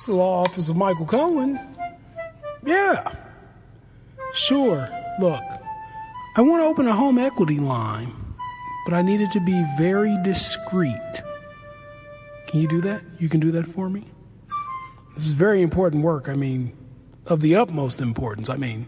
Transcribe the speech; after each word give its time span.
It's 0.00 0.06
the 0.06 0.14
law 0.14 0.44
office 0.44 0.70
of 0.70 0.76
Michael 0.76 1.04
Cohen. 1.04 1.60
Yeah. 2.64 3.14
Sure. 4.32 4.88
Look, 5.20 5.42
I 6.36 6.40
want 6.40 6.62
to 6.62 6.64
open 6.64 6.88
a 6.88 6.94
home 6.94 7.18
equity 7.18 7.58
line, 7.58 8.10
but 8.86 8.94
I 8.94 9.02
need 9.02 9.20
it 9.20 9.30
to 9.32 9.40
be 9.40 9.62
very 9.76 10.16
discreet. 10.22 11.22
Can 12.46 12.60
you 12.60 12.66
do 12.66 12.80
that? 12.80 13.02
You 13.18 13.28
can 13.28 13.40
do 13.40 13.50
that 13.50 13.66
for 13.68 13.90
me? 13.90 14.06
This 15.16 15.26
is 15.26 15.32
very 15.32 15.60
important 15.60 16.02
work. 16.02 16.30
I 16.30 16.34
mean, 16.34 16.74
of 17.26 17.42
the 17.42 17.56
utmost 17.56 18.00
importance. 18.00 18.48
I 18.48 18.56
mean, 18.56 18.86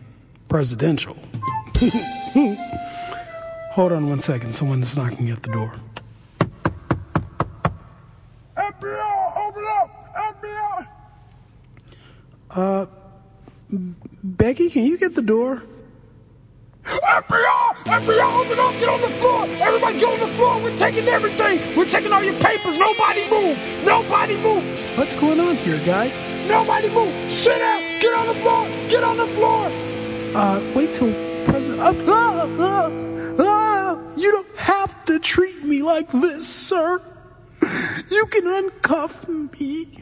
presidential. 0.49 1.19
Hold 3.73 3.93
on 3.93 4.09
one 4.09 4.21
second. 4.21 4.55
Someone's 4.55 4.97
knocking 4.97 5.29
at 5.29 5.43
the 5.43 5.53
door. 5.53 5.75
FBI, 8.57 9.37
open 9.47 9.65
up! 9.67 10.15
FBI! 10.17 10.89
Uh, 12.55 12.87
Becky, 14.23 14.69
can 14.69 14.85
you 14.85 14.99
get 14.99 15.15
the 15.15 15.23
door? 15.23 15.63
FBI! 16.85 17.75
FBI, 17.85 18.41
open 18.41 18.59
up! 18.59 18.73
Get 18.79 18.89
on 18.89 19.01
the 19.01 19.09
floor! 19.21 19.47
Everybody 19.49 19.99
get 19.99 20.13
on 20.13 20.29
the 20.29 20.35
floor! 20.37 20.61
We're 20.61 20.77
taking 20.77 21.09
everything! 21.09 21.77
We're 21.77 21.87
taking 21.87 22.13
all 22.13 22.23
your 22.23 22.39
papers! 22.41 22.77
Nobody 22.77 23.31
move! 23.31 23.57
Nobody 23.85 24.37
move! 24.43 24.99
What's 24.99 25.17
going 25.17 25.41
on 25.41 25.57
here, 25.57 25.83
guy? 25.87 26.13
Nobody 26.47 26.91
move! 26.91 27.33
Sit 27.33 27.59
down! 27.59 27.81
Get 28.01 28.13
on 28.13 28.27
the 28.27 28.35
floor! 28.35 28.67
Get 28.91 29.05
on 29.05 29.17
the 29.17 29.27
floor! 29.29 29.71
Uh, 30.35 30.73
wait 30.75 30.95
till 30.95 31.13
President. 31.47 31.81
Uh, 31.81 31.95
ah, 32.09 32.49
ah, 32.59 32.91
ah, 33.39 33.99
you 34.17 34.31
don't 34.31 34.57
have 34.57 35.03
to 35.07 35.19
treat 35.19 35.65
me 35.65 35.83
like 35.83 36.11
this, 36.13 36.47
sir. 36.47 37.01
You 38.11 38.27
can 38.27 38.45
uncuff 38.45 39.27
me. 39.59 40.02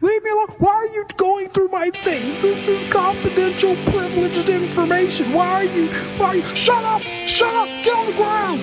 Leave 0.00 0.24
me 0.24 0.30
alone. 0.30 0.48
Why 0.58 0.72
are 0.72 0.86
you 0.86 1.04
going 1.16 1.48
through 1.48 1.68
my 1.68 1.90
things? 1.90 2.40
This 2.42 2.68
is 2.68 2.84
confidential, 2.92 3.76
privileged 3.92 4.48
information. 4.48 5.32
Why 5.32 5.46
are 5.46 5.64
you? 5.64 5.88
Why 6.18 6.26
are 6.26 6.36
you? 6.36 6.42
Shut 6.56 6.84
up! 6.84 7.02
Shut 7.02 7.54
up! 7.54 7.68
Get 7.84 7.96
on 7.96 8.06
the 8.06 8.12
ground! 8.12 8.60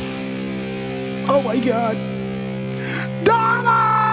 Oh 1.30 1.42
my 1.44 1.60
God, 1.60 1.96
Donna! 3.24 4.08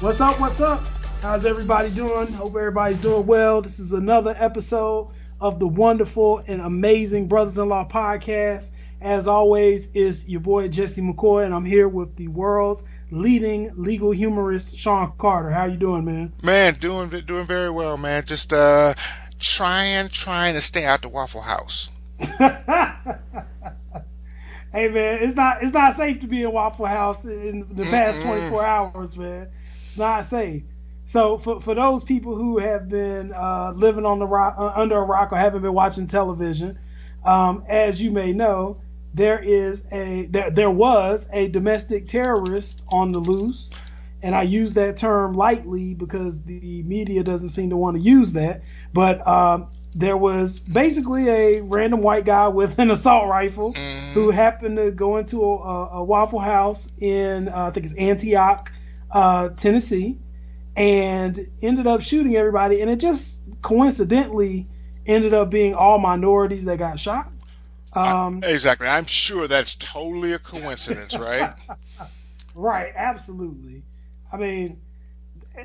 What's 0.00 0.20
up? 0.20 0.40
What's 0.40 0.60
up? 0.60 0.82
How's 1.22 1.44
everybody 1.44 1.90
doing? 1.90 2.32
Hope 2.32 2.56
everybody's 2.56 2.98
doing 2.98 3.26
well. 3.26 3.60
This 3.60 3.78
is 3.78 3.92
another 3.92 4.34
episode 4.38 5.10
of 5.40 5.58
the 5.58 5.66
wonderful 5.66 6.42
and 6.46 6.60
amazing 6.60 7.28
Brothers 7.28 7.58
in 7.58 7.68
Law 7.68 7.86
podcast. 7.88 8.72
As 9.00 9.26
always, 9.26 9.90
it's 9.94 10.28
your 10.28 10.40
boy 10.40 10.68
Jesse 10.68 11.00
McCoy, 11.00 11.44
and 11.44 11.54
I'm 11.54 11.64
here 11.64 11.88
with 11.88 12.16
the 12.16 12.28
world's 12.28 12.84
leading 13.10 13.72
legal 13.76 14.10
humorist, 14.10 14.76
Sean 14.76 15.12
Carter. 15.18 15.50
How 15.50 15.64
you 15.64 15.78
doing, 15.78 16.04
man? 16.04 16.32
Man, 16.42 16.74
doing 16.74 17.08
doing 17.08 17.46
very 17.46 17.70
well, 17.70 17.96
man. 17.96 18.24
Just 18.24 18.52
uh, 18.52 18.94
trying 19.38 20.08
trying 20.08 20.54
to 20.54 20.60
stay 20.60 20.84
out 20.84 21.02
the 21.02 21.08
Waffle 21.08 21.40
House. 21.40 21.88
Hey 24.72 24.88
man, 24.88 25.20
it's 25.20 25.34
not 25.34 25.64
it's 25.64 25.72
not 25.72 25.96
safe 25.96 26.20
to 26.20 26.28
be 26.28 26.44
in 26.44 26.52
Waffle 26.52 26.86
House 26.86 27.24
in 27.24 27.66
the 27.72 27.84
past 27.86 28.22
24 28.22 28.64
hours, 28.64 29.16
man. 29.16 29.48
It's 29.82 29.98
not 29.98 30.24
safe. 30.24 30.62
So 31.10 31.38
for 31.38 31.60
for 31.60 31.74
those 31.74 32.04
people 32.04 32.36
who 32.36 32.58
have 32.58 32.88
been 32.88 33.32
uh, 33.32 33.72
living 33.74 34.06
on 34.06 34.20
the 34.20 34.26
rock 34.28 34.54
uh, 34.56 34.72
under 34.76 34.96
a 34.96 35.02
rock 35.02 35.32
or 35.32 35.38
haven't 35.38 35.62
been 35.62 35.74
watching 35.74 36.06
television, 36.06 36.78
um, 37.24 37.64
as 37.66 38.00
you 38.00 38.12
may 38.12 38.32
know, 38.32 38.76
there 39.12 39.40
is 39.40 39.84
a 39.90 40.26
there 40.26 40.52
there 40.52 40.70
was 40.70 41.28
a 41.32 41.48
domestic 41.48 42.06
terrorist 42.06 42.82
on 42.90 43.10
the 43.10 43.18
loose, 43.18 43.72
and 44.22 44.36
I 44.36 44.42
use 44.42 44.74
that 44.74 44.98
term 44.98 45.34
lightly 45.34 45.94
because 45.94 46.44
the 46.44 46.84
media 46.84 47.24
doesn't 47.24 47.48
seem 47.48 47.70
to 47.70 47.76
want 47.76 47.96
to 47.96 48.00
use 48.00 48.34
that. 48.34 48.62
But 48.92 49.26
um, 49.26 49.66
there 49.92 50.16
was 50.16 50.60
basically 50.60 51.28
a 51.28 51.60
random 51.60 52.02
white 52.02 52.24
guy 52.24 52.46
with 52.60 52.78
an 52.78 52.92
assault 52.92 53.28
rifle 53.28 53.72
who 53.72 54.30
happened 54.30 54.76
to 54.76 54.92
go 54.92 55.16
into 55.16 55.42
a, 55.42 55.56
a, 55.56 55.88
a 56.02 56.04
Waffle 56.04 56.38
House 56.38 56.88
in 57.00 57.48
uh, 57.48 57.66
I 57.66 57.70
think 57.72 57.86
it's 57.86 57.94
Antioch, 57.96 58.70
uh, 59.10 59.48
Tennessee, 59.48 60.20
and 60.76 61.46
ended 61.62 61.86
up 61.86 62.02
shooting 62.02 62.36
everybody. 62.36 62.80
And 62.80 62.90
it 62.90 62.96
just 62.96 63.42
coincidentally 63.62 64.66
ended 65.06 65.34
up 65.34 65.50
being 65.50 65.74
all 65.74 65.98
minorities 65.98 66.64
that 66.64 66.78
got 66.78 66.98
shot. 67.00 67.30
Um, 67.92 68.40
Exactly. 68.44 68.86
I'm 68.86 69.06
sure 69.06 69.48
that's 69.48 69.74
totally 69.74 70.32
a 70.32 70.38
coincidence, 70.38 71.18
right? 71.18 71.52
right, 72.54 72.92
absolutely. 72.94 73.82
I 74.32 74.36
mean, 74.36 74.80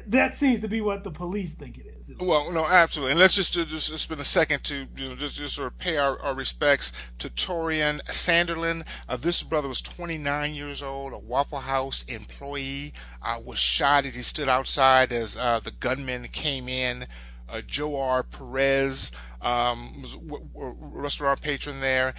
that 0.07 0.37
seems 0.37 0.61
to 0.61 0.67
be 0.67 0.81
what 0.81 1.03
the 1.03 1.11
police 1.11 1.53
think 1.53 1.77
it 1.77 1.85
is. 1.99 2.13
Well, 2.19 2.51
no, 2.51 2.65
absolutely. 2.65 3.11
And 3.11 3.19
let's 3.19 3.35
just, 3.35 3.53
just 3.53 3.97
spend 3.97 4.21
a 4.21 4.25
second 4.25 4.63
to 4.65 4.87
you 4.95 5.09
know, 5.09 5.15
just, 5.15 5.37
just 5.37 5.55
sort 5.55 5.71
of 5.71 5.77
pay 5.77 5.97
our, 5.97 6.19
our 6.21 6.35
respects 6.35 6.91
to 7.19 7.29
Taurean 7.29 8.01
Sanderlin. 8.05 8.85
Uh, 9.09 9.17
this 9.17 9.43
brother 9.43 9.67
was 9.67 9.81
29 9.81 10.53
years 10.55 10.83
old, 10.83 11.13
a 11.13 11.19
Waffle 11.19 11.59
House 11.59 12.03
employee, 12.07 12.93
uh, 13.21 13.39
was 13.43 13.59
shot 13.59 14.05
as 14.05 14.15
he 14.15 14.21
stood 14.21 14.49
outside 14.49 15.11
as 15.11 15.37
uh, 15.37 15.59
the 15.59 15.71
gunman 15.71 16.27
came 16.27 16.69
in. 16.69 17.07
Uh, 17.47 17.61
Joe 17.61 17.99
R. 17.99 18.23
Perez 18.23 19.11
um, 19.41 20.01
was 20.01 20.15
a 20.15 20.73
restaurant 20.79 21.41
patron 21.41 21.79
there. 21.79 22.13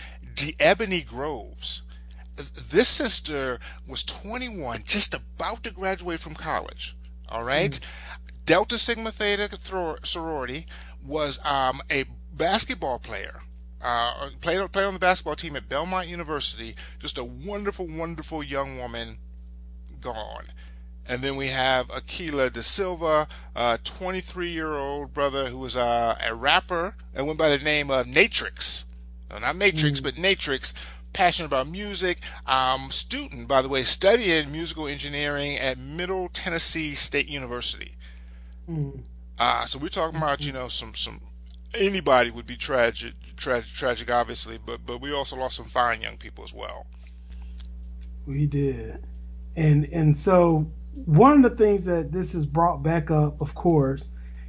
Ebony 0.61 1.03
Groves. 1.03 1.83
This 2.37 2.89
sister 2.89 3.59
was 3.87 4.05
21, 4.05 4.83
just 4.85 5.15
about 5.15 5.65
to 5.65 5.71
graduate 5.71 6.21
from 6.21 6.35
college. 6.35 6.96
All 7.29 7.45
right? 7.45 7.79
Delta 8.45 8.79
Sigma 8.79 9.11
Theta 9.11 9.49
sorority 10.05 10.67
was 11.05 11.45
um, 11.45 11.81
a 11.91 12.05
basketball 12.33 12.99
player. 12.99 13.41
Uh, 13.83 14.31
played 14.41 14.73
played 14.73 14.87
on 14.87 14.95
the 14.95 15.01
basketball 15.01 15.37
team 15.37 15.57
at 15.57 15.69
Belmont 15.69 16.09
University. 16.09 16.75
Just 16.99 17.19
a 17.19 17.25
wonderful, 17.25 17.87
wonderful 17.87 18.43
young 18.43 18.79
woman, 18.79 19.19
gone. 20.01 20.47
And 21.09 21.23
then 21.23 21.37
we 21.37 21.49
have 21.49 21.89
Akilah 21.89 22.51
DaSilva, 22.51 23.29
a 23.55 23.79
23 23.85 24.51
year 24.51 24.75
old 24.75 25.15
brother 25.15 25.47
who 25.47 25.59
was 25.59 25.77
uh, 25.77 26.19
a 26.25 26.35
rapper 26.35 26.97
and 27.15 27.27
went 27.27 27.39
by 27.39 27.49
the 27.49 27.59
name 27.59 27.91
of 27.91 28.07
Natrix. 28.07 28.85
No, 29.31 29.39
not 29.39 29.57
Matrix, 29.57 30.01
but 30.01 30.15
Natrix. 30.15 30.73
Passionate 31.17 31.47
about 31.47 31.67
music. 31.67 32.19
Um, 32.47 32.91
student, 32.91 33.49
by 33.49 33.63
the 33.63 33.71
way, 33.71 33.85
studying 33.85 34.53
musical 34.53 34.87
engineering 34.87 35.57
at 35.57 35.79
Middle 35.79 36.29
Tennessee 36.29 36.95
State 36.95 37.27
University. 37.27 37.93
Uh, 39.39 39.65
so 39.65 39.79
we're 39.79 39.89
talking 39.89 40.19
about, 40.19 40.43
you 40.43 40.53
know, 40.53 40.69
some, 40.69 40.95
some, 40.95 41.21
anybody 41.75 42.31
would 42.31 42.47
be 42.47 42.57
tragic, 42.57 43.15
tragic, 43.37 43.73
tragic, 43.73 44.11
obviously, 44.11 44.59
but, 44.59 44.85
but 44.85 45.01
we 45.01 45.11
also 45.11 45.37
lost 45.37 45.57
some 45.57 45.65
fine 45.65 46.03
young 46.03 46.19
people 46.19 46.45
as 46.45 46.53
well. 46.53 46.87
We 48.27 48.47
did. 48.47 49.03
And 49.57 49.89
and 49.93 50.15
so 50.15 50.71
one 51.07 51.45
of 51.45 51.51
the 51.51 51.57
things 51.57 51.87
that 51.87 52.13
this 52.13 52.35
has 52.35 52.45
brought 52.45 52.83
back 52.83 53.11
up, 53.11 53.41
of 53.41 53.55
course, 53.55 54.09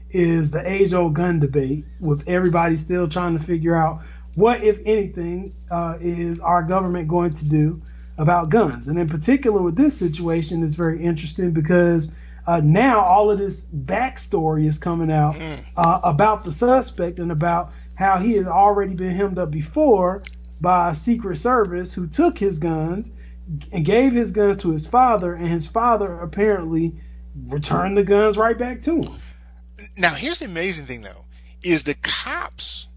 is 0.10 0.52
the 0.52 0.70
age 0.70 0.94
old 0.94 1.14
gun 1.14 1.40
debate 1.40 1.86
with 2.00 2.28
everybody 2.28 2.76
still 2.76 3.08
trying 3.08 3.38
to 3.38 3.44
figure 3.44 3.76
out 3.76 4.02
what, 4.38 4.64
if 4.64 4.80
anything, 4.86 5.56
uh, 5.72 5.98
is 6.00 6.42
our 6.42 6.62
government 6.62 7.08
going 7.08 7.34
to 7.34 7.50
do 7.50 7.82
about 8.20 8.50
guns. 8.50 8.88
And 8.88 9.00
in 9.00 9.10
particular 9.10 9.64
with 9.64 9.76
this 9.76 9.98
situation, 9.98 10.64
it's 10.64 10.76
very 10.76 11.04
interesting 11.04 11.54
because 11.54 12.12
uh, 12.46 12.62
now 12.64 13.00
all 13.00 13.32
of 13.32 13.40
this 13.40 13.66
backstory 13.66 14.68
is 14.68 14.78
coming 14.78 15.12
out 15.12 15.36
uh, 15.76 16.02
about 16.04 16.46
the 16.46 16.52
suspect 16.52 17.18
and 17.18 17.32
about 17.32 17.72
how 17.96 18.20
he 18.20 18.34
has 18.34 18.46
already 18.48 18.94
been 18.94 19.10
hemmed 19.10 19.40
up 19.40 19.50
before 19.50 20.22
by 20.62 20.92
a 20.92 20.96
Secret 20.96 21.38
Service 21.38 21.92
who 21.92 22.06
took 22.06 22.38
his 22.38 22.60
guns 22.60 23.12
and 23.72 23.84
gave 23.84 24.14
his 24.14 24.34
guns 24.34 24.58
to 24.58 24.70
his 24.70 24.86
father, 24.86 25.34
and 25.34 25.48
his 25.48 25.66
father 25.66 26.20
apparently 26.20 26.96
returned 27.48 27.98
the 27.98 28.04
guns 28.04 28.38
right 28.38 28.58
back 28.58 28.84
to 28.84 29.02
him. 29.02 29.16
Now, 29.98 30.14
here's 30.14 30.40
the 30.40 30.46
amazing 30.46 30.86
thing, 30.86 31.02
though, 31.02 31.26
is 31.64 31.84
the 31.84 31.96
cops 32.04 32.88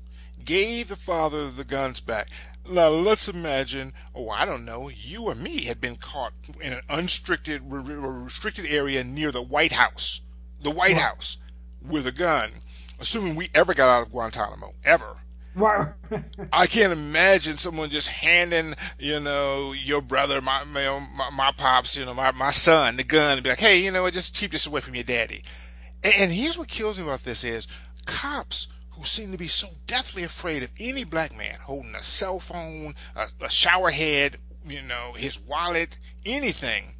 gave 0.44 0.88
the 0.88 0.96
father 0.96 1.48
the 1.48 1.64
guns 1.64 2.00
back. 2.00 2.28
Now, 2.68 2.88
let's 2.88 3.28
imagine, 3.28 3.92
oh, 4.14 4.28
I 4.30 4.44
don't 4.44 4.64
know, 4.64 4.90
you 4.90 5.24
or 5.24 5.34
me 5.34 5.64
had 5.64 5.80
been 5.80 5.96
caught 5.96 6.32
in 6.60 6.74
an 6.74 6.80
unrestricted, 6.88 7.62
re- 7.64 7.94
restricted 7.94 8.66
area 8.66 9.02
near 9.02 9.32
the 9.32 9.42
White 9.42 9.72
House, 9.72 10.20
the 10.62 10.70
White 10.70 10.96
House, 10.96 11.38
with 11.82 12.06
a 12.06 12.12
gun, 12.12 12.50
assuming 13.00 13.34
we 13.34 13.48
ever 13.54 13.74
got 13.74 13.88
out 13.88 14.06
of 14.06 14.12
Guantanamo, 14.12 14.72
ever. 14.84 15.16
Right. 15.56 15.94
I 16.52 16.66
can't 16.66 16.92
imagine 16.92 17.58
someone 17.58 17.90
just 17.90 18.08
handing, 18.08 18.74
you 18.98 19.18
know, 19.18 19.72
your 19.72 20.00
brother, 20.00 20.40
my 20.40 20.62
my, 20.64 21.08
my, 21.16 21.30
my 21.30 21.52
pops, 21.56 21.96
you 21.96 22.04
know, 22.04 22.14
my, 22.14 22.30
my 22.30 22.52
son, 22.52 22.96
the 22.96 23.04
gun, 23.04 23.34
and 23.34 23.42
be 23.42 23.50
like, 23.50 23.58
hey, 23.58 23.78
you 23.78 23.90
know 23.90 24.02
what, 24.02 24.14
just 24.14 24.34
keep 24.34 24.52
this 24.52 24.66
away 24.66 24.80
from 24.80 24.94
your 24.94 25.04
daddy. 25.04 25.42
And, 26.04 26.14
and 26.16 26.32
here's 26.32 26.56
what 26.56 26.68
kills 26.68 26.98
me 26.98 27.04
about 27.04 27.24
this 27.24 27.42
is 27.42 27.66
cops 28.06 28.68
who 29.00 29.06
seem 29.06 29.32
to 29.32 29.38
be 29.38 29.48
so 29.48 29.66
deathly 29.86 30.24
afraid 30.24 30.62
of 30.62 30.70
any 30.78 31.04
black 31.04 31.34
man 31.34 31.54
holding 31.62 31.94
a 31.94 32.02
cell 32.02 32.38
phone, 32.38 32.94
a, 33.16 33.24
a 33.42 33.48
shower 33.48 33.90
head, 33.90 34.36
you 34.68 34.82
know, 34.82 35.12
his 35.16 35.40
wallet, 35.40 35.98
anything, 36.26 36.94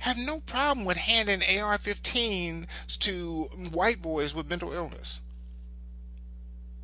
have 0.00 0.18
no 0.18 0.40
problem 0.40 0.84
with 0.84 0.98
handing 0.98 1.40
AR-15s 1.40 2.66
to 2.98 3.44
white 3.72 4.02
boys 4.02 4.34
with 4.34 4.50
mental 4.50 4.70
illness. 4.72 5.20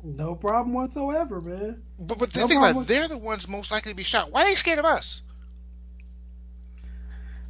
No 0.03 0.33
problem 0.33 0.73
whatsoever, 0.73 1.39
man. 1.39 1.83
But 1.99 2.17
but 2.17 2.35
No 2.35 2.47
think 2.47 2.59
about 2.59 2.81
it, 2.81 2.87
they're 2.87 3.07
the 3.07 3.17
ones 3.19 3.47
most 3.47 3.69
likely 3.69 3.91
to 3.91 3.95
be 3.95 4.03
shot. 4.03 4.31
Why 4.31 4.41
are 4.41 4.45
they 4.45 4.55
scared 4.55 4.79
of 4.79 4.85
us? 4.85 5.21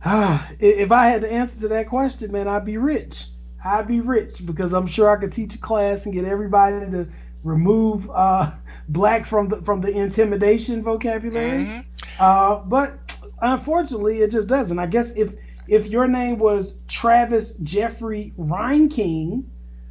Ah, 0.06 0.51
if 0.60 0.92
I 0.92 1.07
had 1.07 1.21
the 1.21 1.31
answer 1.31 1.62
to 1.62 1.68
that 1.69 1.89
question, 1.89 2.31
man, 2.31 2.48
I'd 2.48 2.63
be 2.63 2.77
rich. 2.77 3.25
I'd 3.63 3.88
be 3.88 4.00
rich 4.00 4.45
because 4.45 4.74
I'm 4.74 4.88
sure 4.88 5.09
I 5.09 5.19
could 5.19 5.31
teach 5.31 5.56
a 5.56 5.57
class 5.57 6.06
and 6.06 6.13
get 6.13 6.25
everybody 6.25 6.80
to 6.92 7.07
remove 7.44 8.09
uh, 8.09 8.51
black 8.89 9.25
from 9.25 9.50
the 9.50 9.62
from 9.62 9.81
the 9.81 9.92
intimidation 9.92 10.83
vocabulary. 10.83 11.65
Mhm. 11.65 11.86
Uh, 12.19 12.56
but 12.65 12.98
unfortunately, 13.42 14.21
it 14.21 14.31
just 14.31 14.48
doesn't. 14.48 14.80
I 14.80 14.86
guess 14.86 15.15
if 15.15 15.33
if 15.68 15.88
your 15.88 16.07
name 16.07 16.39
was 16.39 16.77
Travis 16.88 17.54
Jeffrey 17.56 18.33
Reinking, 18.38 19.45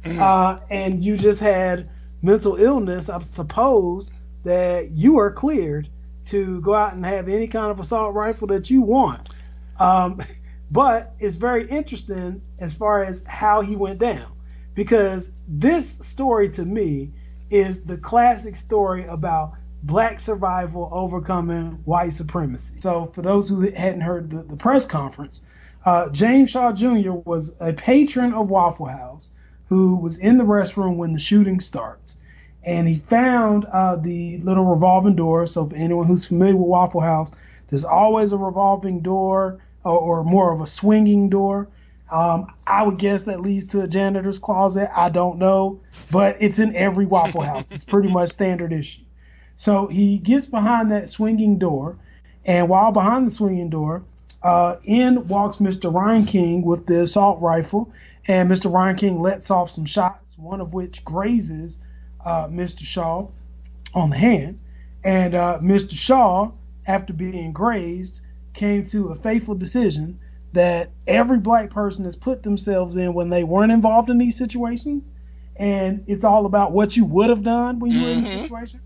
uh, 0.05 0.59
and 0.69 1.03
you 1.03 1.17
just 1.17 1.39
had 1.39 1.89
mental 2.21 2.55
illness, 2.55 3.09
I 3.09 3.19
suppose 3.21 4.11
that 4.43 4.89
you 4.91 5.17
are 5.19 5.31
cleared 5.31 5.89
to 6.25 6.61
go 6.61 6.73
out 6.73 6.93
and 6.93 7.05
have 7.05 7.29
any 7.29 7.47
kind 7.47 7.71
of 7.71 7.79
assault 7.79 8.13
rifle 8.13 8.47
that 8.47 8.69
you 8.69 8.81
want. 8.81 9.29
Um, 9.79 10.21
but 10.69 11.13
it's 11.19 11.35
very 11.35 11.69
interesting 11.69 12.41
as 12.59 12.75
far 12.75 13.03
as 13.03 13.25
how 13.25 13.61
he 13.61 13.75
went 13.75 13.99
down, 13.99 14.31
because 14.75 15.31
this 15.47 15.89
story 15.89 16.49
to 16.49 16.65
me 16.65 17.11
is 17.49 17.85
the 17.85 17.97
classic 17.97 18.55
story 18.55 19.05
about 19.05 19.53
black 19.83 20.19
survival 20.19 20.89
overcoming 20.91 21.79
white 21.85 22.13
supremacy. 22.13 22.77
So, 22.81 23.07
for 23.13 23.21
those 23.21 23.47
who 23.49 23.61
hadn't 23.61 24.01
heard 24.01 24.29
the, 24.29 24.43
the 24.43 24.57
press 24.57 24.85
conference, 24.85 25.41
uh, 25.85 26.09
James 26.09 26.49
Shaw 26.49 26.73
Jr. 26.73 27.11
was 27.11 27.55
a 27.59 27.71
patron 27.73 28.33
of 28.33 28.49
Waffle 28.49 28.87
House 28.87 29.31
who 29.69 29.97
was 29.97 30.17
in 30.17 30.37
the 30.37 30.43
restroom 30.43 30.97
when 30.97 31.13
the 31.13 31.19
shooting 31.19 31.59
starts. 31.59 32.17
And 32.63 32.87
he 32.87 32.95
found 32.95 33.65
uh, 33.65 33.95
the 33.95 34.39
little 34.39 34.65
revolving 34.65 35.15
door. 35.15 35.47
So, 35.47 35.69
for 35.69 35.75
anyone 35.75 36.07
who's 36.07 36.27
familiar 36.27 36.57
with 36.57 36.67
Waffle 36.67 37.01
House, 37.01 37.31
there's 37.69 37.85
always 37.85 38.33
a 38.33 38.37
revolving 38.37 39.01
door 39.01 39.59
or, 39.87 40.19
or 40.19 40.23
more 40.23 40.53
of 40.53 40.61
a 40.61 40.67
swinging 40.67 41.29
door. 41.29 41.67
Um, 42.11 42.53
I 42.65 42.83
would 42.83 42.97
guess 42.97 43.25
that 43.25 43.41
leads 43.41 43.67
to 43.67 43.81
a 43.81 43.87
janitor's 43.87 44.39
closet. 44.39 44.89
I 44.95 45.09
don't 45.09 45.39
know, 45.39 45.81
but 46.09 46.37
it's 46.39 46.59
in 46.59 46.75
every 46.75 47.05
Waffle 47.05 47.41
House. 47.41 47.71
It's 47.71 47.83
pretty 47.85 48.11
much 48.11 48.29
standard 48.29 48.71
issue. 48.71 49.01
So 49.55 49.87
he 49.87 50.17
gets 50.17 50.47
behind 50.47 50.91
that 50.91 51.09
swinging 51.09 51.57
door, 51.57 51.97
and 52.45 52.69
while 52.69 52.91
behind 52.91 53.27
the 53.27 53.31
swinging 53.31 53.69
door, 53.69 54.03
uh, 54.41 54.77
in 54.83 55.27
walks 55.27 55.57
Mr. 55.57 55.91
Reinking 55.91 56.63
with 56.63 56.85
the 56.85 57.01
assault 57.01 57.41
rifle, 57.41 57.91
and 58.27 58.49
Mr. 58.49 58.71
Reinking 58.71 59.19
lets 59.19 59.51
off 59.51 59.71
some 59.71 59.85
shots, 59.85 60.37
one 60.37 60.61
of 60.61 60.73
which 60.73 61.03
grazes 61.03 61.81
uh, 62.23 62.47
Mr. 62.47 62.85
Shaw 62.85 63.27
on 63.93 64.09
the 64.11 64.17
hand. 64.17 64.59
And 65.03 65.35
uh, 65.35 65.59
Mr. 65.61 65.93
Shaw, 65.97 66.51
after 66.85 67.13
being 67.13 67.51
grazed, 67.51 68.21
came 68.57 68.85
to 68.87 69.09
a 69.09 69.15
faithful 69.15 69.55
decision 69.55 70.19
that 70.53 70.89
every 71.05 71.37
black 71.37 71.69
person 71.69 72.03
has 72.05 72.15
put 72.15 72.43
themselves 72.43 72.95
in 72.97 73.13
when 73.13 73.29
they 73.29 73.43
weren't 73.43 73.71
involved 73.71 74.09
in 74.09 74.17
these 74.17 74.37
situations. 74.37 75.13
And 75.55 76.03
it's 76.07 76.23
all 76.23 76.45
about 76.45 76.71
what 76.71 76.97
you 76.97 77.05
would 77.05 77.29
have 77.29 77.43
done 77.43 77.79
when 77.79 77.91
you 77.91 78.01
were 78.01 78.09
in 78.09 78.21
the 78.21 78.27
Mhm. 78.27 78.41
situation. 78.41 78.81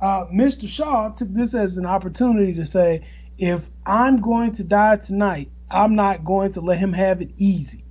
Uh, 0.00 0.26
Mr. 0.26 0.68
Shaw 0.68 1.10
took 1.10 1.28
this 1.32 1.54
as 1.54 1.76
an 1.78 1.86
opportunity 1.86 2.54
to 2.54 2.64
say, 2.64 3.02
if 3.36 3.68
I'm 3.84 4.20
going 4.20 4.52
to 4.52 4.64
die 4.64 4.96
tonight, 4.96 5.50
I'm 5.70 5.94
not 5.96 6.24
going 6.24 6.52
to 6.52 6.60
let 6.60 6.78
him 6.78 6.92
have 6.92 7.20
it 7.20 7.30
easy. 7.36 7.84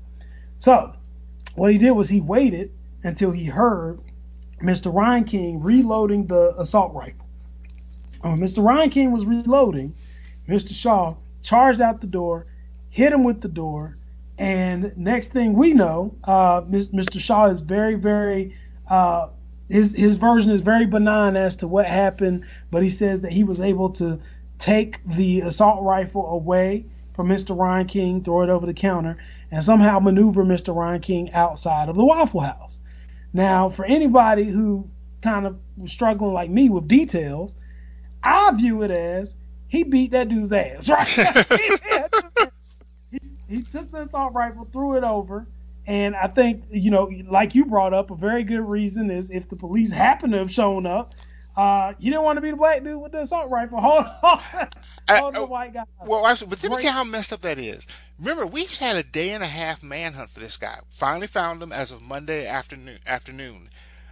So, 0.59 0.93
what 1.55 1.71
he 1.71 1.77
did 1.77 1.91
was 1.91 2.09
he 2.09 2.21
waited 2.21 2.71
until 3.03 3.31
he 3.31 3.45
heard 3.45 3.99
Mr. 4.61 4.93
Reinking 4.93 5.63
reloading 5.63 6.27
the 6.27 6.55
assault 6.57 6.93
rifle. 6.93 7.25
When 8.21 8.39
Mr. 8.39 8.63
Reinking 8.63 9.11
was 9.11 9.25
reloading, 9.25 9.93
Mr. 10.47 10.73
Shaw 10.73 11.15
charged 11.41 11.81
out 11.81 12.01
the 12.01 12.07
door, 12.07 12.45
hit 12.89 13.13
him 13.13 13.23
with 13.23 13.41
the 13.41 13.47
door, 13.47 13.95
and 14.37 14.95
next 14.95 15.33
thing 15.33 15.53
we 15.53 15.73
know, 15.73 16.15
uh, 16.23 16.61
Mr. 16.61 17.19
Shaw 17.19 17.45
is 17.47 17.59
very, 17.59 17.95
very 17.95 18.55
uh, 18.87 19.29
his 19.69 19.93
his 19.93 20.15
version 20.15 20.51
is 20.51 20.61
very 20.61 20.85
benign 20.85 21.35
as 21.35 21.57
to 21.57 21.67
what 21.67 21.85
happened, 21.85 22.45
but 22.71 22.83
he 22.83 22.89
says 22.89 23.21
that 23.21 23.33
he 23.33 23.43
was 23.43 23.59
able 23.59 23.89
to 23.91 24.19
take 24.59 25.03
the 25.05 25.41
assault 25.41 25.83
rifle 25.83 26.25
away 26.27 26.85
from 27.13 27.27
Mr. 27.27 27.55
Reinking, 27.55 28.23
throw 28.23 28.43
it 28.43 28.49
over 28.49 28.65
the 28.65 28.73
counter, 28.73 29.17
and 29.51 29.63
somehow 29.63 29.99
maneuver 29.99 30.45
Mr. 30.45 30.73
Reinking 30.73 31.33
outside 31.33 31.89
of 31.89 31.95
the 31.95 32.05
Waffle 32.05 32.41
House. 32.41 32.79
Now, 33.33 33.69
for 33.69 33.85
anybody 33.85 34.45
who 34.45 34.89
kind 35.21 35.45
of 35.45 35.57
was 35.75 35.91
struggling 35.91 36.33
like 36.33 36.49
me 36.49 36.69
with 36.69 36.87
details, 36.87 37.55
I 38.23 38.51
view 38.55 38.83
it 38.83 38.91
as 38.91 39.35
he 39.67 39.83
beat 39.83 40.11
that 40.11 40.29
dude's 40.29 40.51
ass, 40.51 40.89
right? 40.89 41.07
he, 43.11 43.19
he 43.47 43.61
took 43.61 43.89
the 43.89 44.01
assault 44.01 44.33
rifle, 44.33 44.65
threw 44.65 44.95
it 44.97 45.03
over, 45.03 45.47
and 45.85 46.15
I 46.15 46.27
think, 46.27 46.65
you 46.69 46.91
know, 46.91 47.09
like 47.29 47.55
you 47.55 47.65
brought 47.65 47.93
up, 47.93 48.11
a 48.11 48.15
very 48.15 48.43
good 48.43 48.61
reason 48.61 49.09
is 49.09 49.31
if 49.31 49.49
the 49.49 49.55
police 49.55 49.89
happen 49.91 50.31
to 50.31 50.39
have 50.39 50.51
shown 50.51 50.85
up, 50.85 51.13
uh, 51.55 51.93
you 51.97 52.11
didn't 52.11 52.23
want 52.23 52.37
to 52.37 52.41
be 52.41 52.51
the 52.51 52.57
black 52.57 52.83
dude 52.83 53.01
with 53.01 53.13
the 53.13 53.21
assault 53.21 53.49
rifle. 53.49 53.81
Hold 53.81 54.05
on. 54.21 54.67
I- 55.07 55.17
Hold 55.17 55.35
the 55.35 55.39
oh, 55.39 55.45
white 55.45 55.73
guy. 55.73 55.83
Well, 56.05 56.27
actually, 56.27 56.49
but 56.49 56.61
let 56.61 56.71
me 56.71 56.77
tell 56.77 56.85
you 56.85 56.91
how 56.91 57.03
messed 57.03 57.33
up 57.33 57.41
that 57.41 57.57
is. 57.57 57.87
Remember, 58.19 58.45
we 58.45 58.65
just 58.65 58.79
had 58.79 58.95
a 58.95 59.03
day 59.03 59.31
and 59.31 59.41
a 59.43 59.47
half 59.47 59.81
manhunt 59.81 60.29
for 60.29 60.39
this 60.39 60.57
guy. 60.57 60.77
Finally 60.95 61.27
found 61.27 61.63
him 61.63 61.71
as 61.71 61.91
of 61.91 62.01
Monday 62.01 62.45
afternoon. 62.45 62.99
Afternoon. 63.07 63.69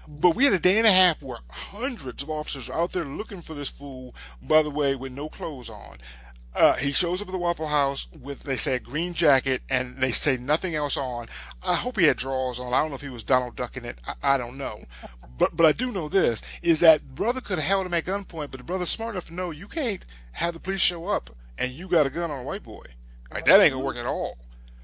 But 0.08 0.36
we 0.36 0.46
had 0.46 0.54
a 0.54 0.60
day 0.60 0.78
and 0.78 0.88
a 0.88 0.92
half 0.92 1.22
where 1.22 1.40
hundreds 1.50 2.24
of 2.24 2.30
officers 2.30 2.70
are 2.70 2.80
out 2.80 2.92
there 2.92 3.06
looking 3.06 3.42
for 3.42 3.54
this 3.54 3.70
fool, 3.70 4.16
by 4.42 4.62
the 4.62 4.70
way, 4.70 4.96
with 4.96 5.12
no 5.12 5.30
clothes 5.30 5.70
on. 5.70 5.98
Uh, 6.56 6.76
he 6.76 6.92
shows 6.92 7.22
up 7.22 7.28
at 7.28 7.32
the 7.32 7.38
Waffle 7.38 7.68
House 7.68 8.08
with, 8.18 8.44
they 8.44 8.56
say, 8.56 8.76
a 8.76 8.80
green 8.80 9.14
jacket, 9.14 9.62
and 9.70 9.98
they 9.98 10.12
say 10.12 10.38
nothing 10.38 10.74
else 10.74 10.96
on. 10.96 11.28
I 11.62 11.76
hope 11.76 12.00
he 12.00 12.06
had 12.06 12.16
drawers 12.16 12.60
on. 12.60 12.74
I 12.74 12.82
don't 12.82 12.90
know 12.90 12.96
if 12.96 13.02
he 13.02 13.10
was 13.10 13.24
Donald 13.24 13.58
Ducking 13.58 13.84
it. 13.84 13.98
I, 14.08 14.36
I 14.36 14.38
don't 14.38 14.58
know. 14.58 14.78
But 15.38 15.58
but 15.58 15.66
I 15.66 15.74
do 15.74 15.92
know 15.92 16.08
this, 16.08 16.42
is 16.62 16.80
that 16.80 17.14
brother 17.14 17.42
could 17.42 17.60
have 17.60 17.68
held 17.68 17.86
him 17.86 17.94
at 17.94 18.06
gunpoint, 18.06 18.52
but 18.52 18.58
the 18.58 18.64
brother's 18.64 18.90
smart 18.90 19.16
enough 19.16 19.28
to 19.28 19.34
know 19.34 19.52
you 19.52 19.68
can't 19.68 20.06
have 20.34 20.54
the 20.54 20.62
police 20.62 20.80
show 20.80 21.08
up 21.08 21.30
and 21.58 21.72
you 21.72 21.90
got 21.90 22.06
a 22.06 22.10
gun 22.10 22.32
on 22.32 22.40
a 22.40 22.44
white 22.44 22.64
boy. 22.64 22.84
Like, 23.34 23.46
that 23.46 23.60
ain't 23.60 23.74
gonna 23.74 23.84
work 23.84 23.98
at 23.98 24.06
all. 24.06 24.38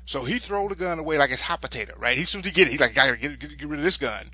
So 0.06 0.26
he 0.26 0.40
throw 0.40 0.68
the 0.68 0.76
gun 0.76 1.00
away 1.00 1.18
like 1.18 1.32
it's 1.32 1.44
hot 1.44 1.62
potato, 1.62 1.94
right? 1.98 2.18
He, 2.18 2.26
soon 2.26 2.40
as 2.40 2.48
he 2.48 2.52
get 2.52 2.68
it, 2.68 2.72
he's 2.72 2.82
like, 2.82 2.98
I 2.98 3.08
gotta 3.08 3.18
get, 3.18 3.40
get, 3.40 3.58
get 3.58 3.68
rid 3.70 3.80
of 3.80 3.86
this 3.86 3.98
gun. 3.98 4.26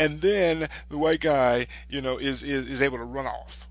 And 0.00 0.20
then 0.20 0.66
the 0.88 0.96
white 0.96 1.20
guy, 1.20 1.66
you 1.90 2.00
know, 2.00 2.16
is, 2.16 2.42
is, 2.42 2.70
is 2.70 2.80
able 2.80 2.96
to 2.96 3.04
run 3.04 3.26
off. 3.26 3.68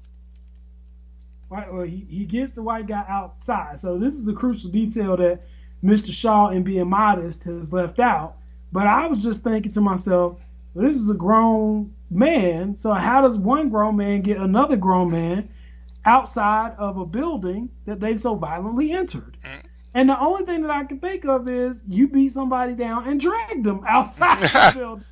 Right, 1.49 1.73
well, 1.73 1.81
he, 1.81 2.05
he 2.07 2.25
gets 2.25 2.51
the 2.51 2.61
white 2.61 2.85
guy 2.85 3.03
outside. 3.09 3.79
So 3.79 3.97
this 3.97 4.13
is 4.13 4.25
the 4.25 4.33
crucial 4.33 4.69
detail 4.69 5.17
that 5.17 5.43
Mr. 5.83 6.13
Shaw, 6.13 6.49
in 6.49 6.61
being 6.61 6.87
modest, 6.87 7.45
has 7.45 7.73
left 7.73 7.99
out. 7.99 8.35
But 8.71 8.85
I 8.85 9.07
was 9.07 9.23
just 9.23 9.43
thinking 9.43 9.71
to 9.71 9.81
myself, 9.81 10.39
well, 10.75 10.85
this 10.85 10.97
is 10.97 11.09
a 11.09 11.15
grown 11.15 11.95
man. 12.11 12.75
So 12.75 12.93
how 12.93 13.21
does 13.21 13.37
one 13.39 13.69
grown 13.69 13.95
man 13.95 14.21
get 14.21 14.37
another 14.37 14.75
grown 14.75 15.09
man 15.09 15.49
outside 16.05 16.75
of 16.77 16.97
a 16.97 17.05
building 17.07 17.69
that 17.85 17.99
they've 17.99 18.21
so 18.21 18.35
violently 18.35 18.91
entered? 18.91 19.35
Mm. 19.43 19.65
And 19.95 20.09
the 20.09 20.19
only 20.19 20.45
thing 20.45 20.61
that 20.61 20.71
I 20.71 20.83
can 20.83 20.99
think 20.99 21.25
of 21.25 21.49
is 21.49 21.83
you 21.87 22.07
beat 22.07 22.31
somebody 22.31 22.75
down 22.75 23.07
and 23.07 23.19
dragged 23.19 23.63
them 23.63 23.83
outside 23.87 24.39
the 24.39 24.71
building. 24.77 25.05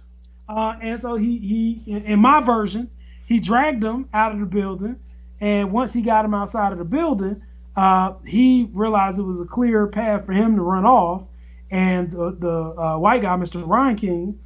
Uh, 0.49 0.75
and 0.81 0.99
so 1.01 1.15
he, 1.15 1.37
he, 1.85 1.91
in- 1.91 2.19
my 2.19 2.41
version, 2.41 2.89
he 3.25 3.39
dragged 3.39 3.81
them 3.83 4.07
out 4.13 4.31
of 4.31 4.39
the 4.39 4.45
building. 4.45 4.97
And 5.41 5.71
once 5.71 5.93
he 5.93 6.01
got 6.01 6.25
him 6.25 6.33
outside 6.33 6.71
of 6.71 6.77
the 6.79 6.85
building, 6.85 7.37
uh, 7.75 8.13
he 8.25 8.69
realized 8.73 9.19
it 9.19 9.23
was 9.23 9.41
a 9.41 9.45
clear 9.45 9.87
path 9.87 10.25
for 10.25 10.31
him 10.33 10.55
to 10.55 10.61
run 10.61 10.85
off. 10.85 11.23
And 11.69 12.09
the, 12.11 12.31
the 12.39 12.51
uh, 12.81 12.97
white 12.97 13.21
guy, 13.21 13.35
Mr. 13.35 13.61
Reinking, 13.67 14.37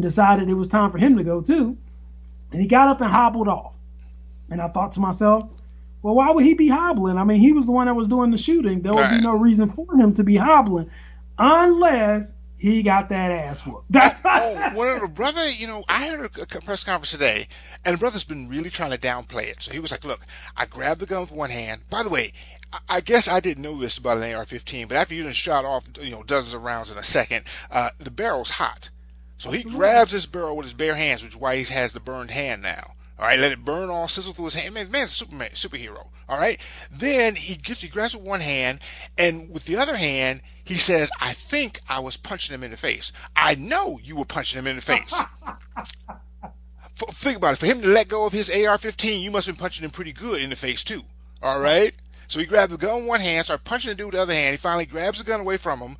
decided 0.00 0.48
it 0.48 0.54
was 0.54 0.68
time 0.68 0.90
for 0.90 0.98
him 0.98 1.16
to 1.18 1.24
go 1.24 1.40
too. 1.42 1.76
And 2.52 2.60
he 2.60 2.66
got 2.68 2.88
up 2.88 3.00
and 3.00 3.10
hobbled 3.10 3.48
off. 3.48 3.76
And 4.50 4.60
I 4.62 4.68
thought 4.68 4.92
to 4.92 5.00
myself, 5.00 5.50
well, 6.02 6.14
why 6.14 6.30
would 6.30 6.44
he 6.44 6.54
be 6.54 6.68
hobbling? 6.68 7.18
I 7.18 7.24
mean, 7.24 7.40
he 7.40 7.52
was 7.52 7.66
the 7.66 7.72
one 7.72 7.86
that 7.86 7.94
was 7.94 8.08
doing 8.08 8.30
the 8.30 8.38
shooting. 8.38 8.80
There 8.82 8.94
would 8.94 9.00
Right. 9.00 9.18
be 9.18 9.22
no 9.22 9.36
reason 9.36 9.68
for 9.68 9.84
him 9.94 10.14
to 10.14 10.24
be 10.24 10.36
hobbling 10.36 10.88
unless 11.38 12.32
he 12.60 12.82
got 12.82 13.08
that 13.08 13.30
ass 13.30 13.64
whooped. 13.66 13.86
That's 13.90 14.20
Oh, 14.22 14.72
well, 14.76 15.00
the 15.00 15.08
brother, 15.08 15.48
you 15.48 15.66
know, 15.66 15.82
I 15.88 16.08
heard 16.08 16.26
a, 16.26 16.60
press 16.60 16.84
conference 16.84 17.10
today, 17.10 17.48
and 17.86 17.94
the 17.94 17.98
brother's 17.98 18.24
been 18.24 18.50
really 18.50 18.68
trying 18.68 18.90
to 18.90 18.98
downplay 18.98 19.44
it. 19.44 19.62
So 19.62 19.72
he 19.72 19.78
was 19.78 19.90
like, 19.90 20.04
look, 20.04 20.20
I 20.58 20.66
grabbed 20.66 21.00
the 21.00 21.06
gun 21.06 21.22
with 21.22 21.32
one 21.32 21.48
hand. 21.48 21.82
By 21.88 22.02
the 22.02 22.10
way, 22.10 22.34
I, 22.86 23.00
guess 23.00 23.28
I 23.28 23.40
didn't 23.40 23.62
know 23.62 23.78
this 23.78 23.96
about 23.96 24.18
an 24.18 24.34
AR-15, 24.34 24.88
but 24.88 24.98
after 24.98 25.14
you 25.14 25.22
done 25.22 25.32
shot 25.32 25.64
off, 25.64 25.88
you 26.02 26.10
know, 26.10 26.22
dozens 26.22 26.52
of 26.52 26.62
rounds 26.62 26.90
in 26.90 26.98
a 26.98 27.02
second, 27.02 27.46
uh, 27.70 27.90
the 27.98 28.10
barrel's 28.10 28.50
hot. 28.50 28.90
So 29.38 29.50
he 29.50 29.62
grabs 29.62 30.12
this 30.12 30.26
barrel 30.26 30.54
with 30.54 30.66
his 30.66 30.74
bare 30.74 30.96
hands, 30.96 31.22
which 31.22 31.32
is 31.32 31.40
why 31.40 31.56
he 31.56 31.64
has 31.72 31.94
the 31.94 32.00
burned 32.00 32.30
hand 32.30 32.62
now. 32.62 32.92
All 33.20 33.26
right, 33.26 33.38
let 33.38 33.52
it 33.52 33.66
burn 33.66 33.90
all, 33.90 34.08
sizzle 34.08 34.32
through 34.32 34.46
his 34.46 34.54
hand. 34.54 34.72
Man, 34.72 34.90
man's 34.90 35.10
Superman, 35.10 35.50
superhero. 35.50 36.08
All 36.26 36.38
right. 36.38 36.58
Then 36.90 37.34
he 37.34 37.54
gets, 37.54 37.82
he 37.82 37.88
grabs 37.88 38.16
with 38.16 38.24
one 38.24 38.40
hand, 38.40 38.80
and 39.18 39.50
with 39.50 39.66
the 39.66 39.76
other 39.76 39.98
hand, 39.98 40.40
he 40.64 40.76
says, 40.76 41.10
"I 41.20 41.34
think 41.34 41.80
I 41.86 42.00
was 42.00 42.16
punching 42.16 42.54
him 42.54 42.64
in 42.64 42.70
the 42.70 42.78
face. 42.78 43.12
I 43.36 43.56
know 43.56 43.98
you 44.02 44.16
were 44.16 44.24
punching 44.24 44.58
him 44.58 44.66
in 44.66 44.76
the 44.76 44.82
face." 44.82 45.14
think 47.08 47.36
about 47.36 47.54
it. 47.54 47.58
For 47.58 47.66
him 47.66 47.82
to 47.82 47.88
let 47.88 48.08
go 48.08 48.26
of 48.26 48.32
his 48.32 48.48
AR-15, 48.48 49.20
you 49.20 49.30
must 49.30 49.46
have 49.46 49.56
been 49.56 49.62
punching 49.62 49.84
him 49.84 49.90
pretty 49.90 50.12
good 50.12 50.40
in 50.40 50.50
the 50.50 50.56
face 50.56 50.82
too. 50.82 51.02
All 51.42 51.60
right. 51.60 51.94
So 52.26 52.38
he 52.38 52.46
grabs 52.46 52.72
the 52.72 52.78
gun 52.78 53.00
with 53.00 53.08
one 53.08 53.20
hand, 53.20 53.44
started 53.44 53.64
punching 53.64 53.90
the 53.90 53.94
dude 53.96 54.06
with 54.06 54.14
the 54.14 54.22
other 54.22 54.32
hand. 54.32 54.52
He 54.52 54.56
finally 54.56 54.86
grabs 54.86 55.18
the 55.18 55.24
gun 55.24 55.40
away 55.40 55.56
from 55.56 55.80
him. 55.80 55.96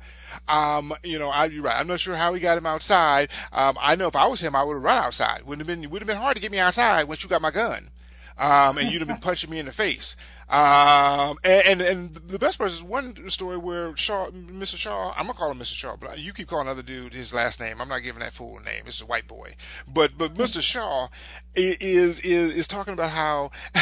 Um, 0.47 0.93
you 1.03 1.19
know, 1.19 1.29
I, 1.29 1.45
you're 1.45 1.63
right. 1.63 1.79
I'm 1.79 1.87
not 1.87 1.99
sure 1.99 2.15
how 2.15 2.33
he 2.33 2.39
got 2.39 2.57
him 2.57 2.65
outside. 2.65 3.29
Um, 3.51 3.77
I 3.79 3.95
know 3.95 4.07
if 4.07 4.15
I 4.15 4.27
was 4.27 4.41
him, 4.41 4.55
I 4.55 4.63
would 4.63 4.75
have 4.75 4.83
run 4.83 5.03
outside. 5.03 5.43
Wouldn't 5.43 5.67
have 5.67 5.79
been, 5.81 5.89
would 5.89 6.01
have 6.01 6.07
been 6.07 6.17
hard 6.17 6.35
to 6.35 6.41
get 6.41 6.51
me 6.51 6.59
outside 6.59 7.07
once 7.07 7.23
you 7.23 7.29
got 7.29 7.41
my 7.41 7.51
gun. 7.51 7.89
Um, 8.37 8.77
and 8.77 8.91
you'd 8.91 8.99
have 8.99 9.07
been 9.07 9.17
punching 9.21 9.49
me 9.49 9.59
in 9.59 9.65
the 9.65 9.71
face. 9.71 10.15
Um, 10.51 11.37
and, 11.45 11.65
and, 11.65 11.81
and 11.81 12.15
the 12.15 12.37
best 12.37 12.57
part 12.57 12.71
is 12.71 12.83
one 12.83 13.29
story 13.29 13.57
where 13.57 13.95
Shaw, 13.95 14.29
Mr. 14.31 14.75
Shaw, 14.75 15.13
I'm 15.15 15.27
gonna 15.27 15.33
call 15.33 15.51
him 15.51 15.59
Mr. 15.59 15.73
Shaw, 15.73 15.95
but 15.95 16.19
you 16.19 16.33
keep 16.33 16.47
calling 16.49 16.67
other 16.67 16.81
dude 16.81 17.13
his 17.13 17.33
last 17.33 17.61
name. 17.61 17.79
I'm 17.79 17.87
not 17.87 18.03
giving 18.03 18.19
that 18.19 18.33
fool 18.33 18.57
a 18.57 18.61
name. 18.61 18.83
It's 18.85 19.01
a 19.01 19.05
white 19.05 19.29
boy. 19.29 19.53
But, 19.87 20.17
but 20.17 20.33
Mr. 20.33 20.61
Shaw 20.61 21.07
is, 21.55 22.19
is, 22.19 22.19
is 22.19 22.67
talking 22.67 22.93
about 22.93 23.11
how 23.11 23.51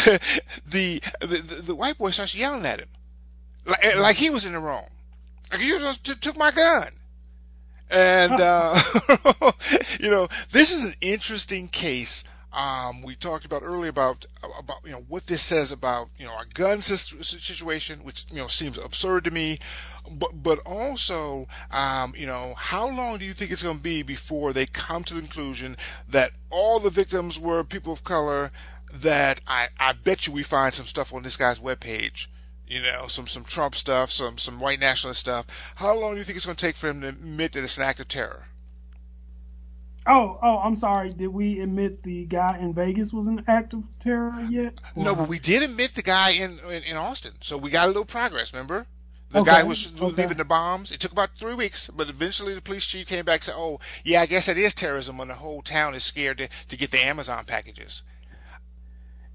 the, 0.64 1.02
the, 1.22 1.62
the 1.66 1.76
white 1.76 1.98
boy 1.98 2.12
starts 2.12 2.36
yelling 2.36 2.68
at 2.68 2.82
him. 2.82 2.90
Like, 3.66 3.96
like 3.98 4.16
he 4.18 4.30
was 4.30 4.46
in 4.46 4.54
the 4.54 4.60
wrong. 4.60 4.90
You 5.58 5.80
just 5.80 6.06
t- 6.06 6.16
took 6.16 6.38
my 6.38 6.52
gun. 6.52 6.90
And, 7.92 8.34
uh, 8.34 8.80
you 10.00 10.12
know, 10.12 10.28
this 10.52 10.72
is 10.72 10.84
an 10.84 10.94
interesting 11.02 11.68
case. 11.68 12.24
Um, 12.54 13.02
we 13.04 13.16
talked 13.16 13.46
about 13.46 13.62
earlier 13.64 13.90
about, 13.90 14.26
about, 14.58 14.78
you 14.84 14.92
know, 14.92 15.06
what 15.08 15.28
this 15.28 15.42
says 15.42 15.72
about, 15.72 16.10
you 16.18 16.26
know, 16.26 16.34
our 16.34 16.46
gun 16.54 16.82
situation, 16.82 18.04
which, 18.04 18.26
you 18.32 18.38
know, 18.38 18.48
seems 18.48 18.78
absurd 18.78 19.24
to 19.26 19.32
me. 19.32 19.60
But, 20.12 20.44
but 20.44 20.60
also, 20.66 21.48
um, 21.72 22.14
you 22.18 22.26
know, 22.26 22.54
how 22.58 22.88
long 22.88 23.18
do 23.20 23.26
you 23.26 23.34
think 23.34 23.52
it's 23.52 23.64
going 23.64 23.78
to 23.78 23.84
be 23.84 24.02
before 24.02 24.54
they 24.54 24.66
come 24.66 25.04
to 25.06 25.14
the 25.14 25.22
conclusion 25.22 25.78
that 26.08 26.32
all 26.50 26.80
the 26.80 26.90
victims 26.90 27.40
were 27.40 27.64
people 27.64 27.94
of 27.94 28.04
color? 28.04 28.52
That 28.92 29.42
I, 29.48 29.68
I 29.80 29.94
bet 29.94 30.26
you 30.26 30.34
we 30.34 30.42
find 30.42 30.74
some 30.74 30.88
stuff 30.88 31.14
on 31.14 31.22
this 31.22 31.38
guy's 31.38 31.60
webpage 31.60 32.26
you 32.70 32.82
know, 32.82 33.08
some 33.08 33.28
some 33.28 33.44
Trump 33.44 33.76
stuff, 33.76 34.12
some 34.12 34.38
some 34.38 34.60
white 34.60 34.80
nationalist 34.80 35.22
stuff. 35.22 35.74
How 35.76 35.96
long 35.96 36.14
do 36.14 36.20
you 36.20 36.24
think 36.24 36.38
it's 36.38 36.46
going 36.46 36.56
to 36.56 36.66
take 36.66 36.76
for 36.76 36.88
him 36.88 37.02
to 37.02 37.10
admit 37.10 37.54
that 37.54 37.64
it's 37.64 37.78
an 37.78 37.84
act 37.84 38.00
of 38.00 38.08
terror? 38.08 38.46
Oh, 40.08 40.40
oh, 40.42 40.60
I'm 40.60 40.76
sorry. 40.76 41.10
Did 41.10 41.28
we 41.28 41.60
admit 41.60 42.04
the 42.04 42.26
guy 42.26 42.58
in 42.58 42.74
Vegas 42.74 43.12
was 43.12 43.28
an 43.28 43.44
act 43.48 43.74
of 43.74 43.84
terror 44.00 44.34
yet? 44.50 44.80
Or? 44.96 45.04
No, 45.04 45.16
but 45.16 45.28
we 45.28 45.40
did 45.40 45.62
admit 45.62 45.94
the 45.94 46.02
guy 46.02 46.32
in, 46.32 46.58
in, 46.72 46.84
in 46.84 46.98
Austin. 46.98 47.34
So 47.42 47.58
we 47.58 47.70
got 47.70 47.86
a 47.86 47.88
little 47.88 48.06
progress. 48.06 48.54
Remember? 48.54 48.88
The 49.32 49.42
okay. 49.42 49.52
guy 49.52 49.62
who 49.62 49.68
was 49.68 49.94
okay. 50.02 50.24
leaving 50.24 50.38
the 50.38 50.46
bombs. 50.46 50.92
It 50.92 51.00
took 51.00 51.12
about 51.12 51.32
three 51.38 51.54
weeks, 51.54 51.90
but 51.90 52.10
eventually 52.10 52.56
the 52.56 52.62
police 52.62 52.88
chief 52.88 53.06
came 53.06 53.26
back 53.26 53.36
and 53.36 53.44
said, 53.44 53.56
"Oh, 53.56 53.80
yeah, 54.04 54.22
I 54.22 54.26
guess 54.26 54.48
that 54.48 54.58
is 54.58 54.74
terrorism 54.74 55.20
when 55.20 55.28
the 55.28 55.36
whole 55.36 55.62
town 55.62 55.94
is 55.94 56.04
scared 56.04 56.40
to, 56.40 56.50
to 56.70 56.78
get 56.78 56.90
the 56.90 57.06
Amazon 57.06 57.46
packages." 57.46 58.02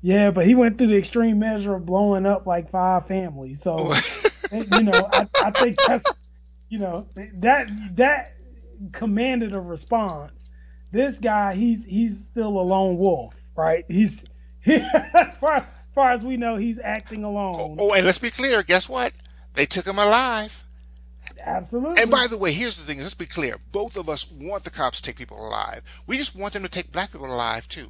Yeah, 0.04 0.32
but 0.32 0.44
he 0.44 0.54
went 0.54 0.76
through 0.76 0.88
the 0.88 0.98
extreme 0.98 1.38
measure 1.38 1.74
of 1.74 1.86
blowing 1.86 2.26
up 2.26 2.46
like 2.46 2.70
five 2.70 3.06
families. 3.06 3.62
So, 3.62 3.76
oh. 3.78 4.00
you 4.52 4.82
know, 4.82 5.08
I, 5.10 5.26
I 5.42 5.50
think 5.50 5.78
that's, 5.86 6.04
you 6.68 6.78
know, 6.78 7.08
that 7.36 7.70
that 7.96 8.34
commanded 8.92 9.54
a 9.54 9.60
response. 9.60 10.50
This 10.92 11.18
guy, 11.18 11.54
he's 11.54 11.86
he's 11.86 12.22
still 12.22 12.48
a 12.48 12.60
lone 12.60 12.98
wolf, 12.98 13.34
right? 13.56 13.86
He's 13.88 14.26
he, 14.60 14.74
as 15.14 15.36
far 15.36 15.54
as 15.56 15.64
far 15.94 16.12
as 16.12 16.22
we 16.22 16.36
know, 16.36 16.56
he's 16.56 16.78
acting 16.78 17.24
alone. 17.24 17.56
Oh, 17.58 17.76
oh, 17.78 17.94
and 17.94 18.04
let's 18.04 18.18
be 18.18 18.28
clear. 18.28 18.62
Guess 18.62 18.90
what? 18.90 19.14
They 19.54 19.64
took 19.64 19.86
him 19.86 19.98
alive. 19.98 20.64
Absolutely. 21.40 22.02
And 22.02 22.10
by 22.10 22.26
the 22.28 22.36
way, 22.36 22.52
here's 22.52 22.76
the 22.76 22.84
thing. 22.84 23.00
Let's 23.00 23.14
be 23.14 23.24
clear. 23.24 23.56
Both 23.72 23.96
of 23.96 24.10
us 24.10 24.30
want 24.30 24.64
the 24.64 24.70
cops 24.70 25.00
to 25.00 25.04
take 25.04 25.16
people 25.16 25.42
alive. 25.42 25.80
We 26.06 26.18
just 26.18 26.36
want 26.36 26.52
them 26.52 26.62
to 26.62 26.68
take 26.68 26.92
black 26.92 27.12
people 27.12 27.32
alive 27.32 27.68
too. 27.68 27.88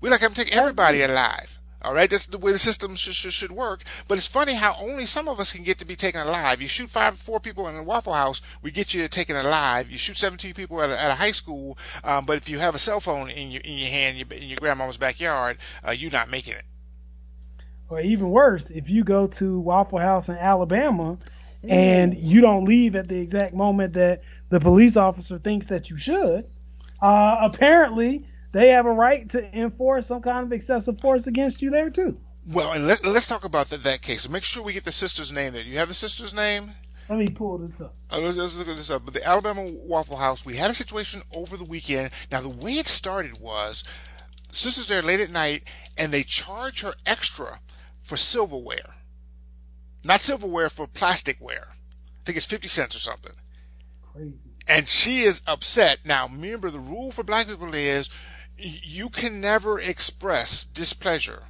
We 0.00 0.10
like 0.10 0.20
to 0.20 0.30
take 0.30 0.56
everybody 0.56 1.02
alive. 1.02 1.58
All 1.80 1.94
right, 1.94 2.10
that's 2.10 2.26
the 2.26 2.38
way 2.38 2.50
the 2.50 2.58
system 2.58 2.96
should, 2.96 3.14
should, 3.14 3.32
should, 3.32 3.52
work. 3.52 3.82
But 4.08 4.18
it's 4.18 4.26
funny 4.26 4.54
how 4.54 4.74
only 4.80 5.06
some 5.06 5.28
of 5.28 5.38
us 5.38 5.52
can 5.52 5.62
get 5.62 5.78
to 5.78 5.84
be 5.84 5.94
taken 5.94 6.20
alive. 6.20 6.60
You 6.60 6.66
shoot 6.66 6.90
five, 6.90 7.16
four 7.16 7.38
people 7.38 7.68
in 7.68 7.76
a 7.76 7.84
Waffle 7.84 8.14
House, 8.14 8.42
we 8.62 8.72
get 8.72 8.92
you 8.94 9.06
taken 9.06 9.36
alive. 9.36 9.88
You 9.88 9.96
shoot 9.96 10.16
17 10.16 10.54
people 10.54 10.82
at 10.82 10.90
a, 10.90 11.00
at 11.00 11.12
a 11.12 11.14
high 11.14 11.30
school, 11.30 11.78
um, 12.02 12.24
but 12.24 12.36
if 12.36 12.48
you 12.48 12.58
have 12.58 12.74
a 12.74 12.78
cell 12.78 12.98
phone 12.98 13.30
in 13.30 13.52
your 13.52 13.62
in 13.62 13.78
your 13.78 13.88
hand 13.88 14.32
in 14.32 14.48
your 14.48 14.58
grandmama's 14.58 14.96
backyard, 14.96 15.58
uh, 15.86 15.92
you're 15.92 16.10
not 16.10 16.30
making 16.30 16.54
it. 16.54 16.64
Or 17.88 18.00
even 18.00 18.28
worse, 18.30 18.70
if 18.70 18.90
you 18.90 19.04
go 19.04 19.28
to 19.28 19.60
Waffle 19.60 20.00
House 20.00 20.28
in 20.28 20.36
Alabama 20.36 21.16
and 21.66 22.16
you 22.16 22.40
don't 22.40 22.64
leave 22.64 22.96
at 22.96 23.08
the 23.08 23.18
exact 23.18 23.54
moment 23.54 23.94
that 23.94 24.22
the 24.48 24.58
police 24.58 24.96
officer 24.96 25.38
thinks 25.38 25.66
that 25.68 25.90
you 25.90 25.96
should, 25.96 26.44
uh, 27.00 27.36
apparently 27.40 28.26
they 28.52 28.68
have 28.68 28.86
a 28.86 28.92
right 28.92 29.28
to 29.30 29.56
enforce 29.56 30.06
some 30.06 30.22
kind 30.22 30.46
of 30.46 30.52
excessive 30.52 31.00
force 31.00 31.26
against 31.26 31.62
you 31.62 31.70
there 31.70 31.90
too. 31.90 32.18
Well, 32.50 32.72
and 32.72 32.86
let, 32.86 33.04
us 33.04 33.26
talk 33.26 33.44
about 33.44 33.68
that, 33.68 33.82
that 33.82 34.00
case. 34.00 34.28
Make 34.28 34.42
sure 34.42 34.62
we 34.62 34.72
get 34.72 34.84
the 34.84 34.92
sister's 34.92 35.30
name 35.30 35.52
there. 35.52 35.62
Do 35.62 35.68
you 35.68 35.78
have 35.78 35.88
the 35.88 35.94
sister's 35.94 36.32
name? 36.32 36.72
Let 37.10 37.18
me 37.18 37.28
pull 37.28 37.58
this 37.58 37.80
up. 37.80 37.94
Uh, 38.10 38.20
let's, 38.20 38.36
let's, 38.36 38.56
look 38.56 38.68
at 38.68 38.76
this 38.76 38.90
up. 38.90 39.04
But 39.04 39.14
the 39.14 39.26
Alabama 39.26 39.68
Waffle 39.84 40.16
House, 40.16 40.46
we 40.46 40.56
had 40.56 40.70
a 40.70 40.74
situation 40.74 41.22
over 41.34 41.56
the 41.56 41.64
weekend. 41.64 42.10
Now, 42.30 42.40
the 42.40 42.48
way 42.48 42.72
it 42.72 42.86
started 42.86 43.40
was 43.40 43.84
sisters 44.50 44.88
there 44.88 45.02
late 45.02 45.20
at 45.20 45.30
night, 45.30 45.64
and 45.96 46.12
they 46.12 46.22
charge 46.22 46.80
her 46.82 46.94
extra 47.04 47.60
for 48.02 48.16
silverware. 48.16 48.94
Not 50.04 50.20
silverware 50.20 50.70
for 50.70 50.86
plasticware. 50.86 51.68
I 51.68 52.24
think 52.24 52.36
it's 52.36 52.46
50 52.46 52.68
cents 52.68 52.96
or 52.96 53.00
something. 53.00 53.32
Crazy. 54.12 54.50
And 54.66 54.86
she 54.86 55.20
is 55.20 55.42
upset. 55.46 56.00
Now, 56.04 56.28
remember, 56.28 56.70
the 56.70 56.78
rule 56.78 57.10
for 57.10 57.24
black 57.24 57.46
people 57.46 57.72
is 57.74 58.10
you 58.58 59.08
can 59.08 59.40
never 59.40 59.80
express 59.80 60.64
displeasure, 60.64 61.44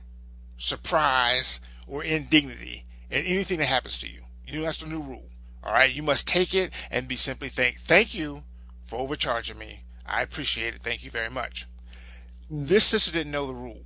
surprise, 0.59 1.61
or 1.87 2.05
indignity 2.05 2.85
in 3.11 3.25
anything 3.25 3.59
that 3.59 3.67
happens 3.67 3.99
to 3.99 4.11
you. 4.11 4.21
You 4.47 4.59
know, 4.59 4.65
that's 4.65 4.79
the 4.79 4.88
new 4.88 5.03
rule. 5.03 5.31
All 5.65 5.73
right. 5.73 5.95
You 5.95 6.03
must 6.03 6.29
take 6.29 6.55
it 6.55 6.73
and 6.91 7.09
be 7.09 7.17
simply 7.17 7.49
thank, 7.49 7.77
thank 7.77 8.15
you 8.15 8.45
for 8.85 8.99
overcharging 8.99 9.59
me. 9.59 9.85
I 10.07 10.23
appreciate 10.23 10.75
it. 10.75 10.83
Thank 10.83 11.05
you 11.05 11.11
very 11.11 11.31
much. 11.31 11.67
This 12.50 12.85
sister 12.85 13.12
didn't 13.12 13.33
know 13.33 13.47
the 13.47 13.55
rule. 13.55 13.83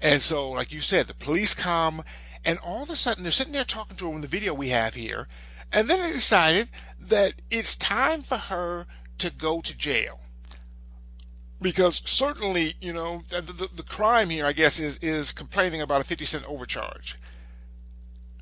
And 0.00 0.22
so, 0.22 0.50
like 0.50 0.72
you 0.72 0.80
said, 0.80 1.06
the 1.06 1.14
police 1.14 1.54
come 1.54 2.02
and 2.44 2.58
all 2.64 2.84
of 2.84 2.90
a 2.90 2.96
sudden 2.96 3.22
they're 3.22 3.32
sitting 3.32 3.52
there 3.52 3.64
talking 3.64 3.96
to 3.96 4.08
her 4.08 4.14
in 4.14 4.20
the 4.20 4.28
video 4.28 4.54
we 4.54 4.68
have 4.68 4.94
here. 4.94 5.26
And 5.72 5.88
then 5.88 6.00
they 6.00 6.12
decided 6.12 6.68
that 7.00 7.34
it's 7.50 7.74
time 7.74 8.22
for 8.22 8.36
her 8.36 8.86
to 9.18 9.30
go 9.30 9.60
to 9.60 9.76
jail 9.76 10.20
because 11.60 12.02
certainly, 12.04 12.74
you 12.80 12.92
know, 12.92 13.22
the, 13.28 13.40
the, 13.40 13.68
the, 13.74 13.82
crime 13.82 14.30
here, 14.30 14.46
I 14.46 14.52
guess, 14.52 14.78
is 14.78 14.98
is 14.98 15.32
complaining 15.32 15.80
about 15.80 16.00
a 16.00 16.04
fifty 16.04 16.24
cent 16.24 16.44
overcharge. 16.48 17.16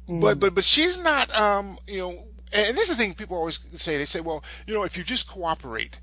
Mm. 0.09 0.21
But 0.21 0.41
but 0.41 0.55
but 0.55 0.65
she's 0.65 0.99
not, 0.99 1.35
um, 1.39 1.79
you 1.87 1.99
know, 1.99 2.25
and 2.53 2.77
this 2.77 2.91
is 2.91 2.97
the 2.97 3.03
thing 3.03 3.15
people 3.15 3.37
always 3.37 3.59
say. 3.81 3.97
They 3.97 4.05
say, 4.05 4.21
well, 4.21 4.45
you 4.67 4.75
know, 4.75 4.85
if 4.85 4.97
you 4.97 5.05
just 5.05 5.29
cooperate, 5.29 6.01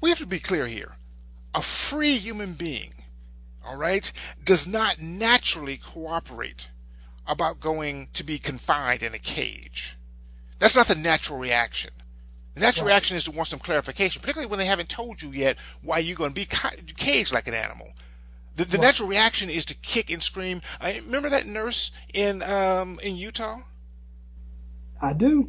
we 0.00 0.08
have 0.10 0.18
to 0.18 0.26
be 0.26 0.38
clear 0.38 0.66
here. 0.66 0.96
A 1.54 1.62
free 1.62 2.16
human 2.18 2.52
being, 2.52 2.92
all 3.66 3.76
right, 3.76 4.10
does 4.44 4.66
not 4.66 5.00
naturally 5.00 5.78
cooperate 5.78 6.68
about 7.26 7.60
going 7.60 8.08
to 8.12 8.24
be 8.24 8.38
confined 8.38 9.02
in 9.02 9.14
a 9.14 9.18
cage. 9.18 9.96
That's 10.58 10.76
not 10.76 10.86
the 10.86 10.94
natural 10.94 11.38
reaction. 11.38 11.90
The 12.56 12.62
natural 12.62 12.86
right. 12.86 12.92
reaction 12.92 13.18
is 13.18 13.24
to 13.24 13.32
want 13.32 13.48
some 13.48 13.58
clarification, 13.58 14.20
particularly 14.20 14.48
when 14.48 14.58
they 14.58 14.64
haven't 14.64 14.88
told 14.88 15.20
you 15.20 15.28
yet 15.28 15.58
why 15.82 15.98
you're 15.98 16.16
going 16.16 16.32
to 16.32 16.34
be 16.34 16.46
caged 16.96 17.30
like 17.30 17.46
an 17.48 17.52
animal. 17.54 17.92
The, 18.54 18.64
the 18.64 18.78
right. 18.78 18.84
natural 18.84 19.10
reaction 19.10 19.50
is 19.50 19.66
to 19.66 19.74
kick 19.74 20.10
and 20.10 20.22
scream. 20.22 20.62
I 20.80 20.96
remember 21.04 21.28
that 21.28 21.46
nurse 21.46 21.92
in 22.14 22.42
um, 22.42 22.98
in 23.02 23.16
Utah. 23.16 23.58
I 25.02 25.12
do. 25.12 25.46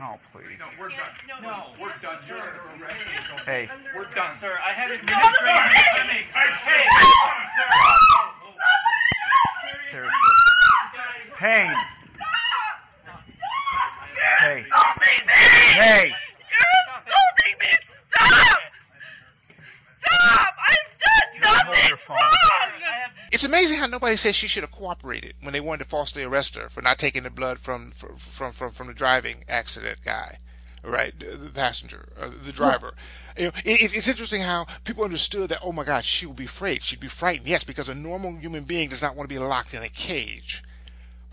Oh, 0.00 0.16
please. 0.32 0.44
No, 0.58 0.64
we're 0.80 0.88
done. 0.88 0.98
No, 1.28 1.48
no, 1.48 1.64
we're 1.78 1.88
done. 2.00 2.16
You're 2.26 2.38
Hey. 3.44 3.68
We're 3.94 4.04
done. 4.14 4.38
Sir, 4.40 4.56
I 4.56 4.72
had 4.72 4.90
a 4.90 4.96
minute 4.96 5.36
training. 5.36 6.24
Hey, 6.64 6.84
Seriously. 9.92 10.12
Pain. 11.38 11.74
Hey. 14.46 14.64
Hey. 15.74 16.12
You're 16.52 16.84
assaulting 16.92 17.58
me. 17.60 17.66
Stop. 18.14 18.58
Stop. 20.06 20.54
I've 20.68 20.92
done 21.02 21.40
nothing 21.42 21.96
wrong. 22.08 22.20
It's 23.32 23.44
amazing 23.44 23.78
how 23.80 23.86
nobody 23.86 24.16
says 24.16 24.36
she 24.36 24.46
should 24.46 24.62
have 24.62 24.70
cooperated 24.70 25.34
when 25.42 25.52
they 25.52 25.60
wanted 25.60 25.82
to 25.84 25.90
falsely 25.90 26.22
arrest 26.22 26.54
her 26.56 26.68
for 26.68 26.80
not 26.80 26.98
taking 26.98 27.24
the 27.24 27.30
blood 27.30 27.58
from 27.58 27.90
from 27.90 28.16
from 28.16 28.52
from, 28.52 28.70
from 28.70 28.86
the 28.86 28.94
driving 28.94 29.44
accident 29.48 29.98
guy 30.04 30.36
right? 30.84 31.18
The 31.18 31.36
the 31.36 31.50
passenger, 31.50 32.08
uh, 32.20 32.30
the 32.44 32.52
driver. 32.52 32.94
You 33.36 33.46
know, 33.46 33.50
it, 33.64 33.82
it- 33.82 33.96
it's 33.96 34.06
interesting 34.06 34.42
how 34.42 34.66
people 34.84 35.02
understood 35.02 35.48
that. 35.50 35.58
Oh 35.60 35.72
my 35.72 35.82
God, 35.82 36.04
she 36.04 36.26
would 36.26 36.36
be 36.36 36.44
afraid. 36.44 36.82
She'd 36.82 37.00
be 37.00 37.08
frightened. 37.08 37.48
Yes, 37.48 37.64
because 37.64 37.88
a 37.88 37.94
normal 37.94 38.36
human 38.36 38.62
being 38.62 38.88
does 38.90 39.02
not 39.02 39.16
want 39.16 39.28
to 39.28 39.34
be 39.34 39.40
locked 39.40 39.74
in 39.74 39.82
a 39.82 39.88
cage. 39.88 40.62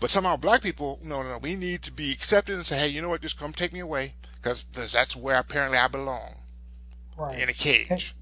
But 0.04 0.10
somehow 0.10 0.36
black 0.36 0.60
people, 0.60 0.98
no, 1.02 1.22
no, 1.22 1.30
no. 1.30 1.38
We 1.38 1.56
need 1.56 1.80
to 1.84 1.90
be 1.90 2.12
accepted 2.12 2.56
and 2.56 2.66
say, 2.66 2.78
hey, 2.78 2.88
you 2.88 3.00
know 3.00 3.08
what? 3.08 3.22
Just 3.22 3.38
come 3.40 3.54
take 3.54 3.72
me 3.72 3.80
away, 3.80 4.12
because 4.34 4.66
that's 4.92 5.16
where 5.16 5.38
apparently 5.38 5.78
I 5.78 5.88
belong 5.88 6.34
Right. 7.16 7.40
in 7.40 7.48
a 7.48 7.54
cage. 7.54 8.14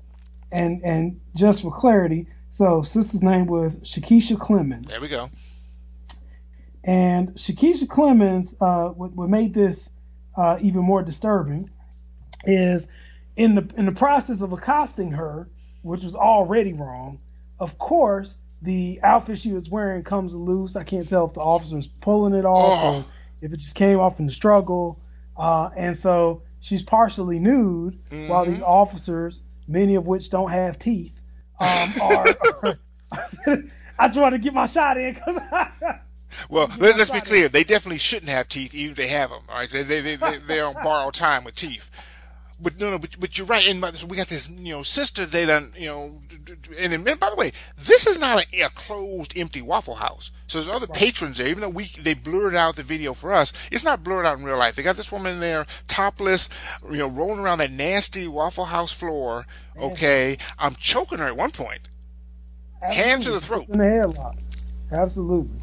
And 0.53 0.85
and 0.85 1.21
just 1.35 1.63
for 1.63 1.73
clarity, 1.73 2.29
so 2.53 2.83
sister's 2.83 3.25
name 3.25 3.47
was 3.47 3.81
Chikesia 3.81 4.37
Clemons. 4.37 4.87
There 4.87 5.01
we 5.01 5.09
go. 5.09 5.29
And 6.85 7.31
Chikesia 7.35 7.89
Clemons, 7.89 8.55
uh, 8.61 8.91
what, 8.91 9.11
what 9.17 9.29
made 9.29 9.53
this 9.53 9.91
uh, 10.37 10.59
even 10.61 10.83
more 10.83 11.03
disturbing 11.03 11.69
is 12.45 12.87
in 13.35 13.57
the 13.57 13.69
in 13.77 13.87
the 13.87 13.93
process 13.93 14.41
of 14.41 14.53
accosting 14.53 15.11
her, 15.11 15.49
which 15.83 16.05
was 16.05 16.15
already 16.15 16.75
wrong. 16.75 17.19
Of 17.59 17.77
course, 17.77 18.37
the 18.63 19.01
outfit 19.03 19.39
she 19.39 19.53
was 19.53 19.69
wearing 19.69 20.05
comes 20.05 20.35
loose. 20.35 20.77
I 20.77 20.85
can't 20.85 21.09
tell 21.09 21.27
if 21.27 21.35
the 21.35 21.41
officer 21.41 21.77
was 21.77 21.89
pulling 21.89 22.35
it 22.35 22.45
off 22.45 22.79
Oh. 22.83 22.99
or 22.99 23.05
if 23.41 23.53
it 23.53 23.57
just 23.59 23.75
came 23.75 23.99
off 23.99 24.21
in 24.21 24.27
the 24.27 24.33
struggle. 24.33 25.01
Uh, 25.37 25.71
and 25.77 25.97
so 25.97 26.43
she's 26.61 26.83
partially 26.83 27.39
nude 27.39 27.99
while 28.29 28.45
these 28.45 28.63
officers, 28.63 29.43
many 29.67 29.97
of 29.97 30.07
which 30.07 30.31
don't 30.31 30.51
have 30.51 30.79
teeth, 30.79 31.13
um, 31.61 31.93
are. 32.01 32.27
I 33.99 34.09
just 34.09 34.19
wanted 34.19 34.39
to 34.39 34.43
get 34.43 34.55
my 34.55 34.67
shot 34.67 34.97
in 34.97 35.15
because. 35.15 35.39
Well, 36.49 36.67
let, 36.79 36.99
us 36.99 37.11
be 37.11 37.21
clear. 37.21 37.51
They 37.51 37.63
definitely 37.63 37.99
shouldn't 37.99 38.31
have 38.31 38.49
teeth, 38.49 38.75
even 38.75 38.93
if 38.93 38.97
they 38.97 39.09
have 39.09 39.29
them. 39.29 39.43
All 39.51 39.57
right, 39.57 39.69
they 39.69 39.83
they 39.83 40.17
they, 40.17 40.39
they 40.39 40.61
on 40.61 40.73
borrowed 40.83 41.13
time 41.13 41.45
with 41.45 41.55
teeth. 41.55 41.91
But 42.63 42.79
no, 42.79 42.93
no, 42.93 42.99
but, 42.99 43.19
but 43.19 43.37
you're 43.37 43.47
right. 43.47 43.67
And 43.67 43.83
we 44.09 44.17
got 44.17 44.29
this, 44.29 44.49
you 44.49 44.73
know, 44.73 44.85
sister. 44.85 45.27
They 45.27 45.45
done, 45.47 45.73
uh, 45.75 45.79
you 45.79 45.87
know, 45.87 46.21
and, 46.79 46.93
and 46.93 47.05
by 47.05 47.29
the 47.29 47.37
way, 47.37 47.53
this 47.77 48.07
is 48.07 48.19
not 48.19 48.45
a, 48.55 48.61
a 48.61 48.69
closed, 48.69 49.37
empty 49.37 49.61
Waffle 49.61 49.97
House. 49.97 50.31
So 50.47 50.61
there's 50.61 50.75
other 50.75 50.87
patrons 50.87 51.39
there. 51.39 51.49
Even 51.49 51.63
though 51.63 51.69
we 51.69 51.87
they 51.99 52.15
blurred 52.15 52.55
out 52.55 52.77
the 52.77 52.85
video 52.85 53.15
for 53.15 53.33
us, 53.33 53.53
it's 53.73 53.83
not 53.83 54.05
blurred 54.05 54.27
out 54.27 54.39
in 54.39 54.45
real 54.45 54.59
life. 54.59 54.77
They 54.77 54.83
got 54.83 54.97
this 54.97 55.11
woman 55.11 55.41
there, 55.41 55.67
topless, 55.89 56.49
you 56.89 56.99
know, 56.99 57.09
rolling 57.09 57.41
around 57.41 57.59
that 57.59 57.73
nasty 57.73 58.29
Waffle 58.29 58.67
House 58.67 58.93
floor. 58.93 59.47
Okay, 59.77 60.39
I'm 60.59 60.77
choking 60.77 61.19
her 61.19 61.27
at 61.27 61.37
one 61.37 61.51
point. 61.51 61.89
Hand 62.81 63.23
to 63.25 63.33
the 63.33 63.41
throat. 63.41 63.69
In 63.71 63.79
the 63.79 63.85
headlock. 63.85 64.39
Absolutely. 64.93 65.59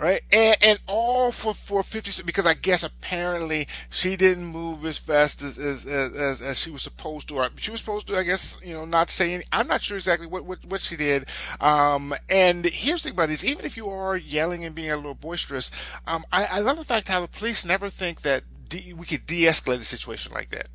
Right? 0.00 0.22
And, 0.32 0.56
and 0.62 0.78
all 0.86 1.30
for 1.30 1.54
for 1.54 1.82
fifty 1.82 2.10
cents 2.10 2.26
because 2.26 2.46
I 2.46 2.54
guess 2.54 2.82
apparently 2.82 3.68
she 3.90 4.16
didn't 4.16 4.46
move 4.46 4.84
as 4.84 4.98
fast 4.98 5.42
as 5.42 5.58
as, 5.58 5.84
as 5.86 6.40
as 6.40 6.60
she 6.60 6.70
was 6.70 6.82
supposed 6.82 7.28
to. 7.28 7.36
Or 7.36 7.50
she 7.56 7.70
was 7.70 7.80
supposed 7.80 8.06
to, 8.08 8.16
I 8.16 8.22
guess, 8.22 8.60
you 8.64 8.72
know, 8.72 8.84
not 8.84 9.10
say. 9.10 9.34
Any, 9.34 9.44
I'm 9.52 9.66
not 9.66 9.82
sure 9.82 9.96
exactly 9.96 10.26
what 10.26 10.44
what, 10.44 10.64
what 10.64 10.80
she 10.80 10.96
did. 10.96 11.28
Um, 11.60 12.14
and 12.28 12.64
here's 12.64 13.02
the 13.02 13.10
thing 13.10 13.16
about 13.16 13.28
this: 13.28 13.44
even 13.44 13.64
if 13.64 13.76
you 13.76 13.88
are 13.88 14.16
yelling 14.16 14.64
and 14.64 14.74
being 14.74 14.90
a 14.90 14.96
little 14.96 15.14
boisterous, 15.14 15.70
um, 16.06 16.24
I, 16.32 16.46
I 16.46 16.58
love 16.60 16.78
the 16.78 16.84
fact 16.84 17.08
how 17.08 17.20
the 17.20 17.28
police 17.28 17.64
never 17.64 17.90
think 17.90 18.22
that 18.22 18.44
de- 18.68 18.94
we 18.94 19.04
could 19.06 19.26
de-escalate 19.26 19.80
a 19.80 19.84
situation 19.84 20.32
like 20.32 20.50
that. 20.50 20.68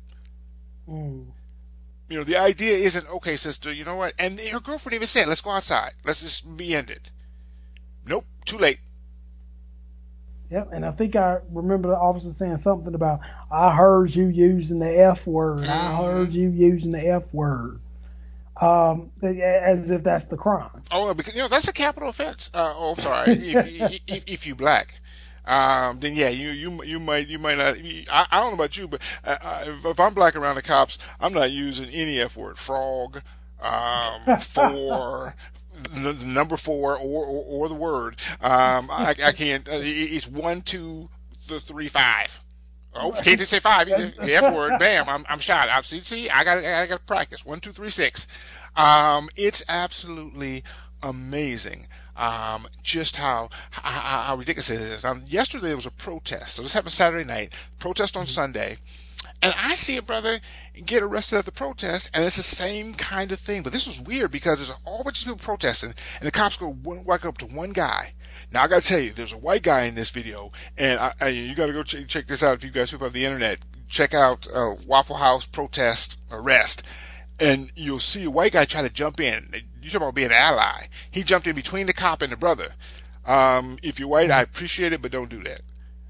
Mm. 0.88 1.26
You 2.08 2.18
know, 2.18 2.24
the 2.24 2.36
idea 2.36 2.76
isn't 2.76 3.08
okay, 3.08 3.34
sister. 3.34 3.72
You 3.72 3.84
know 3.84 3.96
what? 3.96 4.14
And 4.18 4.38
her 4.38 4.60
girlfriend 4.60 4.94
even 4.94 5.08
said, 5.08 5.26
"Let's 5.26 5.40
go 5.40 5.50
outside. 5.50 5.94
Let's 6.04 6.22
just 6.22 6.56
be 6.56 6.74
ended." 6.74 7.10
Nope, 8.08 8.24
too 8.44 8.56
late. 8.56 8.78
Yep. 10.50 10.68
And 10.72 10.84
I 10.86 10.90
think 10.92 11.16
I 11.16 11.38
remember 11.50 11.88
the 11.88 11.96
officer 11.98 12.30
saying 12.32 12.58
something 12.58 12.94
about, 12.94 13.20
I 13.50 13.74
heard 13.74 14.14
you 14.14 14.26
using 14.26 14.78
the 14.78 14.98
F 15.00 15.26
word. 15.26 15.68
I 15.68 15.90
Mhm. 15.90 15.98
heard 15.98 16.34
you 16.34 16.48
using 16.50 16.92
the 16.92 17.06
F 17.06 17.24
word. 17.32 17.80
Um, 18.60 19.10
as 19.22 19.90
if 19.90 20.02
that's 20.02 20.26
the 20.26 20.36
crime. 20.36 20.70
Oh, 20.90 21.12
because 21.12 21.34
you 21.34 21.40
know 21.42 21.48
that's 21.48 21.68
a 21.68 21.72
capital 21.74 22.08
offense. 22.08 22.50
Uh, 22.54 22.72
oh, 22.74 22.92
I'm 22.92 22.98
sorry. 22.98 23.32
if, 23.32 24.00
if, 24.06 24.24
if 24.26 24.46
you 24.46 24.54
black, 24.54 24.98
um, 25.44 26.00
then 26.00 26.14
yeah, 26.16 26.30
you 26.30 26.48
you 26.50 26.82
you 26.84 26.98
might 26.98 27.28
you 27.28 27.38
might 27.38 27.58
not. 27.58 27.76
I, 28.10 28.26
I 28.30 28.40
don't 28.40 28.50
know 28.52 28.54
about 28.54 28.78
you, 28.78 28.88
but 28.88 29.02
uh, 29.24 29.36
uh, 29.42 29.64
if, 29.66 29.84
if 29.84 30.00
I'm 30.00 30.14
black 30.14 30.34
around 30.36 30.54
the 30.54 30.62
cops, 30.62 30.98
I'm 31.20 31.34
not 31.34 31.50
using 31.50 31.90
any 31.90 32.18
f 32.18 32.34
word. 32.34 32.56
Frog, 32.56 33.20
um, 33.60 34.36
four. 34.40 35.34
The 35.76 36.12
the 36.12 36.24
number 36.24 36.56
four 36.56 36.96
or, 36.96 37.24
or, 37.26 37.44
or 37.46 37.68
the 37.68 37.74
word. 37.74 38.20
Um, 38.40 38.88
I, 38.90 39.14
I 39.24 39.32
can't. 39.32 39.68
Uh, 39.68 39.80
it's 39.82 40.28
one, 40.28 40.62
two, 40.62 41.08
th- 41.48 41.62
three, 41.62 41.88
five. 41.88 42.40
Oh, 42.98 43.12
can't 43.12 43.38
just 43.38 43.50
say 43.50 43.60
five. 43.60 43.86
The 43.88 44.34
F 44.34 44.54
word, 44.54 44.78
bam, 44.78 45.08
I'm, 45.08 45.26
I'm 45.28 45.38
shot. 45.38 45.68
I 45.68 45.80
see, 45.82 46.00
see, 46.00 46.30
I 46.30 46.44
got, 46.44 46.58
I 46.64 46.86
got 46.86 46.98
to 46.98 47.04
practice. 47.04 47.44
One, 47.44 47.60
two, 47.60 47.72
three, 47.72 47.90
six. 47.90 48.26
Um, 48.74 49.28
it's 49.36 49.62
absolutely 49.68 50.64
amazing. 51.02 51.88
Um, 52.16 52.66
just 52.82 53.16
how, 53.16 53.50
how, 53.70 54.22
how 54.22 54.36
ridiculous 54.36 54.70
it 54.70 54.80
is. 54.80 55.04
Now, 55.04 55.16
yesterday 55.26 55.66
there 55.66 55.76
was 55.76 55.84
a 55.84 55.90
protest. 55.90 56.54
So 56.54 56.62
this 56.62 56.72
happened 56.72 56.92
Saturday 56.92 57.24
night. 57.24 57.52
Protest 57.78 58.16
on 58.16 58.26
Sunday. 58.26 58.78
And 59.42 59.52
I 59.58 59.74
see 59.74 59.98
a 59.98 60.02
brother 60.02 60.38
get 60.84 61.02
arrested 61.02 61.38
at 61.38 61.44
the 61.44 61.52
protest, 61.52 62.10
and 62.12 62.24
it's 62.24 62.36
the 62.36 62.42
same 62.42 62.94
kind 62.94 63.32
of 63.32 63.38
thing. 63.38 63.62
But 63.62 63.72
this 63.72 63.86
was 63.86 64.00
weird 64.00 64.30
because 64.30 64.58
there's 64.58 64.76
a 64.76 64.88
whole 64.88 65.04
bunch 65.04 65.20
of 65.20 65.24
people 65.26 65.38
protesting, 65.38 65.94
and 66.20 66.26
the 66.26 66.30
cops 66.30 66.56
go 66.56 66.72
one, 66.72 67.04
walk 67.04 67.24
up 67.24 67.38
to 67.38 67.46
one 67.46 67.70
guy. 67.70 68.14
Now 68.52 68.62
I 68.62 68.68
gotta 68.68 68.86
tell 68.86 69.00
you, 69.00 69.12
there's 69.12 69.32
a 69.32 69.38
white 69.38 69.62
guy 69.62 69.82
in 69.82 69.94
this 69.94 70.10
video, 70.10 70.52
and 70.76 71.00
I, 71.00 71.12
I, 71.20 71.28
you 71.28 71.54
gotta 71.54 71.72
go 71.72 71.82
ch- 71.82 72.06
check 72.06 72.26
this 72.26 72.42
out 72.42 72.54
if 72.54 72.64
you 72.64 72.70
guys 72.70 72.90
people 72.90 73.06
have 73.06 73.14
the 73.14 73.24
internet. 73.24 73.60
Check 73.88 74.14
out 74.14 74.46
uh, 74.54 74.74
Waffle 74.86 75.16
House 75.16 75.46
protest 75.46 76.20
arrest, 76.30 76.82
and 77.40 77.70
you'll 77.74 77.98
see 77.98 78.24
a 78.24 78.30
white 78.30 78.52
guy 78.52 78.64
try 78.64 78.82
to 78.82 78.90
jump 78.90 79.20
in. 79.20 79.50
You 79.80 79.90
talk 79.90 80.02
about 80.02 80.14
being 80.14 80.28
an 80.28 80.32
ally. 80.32 80.86
He 81.10 81.22
jumped 81.22 81.46
in 81.46 81.54
between 81.54 81.86
the 81.86 81.92
cop 81.92 82.20
and 82.20 82.32
the 82.32 82.36
brother. 82.36 82.66
Um, 83.26 83.78
if 83.82 83.98
you're 83.98 84.08
white, 84.08 84.30
I 84.30 84.42
appreciate 84.42 84.92
it, 84.92 85.02
but 85.02 85.12
don't 85.12 85.30
do 85.30 85.42
that. 85.44 85.60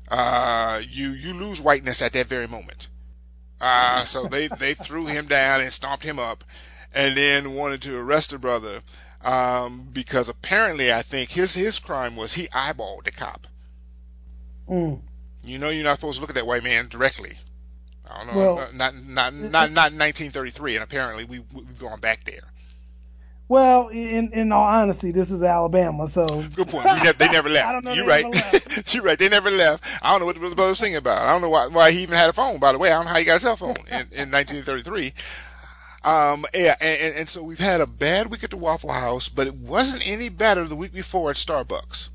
Uh, 0.09 0.81
you 0.89 1.11
you 1.11 1.35
lose 1.35 1.61
whiteness 1.61 2.01
at 2.01 2.13
that 2.13 2.27
very 2.27 2.47
moment. 2.47 2.89
Uh, 3.61 4.05
so 4.05 4.25
they, 4.25 4.49
they 4.49 4.75
threw 4.75 5.07
him 5.07 5.27
down 5.27 5.61
and 5.61 5.73
stomped 5.73 6.05
him 6.05 6.19
up 6.19 6.45
and 6.95 7.17
then 7.17 7.55
wanted 7.55 7.83
to 7.83 7.97
arrest 7.97 8.31
the 8.31 8.39
brother. 8.39 8.81
Um, 9.25 9.89
because 9.93 10.29
apparently 10.29 10.93
I 10.93 11.03
think 11.03 11.31
his, 11.31 11.55
his 11.55 11.79
crime 11.79 12.17
was 12.17 12.35
he 12.35 12.49
eyeballed 12.49 13.05
the 13.05 13.11
cop. 13.11 13.47
Mm. 14.69 15.01
You 15.45 15.59
know, 15.59 15.71
you're 15.71 15.85
not 15.85 15.97
supposed 15.97 16.17
to 16.17 16.21
look 16.21 16.31
at 16.31 16.37
that 16.37 16.47
white 16.47 16.63
man 16.63 16.89
directly. 16.89 17.33
I 18.09 18.19
don't 18.19 18.27
know. 18.35 18.55
Well- 18.55 18.69
not, 18.73 18.95
not, 18.95 19.35
not, 19.35 19.73
not 19.73 19.93
in 19.93 19.99
1933. 19.99 20.77
And 20.77 20.85
apparently 20.85 21.25
we, 21.25 21.41
we've 21.55 21.79
gone 21.79 22.01
back 22.01 22.25
there. 22.25 22.53
Well, 23.49 23.89
in 23.89 24.33
in 24.33 24.51
all 24.53 24.65
honesty, 24.65 25.13
this 25.13 25.31
is 25.31 25.43
Alabama, 25.43 26.09
so 26.09 26.27
Good 26.55 26.69
point. 26.69 26.85
Never, 26.87 27.13
they 27.13 27.29
never 27.29 27.49
left. 27.57 27.69
I 27.69 27.73
don't 27.73 27.85
know 27.85 27.93
You're 27.93 28.07
right. 28.07 28.27
You're 28.95 29.05
right. 29.05 29.19
They 29.19 29.29
never 29.29 29.51
left. 29.51 29.85
I 30.03 30.11
don't 30.11 30.21
know 30.21 30.27
what 30.27 30.35
the 30.35 30.41
brother 30.41 30.69
was 30.71 30.79
singing 30.79 30.97
about. 30.97 31.23
I 31.23 31.33
don't 31.33 31.43
know 31.43 31.51
why, 31.51 31.69
why 31.69 31.93
he 31.93 32.03
even 32.03 32.17
had 32.17 32.29
a 32.29 32.33
phone, 32.33 32.59
by 32.59 32.73
the 32.73 32.79
way. 32.79 32.91
I 32.91 32.97
don't 32.97 33.05
know 33.07 33.13
how 33.13 33.19
he 33.19 33.25
got 33.25 33.37
a 33.37 33.41
cell 33.41 33.57
phone 33.57 33.77
in, 33.89 34.01
in 34.13 34.31
1933. 34.33 35.15
Um, 36.05 36.47
yeah, 36.55 36.77
and, 36.81 37.01
and, 37.01 37.17
and 37.17 37.29
so 37.29 37.43
we've 37.43 37.59
had 37.59 37.81
a 37.81 37.87
bad 37.87 38.31
week 38.31 38.45
at 38.45 38.51
the 38.51 38.57
Waffle 38.57 38.93
House, 38.93 39.29
but 39.29 39.47
it 39.47 39.55
wasn't 39.55 40.07
any 40.09 40.29
better 40.29 40.65
the 40.65 40.77
week 40.77 40.93
before 40.93 41.31
at 41.31 41.37
Starbucks. 41.37 42.11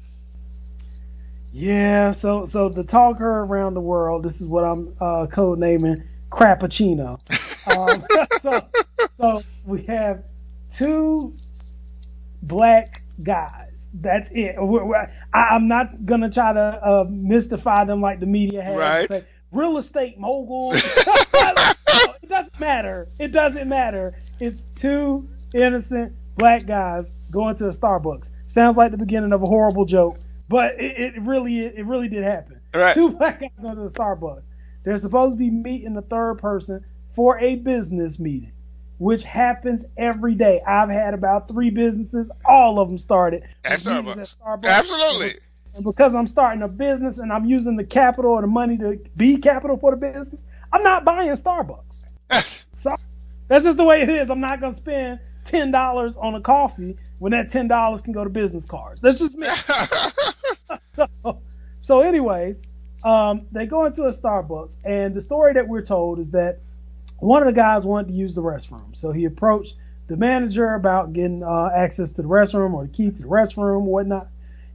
yeah. 1.51 2.11
So 2.13 2.45
so 2.45 2.69
the 2.69 2.83
talker 2.83 3.41
around 3.41 3.73
the 3.73 3.81
world. 3.81 4.23
This 4.23 4.41
is 4.41 4.47
what 4.47 4.63
I'm 4.63 4.95
uh, 5.01 5.27
code 5.27 5.59
naming 5.59 6.03
Crappuccino. 6.31 7.19
um, 7.67 8.05
so 8.41 8.61
so 9.11 9.43
we 9.65 9.83
have 9.83 10.23
two 10.71 11.35
black 12.43 13.03
guys. 13.23 13.87
That's 13.93 14.31
it. 14.31 14.55
We're- 14.57 14.85
we're- 14.85 15.07
I, 15.33 15.39
I'm 15.51 15.67
not 15.67 16.05
gonna 16.05 16.29
try 16.29 16.53
to 16.53 16.59
uh, 16.85 17.05
mystify 17.09 17.83
them 17.83 18.01
like 18.01 18.19
the 18.19 18.25
media 18.25 18.63
has. 18.63 18.77
Right. 18.77 19.07
Say, 19.07 19.25
Real 19.51 19.77
estate 19.77 20.17
mogul. 20.17 20.71
it 20.75 22.29
doesn't 22.29 22.59
matter. 22.59 23.09
It 23.19 23.33
doesn't 23.33 23.67
matter. 23.67 24.15
It's 24.39 24.63
two 24.75 25.27
innocent 25.53 26.13
black 26.37 26.65
guys 26.65 27.11
going 27.31 27.55
to 27.57 27.67
a 27.67 27.71
Starbucks. 27.71 28.31
Sounds 28.47 28.77
like 28.77 28.91
the 28.91 28.97
beginning 28.97 29.33
of 29.33 29.43
a 29.43 29.45
horrible 29.45 29.83
joke, 29.83 30.17
but 30.47 30.79
it, 30.79 31.15
it 31.15 31.21
really 31.21 31.59
it 31.65 31.85
really 31.85 32.07
did 32.07 32.23
happen. 32.23 32.61
Right. 32.73 32.93
Two 32.93 33.09
black 33.11 33.41
guys 33.41 33.49
going 33.61 33.75
to 33.75 33.83
a 33.83 33.89
Starbucks. 33.89 34.43
They're 34.85 34.97
supposed 34.97 35.33
to 35.33 35.37
be 35.37 35.49
meeting 35.51 35.93
the 35.95 36.01
third 36.01 36.35
person 36.39 36.85
for 37.13 37.37
a 37.39 37.55
business 37.55 38.19
meeting, 38.21 38.53
which 39.01 39.23
happens 39.23 39.87
every 39.97 40.35
day. 40.35 40.61
I've 40.67 40.89
had 40.89 41.15
about 41.15 41.47
three 41.47 41.71
businesses. 41.71 42.29
All 42.45 42.79
of 42.79 42.87
them 42.87 42.99
started 42.99 43.41
At 43.65 43.83
with 43.83 43.87
meetings 43.87 44.35
Starbucks. 44.35 44.37
Starbucks. 44.37 44.65
Absolutely. 44.65 45.31
And 45.73 45.83
because 45.83 46.13
I'm 46.13 46.27
starting 46.27 46.61
a 46.61 46.67
business 46.67 47.17
and 47.17 47.33
I'm 47.33 47.45
using 47.45 47.77
the 47.77 47.83
capital 47.83 48.29
or 48.33 48.41
the 48.41 48.47
money 48.47 48.77
to 48.77 48.99
be 49.17 49.37
capital 49.37 49.75
for 49.77 49.89
the 49.89 49.97
business, 49.97 50.43
I'm 50.71 50.83
not 50.83 51.03
buying 51.03 51.31
Starbucks. 51.31 52.03
So 52.73 52.95
that's 53.47 53.63
just 53.63 53.77
the 53.77 53.83
way 53.83 54.01
it 54.01 54.09
is. 54.09 54.31
I'm 54.31 54.39
not 54.39 54.59
gonna 54.59 54.73
spend 54.73 55.19
ten 55.45 55.69
dollars 55.69 56.17
on 56.17 56.33
a 56.33 56.41
coffee 56.41 56.95
when 57.19 57.31
that 57.31 57.51
ten 57.51 57.67
dollars 57.67 58.01
can 58.01 58.13
go 58.13 58.23
to 58.23 58.29
business 58.29 58.65
cards. 58.65 59.01
That's 59.01 59.19
just 59.19 59.35
me. 59.35 59.47
so, 60.95 61.41
so 61.81 62.01
anyways, 62.01 62.63
um, 63.03 63.45
they 63.51 63.67
go 63.67 63.85
into 63.85 64.03
a 64.03 64.11
Starbucks, 64.11 64.77
and 64.83 65.13
the 65.13 65.21
story 65.21 65.53
that 65.53 65.67
we're 65.67 65.83
told 65.83 66.17
is 66.17 66.31
that 66.31 66.59
one 67.21 67.41
of 67.41 67.47
the 67.47 67.53
guys 67.53 67.85
wanted 67.85 68.07
to 68.09 68.13
use 68.13 68.35
the 68.35 68.41
restroom, 68.43 68.95
so 68.95 69.11
he 69.11 69.25
approached 69.25 69.75
the 70.07 70.17
manager 70.17 70.73
about 70.73 71.13
getting 71.13 71.43
uh, 71.43 71.69
access 71.73 72.11
to 72.11 72.21
the 72.21 72.27
restroom 72.27 72.73
or 72.73 72.83
the 72.85 72.91
key 72.91 73.11
to 73.11 73.21
the 73.21 73.27
restroom 73.27 73.59
or 73.75 73.79
whatnot. 73.79 74.27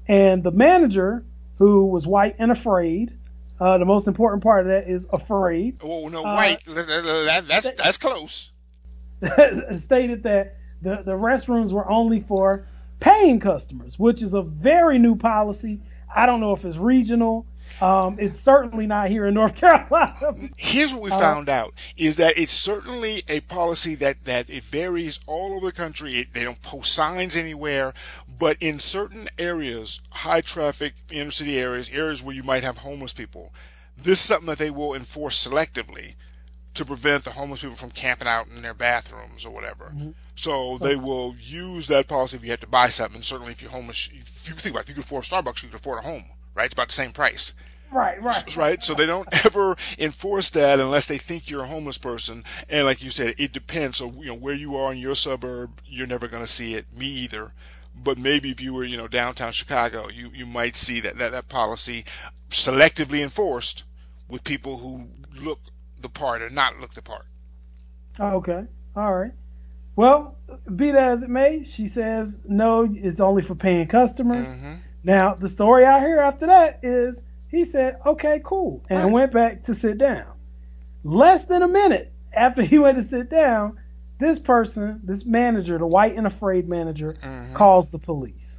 And 0.09 0.43
the 0.43 0.53
manager, 0.53 1.25
who 1.59 1.87
was 1.87 2.07
white 2.07 2.37
and 2.39 2.51
afraid, 2.51 3.13
uh, 3.61 3.79
the 3.79 3.85
most 3.85 4.07
important 4.07 4.43
part 4.43 4.63
of 4.63 4.69
that 4.69 4.89
is 4.89 5.09
afraid. 5.13 5.79
Oh 5.83 6.09
no, 6.09 6.21
Uh, 6.25 6.35
white. 6.35 6.65
That- 6.67 6.87
that- 6.87 7.45
that's 7.47 7.71
that's 7.71 7.97
close. 7.99 8.53
stated 9.77 10.23
that 10.25 10.57
the, 10.83 11.03
the 11.05 11.13
restrooms 11.17 11.73
were 11.73 11.89
only 11.91 12.21
for 12.21 12.67
paying 13.01 13.41
customers, 13.41 13.99
which 13.99 14.23
is 14.23 14.35
a 14.35 14.43
very 14.43 14.99
new 14.99 15.17
policy. 15.17 15.81
I 16.15 16.27
don't 16.27 16.41
know 16.41 16.53
if 16.53 16.65
it's 16.65 16.77
regional. 16.77 17.47
Um, 17.81 18.17
it's 18.19 18.39
certainly 18.41 18.87
not 18.87 19.11
here 19.11 19.27
in 19.27 19.35
North 19.35 19.55
Carolina. 19.63 20.33
Here's 20.57 20.93
what 20.93 21.03
we 21.03 21.11
Uh, 21.11 21.19
found 21.19 21.49
out 21.49 21.75
is 21.97 22.17
that 22.17 22.39
it's 22.39 22.53
certainly 22.53 23.23
a 23.29 23.41
policy 23.41 23.95
that, 23.97 24.25
that 24.25 24.49
it 24.49 24.65
varies 24.65 25.21
all 25.27 25.55
over 25.57 25.67
the 25.67 25.73
country. 25.73 26.15
It, 26.21 26.33
they 26.33 26.45
don't 26.45 26.63
post 26.63 26.93
signs 26.95 27.37
anywhere, 27.37 27.93
but 28.39 28.57
in 28.61 28.79
certain 28.79 29.29
areas, 29.39 30.01
high 30.11 30.41
traffic 30.41 30.95
inner 31.11 31.31
city 31.31 31.59
areas, 31.59 31.91
areas 31.91 32.23
where 32.23 32.35
you 32.35 32.43
might 32.43 32.63
have 32.63 32.79
homeless 32.79 33.13
people, 33.13 33.53
this 33.97 34.21
is 34.21 34.25
something 34.27 34.47
that 34.47 34.59
they 34.59 34.71
will 34.71 34.95
enforce 34.95 35.47
selectively 35.47 36.15
to 36.75 36.85
prevent 36.85 37.25
the 37.25 37.31
homeless 37.33 37.63
people 37.63 37.77
from 37.77 37.91
camping 37.91 38.29
out 38.29 38.47
in 38.49 38.61
their 38.63 38.75
bathrooms 38.75 39.45
or 39.47 39.51
whatever. 39.51 39.95
So 40.35 40.77
they 40.79 40.97
will 40.97 41.35
use 41.41 41.87
that 41.87 42.07
policy 42.09 42.37
if 42.37 42.45
you 42.45 42.51
have 42.51 42.61
to 42.61 42.67
buy 42.67 42.89
something. 42.91 43.23
Certainly, 43.23 43.53
if 43.53 43.63
you're 43.63 43.71
homeless, 43.71 44.11
if 44.13 44.49
you 44.49 44.55
think 44.55 44.75
about 44.75 44.81
it, 44.81 44.83
if 44.85 44.89
you 44.91 44.95
could 44.97 45.05
afford 45.05 45.25
Starbucks, 45.25 45.63
you 45.63 45.71
could 45.71 45.81
afford 45.81 46.01
a 46.01 46.03
home, 46.03 46.25
right? 46.57 46.65
It's 46.65 46.75
about 46.75 46.89
the 46.89 46.95
same 46.95 47.13
price 47.13 47.53
right, 47.97 48.23
right. 48.23 48.57
right? 48.57 48.83
So 48.83 48.95
they 48.95 49.07
don't 49.07 49.29
ever 49.47 49.77
enforce 49.99 50.51
that 50.51 50.81
unless 50.81 51.07
they 51.07 51.19
think 51.19 51.51
you're 51.51 51.65
a 51.65 51.69
homeless 51.69 51.99
person. 51.99 52.45
And 52.69 52.87
like 52.87 53.03
you 53.03 53.11
said, 53.11 53.35
it 53.39 53.53
depends. 53.53 53.99
So 53.99 54.13
you 54.19 54.27
know 54.27 54.35
where 54.35 54.55
you 54.55 54.77
are 54.77 54.93
in 54.93 54.99
your 54.99 55.15
suburb, 55.15 55.81
you're 55.85 56.07
never 56.07 56.29
going 56.29 56.43
to 56.43 56.51
see 56.51 56.75
it. 56.75 56.87
Me 56.97 57.07
either. 57.07 57.53
But 57.95 58.19
maybe 58.19 58.51
if 58.51 58.61
you 58.61 58.75
were, 58.75 58.85
you 58.85 58.97
know, 58.97 59.09
downtown 59.09 59.53
Chicago, 59.53 60.09
you, 60.13 60.29
you 60.35 60.45
might 60.45 60.77
see 60.77 61.01
that, 61.01 61.17
that 61.17 61.33
that 61.33 61.49
policy 61.49 62.05
selectively 62.51 63.23
enforced 63.23 63.85
with 64.29 64.45
people 64.45 64.79
who 64.79 65.09
look 65.35 65.61
the 66.01 66.11
part 66.11 66.43
or 66.43 66.51
not 66.51 66.79
look 66.79 66.93
the 66.93 67.03
part. 67.03 67.27
Okay. 68.21 68.65
All 68.95 69.15
right. 69.15 69.33
Well, 69.95 70.37
be 70.75 70.91
that 70.91 71.11
as 71.11 71.23
it 71.23 71.31
may, 71.31 71.65
she 71.65 71.89
says 71.89 72.43
no, 72.47 72.87
it's 72.91 73.19
only 73.19 73.43
for 73.43 73.55
paying 73.55 73.87
customers. 73.87 74.55
Mm-hmm. 74.55 74.75
Now, 75.07 75.35
the 75.35 75.49
story 75.49 75.87
I 75.87 76.01
hear 76.01 76.19
after 76.19 76.47
that 76.47 76.81
is 76.83 77.23
he 77.49 77.65
said, 77.65 78.01
okay, 78.05 78.41
cool, 78.45 78.83
and 78.91 79.05
Right. 79.05 79.13
went 79.13 79.33
back 79.33 79.63
to 79.63 79.75
sit 79.75 79.99
down. 79.99 80.27
Less 81.05 81.45
than 81.45 81.63
a 81.63 81.69
minute 81.69 82.13
after 82.33 82.63
he 82.63 82.79
went 82.79 82.97
to 82.97 83.05
sit 83.05 83.31
down, 83.31 83.79
this 84.19 84.41
person, 84.41 85.01
this 85.05 85.25
manager, 85.25 85.79
the 85.79 85.87
white 85.87 86.17
and 86.17 86.27
afraid 86.27 86.69
manager, 86.69 87.15
mm-hmm. 87.23 87.55
calls 87.55 87.91
the 87.91 88.01
police. 88.01 88.59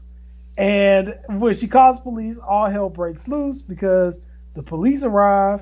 And 0.57 1.15
when 1.27 1.53
she 1.53 1.67
calls 1.67 1.99
police, 1.99 2.38
all 2.38 2.69
hell 2.69 2.89
breaks 2.89 3.27
loose 3.27 3.62
because 3.62 4.21
the 4.53 4.63
police 4.63 5.03
arrive. 5.03 5.62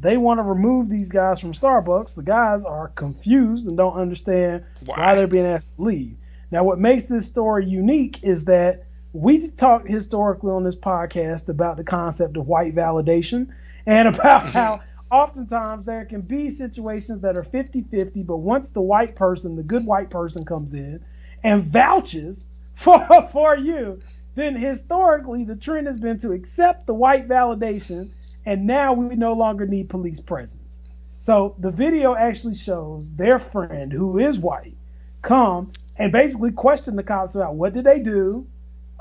They 0.00 0.16
want 0.16 0.38
to 0.38 0.44
remove 0.44 0.88
these 0.88 1.12
guys 1.12 1.40
from 1.40 1.52
Starbucks. 1.52 2.14
The 2.14 2.22
guys 2.22 2.64
are 2.64 2.88
confused 2.88 3.66
and 3.66 3.76
don't 3.76 3.98
understand 3.98 4.64
Why? 4.86 4.98
why 4.98 5.14
they're 5.14 5.26
being 5.26 5.46
asked 5.46 5.76
to 5.76 5.82
leave. 5.82 6.16
Now, 6.50 6.64
what 6.64 6.78
makes 6.78 7.04
this 7.04 7.26
story 7.26 7.66
unique 7.66 8.24
is 8.24 8.46
that 8.46 8.84
we 9.12 9.50
talked 9.50 9.88
historically 9.88 10.50
on 10.50 10.64
this 10.64 10.76
podcast 10.76 11.48
about 11.48 11.76
the 11.76 11.84
concept 11.84 12.36
of 12.36 12.46
white 12.46 12.74
validation 12.74 13.48
and 13.86 14.08
about 14.14 14.46
how 14.46 14.80
oftentimes 15.10 15.84
there 15.84 16.04
can 16.04 16.22
be 16.22 16.48
situations 16.48 17.20
that 17.20 17.36
are 17.36 17.44
50 17.44 17.82
50, 17.82 18.22
but 18.22 18.38
once 18.38 18.70
the 18.70 18.80
white 18.80 19.14
person, 19.14 19.56
the 19.56 19.62
good 19.62 19.84
white 19.84 20.10
person, 20.10 20.44
comes 20.44 20.72
in 20.74 21.04
and 21.44 21.64
vouches 21.64 22.46
for, 22.74 23.06
for 23.32 23.56
you, 23.56 24.00
then 24.34 24.56
historically 24.56 25.44
the 25.44 25.56
trend 25.56 25.86
has 25.86 25.98
been 25.98 26.18
to 26.20 26.32
accept 26.32 26.86
the 26.86 26.94
white 26.94 27.28
validation, 27.28 28.10
and 28.46 28.66
now 28.66 28.94
we 28.94 29.14
no 29.14 29.34
longer 29.34 29.66
need 29.66 29.90
police 29.90 30.20
presence. 30.20 30.80
So 31.18 31.54
the 31.58 31.70
video 31.70 32.14
actually 32.14 32.54
shows 32.54 33.12
their 33.12 33.38
friend, 33.38 33.92
who 33.92 34.18
is 34.18 34.38
white, 34.38 34.76
come 35.20 35.70
and 35.96 36.10
basically 36.10 36.50
question 36.50 36.96
the 36.96 37.02
cops 37.02 37.34
about 37.34 37.54
what 37.54 37.74
did 37.74 37.84
they 37.84 37.98
do, 37.98 38.46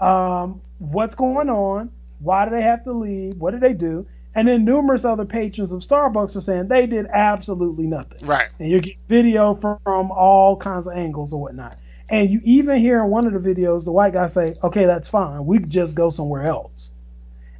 um, 0.01 0.61
what's 0.79 1.15
going 1.15 1.49
on, 1.49 1.91
why 2.19 2.45
do 2.45 2.51
they 2.51 2.61
have 2.61 2.83
to 2.85 2.91
leave, 2.93 3.35
what 3.37 3.51
did 3.51 3.61
they 3.61 3.73
do, 3.73 4.05
and 4.33 4.47
then 4.47 4.63
numerous 4.65 5.03
other 5.05 5.25
patrons 5.25 5.71
of 5.71 5.81
Starbucks 5.81 6.35
are 6.35 6.41
saying 6.41 6.67
they 6.67 6.87
did 6.87 7.05
absolutely 7.07 7.85
nothing. 7.85 8.25
Right. 8.25 8.47
And 8.59 8.69
you 8.69 8.79
get 8.79 8.97
video 9.07 9.55
from, 9.55 9.77
from 9.83 10.11
all 10.11 10.55
kinds 10.57 10.87
of 10.87 10.95
angles 10.97 11.33
or 11.33 11.41
whatnot. 11.41 11.77
And 12.09 12.29
you 12.29 12.41
even 12.43 12.77
hear 12.77 13.03
in 13.03 13.09
one 13.09 13.25
of 13.25 13.33
the 13.33 13.39
videos 13.39 13.85
the 13.85 13.91
white 13.91 14.13
guy 14.13 14.27
say, 14.27 14.53
"Okay, 14.61 14.85
that's 14.85 15.07
fine. 15.07 15.45
We 15.45 15.59
could 15.59 15.69
just 15.69 15.95
go 15.95 16.09
somewhere 16.09 16.45
else." 16.45 16.91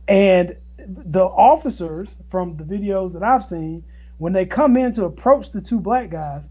And 0.10 0.58
the 0.78 1.24
officers 1.24 2.14
from 2.30 2.58
the 2.58 2.64
videos 2.66 3.14
that 3.14 3.24
I've 3.24 3.46
seen, 3.46 3.84
when 4.18 4.34
they 4.34 4.46
come 4.46 4.76
in 4.76 4.92
to 4.94 5.06
approach 5.06 5.52
the 5.52 5.62
two 5.62 5.80
black 5.80 6.10
guys, 6.10 6.50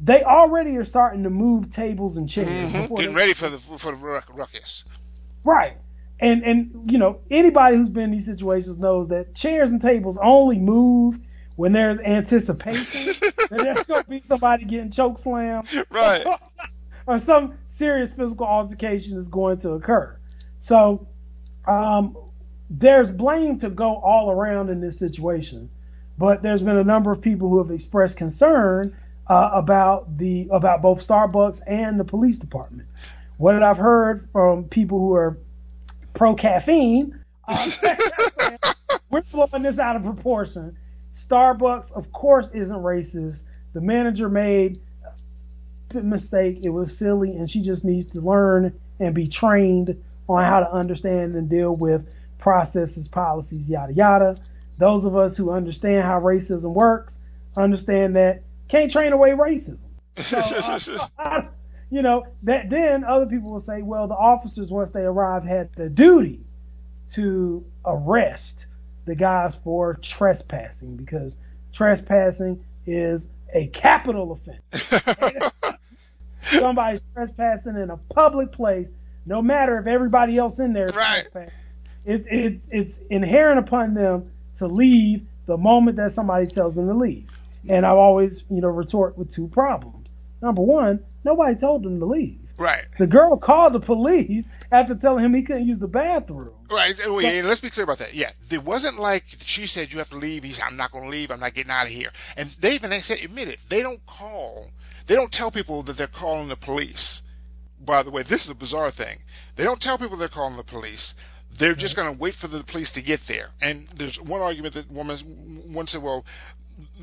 they 0.00 0.22
already 0.22 0.76
are 0.78 0.84
starting 0.86 1.24
to 1.24 1.30
move 1.30 1.70
tables 1.70 2.16
and 2.16 2.26
chairs. 2.28 2.72
before 2.72 2.96
Getting 2.96 3.12
they- 3.14 3.20
ready 3.20 3.34
for 3.34 3.48
the 3.50 3.58
for 3.58 3.92
the 3.92 3.98
ruckus. 4.34 4.84
Right. 5.44 5.76
And 6.20 6.44
and 6.44 6.90
you 6.90 6.98
know, 6.98 7.20
anybody 7.30 7.76
who's 7.76 7.88
been 7.88 8.04
in 8.04 8.10
these 8.12 8.26
situations 8.26 8.78
knows 8.78 9.08
that 9.08 9.34
chairs 9.34 9.70
and 9.70 9.82
tables 9.82 10.18
only 10.22 10.58
move 10.58 11.16
when 11.56 11.72
there's 11.72 12.00
anticipation 12.00 13.30
that 13.50 13.60
there's 13.62 13.86
gonna 13.86 14.04
be 14.04 14.20
somebody 14.22 14.64
getting 14.64 14.90
choke 14.90 15.18
slammed. 15.18 15.68
Right. 15.90 16.24
or 17.06 17.18
some 17.18 17.54
serious 17.66 18.12
physical 18.12 18.46
altercation 18.46 19.18
is 19.18 19.28
going 19.28 19.58
to 19.58 19.72
occur. 19.72 20.16
So 20.60 21.08
um, 21.66 22.16
there's 22.70 23.10
blame 23.10 23.58
to 23.58 23.70
go 23.70 23.96
all 23.96 24.30
around 24.30 24.70
in 24.70 24.80
this 24.80 24.98
situation, 24.98 25.70
but 26.18 26.42
there's 26.42 26.62
been 26.62 26.76
a 26.76 26.84
number 26.84 27.10
of 27.10 27.20
people 27.20 27.48
who 27.48 27.58
have 27.58 27.70
expressed 27.70 28.16
concern 28.16 28.96
uh, 29.26 29.50
about 29.52 30.18
the 30.18 30.48
about 30.50 30.82
both 30.82 31.00
Starbucks 31.00 31.62
and 31.66 31.98
the 31.98 32.04
police 32.04 32.38
department. 32.38 32.88
What 33.38 33.62
I've 33.62 33.78
heard 33.78 34.28
from 34.32 34.64
people 34.64 34.98
who 34.98 35.14
are 35.14 35.38
pro 36.14 36.34
caffeine, 36.34 37.18
uh, 37.48 37.68
we're 39.10 39.22
blowing 39.32 39.62
this 39.62 39.78
out 39.78 39.96
of 39.96 40.04
proportion. 40.04 40.76
Starbucks, 41.14 41.92
of 41.92 42.12
course, 42.12 42.50
isn't 42.52 42.78
racist. 42.82 43.44
The 43.72 43.80
manager 43.80 44.28
made 44.28 44.78
a 45.94 46.00
mistake. 46.00 46.60
It 46.64 46.70
was 46.70 46.96
silly, 46.96 47.36
and 47.36 47.50
she 47.50 47.62
just 47.62 47.84
needs 47.84 48.06
to 48.08 48.20
learn 48.20 48.72
and 49.00 49.14
be 49.14 49.26
trained 49.28 50.02
on 50.28 50.44
how 50.44 50.60
to 50.60 50.72
understand 50.72 51.34
and 51.34 51.48
deal 51.48 51.74
with 51.74 52.06
processes, 52.38 53.08
policies, 53.08 53.68
yada 53.68 53.92
yada. 53.92 54.36
Those 54.78 55.04
of 55.04 55.16
us 55.16 55.36
who 55.36 55.50
understand 55.50 56.04
how 56.04 56.20
racism 56.20 56.72
works 56.72 57.20
understand 57.56 58.16
that 58.16 58.42
can't 58.68 58.90
train 58.90 59.12
away 59.12 59.30
racism. 59.30 59.86
So, 60.16 60.38
uh, 61.18 61.42
you 61.92 62.00
know 62.02 62.24
that 62.44 62.70
then 62.70 63.04
other 63.04 63.26
people 63.26 63.52
will 63.52 63.60
say, 63.60 63.82
well, 63.82 64.08
the 64.08 64.14
officers 64.14 64.70
once 64.70 64.92
they 64.92 65.02
arrived 65.02 65.46
had 65.46 65.72
the 65.74 65.90
duty 65.90 66.40
to 67.12 67.66
arrest 67.84 68.66
the 69.04 69.14
guys 69.14 69.54
for 69.56 69.94
trespassing 69.96 70.96
because 70.96 71.36
trespassing 71.74 72.64
is 72.86 73.30
a 73.54 73.66
capital 73.68 74.32
offense. 74.32 75.42
Somebody's 76.42 77.04
trespassing 77.14 77.76
in 77.76 77.90
a 77.90 77.98
public 77.98 78.52
place, 78.52 78.90
no 79.26 79.42
matter 79.42 79.78
if 79.78 79.86
everybody 79.86 80.38
else 80.38 80.58
in 80.60 80.72
there 80.72 80.90
is 80.90 80.96
Right. 80.96 81.26
trespassing. 81.32 81.52
It's 82.04 82.26
it's 82.30 82.68
it's 82.70 82.98
inherent 83.10 83.60
upon 83.60 83.94
them 83.94 84.30
to 84.56 84.66
leave 84.66 85.26
the 85.46 85.58
moment 85.58 85.98
that 85.98 86.12
somebody 86.12 86.46
tells 86.46 86.74
them 86.74 86.88
to 86.88 86.94
leave. 86.94 87.28
And 87.68 87.86
I've 87.86 87.98
always, 87.98 88.44
you 88.50 88.62
know, 88.62 88.68
retort 88.68 89.18
with 89.18 89.30
two 89.30 89.48
problems. 89.48 90.10
Number 90.40 90.62
one, 90.62 91.00
nobody 91.24 91.54
told 91.56 91.84
him 91.84 91.98
to 92.00 92.06
leave. 92.06 92.38
Right. 92.58 92.84
The 92.98 93.06
girl 93.06 93.36
called 93.36 93.72
the 93.72 93.80
police 93.80 94.48
after 94.70 94.94
telling 94.94 95.24
him 95.24 95.34
he 95.34 95.42
couldn't 95.42 95.66
use 95.66 95.78
the 95.78 95.88
bathroom. 95.88 96.54
Right. 96.70 96.94
Yeah, 96.98 97.42
let's 97.44 97.60
be 97.60 97.70
clear 97.70 97.84
about 97.84 97.98
that. 97.98 98.14
Yeah. 98.14 98.30
It 98.50 98.62
wasn't 98.62 98.98
like 98.98 99.24
she 99.40 99.66
said 99.66 99.92
you 99.92 99.98
have 99.98 100.10
to 100.10 100.16
leave. 100.16 100.44
He 100.44 100.52
said, 100.52 100.66
I'm 100.68 100.76
not 100.76 100.92
going 100.92 101.04
to 101.04 101.10
leave. 101.10 101.30
I'm 101.30 101.40
not 101.40 101.54
getting 101.54 101.72
out 101.72 101.86
of 101.86 101.92
here. 101.92 102.10
And 102.36 102.50
they 102.50 102.74
even 102.74 102.92
said, 103.00 103.18
admit 103.24 103.48
it. 103.48 103.58
They 103.68 103.82
don't 103.82 104.04
call. 104.06 104.70
They 105.06 105.14
don't 105.14 105.32
tell 105.32 105.50
people 105.50 105.82
that 105.84 105.96
they're 105.96 106.06
calling 106.06 106.48
the 106.48 106.56
police. 106.56 107.22
By 107.80 108.02
the 108.02 108.10
way, 108.10 108.22
this 108.22 108.44
is 108.44 108.50
a 108.50 108.54
bizarre 108.54 108.90
thing. 108.90 109.24
They 109.56 109.64
don't 109.64 109.80
tell 109.80 109.98
people 109.98 110.16
they're 110.16 110.28
calling 110.28 110.56
the 110.56 110.62
police. 110.62 111.14
They're 111.54 111.74
just 111.74 111.96
mm-hmm. 111.96 112.06
going 112.06 112.16
to 112.16 112.22
wait 112.22 112.34
for 112.34 112.46
the 112.46 112.62
police 112.62 112.90
to 112.92 113.02
get 113.02 113.20
there. 113.22 113.50
And 113.60 113.88
there's 113.88 114.20
one 114.20 114.40
argument 114.40 114.74
that 114.74 114.90
woman, 114.90 115.16
one 115.72 115.86
said, 115.86 116.02
well, 116.02 116.24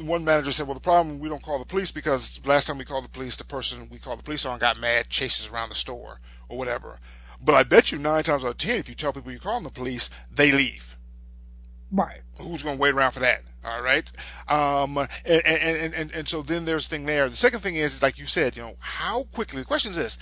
one 0.01 0.23
manager 0.23 0.51
said, 0.51 0.67
well, 0.67 0.75
the 0.75 0.81
problem, 0.81 1.19
we 1.19 1.29
don't 1.29 1.41
call 1.41 1.59
the 1.59 1.65
police 1.65 1.91
because 1.91 2.39
last 2.45 2.67
time 2.67 2.77
we 2.77 2.85
called 2.85 3.05
the 3.05 3.09
police, 3.09 3.35
the 3.35 3.43
person 3.43 3.87
we 3.89 3.97
called 3.97 4.19
the 4.19 4.23
police 4.23 4.45
on 4.45 4.59
got 4.59 4.79
mad, 4.79 5.09
chases 5.09 5.49
around 5.49 5.69
the 5.69 5.75
store 5.75 6.19
or 6.47 6.57
whatever. 6.57 6.99
But 7.41 7.55
I 7.55 7.63
bet 7.63 7.91
you 7.91 7.97
nine 7.97 8.23
times 8.23 8.43
out 8.43 8.51
of 8.51 8.57
ten, 8.57 8.79
if 8.79 8.89
you 8.89 8.95
tell 8.95 9.13
people 9.13 9.31
you're 9.31 9.39
calling 9.39 9.63
the 9.63 9.69
police, 9.69 10.09
they 10.31 10.51
leave. 10.51 10.97
Right. 11.91 12.21
Who's 12.41 12.63
going 12.63 12.77
to 12.77 12.81
wait 12.81 12.93
around 12.93 13.11
for 13.11 13.21
that? 13.21 13.41
All 13.65 13.81
right. 13.81 14.09
Um, 14.47 14.97
and, 14.97 15.41
and, 15.45 15.93
and, 15.93 16.11
and, 16.11 16.27
so 16.27 16.41
then 16.41 16.65
there's 16.65 16.87
the 16.87 16.95
thing 16.95 17.05
there. 17.05 17.27
The 17.27 17.35
second 17.35 17.61
thing 17.61 17.75
is, 17.75 18.01
like 18.01 18.19
you 18.19 18.25
said, 18.25 18.55
you 18.55 18.61
know, 18.61 18.75
how 18.79 19.23
quickly, 19.23 19.59
the 19.59 19.65
question 19.65 19.91
is 19.91 19.97
this, 19.97 20.17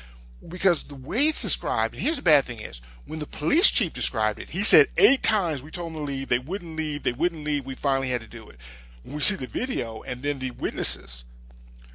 because 0.47 0.83
the 0.83 0.95
way 0.95 1.27
it's 1.27 1.41
described, 1.41 1.93
and 1.93 2.01
here's 2.01 2.17
the 2.17 2.21
bad 2.21 2.45
thing 2.45 2.59
is, 2.59 2.81
when 3.05 3.19
the 3.19 3.27
police 3.27 3.69
chief 3.69 3.93
described 3.93 4.39
it, 4.39 4.49
he 4.49 4.63
said 4.63 4.87
eight 4.97 5.23
times 5.23 5.61
we 5.61 5.71
told 5.71 5.93
them 5.93 6.01
to 6.01 6.05
leave, 6.05 6.29
they 6.29 6.39
wouldn't 6.39 6.75
leave, 6.75 7.03
they 7.03 7.13
wouldn't 7.13 7.43
leave, 7.43 7.65
we 7.65 7.75
finally 7.75 8.09
had 8.09 8.21
to 8.21 8.27
do 8.27 8.49
it. 8.49 8.57
When 9.07 9.15
we 9.15 9.21
see 9.21 9.35
the 9.35 9.47
video 9.47 10.01
and 10.05 10.21
then 10.21 10.39
the 10.39 10.51
witnesses, 10.51 11.23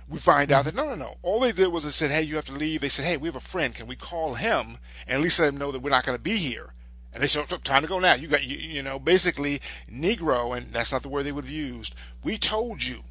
we 0.08 0.18
find 0.18 0.50
out 0.50 0.64
that 0.64 0.74
no, 0.74 0.86
no, 0.86 0.94
no. 0.94 1.16
All 1.20 1.40
they 1.40 1.52
did 1.52 1.68
was 1.68 1.84
they 1.84 1.90
said, 1.90 2.10
hey, 2.10 2.22
you 2.22 2.36
have 2.36 2.46
to 2.46 2.52
leave. 2.52 2.80
They 2.80 2.88
said, 2.88 3.04
hey, 3.04 3.18
we 3.18 3.28
have 3.28 3.36
a 3.36 3.40
friend. 3.40 3.74
Can 3.74 3.86
we 3.86 3.96
call 3.96 4.32
him 4.32 4.78
and 5.06 5.18
at 5.18 5.20
least 5.20 5.38
let 5.38 5.50
him 5.50 5.58
know 5.58 5.70
that 5.72 5.82
we're 5.82 5.90
not 5.90 6.06
going 6.06 6.16
to 6.16 6.22
be 6.22 6.38
here? 6.38 6.72
And 7.12 7.22
they 7.22 7.26
said, 7.26 7.44
oh, 7.52 7.56
time 7.58 7.82
to 7.82 7.88
go 7.88 7.98
now. 7.98 8.14
You 8.14 8.28
got, 8.28 8.44
you, 8.44 8.56
you 8.56 8.82
know, 8.82 8.98
basically 8.98 9.60
Negro, 9.92 10.56
and 10.56 10.72
that's 10.72 10.90
not 10.90 11.02
the 11.02 11.10
word 11.10 11.24
they 11.24 11.32
would 11.32 11.44
have 11.44 11.52
used. 11.52 11.94
We 12.24 12.38
told 12.38 12.82
you 12.82 13.02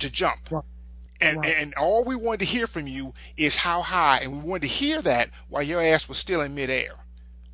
to 0.00 0.10
jump. 0.10 0.50
Right. 0.50 0.64
And, 1.20 1.38
Right. 1.38 1.54
and 1.56 1.72
all 1.74 2.04
we 2.04 2.16
wanted 2.16 2.40
to 2.40 2.46
hear 2.46 2.66
from 2.66 2.88
you 2.88 3.14
is 3.36 3.58
how 3.58 3.80
high, 3.80 4.18
and 4.24 4.32
we 4.32 4.38
wanted 4.40 4.62
to 4.62 4.74
hear 4.74 5.00
that 5.02 5.30
while 5.48 5.62
your 5.62 5.80
ass 5.80 6.08
was 6.08 6.18
still 6.18 6.40
in 6.40 6.52
midair. 6.56 6.96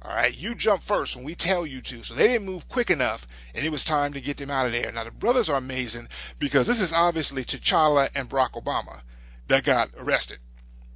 All 0.05 0.15
right, 0.17 0.37
you 0.37 0.55
jump 0.57 0.83
first 0.83 1.15
when 1.15 1.25
we 1.25 1.35
tell 1.37 1.65
you 1.65 1.81
to. 1.83 2.03
So 2.03 2.15
they 2.15 2.27
didn't 2.27 2.47
move 2.47 2.69
quick 2.69 2.91
enough, 2.91 3.27
and 3.55 3.65
it 3.65 3.71
was 3.71 3.85
time 3.85 4.13
to 4.15 4.21
get 4.21 4.37
them 4.37 4.51
out 4.51 4.67
of 4.67 4.73
there. 4.73 4.91
Now 4.91 5.05
the 5.05 5.13
brothers 5.13 5.49
are 5.49 5.57
amazing 5.59 6.09
because 6.41 6.67
this 6.67 6.81
is 6.81 6.93
obviously 6.93 7.45
T'Challa 7.45 8.09
and 8.15 8.29
Barack 8.29 8.61
Obama 8.61 9.03
that 9.49 9.63
got 9.63 9.91
arrested. 9.99 10.39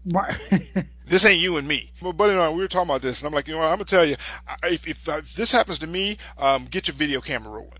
Right. 0.05 0.37
This 1.09 1.25
ain't 1.25 1.39
you 1.41 1.57
and 1.57 1.69
me. 1.69 1.93
My 2.03 2.11
buddy 2.11 2.33
and 2.33 2.41
I, 2.43 2.51
we 2.51 2.57
were 2.59 2.67
talking 2.67 2.91
about 2.91 3.01
this, 3.01 3.21
and 3.23 3.29
I'm 3.29 3.33
like, 3.33 3.47
you 3.47 3.55
know 3.55 3.61
what, 3.61 3.67
I'm 3.69 3.77
gonna 3.77 3.85
tell 3.85 4.05
you, 4.05 4.17
if, 4.65 4.89
if, 4.89 5.09
uh, 5.09 5.19
if 5.19 5.35
this 5.37 5.53
happens 5.53 5.79
to 5.79 5.87
me, 5.87 6.17
um, 6.37 6.65
get 6.65 6.89
your 6.89 6.97
video 6.97 7.21
camera 7.21 7.49
rolling. 7.53 7.71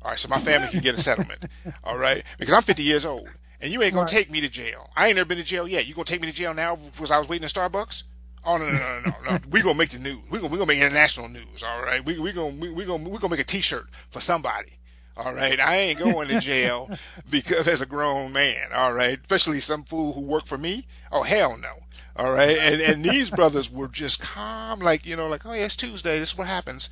All 0.00 0.08
right, 0.12 0.18
so 0.18 0.30
my 0.30 0.38
family 0.38 0.66
can 0.68 0.80
get 0.80 0.94
a 0.94 0.98
settlement. 0.98 1.44
All 1.84 1.98
right, 1.98 2.24
because 2.38 2.54
I'm 2.54 2.62
50 2.62 2.82
years 2.82 3.04
old, 3.04 3.28
and 3.60 3.70
you 3.70 3.82
ain't 3.82 3.92
gonna 3.92 4.04
Right. 4.04 4.10
take 4.10 4.30
me 4.30 4.40
to 4.40 4.48
jail. 4.48 4.88
I 4.96 5.08
ain't 5.08 5.16
never 5.16 5.28
been 5.28 5.36
to 5.36 5.44
jail 5.44 5.68
yet. 5.68 5.86
You 5.86 5.92
gonna 5.92 6.06
take 6.06 6.22
me 6.22 6.28
to 6.28 6.32
jail 6.34 6.54
now 6.54 6.74
because 6.76 7.10
I 7.10 7.18
was 7.18 7.28
waiting 7.28 7.44
at 7.44 7.50
Starbucks? 7.50 8.04
Oh 8.44 8.56
no 8.56 8.64
no 8.64 8.72
no 8.72 9.00
no 9.04 9.30
no! 9.32 9.38
We 9.50 9.60
gonna 9.62 9.74
make 9.76 9.90
the 9.90 9.98
news. 9.98 10.18
We 10.30 10.38
gonna 10.38 10.48
we 10.50 10.56
gonna 10.56 10.68
make 10.68 10.80
international 10.80 11.28
news. 11.28 11.62
All 11.62 11.82
right. 11.82 12.04
We 12.04 12.18
we 12.18 12.32
gonna 12.32 12.54
we, 12.56 12.70
we 12.72 12.84
gonna 12.86 13.08
we 13.08 13.18
gonna 13.18 13.30
make 13.30 13.40
a 13.40 13.44
T-shirt 13.44 13.86
for 14.10 14.20
somebody. 14.20 14.72
All 15.16 15.34
right. 15.34 15.60
I 15.60 15.76
ain't 15.76 15.98
going 15.98 16.28
to 16.28 16.40
jail 16.40 16.88
because 17.30 17.68
as 17.68 17.82
a 17.82 17.86
grown 17.86 18.32
man. 18.32 18.68
All 18.74 18.94
right. 18.94 19.18
Especially 19.20 19.60
some 19.60 19.84
fool 19.84 20.14
who 20.14 20.24
worked 20.24 20.48
for 20.48 20.56
me. 20.56 20.86
Oh 21.12 21.22
hell 21.22 21.58
no. 21.58 21.80
All 22.16 22.32
right. 22.32 22.56
And 22.56 22.80
and 22.80 23.04
these 23.04 23.30
brothers 23.30 23.70
were 23.70 23.88
just 23.88 24.20
calm, 24.22 24.80
like 24.80 25.04
you 25.04 25.16
know, 25.16 25.28
like 25.28 25.44
oh 25.44 25.52
yeah, 25.52 25.64
it's 25.64 25.76
Tuesday. 25.76 26.18
This 26.18 26.32
is 26.32 26.38
what 26.38 26.48
happens. 26.48 26.88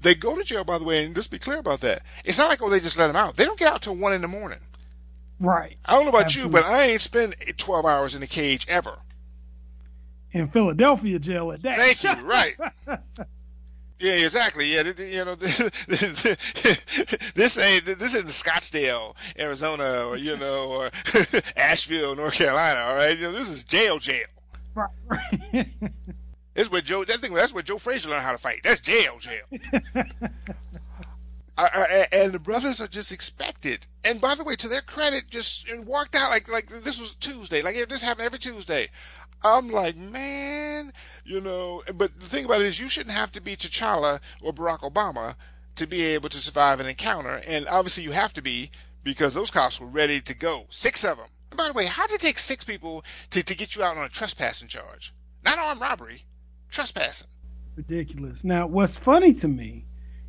They 0.00 0.16
go 0.16 0.36
to 0.36 0.42
jail, 0.42 0.64
by 0.64 0.78
the 0.78 0.84
way, 0.84 1.04
and 1.04 1.14
just 1.14 1.30
be 1.30 1.38
clear 1.38 1.58
about 1.58 1.80
that. 1.82 2.02
It's 2.24 2.38
not 2.38 2.48
like 2.48 2.60
oh 2.60 2.68
they 2.68 2.80
just 2.80 2.98
let 2.98 3.06
them 3.06 3.14
out. 3.16 3.36
They 3.36 3.44
don't 3.44 3.58
get 3.58 3.72
out 3.72 3.82
till 3.82 3.94
one 3.94 4.12
in 4.12 4.20
the 4.22 4.28
morning. 4.28 4.58
right. 5.38 5.76
I 5.84 5.92
don't 5.92 6.04
know 6.04 6.10
about 6.10 6.24
Absolutely. 6.24 6.58
you, 6.58 6.64
but 6.64 6.70
I 6.70 6.82
ain't 6.86 7.00
spent 7.00 7.36
12 7.56 7.86
hours 7.86 8.16
in 8.16 8.22
a 8.22 8.26
cage 8.26 8.66
ever. 8.68 8.96
In 10.32 10.48
Philadelphia 10.48 11.18
jail 11.18 11.52
at 11.52 11.62
that. 11.62 11.76
Thank 11.76 12.02
you. 12.04 12.26
Right. 12.26 12.54
Yeah, 14.02 14.14
exactly. 14.14 14.74
Yeah, 14.74 14.82
you 14.98 15.24
know, 15.24 15.34
this 15.36 16.26
ain't 17.56 17.84
this 17.84 18.14
isn't 18.16 18.30
Scottsdale, 18.30 19.14
Arizona, 19.38 20.06
or 20.08 20.16
you 20.16 20.36
know, 20.36 20.72
or 20.72 20.90
Asheville, 21.56 22.16
North 22.16 22.34
Carolina. 22.34 22.80
All 22.80 22.96
right, 22.96 23.16
you 23.16 23.28
know, 23.28 23.32
this 23.32 23.48
is 23.48 23.62
jail, 23.62 24.00
jail. 24.00 24.26
Right. 24.74 24.90
right. 25.06 25.68
That's 26.54 26.68
where 26.68 26.80
Joe. 26.80 27.04
That 27.04 27.20
thing. 27.20 27.32
That's 27.32 27.54
where 27.54 27.62
Joe 27.62 27.78
Frazier 27.78 28.10
learned 28.10 28.24
how 28.24 28.32
to 28.32 28.38
fight. 28.38 28.62
That's 28.64 28.80
jail, 28.80 29.18
jail. 29.20 29.44
I, 31.56 31.68
I, 31.74 32.08
and 32.12 32.32
the 32.32 32.40
brothers 32.40 32.80
are 32.80 32.88
just 32.88 33.12
expected. 33.12 33.86
And 34.04 34.20
by 34.20 34.34
the 34.34 34.42
way, 34.42 34.56
to 34.56 34.68
their 34.68 34.80
credit, 34.80 35.30
just 35.30 35.68
and 35.68 35.86
walked 35.86 36.16
out 36.16 36.30
like 36.30 36.50
like 36.50 36.66
this 36.66 37.00
was 37.00 37.14
Tuesday. 37.16 37.62
Like 37.62 37.76
if 37.76 37.88
this 37.88 38.02
happened 38.02 38.26
every 38.26 38.40
Tuesday. 38.40 38.88
I'm 39.44 39.70
like, 39.70 39.96
man, 39.96 40.92
you 41.24 41.40
know. 41.40 41.82
But 41.94 42.18
the 42.18 42.26
thing 42.26 42.44
about 42.44 42.60
it 42.60 42.66
is, 42.66 42.80
you 42.80 42.88
shouldn't 42.88 43.14
have 43.14 43.32
to 43.32 43.40
be 43.40 43.56
T'Challa 43.56 44.20
or 44.40 44.52
Barack 44.52 44.80
Obama 44.80 45.36
to 45.76 45.86
be 45.86 46.02
able 46.02 46.28
to 46.28 46.38
survive 46.38 46.80
an 46.80 46.86
encounter. 46.86 47.42
And 47.46 47.66
obviously, 47.68 48.04
you 48.04 48.12
have 48.12 48.32
to 48.34 48.42
be 48.42 48.70
because 49.02 49.34
those 49.34 49.50
cops 49.50 49.80
were 49.80 49.86
ready 49.86 50.20
to 50.20 50.34
go. 50.34 50.66
Six 50.68 51.04
of 51.04 51.18
them. 51.18 51.28
And 51.50 51.58
by 51.58 51.68
the 51.68 51.74
way, 51.74 51.86
how 51.86 52.06
did 52.06 52.14
it 52.14 52.20
take 52.20 52.38
six 52.38 52.64
people 52.64 53.04
to, 53.30 53.42
to 53.42 53.54
get 53.54 53.76
you 53.76 53.82
out 53.82 53.96
on 53.96 54.04
a 54.04 54.08
trespassing 54.08 54.68
charge? 54.68 55.12
Not 55.44 55.58
armed 55.58 55.80
robbery, 55.80 56.24
trespassing. 56.70 57.28
Ridiculous. 57.76 58.44
Now, 58.44 58.66
what's 58.66 58.96
funny 58.96 59.34
to 59.34 59.48
me 59.48 59.86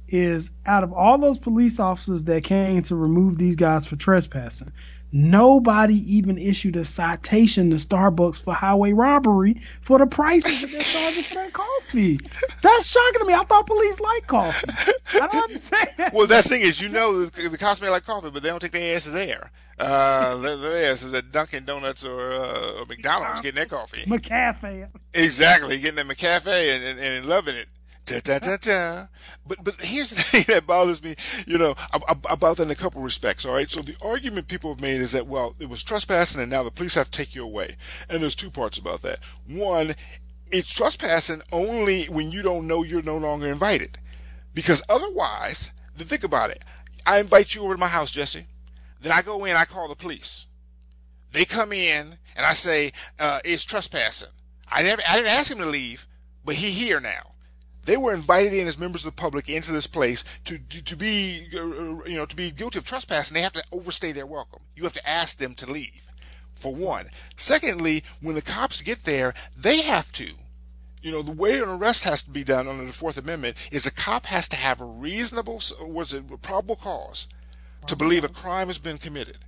is 0.08 0.52
out 0.66 0.84
of 0.84 0.94
all 0.94 1.18
those 1.18 1.38
police 1.38 1.80
officers 1.80 2.26
that 2.26 2.44
came 2.44 2.82
to 2.84 2.96
remove 2.96 3.38
these 3.38 3.56
guys 3.56 3.86
for 3.86 3.96
trespassing, 3.96 4.72
nobody 5.14 5.96
even 6.16 6.38
issued 6.38 6.76
a 6.76 6.84
citation 6.84 7.70
to 7.70 7.78
Starbucks 7.78 8.42
for 8.42 8.54
highway 8.54 8.92
robbery 8.92 9.62
for 9.82 10.00
the 10.00 10.08
prices 10.08 10.62
that 10.62 10.72
they're 10.72 10.82
charging 10.82 11.24
for 11.24 11.36
that 11.36 11.54
coffee. 11.54 12.20
That's 12.62 12.92
shocking 12.92 13.20
to 13.20 13.26
me. 13.26 13.34
I 13.34 13.44
thought 13.44 13.68
police 13.68 14.00
like 14.00 14.28
coffee. 14.28 14.68
I 15.14 15.28
don't 15.28 15.44
understand. 15.44 16.12
Well, 16.14 16.28
that's 16.28 16.50
the 16.50 16.56
thing 16.56 16.64
is, 16.64 16.82
you 16.82 16.90
know, 16.90 17.26
the, 17.26 17.50
the 17.50 17.58
cops 17.58 17.82
may 17.82 17.90
like 17.90 18.06
coffee, 18.06 18.32
but 18.32 18.44
they 18.44 18.50
don't 18.50 18.60
take 18.60 18.72
their 18.72 18.96
asses 18.96 19.14
there. 19.14 19.52
Uh, 19.80 20.38
their, 20.38 20.58
their 20.58 20.92
asses 20.92 21.14
at 21.14 21.32
Dunkin' 21.32 21.66
Donuts 21.66 22.06
or, 22.06 22.32
uh, 22.32 22.80
or 22.80 22.86
McDonald's 22.86 23.42
getting 23.42 23.56
their 23.56 23.66
coffee. 23.66 24.04
McCafe. 24.04 24.88
Exactly, 25.14 25.80
getting 25.80 25.96
them 25.96 26.10
a 26.10 26.16
cafe 26.16 26.76
and, 26.76 26.84
and, 26.84 27.00
and 27.00 27.26
loving 27.26 27.56
it. 27.56 27.68
Da, 28.06 28.20
da, 28.20 28.40
da, 28.40 28.58
da. 28.58 29.06
But 29.48 29.64
but 29.64 29.82
here's 29.82 30.10
the 30.10 30.16
thing 30.22 30.44
that 30.48 30.68
bothers 30.68 31.02
me, 31.02 31.16
you 31.48 31.58
know, 31.58 31.76
ab- 31.94 32.04
ab- 32.10 32.26
about 32.30 32.58
that 32.58 32.64
in 32.64 32.72
a 32.72 32.76
couple 32.76 33.02
respects. 33.02 33.46
All 33.46 33.54
right, 33.54 33.70
so 33.70 33.82
the 33.82 33.96
argument 34.04 34.48
people 34.50 34.72
have 34.74 34.82
made 34.82 35.00
is 35.00 35.14
that 35.14 35.28
well, 35.28 35.56
it 35.60 35.70
was 35.70 35.84
trespassing, 35.84 36.42
and 36.42 36.52
now 36.52 36.64
the 36.64 36.72
police 36.72 36.96
have 36.96 37.10
to 37.10 37.18
take 37.18 37.34
you 37.34 37.44
away. 37.44 37.76
And 38.10 38.22
there's 38.22 38.36
two 38.36 38.52
parts 38.52 38.78
about 38.78 39.04
that. 39.04 39.20
One, 39.48 39.96
it's 40.52 40.70
trespassing 40.70 41.42
only 41.52 42.06
when 42.06 42.32
you 42.32 42.42
don't 42.42 42.68
know 42.68 42.84
you're 42.84 43.02
no 43.02 43.18
longer 43.18 43.48
invited, 43.48 44.00
because 44.54 44.82
otherwise, 44.90 45.72
then 45.96 46.08
think 46.08 46.26
about 46.26 46.50
it. 46.50 46.64
I 47.06 47.20
invite 47.20 47.56
you 47.56 47.64
over 47.64 47.74
to 47.74 47.80
my 47.80 47.88
house, 47.88 48.12
Jesse. 48.12 48.48
Then 49.02 49.12
I 49.12 49.22
go 49.22 49.46
in, 49.46 49.56
I 49.56 49.66
call 49.66 49.88
the 49.88 49.96
police. 49.96 50.48
They 51.32 51.46
come 51.46 51.74
in 51.74 52.18
and 52.36 52.46
I 52.46 52.54
say, 52.54 52.92
uh, 53.20 53.40
it's 53.44 53.64
trespassing. 53.64 54.30
I 54.72 54.84
never, 54.84 55.02
I 55.08 55.16
didn't 55.16 55.32
ask 55.32 55.52
him 55.52 55.58
to 55.58 55.66
leave, 55.66 56.08
but 56.46 56.56
he 56.56 56.70
here 56.72 57.02
now. 57.02 57.33
They 57.86 57.98
were 57.98 58.14
invited 58.14 58.54
in 58.54 58.68
as 58.68 58.80
members 58.80 59.06
of 59.06 59.16
the 59.16 59.22
public 59.22 59.50
into 59.50 59.72
this 59.72 59.88
place 59.88 60.24
to 60.46 60.58
to, 60.58 60.82
to 60.82 60.96
be, 60.96 61.48
uh, 61.54 62.06
you 62.06 62.16
know, 62.16 62.26
to 62.26 62.36
be 62.36 62.52
guilty 62.52 62.80
of 62.80 62.86
trespassing. 62.86 63.36
They 63.36 63.42
have 63.42 63.54
to 63.54 63.64
overstay 63.72 64.12
their 64.12 64.26
welcome. 64.26 64.62
You 64.76 64.84
have 64.84 64.94
to 64.94 65.10
ask 65.10 65.38
them 65.38 65.54
to 65.56 65.72
leave, 65.72 66.10
for 66.56 66.74
one. 66.74 67.08
Secondly, 67.36 68.04
when 68.22 68.36
the 68.36 68.42
cops 68.42 68.82
get 68.82 69.04
there, 69.04 69.34
they 69.58 69.82
have 69.82 70.12
to. 70.14 70.32
You 71.02 71.12
know, 71.12 71.22
the 71.22 71.34
way 71.34 71.60
an 71.60 71.68
arrest 71.68 72.06
has 72.06 72.24
to 72.24 72.30
be 72.30 72.46
done 72.46 72.68
under 72.68 72.86
the 72.86 72.94
Fourth 72.94 73.18
Amendment 73.18 73.58
is 73.74 73.86
a 73.86 73.92
cop 73.92 74.28
has 74.28 74.48
to 74.48 74.56
have 74.56 74.80
a 74.80 74.86
reasonable, 74.86 75.62
was 75.82 76.14
it 76.14 76.42
probable 76.42 76.78
cause, 76.78 77.28
to 77.88 77.98
believe 77.98 78.24
a 78.24 78.30
crime 78.30 78.68
has 78.68 78.80
been 78.80 78.98
committed 78.98 79.40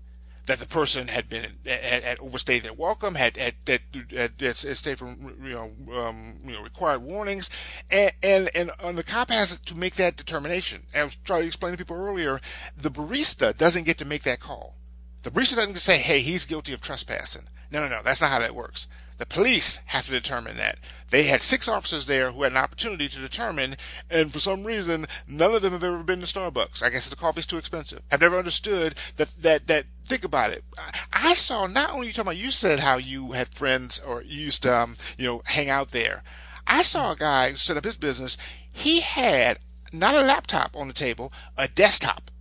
that 0.46 0.60
the 0.60 0.68
person 0.68 1.08
had 1.08 1.30
been 1.30 1.46
had, 1.66 2.04
had 2.04 2.20
overstayed 2.20 2.64
their 2.64 2.74
welcome, 2.74 3.16
had 3.16 3.38
had 3.38 3.56
had, 3.66 3.82
had, 4.12 4.40
had 4.40 4.58
stayed 4.58 4.98
from 4.98 5.36
you 5.42 5.54
know 5.54 5.72
um, 6.00 6.38
you 6.44 6.54
know 6.54 6.62
required 6.62 7.02
warnings, 7.02 7.50
and 7.92 8.12
and 8.22 8.50
and, 8.56 8.72
and 8.84 8.98
the 8.98 9.04
cop 9.04 9.30
has 9.30 9.60
to 9.60 9.76
make 9.76 9.96
that 9.96 10.18
determination. 10.18 10.84
I 10.96 11.04
was 11.04 11.16
trying 11.16 11.42
to 11.42 11.48
explain 11.48 11.72
to 11.72 11.78
people 11.78 11.96
earlier, 11.96 12.40
the 12.78 12.92
barista 12.92 13.56
doesn't 13.58 13.86
get 13.86 13.98
to 14.00 14.06
make 14.06 14.24
that 14.24 14.40
call. 14.40 14.76
The 15.24 15.32
barista 15.32 15.56
doesn't 15.56 15.72
get 15.72 15.76
to 15.76 15.82
say, 15.82 15.98
"Hey, 15.98 16.20
he's 16.20 16.46
guilty 16.46 16.74
of 16.74 16.82
trespassing." 16.82 17.48
No, 17.72 17.82
no, 17.82 17.90
no, 17.90 18.02
that's 18.04 18.22
not 18.22 18.30
how 18.30 18.40
that 18.40 18.56
works. 18.56 18.88
The 19.18 19.26
police 19.26 19.80
have 19.88 20.06
to 20.08 20.12
determine 20.12 20.58
that. 20.58 20.78
They 21.10 21.24
had 21.24 21.42
six 21.42 21.68
officers 21.68 22.06
there 22.06 22.32
who 22.32 22.44
had 22.44 22.52
an 22.52 22.58
opportunity 22.58 23.08
to 23.08 23.20
determine, 23.20 23.78
and 24.10 24.34
for 24.34 24.40
some 24.40 24.66
reason, 24.66 25.06
none 25.28 25.54
of 25.54 25.62
them 25.62 25.72
have 25.72 25.84
ever 25.84 26.04
been 26.04 26.20
to 26.20 26.26
Starbucks. 26.26 26.84
I 26.84 26.90
guess 26.90 27.08
the 27.08 27.16
coffee's 27.16 27.46
too 27.46 27.58
expensive. 27.58 28.02
I've 28.12 28.22
never 28.22 28.38
understood 28.38 28.96
that, 29.16 29.30
that, 29.42 29.68
that, 29.68 29.86
think 30.04 30.24
about 30.26 30.52
it. 30.52 30.64
I, 30.78 31.30
I 31.30 31.34
saw, 31.34 31.68
not 31.68 31.92
only 31.92 32.08
you 32.08 32.14
talking 32.14 32.30
about, 32.30 32.38
you 32.38 32.52
said 32.52 32.80
how 32.80 32.98
you 32.98 33.32
had 33.32 33.54
friends 33.54 34.00
or 34.00 34.24
you 34.24 34.42
used 34.42 34.64
to, 34.64 34.76
um, 34.76 34.98
you 35.18 35.26
know, 35.26 35.42
hang 35.46 35.70
out 35.70 35.92
there. 35.92 36.24
I 36.68 36.82
saw 36.82 37.12
a 37.12 37.16
guy 37.16 37.52
set 37.54 37.78
up 37.78 37.86
his 37.86 37.98
business. 37.98 38.38
He 38.74 39.00
had 39.00 39.60
not 39.94 40.16
a 40.16 40.22
laptop 40.22 40.76
on 40.76 40.88
the 40.88 40.94
table, 40.94 41.32
a 41.58 41.68
desktop. 41.68 42.32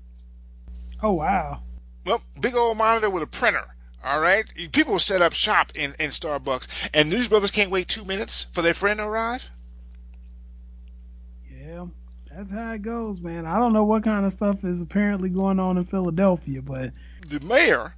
Oh 1.02 1.12
wow. 1.12 1.60
Well, 2.04 2.22
big 2.40 2.56
old 2.56 2.76
monitor 2.76 3.10
with 3.10 3.22
a 3.22 3.26
printer. 3.26 3.73
All 4.04 4.20
right, 4.20 4.44
people 4.72 4.98
set 4.98 5.22
up 5.22 5.32
shop 5.32 5.72
in, 5.74 5.94
in 5.98 6.10
Starbucks, 6.10 6.90
and 6.92 7.10
these 7.10 7.26
brothers 7.26 7.50
can't 7.50 7.70
wait 7.70 7.88
two 7.88 8.04
minutes 8.04 8.44
for 8.52 8.60
their 8.60 8.74
friend 8.74 8.98
to 8.98 9.06
arrive. 9.06 9.50
Yeah, 11.50 11.86
that's 12.30 12.52
how 12.52 12.72
it 12.72 12.82
goes, 12.82 13.22
man. 13.22 13.46
I 13.46 13.58
don't 13.58 13.72
know 13.72 13.84
what 13.84 14.04
kind 14.04 14.26
of 14.26 14.32
stuff 14.32 14.62
is 14.62 14.82
apparently 14.82 15.30
going 15.30 15.58
on 15.58 15.78
in 15.78 15.84
Philadelphia, 15.84 16.60
but 16.60 16.92
The 17.26 17.40
mayor 17.40 17.94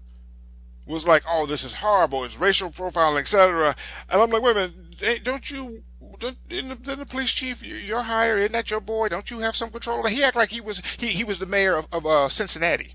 was 0.86 1.08
like, 1.08 1.24
"Oh, 1.28 1.44
this 1.44 1.64
is 1.64 1.74
horrible. 1.74 2.22
It's 2.22 2.38
racial 2.38 2.70
profiling, 2.70 3.18
etc." 3.18 3.74
And 4.08 4.22
I'm 4.22 4.30
like, 4.30 4.42
"Wait 4.42 4.52
a 4.52 4.54
minute, 4.54 4.74
eh, 5.02 5.18
don't 5.24 5.50
you? 5.50 5.82
Don't, 6.20 6.38
isn't 6.48 6.84
the, 6.84 6.94
the 6.94 7.06
police 7.06 7.32
chief 7.32 7.64
you're 7.64 8.02
higher? 8.02 8.36
Isn't 8.38 8.52
that 8.52 8.70
your 8.70 8.80
boy? 8.80 9.08
Don't 9.08 9.28
you 9.28 9.40
have 9.40 9.56
some 9.56 9.70
control 9.70 9.98
over? 9.98 10.08
He 10.08 10.22
act 10.22 10.36
like 10.36 10.50
he 10.50 10.60
was 10.60 10.78
he, 10.98 11.08
he 11.08 11.24
was 11.24 11.40
the 11.40 11.46
mayor 11.46 11.76
of, 11.76 11.88
of 11.92 12.06
uh, 12.06 12.28
Cincinnati, 12.28 12.94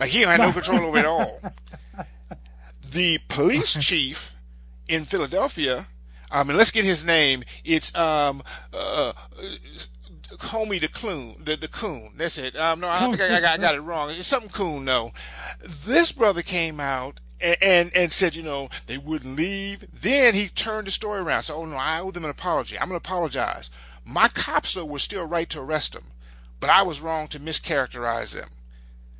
like 0.00 0.08
he 0.08 0.22
had 0.22 0.40
no 0.40 0.52
control 0.52 0.86
over 0.86 0.98
it 0.98 1.04
all. 1.04 1.38
The 2.96 3.18
police 3.28 3.74
chief 3.80 4.36
in 4.88 5.04
Philadelphia. 5.04 5.86
I 6.30 6.42
mean, 6.44 6.56
let's 6.56 6.70
get 6.70 6.86
his 6.86 7.04
name. 7.04 7.44
It's 7.62 7.94
um 7.94 8.42
uh, 8.72 9.12
homie 10.38 10.80
the 10.80 10.88
coon, 10.88 11.36
the, 11.44 11.56
the 11.56 11.68
coon. 11.68 12.12
That's 12.16 12.38
it. 12.38 12.56
Um, 12.56 12.80
no, 12.80 12.88
I 12.88 13.00
don't 13.00 13.10
think 13.10 13.30
I, 13.30 13.36
I, 13.36 13.40
got, 13.42 13.58
I 13.58 13.60
got 13.60 13.74
it 13.74 13.80
wrong. 13.80 14.08
It's 14.10 14.26
something 14.26 14.48
coon 14.48 14.86
though. 14.86 15.12
This 15.60 16.10
brother 16.10 16.40
came 16.40 16.80
out 16.80 17.20
and, 17.38 17.58
and 17.60 17.92
and 17.94 18.12
said, 18.14 18.34
you 18.34 18.42
know, 18.42 18.70
they 18.86 18.96
wouldn't 18.96 19.36
leave. 19.36 19.84
Then 19.92 20.32
he 20.32 20.48
turned 20.48 20.86
the 20.86 20.90
story 20.90 21.20
around. 21.20 21.42
So, 21.42 21.56
oh 21.56 21.66
no, 21.66 21.76
I 21.76 22.00
owe 22.00 22.12
them 22.12 22.24
an 22.24 22.30
apology. 22.30 22.78
I'm 22.78 22.86
gonna 22.86 22.96
apologize. 22.96 23.68
My 24.06 24.28
cops 24.28 24.72
though 24.72 24.86
were 24.86 25.00
still 25.00 25.26
right 25.26 25.50
to 25.50 25.60
arrest 25.60 25.94
him, 25.94 26.12
but 26.60 26.70
I 26.70 26.80
was 26.80 27.02
wrong 27.02 27.28
to 27.28 27.40
mischaracterize 27.40 28.34
them. 28.34 28.48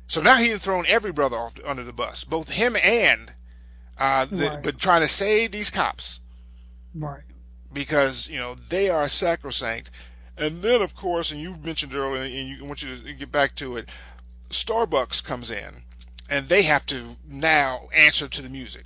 So 0.07 0.19
now 0.19 0.37
he 0.37 0.49
had 0.49 0.61
thrown 0.61 0.85
every 0.87 1.11
brother 1.11 1.37
off 1.37 1.53
under 1.63 1.83
the 1.83 1.93
bus, 1.93 2.23
both 2.23 2.49
him 2.49 2.75
and 2.83 3.35
uh, 3.99 4.25
the, 4.25 4.49
Right. 4.49 4.63
but 4.63 4.79
trying 4.79 5.01
to 5.01 5.07
save 5.07 5.51
these 5.51 5.69
cops 5.69 6.19
Right. 6.95 7.23
because 7.73 8.27
you 8.29 8.39
know 8.39 8.55
they 8.55 8.89
are 8.89 9.07
sacrosanct. 9.09 9.89
And 10.39 10.61
then, 10.61 10.83
of 10.83 10.95
course, 10.95 11.31
and 11.31 11.41
you 11.41 11.57
mentioned 11.63 11.95
earlier, 11.95 12.21
and 12.21 12.31
you 12.31 12.63
I 12.63 12.67
want 12.67 12.83
you 12.83 12.95
to 12.95 13.13
get 13.13 13.31
back 13.31 13.55
to 13.55 13.75
it. 13.77 13.89
Starbucks 14.51 15.23
comes 15.23 15.49
in, 15.49 15.81
and 16.29 16.47
they 16.47 16.61
have 16.61 16.85
to 16.87 17.17
now 17.27 17.89
answer 17.91 18.27
to 18.27 18.41
the 18.43 18.49
music. 18.49 18.83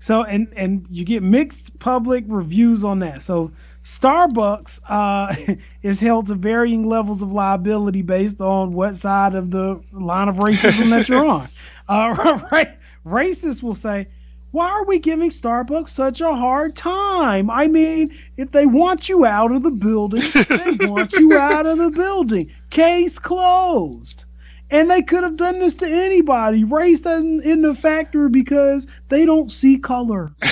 So 0.00 0.24
and 0.24 0.52
and 0.56 0.86
you 0.90 1.04
get 1.04 1.22
mixed 1.22 1.78
public 1.78 2.24
reviews 2.26 2.84
on 2.84 2.98
that. 3.00 3.22
So 3.22 3.52
Starbucks 3.84 4.80
uh, 4.88 5.34
is 5.82 6.00
held 6.00 6.26
to 6.26 6.34
varying 6.34 6.86
levels 6.86 7.22
of 7.22 7.30
liability 7.32 8.02
based 8.02 8.40
on 8.40 8.72
what 8.72 8.96
side 8.96 9.34
of 9.36 9.50
the 9.50 9.80
line 9.92 10.28
of 10.28 10.36
racism 10.36 10.90
that 10.90 11.08
you're 11.08 11.24
on. 11.38 11.48
Uh, 11.88 12.40
right, 12.52 12.76
racists 13.06 13.62
will 13.62 13.74
say, 13.74 14.08
"Why 14.50 14.68
are 14.70 14.84
we 14.84 14.98
giving 14.98 15.30
Starbucks 15.30 15.90
such 15.90 16.20
a 16.20 16.34
hard 16.34 16.76
time? 16.76 17.50
I 17.50 17.68
mean, 17.68 18.14
if 18.36 18.50
they 18.50 18.66
want 18.66 19.08
you 19.08 19.24
out 19.24 19.52
of 19.52 19.62
the 19.62 19.70
building, 19.70 20.22
they 20.78 20.86
want 20.86 21.12
you 21.12 21.38
out 21.38 21.66
of 21.66 21.78
the 21.78 21.90
building. 21.90 22.50
Case 22.70 23.18
closed." 23.18 24.24
And 24.68 24.90
they 24.90 25.02
could 25.02 25.22
have 25.22 25.36
done 25.36 25.60
this 25.60 25.76
to 25.76 25.86
anybody. 25.86 26.64
Race 26.64 27.02
doesn't 27.02 27.44
in 27.44 27.62
the 27.62 27.72
factor 27.72 28.28
because 28.28 28.88
they 29.08 29.24
don't 29.24 29.48
see 29.48 29.78
color. 29.78 30.32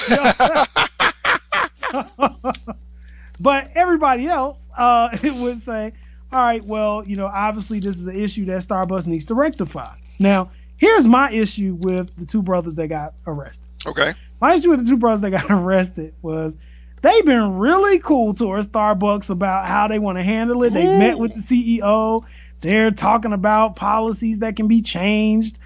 but 3.41 3.71
everybody 3.75 4.29
else 4.29 4.69
uh, 4.77 5.17
would 5.25 5.61
say, 5.61 5.93
all 6.33 6.39
right, 6.41 6.65
well, 6.65 7.05
you 7.07 7.17
know, 7.17 7.27
obviously 7.27 7.81
this 7.81 7.99
is 7.99 8.07
an 8.07 8.17
issue 8.17 8.45
that 8.47 8.63
Starbucks 8.63 9.07
needs 9.07 9.27
to 9.27 9.35
rectify. 9.35 9.95
Now, 10.19 10.51
here's 10.77 11.07
my 11.07 11.31
issue 11.31 11.77
with 11.79 12.15
the 12.17 12.27
two 12.27 12.43
brothers 12.43 12.75
that 12.77 12.89
got 12.89 13.15
arrested. 13.27 13.69
Okay. 13.87 14.15
My 14.41 14.55
issue 14.55 14.71
with 14.71 14.85
the 14.85 14.91
two 14.91 14.99
brothers 14.99 15.21
that 15.23 15.31
got 15.31 15.47
arrested 15.51 16.15
was 16.23 16.57
they've 17.03 17.25
been 17.25 17.59
really 17.59 17.99
cool 17.99 18.35
towards 18.35 18.69
Starbucks 18.69 19.31
about 19.31 19.67
how 19.67 19.89
they 19.89 19.99
want 19.99 20.19
to 20.19 20.23
handle 20.23 20.63
it. 20.63 20.73
They 20.73 20.99
met 20.99 21.19
with 21.19 21.35
the 21.35 21.41
CEO. 21.41 22.25
They're 22.61 22.91
talking 22.91 23.33
about 23.33 23.77
policies 23.77 24.41
that 24.41 24.57
can 24.57 24.69
be 24.69 24.83
changed. 24.83 25.59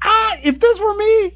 I, 0.00 0.40
if 0.42 0.60
this 0.60 0.78
were 0.78 0.94
me, 0.94 1.32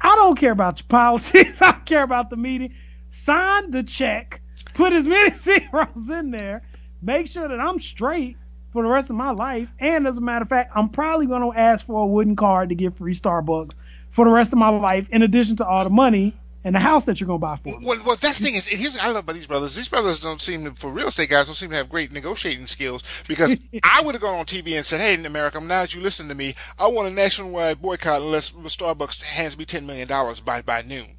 I 0.00 0.16
don't 0.16 0.38
care 0.38 0.52
about 0.52 0.80
your 0.80 0.86
policies. 0.88 1.60
I 1.60 1.72
don't 1.72 1.86
care 1.86 2.02
about 2.02 2.30
the 2.30 2.36
meeting. 2.36 2.74
Sign 3.10 3.70
the 3.70 3.82
check. 3.82 4.40
Put 4.74 4.92
as 4.92 5.06
many 5.06 5.30
zeros 5.34 6.10
in 6.10 6.30
there. 6.30 6.62
Make 7.02 7.26
sure 7.26 7.46
that 7.46 7.60
I'm 7.60 7.78
straight 7.78 8.36
for 8.74 8.82
the 8.82 8.88
rest 8.88 9.08
of 9.08 9.16
my 9.16 9.30
life. 9.30 9.68
And 9.78 10.06
as 10.06 10.18
a 10.18 10.20
matter 10.20 10.42
of 10.42 10.48
fact, 10.48 10.72
I'm 10.74 10.88
probably 10.88 11.26
going 11.26 11.42
to 11.50 11.58
ask 11.58 11.86
for 11.86 12.02
a 12.02 12.06
wooden 12.06 12.34
card 12.34 12.70
to 12.70 12.74
get 12.74 12.96
free 12.96 13.14
Starbucks 13.14 13.76
for 14.10 14.24
the 14.24 14.32
rest 14.32 14.52
of 14.52 14.58
my 14.58 14.68
life, 14.68 15.06
in 15.10 15.22
addition 15.22 15.56
to 15.56 15.66
all 15.66 15.84
the 15.84 15.90
money 15.90 16.34
and 16.64 16.74
the 16.74 16.80
house 16.80 17.04
that 17.04 17.20
you're 17.20 17.26
going 17.28 17.38
to 17.38 17.40
buy 17.40 17.56
for 17.56 17.78
me. 17.78 17.86
Well, 17.86 18.00
well, 18.04 18.16
that's 18.16 18.40
the 18.40 18.46
thing 18.46 18.56
is, 18.56 18.66
here's 18.66 18.94
what 18.94 19.04
I 19.04 19.08
love 19.08 19.22
about 19.22 19.36
these 19.36 19.46
brothers. 19.46 19.76
These 19.76 19.88
brothers 19.88 20.20
don't 20.20 20.42
seem 20.42 20.64
to, 20.64 20.72
for 20.72 20.90
real 20.90 21.06
estate 21.06 21.28
guys, 21.28 21.46
don't 21.46 21.54
seem 21.54 21.70
to 21.70 21.76
have 21.76 21.88
great 21.88 22.10
negotiating 22.10 22.66
skills. 22.66 23.04
Because 23.28 23.56
I 23.84 24.02
would 24.04 24.16
have 24.16 24.22
gone 24.22 24.40
on 24.40 24.44
TV 24.44 24.76
and 24.76 24.84
said, 24.84 25.00
"Hey, 25.00 25.14
in 25.14 25.24
America, 25.24 25.60
now 25.60 25.82
that 25.82 25.94
you 25.94 26.00
listen 26.00 26.26
to 26.28 26.34
me, 26.34 26.56
I 26.76 26.88
want 26.88 27.06
a 27.06 27.12
nationwide 27.12 27.80
boycott 27.80 28.22
unless 28.22 28.50
Starbucks 28.50 29.22
hands 29.22 29.56
me 29.56 29.64
ten 29.64 29.86
million 29.86 30.08
dollars 30.08 30.40
by 30.40 30.62
by 30.62 30.82
noon." 30.82 31.16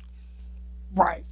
Right. 0.93 1.23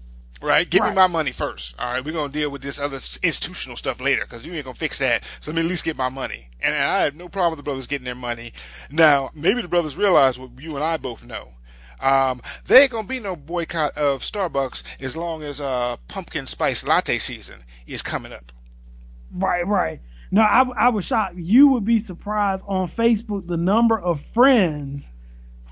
Right? 0.43 0.69
Give 0.69 0.81
Right. 0.81 0.89
me 0.89 0.95
my 0.95 1.07
money 1.07 1.31
first. 1.31 1.73
All 1.79 1.85
right, 1.93 2.03
we're 2.03 2.11
gonna 2.13 2.31
deal 2.31 2.49
with 2.51 2.61
this 2.61 2.79
other 2.79 2.97
institutional 3.23 3.77
stuff 3.77 4.01
later 4.01 4.23
because 4.23 4.45
you 4.45 4.53
ain't 4.53 4.65
gonna 4.65 4.75
fix 4.75 4.99
that. 4.99 5.23
So 5.39 5.51
let 5.51 5.55
me 5.55 5.61
at 5.61 5.69
least 5.69 5.85
get 5.85 5.97
my 5.97 6.09
money. 6.09 6.49
And 6.61 6.75
I 6.75 7.03
have 7.05 7.15
no 7.15 7.29
problem 7.29 7.51
with 7.51 7.57
the 7.59 7.63
brothers 7.63 7.87
getting 7.87 8.03
their 8.05 8.13
money. 8.13 8.51
Now, 8.91 9.29
maybe 9.33 9.61
the 9.61 9.69
brothers 9.69 9.95
realize 9.95 10.37
what 10.37 10.51
you 10.59 10.75
and 10.75 10.83
I 10.83 10.97
both 10.97 11.23
know. 11.23 11.53
Um, 12.01 12.41
there 12.67 12.81
ain't 12.81 12.91
gonna 12.91 13.07
be 13.07 13.21
no 13.21 13.37
boycott 13.37 13.97
of 13.97 14.19
Starbucks 14.21 14.83
as 15.01 15.15
long 15.15 15.43
as 15.43 15.61
uh, 15.61 15.95
pumpkin 16.09 16.45
spice 16.47 16.85
latte 16.85 17.19
season 17.19 17.63
is 17.87 18.01
coming 18.01 18.33
up. 18.33 18.51
Right, 19.33 19.65
right. 19.65 20.01
No, 20.29 20.41
I, 20.41 20.63
I 20.75 20.89
was 20.89 21.05
shocked. 21.05 21.35
You 21.35 21.69
would 21.69 21.85
be 21.85 21.99
surprised 21.99 22.65
on 22.67 22.89
Facebook 22.89 23.47
the 23.47 23.55
number 23.55 23.97
of 23.97 24.19
friends, 24.19 25.09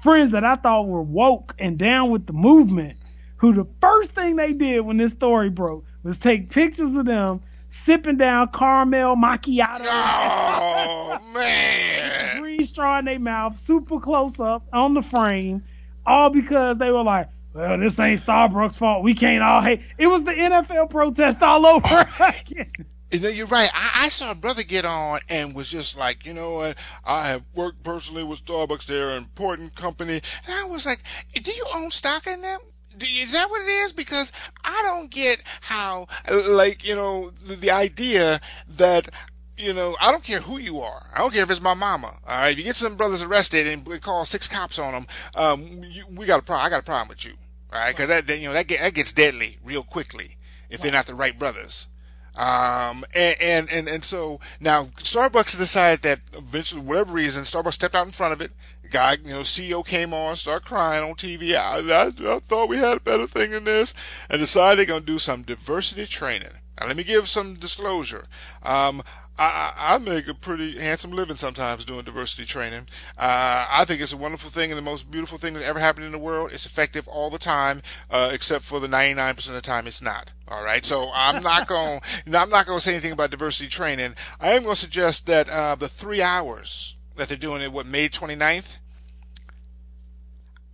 friends 0.02 0.32
that 0.32 0.46
I 0.46 0.56
thought 0.56 0.88
were 0.88 1.02
woke 1.02 1.56
and 1.60 1.78
down 1.78 2.10
with 2.12 2.26
the 2.28 2.34
movement, 2.34 2.98
who 3.42 3.54
the 3.54 3.66
first 3.82 4.14
thing 4.14 4.36
they 4.36 4.54
did 4.54 4.82
when 4.82 4.98
this 4.98 5.14
story 5.14 5.50
broke 5.50 5.84
was 6.04 6.20
take 6.20 6.52
pictures 6.52 6.96
of 6.96 7.06
them 7.06 7.42
sipping 7.70 8.18
down 8.18 8.48
caramel 8.54 9.16
macchiato, 9.16 9.80
Oh 9.84 11.18
man! 11.34 12.42
green 12.42 12.64
straw 12.68 13.00
in 13.00 13.06
their 13.06 13.20
mouth, 13.20 13.60
super 13.60 14.00
close 14.00 14.40
up 14.40 14.68
on 14.72 14.94
the 14.94 15.02
frame, 15.02 15.64
all 16.06 16.30
because 16.30 16.78
they 16.78 16.92
were 16.92 17.02
like, 17.02 17.30
well, 17.56 17.80
this 17.80 18.00
ain't 18.00 18.22
Starbucks' 18.22 18.78
fault. 18.78 19.04
We 19.04 19.16
can't 19.16 19.44
all 19.44 19.62
hate. 19.62 19.82
It 19.98 20.06
was 20.06 20.24
the 20.24 20.34
NFL 20.34 20.92
protest 20.92 21.42
all 21.42 21.66
over 21.66 21.82
oh. 21.88 22.32
again. 22.42 22.72
You 23.12 23.20
know, 23.22 23.30
you're 23.30 23.48
right. 23.48 23.72
I, 23.74 24.06
I 24.06 24.10
saw 24.10 24.32
a 24.32 24.36
brother 24.36 24.64
get 24.64 24.86
on 24.86 25.20
and 25.28 25.56
was 25.56 25.68
just 25.68 25.98
like, 25.98 26.28
you 26.28 26.34
know 26.34 26.54
what? 26.54 26.78
I 27.04 27.24
have 27.24 27.44
worked 27.56 27.82
personally 27.84 28.24
with 28.24 28.46
Starbucks. 28.46 28.86
They're 28.86 29.10
an 29.10 29.18
important 29.18 29.76
company. 29.76 30.22
And 30.46 30.54
I 30.54 30.66
was 30.66 30.86
like, 30.86 31.00
do 31.34 31.52
you 31.52 31.66
own 31.76 31.90
stock 31.90 32.28
in 32.28 32.42
them? 32.42 32.60
Is 33.04 33.32
that 33.34 33.50
what 33.50 33.62
it 33.62 33.70
is? 33.70 33.94
Because 33.94 34.32
I 34.64 34.82
don't 34.84 35.10
get 35.10 35.42
how, 35.62 36.08
like, 36.48 36.86
you 36.86 36.96
know, 36.96 37.30
the, 37.30 37.56
the 37.56 37.72
idea 37.72 38.40
that, 38.68 39.10
you 39.58 39.74
know, 39.74 39.96
I 40.02 40.12
don't 40.12 40.24
care 40.24 40.40
who 40.40 40.58
you 40.58 40.80
are. 40.80 41.08
I 41.14 41.20
don't 41.20 41.34
care 41.34 41.44
if 41.44 41.52
it's 41.52 41.62
my 41.62 41.74
mama. 41.74 42.08
All 42.28 42.38
right. 42.38 42.50
If 42.50 42.58
you 42.58 42.64
get 42.64 42.76
some 42.76 42.96
brothers 42.96 43.22
arrested 43.22 43.68
and 43.68 43.86
we 43.86 44.00
call 44.00 44.26
six 44.26 44.48
cops 44.48 44.80
on 44.80 44.94
them, 44.94 45.08
um, 45.36 45.84
you, 45.84 46.06
we 46.10 46.26
got 46.26 46.40
a 46.40 46.44
problem. 46.44 46.66
I 46.66 46.70
got 46.70 46.82
a 46.82 46.84
problem 46.84 47.10
with 47.10 47.26
you. 47.26 47.34
All 47.74 47.80
right. 47.80 47.96
Cause 47.96 48.08
that, 48.08 48.28
that, 48.28 48.40
you 48.40 48.48
know, 48.48 48.54
that, 48.54 48.68
get, 48.68 48.82
that 48.82 48.94
gets 48.94 49.12
deadly 49.12 49.58
real 49.64 49.84
quickly 49.84 50.38
if 50.70 50.82
they're 50.82 50.92
not 50.92 51.06
the 51.06 51.16
right 51.16 51.38
brothers. 51.38 51.88
Um, 52.36 53.04
and, 53.14 53.36
and, 53.42 53.72
and, 53.72 53.90
and 53.90 54.04
so 54.06 54.40
now 54.62 54.84
Starbucks 54.84 55.58
decided 55.58 56.02
that 56.04 56.22
eventually, 56.34 56.82
whatever 56.82 57.12
reason, 57.12 57.44
Starbucks 57.44 57.74
stepped 57.74 57.94
out 57.94 58.06
in 58.06 58.14
front 58.14 58.34
of 58.34 58.40
it. 58.40 58.52
Guy, 58.92 59.18
you 59.24 59.32
know, 59.32 59.40
CEO 59.40 59.86
came 59.86 60.14
on, 60.14 60.36
started 60.36 60.66
crying 60.66 61.04
on 61.04 61.16
TV. 61.16 61.56
I, 61.56 61.80
I, 61.80 62.36
I 62.36 62.40
thought 62.40 62.70
we 62.70 62.78
had 62.78 62.98
a 62.98 63.02
better 63.02 63.26
thing 63.26 63.52
than 63.52 63.64
this 63.64 63.94
and 64.30 64.40
decided 64.40 64.80
they're 64.80 64.86
going 64.86 65.02
to 65.02 65.06
do 65.06 65.20
some 65.20 65.44
diversity 65.44 66.06
training. 66.06 66.52
Now, 66.80 66.88
let 66.88 66.98
me 66.98 67.04
give 67.04 67.28
some 67.28 67.56
disclosure. 67.56 68.24
Um, 68.64 69.02
I, 69.38 69.74
I 69.78 69.96
I 69.96 69.98
make 69.98 70.28
a 70.28 70.34
pretty 70.34 70.78
handsome 70.78 71.12
living 71.12 71.38
sometimes 71.38 71.86
doing 71.86 72.04
diversity 72.04 72.46
training. 72.46 72.88
Uh, 73.18 73.66
I 73.70 73.86
think 73.86 74.02
it's 74.02 74.14
a 74.14 74.18
wonderful 74.18 74.50
thing 74.50 74.72
and 74.72 74.78
the 74.78 74.84
most 74.84 75.10
beautiful 75.10 75.38
thing 75.38 75.54
that 75.54 75.64
ever 75.64 75.80
happened 75.80 76.06
in 76.06 76.12
the 76.12 76.20
world. 76.20 76.52
It's 76.52 76.66
effective 76.66 77.08
all 77.08 77.30
the 77.30 77.40
time, 77.40 77.82
uh, 78.10 78.30
except 78.34 78.64
for 78.64 78.80
the 78.80 78.88
99% 78.88 79.48
of 79.48 79.56
the 79.56 79.62
time 79.62 79.88
it's 79.88 80.02
not. 80.02 80.34
All 80.48 80.64
right. 80.64 80.86
So 80.86 81.12
I'm 81.14 81.42
not 81.42 81.68
going, 81.68 82.02
I'm 82.28 82.50
not 82.50 82.66
going 82.66 82.78
to 82.78 82.84
say 82.84 82.92
anything 82.92 83.14
about 83.14 83.32
diversity 83.32 83.70
training. 83.70 84.16
I 84.40 84.52
am 84.52 84.64
going 84.64 84.76
to 84.76 84.80
suggest 84.80 85.28
that, 85.28 85.50
uh, 85.50 85.76
the 85.76 85.88
three 85.88 86.22
hours 86.22 86.98
that 87.16 87.30
they're 87.30 87.38
doing 87.38 87.62
it, 87.62 87.72
what, 87.72 87.86
May 87.86 88.10
29th? 88.10 88.78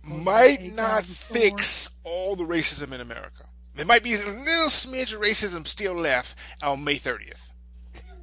Might 0.04 0.74
not 0.74 1.04
fix 1.04 1.90
all 2.04 2.36
the 2.36 2.44
racism 2.44 2.92
in 2.92 3.00
America. 3.00 3.44
There 3.74 3.86
might 3.86 4.02
be 4.02 4.14
a 4.14 4.18
little 4.18 4.68
smidge 4.68 5.12
of 5.12 5.20
racism 5.20 5.66
still 5.66 5.94
left 5.94 6.36
on 6.62 6.82
May 6.82 6.96
30th. 6.96 7.52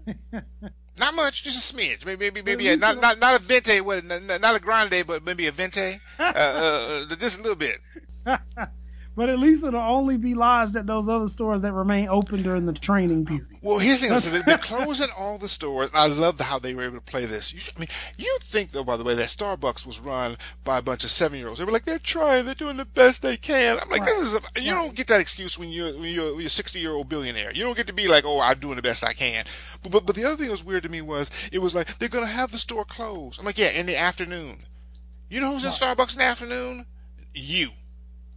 not 0.98 1.16
much, 1.16 1.44
just 1.44 1.74
a 1.74 1.76
smidge. 1.76 2.06
Maybe, 2.06 2.26
maybe, 2.26 2.42
maybe 2.42 2.70
a, 2.70 2.78
not, 2.78 3.00
not, 3.00 3.20
not 3.20 3.40
a 3.40 3.44
venti, 3.44 3.80
not, 3.82 4.56
a 4.56 4.60
grande, 4.60 5.06
but 5.08 5.24
maybe 5.24 5.48
a 5.48 5.52
venti. 5.52 6.00
Uh, 6.20 7.06
uh, 7.10 7.16
just 7.16 7.40
a 7.40 7.42
little 7.42 7.58
bit. 7.58 7.78
But 9.16 9.30
at 9.30 9.40
least 9.40 9.64
it'll 9.64 9.80
only 9.80 10.18
be 10.18 10.34
lodged 10.34 10.76
at 10.76 10.86
those 10.86 11.08
other 11.08 11.30
stores 11.30 11.62
that 11.62 11.72
remain 11.72 12.10
open 12.10 12.42
during 12.42 12.66
the 12.66 12.74
training 12.74 13.26
period. 13.26 13.48
Well, 13.62 13.80
here's 13.80 14.02
the 14.02 14.10
thing. 14.10 14.20
So 14.20 14.30
they're 14.30 14.58
closing 14.58 15.08
all 15.18 15.38
the 15.38 15.48
stores. 15.48 15.90
I 15.94 16.08
love 16.08 16.38
how 16.40 16.60
they 16.60 16.74
were 16.74 16.82
able 16.84 16.98
to 16.98 17.02
play 17.02 17.26
this. 17.26 17.54
You, 17.54 17.62
I 17.76 17.80
mean, 17.80 17.88
you 18.18 18.38
think 18.42 18.72
though, 18.72 18.84
by 18.84 18.98
the 18.98 19.06
way, 19.06 19.16
that 19.16 19.28
Starbucks 19.28 19.88
was 19.88 20.02
run 20.02 20.36
by 20.66 20.80
a 20.80 20.82
bunch 20.82 21.06
of 21.06 21.12
seven-year-olds. 21.12 21.60
They 21.60 21.66
were 21.66 21.72
like, 21.72 21.86
they're 21.86 21.98
trying, 21.98 22.46
they're 22.46 22.56
doing 22.56 22.76
the 22.76 22.84
best 22.86 23.22
they 23.22 23.38
can. 23.38 23.80
I'm 23.82 23.90
like, 23.90 24.02
Right. 24.02 24.10
this 24.20 24.34
is. 24.34 24.36
A, 24.36 24.62
you 24.62 24.72
don't 24.72 24.96
get 24.96 25.08
that 25.08 25.22
excuse 25.22 25.58
when 25.58 25.70
you're 25.70 25.94
when 25.94 26.04
you're, 26.14 26.32
you're 26.32 26.40
a 26.42 26.44
60-year-old 26.44 27.08
billionaire. 27.08 27.54
You 27.54 27.64
don't 27.64 27.78
get 27.78 27.88
to 27.88 27.94
be 27.94 28.10
like, 28.10 28.26
oh, 28.26 28.42
I'm 28.42 28.60
doing 28.60 28.76
the 28.76 28.82
best 28.82 29.04
I 29.04 29.14
can. 29.14 29.46
But, 29.82 29.94
but 29.94 30.06
but 30.06 30.16
the 30.16 30.26
other 30.26 30.36
thing 30.36 30.48
that 30.48 30.52
was 30.52 30.64
weird 30.66 30.84
to 30.84 30.90
me 30.90 31.02
was 31.02 31.32
it 31.54 31.60
was 31.60 31.74
like 31.74 31.98
they're 32.00 32.10
gonna 32.10 32.26
have 32.26 32.52
the 32.52 32.58
store 32.58 32.84
closed. 32.84 33.40
I'm 33.40 33.46
like, 33.46 33.58
yeah, 33.58 33.70
in 33.70 33.86
the 33.86 33.96
afternoon. 33.96 34.58
You 35.30 35.40
know 35.42 35.54
who's 35.54 35.66
in 35.66 35.72
Starbucks 35.72 36.14
in 36.14 36.20
the 36.20 36.26
afternoon? 36.26 36.86
You. 37.34 37.70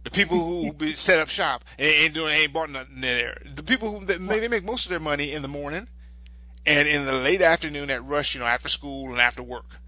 The 0.03 0.11
people 0.11 0.37
who 0.37 0.73
be 0.73 0.93
set 0.93 1.19
up 1.19 1.27
shop 1.27 1.65
and 1.77 1.87
ain't 1.87 2.13
doing 2.13 2.33
ain't 2.33 2.53
bought 2.53 2.69
nothing 2.69 3.01
there. 3.01 3.41
The 3.45 3.63
people 3.63 3.91
who 3.91 4.05
that 4.05 4.25
they 4.27 4.47
make 4.47 4.63
most 4.63 4.85
of 4.85 4.89
their 4.89 4.99
money 4.99 5.33
in 5.33 5.41
the 5.41 5.47
morning 5.47 5.87
and 6.65 6.87
in 6.87 7.05
the 7.05 7.13
late 7.13 7.41
afternoon 7.41 7.89
at 7.89 8.03
rush, 8.03 8.33
you 8.33 8.39
know, 8.39 8.47
after 8.47 8.69
school 8.69 9.11
and 9.11 9.19
after 9.19 9.43
work. 9.43 9.79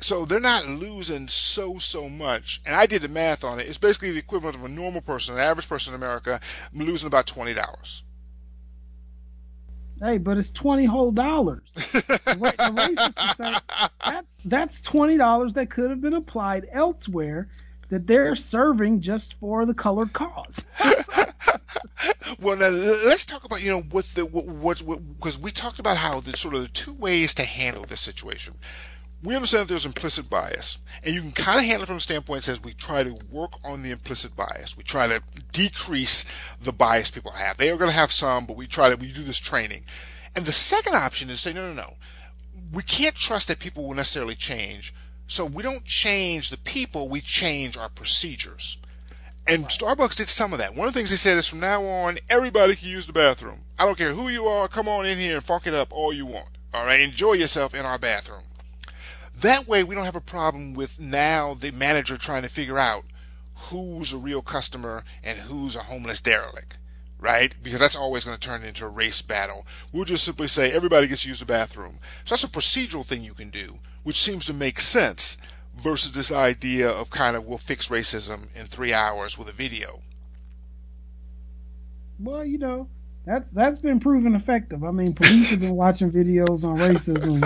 So 0.00 0.24
they're 0.24 0.38
not 0.38 0.66
losing 0.68 1.26
so 1.26 1.78
so 1.78 2.08
much. 2.08 2.60
And 2.64 2.76
I 2.76 2.86
did 2.86 3.02
the 3.02 3.08
math 3.08 3.42
on 3.42 3.58
it. 3.58 3.66
It's 3.66 3.78
basically 3.78 4.12
the 4.12 4.18
equivalent 4.18 4.54
of 4.54 4.64
a 4.64 4.68
normal 4.68 5.00
person, 5.00 5.34
an 5.34 5.40
average 5.40 5.68
person 5.68 5.92
in 5.92 6.00
America, 6.00 6.38
losing 6.72 7.08
about 7.08 7.26
twenty 7.26 7.52
dollars. 7.52 8.04
Hey, 10.00 10.18
but 10.18 10.36
it's 10.36 10.52
twenty 10.52 10.84
whole 10.84 11.10
dollars. 11.10 11.62
the 11.74 11.82
the 11.92 12.72
racist 12.74 13.28
would 13.28 13.36
say 13.36 13.54
that's 14.04 14.36
that's 14.44 14.80
twenty 14.82 15.16
dollars 15.16 15.54
that 15.54 15.70
could 15.70 15.90
have 15.90 16.00
been 16.00 16.14
applied 16.14 16.68
elsewhere 16.70 17.48
that 17.88 18.06
they're 18.06 18.36
serving 18.36 19.00
just 19.00 19.34
for 19.34 19.64
the 19.64 19.74
colored 19.74 20.12
cause. 20.12 20.64
Well, 22.40 22.56
now 22.56 22.68
let's 22.68 23.24
talk 23.24 23.44
about 23.44 23.62
you 23.62 23.70
know 23.70 23.80
what 23.80 24.04
the 24.06 24.26
what 24.26 24.78
because 25.18 25.38
we 25.38 25.50
talked 25.50 25.78
about 25.78 25.96
how 25.96 26.20
the 26.20 26.36
sort 26.36 26.54
of 26.54 26.62
the 26.62 26.68
two 26.68 26.92
ways 26.92 27.32
to 27.34 27.44
handle 27.44 27.84
this 27.84 28.00
situation. 28.00 28.54
We 29.26 29.34
understand 29.34 29.62
that 29.62 29.72
there's 29.72 29.84
implicit 29.84 30.30
bias, 30.30 30.78
and 31.02 31.12
you 31.12 31.20
can 31.20 31.32
kind 31.32 31.58
of 31.58 31.64
handle 31.64 31.82
it 31.82 31.86
from 31.86 31.96
the 31.96 32.00
standpoint 32.00 32.42
that 32.42 32.52
says 32.52 32.62
we 32.62 32.74
try 32.74 33.02
to 33.02 33.18
work 33.28 33.54
on 33.64 33.82
the 33.82 33.90
implicit 33.90 34.36
bias. 34.36 34.76
We 34.76 34.84
try 34.84 35.08
to 35.08 35.20
decrease 35.52 36.24
the 36.62 36.70
bias 36.70 37.10
people 37.10 37.32
have. 37.32 37.56
They 37.56 37.68
are 37.70 37.76
going 37.76 37.90
to 37.90 37.96
have 37.96 38.12
some, 38.12 38.46
but 38.46 38.56
we 38.56 38.68
try 38.68 38.88
to 38.88 38.94
we 38.94 39.10
do 39.10 39.24
this 39.24 39.40
training. 39.40 39.82
And 40.36 40.46
the 40.46 40.52
second 40.52 40.94
option 40.94 41.28
is 41.28 41.40
say 41.40 41.52
no, 41.52 41.68
no, 41.68 41.74
no. 41.74 41.94
We 42.72 42.84
can't 42.84 43.16
trust 43.16 43.48
that 43.48 43.58
people 43.58 43.84
will 43.84 43.94
necessarily 43.94 44.36
change, 44.36 44.94
so 45.26 45.44
we 45.44 45.64
don't 45.64 45.84
change 45.84 46.50
the 46.50 46.58
people. 46.58 47.08
We 47.08 47.20
change 47.20 47.76
our 47.76 47.88
procedures. 47.88 48.78
And 49.48 49.64
Starbucks 49.64 50.14
did 50.14 50.28
some 50.28 50.52
of 50.52 50.60
that. 50.60 50.76
One 50.76 50.86
of 50.86 50.94
the 50.94 51.00
things 51.00 51.10
they 51.10 51.16
said 51.16 51.36
is 51.36 51.48
from 51.48 51.58
now 51.58 51.84
on, 51.84 52.18
everybody 52.30 52.76
can 52.76 52.90
use 52.90 53.08
the 53.08 53.12
bathroom. 53.12 53.62
I 53.76 53.86
don't 53.86 53.98
care 53.98 54.12
who 54.12 54.28
you 54.28 54.46
are, 54.46 54.68
come 54.68 54.86
on 54.86 55.04
in 55.04 55.18
here 55.18 55.34
and 55.34 55.44
fuck 55.44 55.66
it 55.66 55.74
up 55.74 55.88
all 55.90 56.12
you 56.12 56.26
want. 56.26 56.50
All 56.72 56.86
right, 56.86 57.00
enjoy 57.00 57.32
yourself 57.32 57.74
in 57.74 57.84
our 57.84 57.98
bathroom. 57.98 58.42
That 59.40 59.68
way, 59.68 59.84
we 59.84 59.94
don't 59.94 60.06
have 60.06 60.16
a 60.16 60.20
problem 60.20 60.72
with 60.72 60.98
now 60.98 61.52
the 61.52 61.70
manager 61.70 62.16
trying 62.16 62.42
to 62.42 62.48
figure 62.48 62.78
out 62.78 63.04
who's 63.54 64.12
a 64.12 64.18
real 64.18 64.40
customer 64.40 65.02
and 65.22 65.38
who's 65.38 65.76
a 65.76 65.80
homeless 65.80 66.22
derelict, 66.22 66.78
right? 67.18 67.54
Because 67.62 67.78
that's 67.78 67.96
always 67.96 68.24
going 68.24 68.36
to 68.36 68.40
turn 68.40 68.64
into 68.64 68.86
a 68.86 68.88
race 68.88 69.20
battle. 69.20 69.66
We'll 69.92 70.06
just 70.06 70.24
simply 70.24 70.46
say 70.46 70.72
everybody 70.72 71.06
gets 71.06 71.22
to 71.22 71.28
use 71.28 71.40
the 71.40 71.46
bathroom. 71.46 71.98
So 72.24 72.34
that's 72.34 72.44
a 72.44 72.48
procedural 72.48 73.04
thing 73.04 73.22
you 73.22 73.34
can 73.34 73.50
do, 73.50 73.78
which 74.04 74.22
seems 74.22 74.46
to 74.46 74.54
make 74.54 74.80
sense 74.80 75.36
versus 75.76 76.12
this 76.12 76.32
idea 76.32 76.88
of 76.88 77.10
kind 77.10 77.36
of 77.36 77.44
we'll 77.44 77.58
fix 77.58 77.88
racism 77.88 78.54
in 78.58 78.66
three 78.66 78.94
hours 78.94 79.36
with 79.36 79.48
a 79.48 79.52
video. 79.52 80.00
well, 82.18 82.44
you 82.44 82.56
know, 82.56 82.88
that's 83.26 83.50
that's 83.52 83.80
been 83.80 84.00
proven 84.00 84.34
effective. 84.34 84.84
I 84.84 84.90
mean, 84.92 85.12
police 85.14 85.50
have 85.50 85.60
been 85.60 85.76
watching 85.76 86.10
videos 86.10 86.64
on 86.64 86.78
racism 86.78 87.42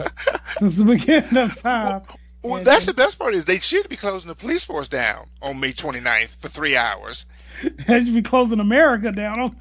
since 0.58 0.76
the 0.76 0.84
beginning 0.84 1.36
of 1.38 1.60
time. 1.60 2.02
Well, 2.42 2.56
And- 2.58 2.66
that's 2.66 2.86
the 2.86 2.94
best 2.94 3.18
part 3.18 3.34
is 3.34 3.44
they 3.44 3.58
should 3.58 3.88
be 3.88 3.96
closing 3.96 4.28
the 4.28 4.34
police 4.34 4.64
force 4.64 4.88
down 4.88 5.26
on 5.42 5.60
May 5.60 5.72
29th 5.72 6.36
for 6.36 6.48
three 6.48 6.76
hours. 6.76 7.26
They 7.86 8.02
should 8.02 8.14
be 8.14 8.22
closing 8.22 8.60
America 8.60 9.12
down 9.12 9.38
on 9.38 9.56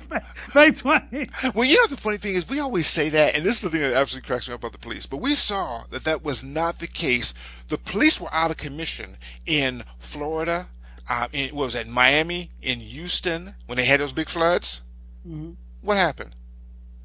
May 0.56 0.72
20. 0.72 1.30
Well, 1.54 1.66
you 1.68 1.76
know 1.76 1.88
the 1.90 1.98
funny 1.98 2.16
thing 2.18 2.36
is 2.36 2.48
we 2.48 2.60
always 2.62 2.88
say 2.88 3.10
that, 3.10 3.36
and 3.36 3.46
this 3.46 3.56
is 3.56 3.62
the 3.64 3.70
thing 3.70 3.82
that 3.82 3.92
absolutely 3.94 4.26
cracks 4.28 4.48
me 4.48 4.54
up 4.54 4.62
about 4.62 4.72
the 4.72 4.78
police. 4.78 5.06
But 5.06 5.18
we 5.18 5.36
saw 5.36 5.84
that 5.90 6.06
that 6.06 6.24
was 6.24 6.42
not 6.42 6.80
the 6.80 6.88
case. 6.88 7.34
The 7.68 7.78
police 7.78 8.22
were 8.22 8.30
out 8.32 8.52
of 8.52 8.58
commission 8.58 9.18
in 9.46 9.84
Florida. 9.98 10.68
Uh, 11.10 11.28
in, 11.34 11.54
what 11.54 11.66
was 11.66 11.74
that? 11.74 11.88
Miami, 11.88 12.52
in 12.62 12.80
Houston, 12.80 13.56
when 13.66 13.76
they 13.78 13.84
had 13.86 14.00
those 14.00 14.14
big 14.14 14.30
floods. 14.30 14.82
Mhm. 15.28 15.56
What 15.82 15.98
happened? 15.98 16.36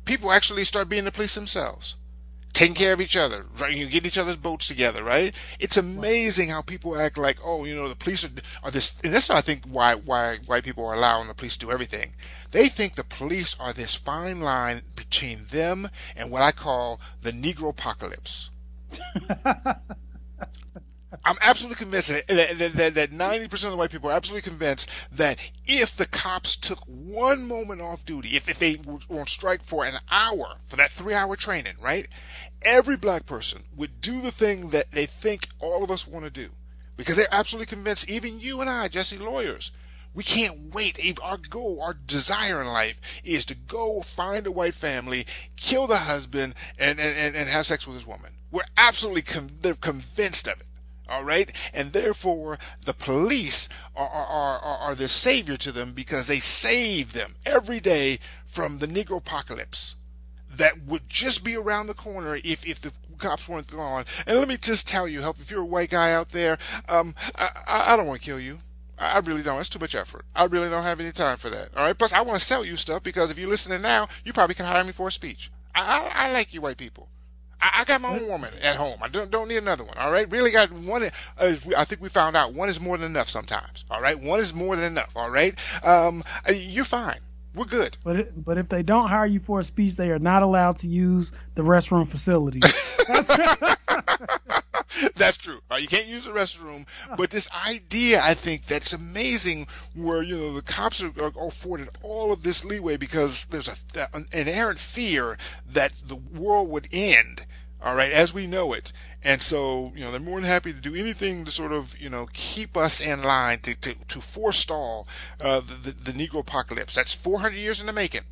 People 0.05 0.33
actually 0.33 0.65
start 0.65 0.89
being 0.89 1.05
the 1.05 1.13
police 1.13 1.35
themselves, 1.35 1.97
taking 2.53 2.75
care 2.75 2.93
of 2.93 3.01
each 3.01 3.17
other, 3.17 3.47
right? 3.59 3.75
You 3.75 3.87
get 3.87 4.05
each 4.05 4.19
other's 4.19 4.37
boats 4.37 4.69
together, 4.69 5.03
right? 5.03 5.35
It's 5.59 5.77
amazing 5.77 6.49
how 6.49 6.61
people 6.63 6.97
act 6.99 7.17
like, 7.17 7.39
oh, 7.45 7.65
you 7.65 7.75
know, 7.75 7.89
the 7.89 7.97
police 7.97 8.25
are, 8.25 8.31
are 8.63 8.71
this, 8.71 9.01
and 9.03 9.15
that's 9.15 9.29
not, 9.29 9.39
I 9.39 9.41
think, 9.41 9.65
why 9.67 9.95
why 9.95 10.39
why 10.47 10.61
people 10.61 10.87
are 10.87 10.95
allowing 10.95 11.29
the 11.29 11.35
police 11.35 11.57
to 11.57 11.67
do 11.67 11.73
everything. 11.73 12.15
They 12.51 12.69
think 12.69 12.95
the 12.95 13.05
police 13.05 13.59
are 13.59 13.73
this 13.73 13.95
fine 13.95 14.41
line 14.41 14.83
between 14.95 15.47
them 15.47 15.89
and 16.17 16.31
what 16.31 16.43
I 16.43 16.53
call 16.53 17.01
the 17.23 17.33
Negro 17.33 17.71
apocalypse. 17.71 18.51
I'm 21.25 21.37
absolutely 21.41 21.77
convinced 21.77 22.09
that, 22.09 22.27
that, 22.29 22.73
that, 22.75 22.95
that 22.95 23.11
90% 23.11 23.65
of 23.65 23.71
the 23.71 23.77
white 23.77 23.91
people 23.91 24.11
are 24.11 24.15
absolutely 24.15 24.49
convinced 24.49 24.89
that 25.13 25.39
if 25.67 25.97
the 25.97 26.07
cops 26.07 26.57
took 26.57 26.81
one 26.87 27.47
moment 27.47 27.81
off 27.81 28.05
duty, 28.05 28.31
if, 28.31 28.49
if 28.49 28.59
they 28.59 28.77
were 28.87 28.99
on 29.21 29.27
strike 29.27 29.63
for 29.63 29.85
an 29.85 29.95
hour, 30.11 30.59
for 30.65 30.77
that 30.77 30.91
three 30.91 31.15
hour 31.15 31.37
training, 31.37 31.75
right? 31.83 32.09
Every 32.63 32.97
black 32.97 33.27
person 33.27 33.65
would 33.77 34.01
do 34.01 34.21
the 34.21 34.31
thing 34.31 34.71
that 34.71 34.91
they 34.93 35.07
think 35.07 35.49
all 35.61 35.85
of 35.85 35.91
us 35.91 36.07
want 36.07 36.25
to 36.25 36.31
do. 36.31 36.51
Because 36.97 37.17
they're 37.17 37.27
absolutely 37.31 37.67
convinced, 37.67 38.09
even 38.09 38.39
you 38.39 38.61
and 38.61 38.71
I, 38.71 38.89
Jesse, 38.89 39.19
lawyers, 39.19 39.73
we 40.15 40.23
can't 40.23 40.73
wait. 40.73 40.99
Our 41.23 41.39
goal, 41.39 41.83
our 41.83 41.95
desire 41.95 42.61
in 42.61 42.69
life 42.69 43.01
is 43.25 43.45
to 43.47 43.55
go 43.57 44.01
find 44.01 44.47
a 44.47 44.53
white 44.53 44.75
family, 44.75 45.27
kill 45.57 45.89
the 45.89 45.99
husband, 45.99 46.55
and, 46.79 47.01
and, 47.01 47.35
and 47.35 47.49
have 47.49 47.67
sex 47.67 47.87
with 47.87 47.97
his 47.97 48.07
woman. 48.07 48.31
We're 48.51 48.63
absolutely 48.79 49.23
con- 49.23 49.51
they're 49.61 49.75
convinced 49.75 50.47
of 50.47 50.61
it. 50.61 50.67
All 51.09 51.25
right, 51.25 51.53
and 51.75 51.93
therefore 51.93 52.59
the 52.87 52.95
police 52.95 53.69
are, 53.95 54.09
are, 54.09 54.59
are, 54.59 54.79
are 54.79 54.95
the 54.95 55.09
savior 55.09 55.57
to 55.59 55.71
them 55.71 55.93
because 55.93 56.27
they 56.27 56.39
save 56.39 57.13
them 57.13 57.35
every 57.45 57.79
day 57.79 58.19
from 58.47 58.79
the 58.79 58.87
Negro 58.87 59.19
apocalypse 59.19 59.97
that 60.57 60.83
would 60.85 61.09
just 61.09 61.45
be 61.45 61.57
around 61.57 61.89
the 61.89 61.95
corner 61.95 62.39
if, 62.43 62.67
if 62.67 62.81
the 62.81 62.93
cops 63.19 63.49
weren't 63.49 63.71
gone. 63.71 64.05
And 64.27 64.39
let 64.39 64.49
me 64.49 64.57
just 64.57 64.89
tell 64.89 65.07
you, 65.07 65.21
help 65.21 65.41
if 65.41 65.51
you're 65.51 65.63
a 65.63 65.67
white 65.67 65.91
guy 65.91 66.13
out 66.13 66.31
there, 66.31 66.59
um, 66.89 67.15
I, 67.37 67.85
I, 67.89 67.97
don't 67.97 68.07
want 68.07 68.21
to 68.21 68.27
kill 68.27 68.41
you. 68.41 68.61
I 68.99 69.17
I 69.17 69.19
really 69.19 69.43
don't. 69.43 69.61
It's 69.61 69.69
too 69.69 69.79
much 69.79 69.95
effort. 69.95 70.25
I 70.35 70.45
really 70.45 70.71
don't 70.71 70.83
have 70.83 71.01
any 71.01 71.13
time 71.13 71.37
for 71.37 71.51
that. 71.51 71.77
All 71.77 71.85
right. 71.85 71.97
Plus, 71.97 72.13
I 72.13 72.23
want 72.23 72.39
to 72.39 72.45
sell 72.45 72.65
you 72.65 72.77
stuff 72.77 73.03
because 73.03 73.31
if 73.31 73.39
you're 73.39 73.49
listening 73.49 73.83
now, 73.83 74.09
you 74.25 74.33
probably 74.33 74.55
can 74.55 74.67
hire 74.67 74.85
me 74.85 74.93
for 74.93 75.09
a 75.09 75.13
speech. 75.13 75.51
I, 75.75 76.11
I, 76.15 76.29
I 76.29 76.33
like 76.33 76.55
you, 76.55 76.61
white 76.61 76.77
people. 76.77 77.09
I, 77.65 77.81
I 77.81 77.85
got 77.85 78.03
my 78.03 78.11
own 78.11 78.29
woman 78.29 78.53
at 78.63 78.77
home. 78.77 78.99
I 79.01 79.09
don't 79.09 79.31
don't 79.31 79.49
need 79.49 79.57
another 79.57 79.85
one. 79.85 79.97
All 79.97 80.13
right. 80.13 80.31
Really 80.31 80.51
got 80.51 80.71
one. 80.71 81.05
Uh, 81.05 81.55
I 81.77 81.85
think 81.85 82.03
we 82.03 82.09
found 82.11 82.37
out 82.37 82.53
one 82.53 82.69
is 82.69 82.79
more 82.79 82.99
than 82.99 83.07
enough 83.07 83.31
sometimes. 83.31 83.87
All 83.91 84.03
right. 84.03 84.21
One 84.21 84.39
is 84.41 84.53
more 84.53 84.77
than 84.77 84.85
enough. 84.85 85.13
All 85.17 85.31
right. 85.31 85.55
Um, 85.85 86.23
uh, 86.47 86.53
you're 86.53 86.85
fine. 86.85 87.19
We're 87.55 87.65
good. 87.65 87.97
But 88.05 88.45
but 88.45 88.59
if 88.59 88.69
they 88.69 88.83
don't 88.83 89.09
hire 89.09 89.27
you 89.27 89.41
for 89.41 89.61
a 89.61 89.65
speech, 89.65 89.97
they 89.97 90.11
are 90.11 90.19
not 90.19 90.43
allowed 90.43 90.79
to 90.79 90.89
use 90.89 91.33
the 91.55 91.63
restroom 91.63 92.07
facilities. 92.07 92.63
That's 95.15 95.37
true. 95.37 95.61
Uh, 95.71 95.77
you 95.77 95.89
can't 95.89 96.07
use 96.07 96.25
the 96.25 96.33
restroom, 96.33 96.87
but 97.17 97.31
this 97.31 97.49
idea, 97.69 98.21
I 98.23 98.35
think, 98.35 98.67
that's 98.67 98.93
amazing. 98.93 99.67
Where 99.95 100.23
you 100.23 100.37
know 100.37 100.55
the 100.55 100.63
cops 100.63 101.03
are, 101.03 101.13
are 101.21 101.49
afforded 101.49 101.89
all 102.03 102.33
of 102.33 102.43
this 102.43 102.65
leeway 102.65 102.97
because 102.97 103.47
there's 103.47 103.69
a, 103.69 103.75
an 104.15 104.27
inherent 104.33 104.79
fear 104.79 105.37
that 105.67 105.93
the 106.07 106.17
world 106.17 106.71
would 106.71 106.89
end. 106.93 107.45
All 107.85 107.95
right, 107.95 108.11
as 108.11 108.33
we 108.33 108.47
know 108.47 108.73
it, 108.73 108.93
and 109.23 109.43
so 109.43 109.93
you 109.95 110.03
know 110.03 110.11
they're 110.11 110.19
more 110.19 110.41
than 110.41 110.49
happy 110.49 110.73
to 110.73 110.81
do 110.81 110.95
anything 110.95 111.45
to 111.45 111.51
sort 111.51 111.71
of 111.71 111.95
you 112.01 112.09
know 112.09 112.27
keep 112.33 112.79
us 112.79 112.99
in 112.99 113.23
line 113.23 113.59
to 113.61 113.75
to, 113.75 113.95
to 114.09 114.21
forestall 114.23 115.07
uh, 115.39 115.61
the, 115.61 115.91
the 115.93 116.13
the 116.13 116.13
Negro 116.13 116.41
apocalypse. 116.41 116.95
That's 116.95 117.13
400 117.13 117.55
years 117.55 117.81
in 117.81 117.87
the 117.87 117.93
making, 117.93 118.23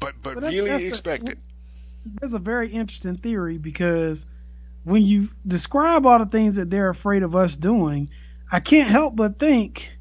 but 0.00 0.14
but, 0.22 0.34
But 0.34 0.42
really 0.52 0.70
that's 0.70 1.06
a- 1.06 1.14
it. 1.14 1.38
That's 2.20 2.34
a 2.34 2.38
very 2.40 2.68
interesting 2.70 3.16
theory 3.16 3.58
because 3.58 4.26
when 4.82 5.02
you 5.02 5.28
describe 5.46 6.04
all 6.04 6.18
the 6.18 6.26
things 6.26 6.56
that 6.56 6.68
they're 6.68 6.90
afraid 6.90 7.22
of 7.22 7.34
us 7.36 7.56
doing, 7.56 8.10
I 8.50 8.58
can't 8.60 8.90
help 8.90 9.14
but 9.16 9.38
think 9.38 9.96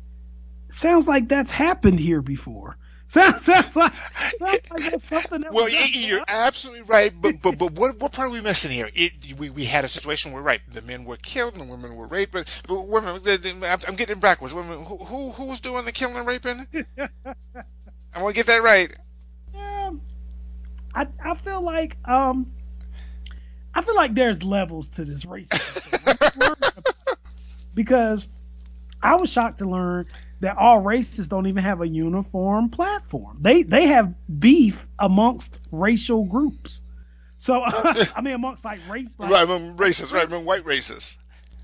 sounds 0.70 1.08
like 1.08 1.30
that's 1.30 1.52
happened 1.52 2.00
here 2.00 2.22
before. 2.22 2.76
Sounds, 3.14 3.44
sounds 3.44 3.76
like 3.76 3.94
sounds 4.38 4.62
like 4.72 4.90
that's 4.92 5.08
something 5.08 5.42
that 5.42 5.54
Well, 5.54 5.66
was 5.66 5.74
y- 5.74 5.90
done. 5.94 6.04
you're 6.04 6.24
absolutely 6.28 6.82
right, 6.84 7.14
but 7.22 7.40
but 7.44 7.60
but 7.60 7.74
what 7.74 8.00
what 8.00 8.12
part 8.12 8.30
are 8.30 8.32
we 8.32 8.42
missing 8.42 8.72
here? 8.72 8.88
It, 8.96 9.38
we 9.38 9.52
we 9.52 9.66
had 9.66 9.86
a 9.86 9.88
situation 9.88 10.32
where 10.32 10.42
right, 10.42 10.62
the 10.72 10.82
men 10.82 11.06
were 11.06 11.18
killed 11.18 11.54
and 11.54 11.62
the 11.62 11.72
women 11.72 11.96
were 11.96 12.08
raped, 12.08 12.32
but, 12.32 12.48
but 12.68 12.88
women, 12.88 13.16
the, 13.24 13.38
the, 13.38 13.86
I'm, 13.88 13.96
getting 13.96 14.20
backwards. 14.20 14.54
Women, 14.56 14.80
who 14.84 14.98
who 14.98 15.32
who 15.34 15.48
was 15.50 15.60
doing 15.60 15.86
the 15.86 15.92
killing 15.92 16.16
and 16.18 16.26
raping? 16.26 16.66
I 18.16 18.22
want 18.22 18.34
to 18.36 18.40
get 18.40 18.48
that 18.48 18.64
right. 18.64 18.92
Um, 19.56 20.02
I 20.96 21.06
I 21.24 21.36
feel 21.36 21.62
like 21.62 21.98
um, 22.06 22.52
I 23.76 23.84
feel 23.84 23.96
like 23.96 24.16
there's 24.16 24.44
levels 24.44 24.90
to 24.90 25.06
this 25.06 25.24
racism 25.26 26.74
because 27.76 28.30
I 29.04 29.16
was 29.16 29.30
shocked 29.30 29.60
to 29.60 29.70
learn 29.70 30.08
that 30.44 30.58
all 30.58 30.82
races 30.82 31.30
don't 31.30 31.48
even 31.48 31.64
have 31.64 31.80
a 31.80 31.88
uniform 31.88 32.70
platform. 32.70 33.38
They 33.40 33.64
they 33.64 33.88
have 33.88 34.14
beef 34.40 34.86
amongst 35.00 35.62
racial 35.72 36.26
groups. 36.26 36.82
So 37.38 37.64
I 37.66 38.20
mean 38.22 38.34
amongst 38.34 38.66
like 38.66 38.80
race 38.90 39.16
like, 39.18 39.32
Right, 39.32 39.44
among 39.44 39.78
racist, 39.78 40.14
right, 40.14 40.26
among 40.28 40.44
white 40.44 40.66
racists. 40.66 41.16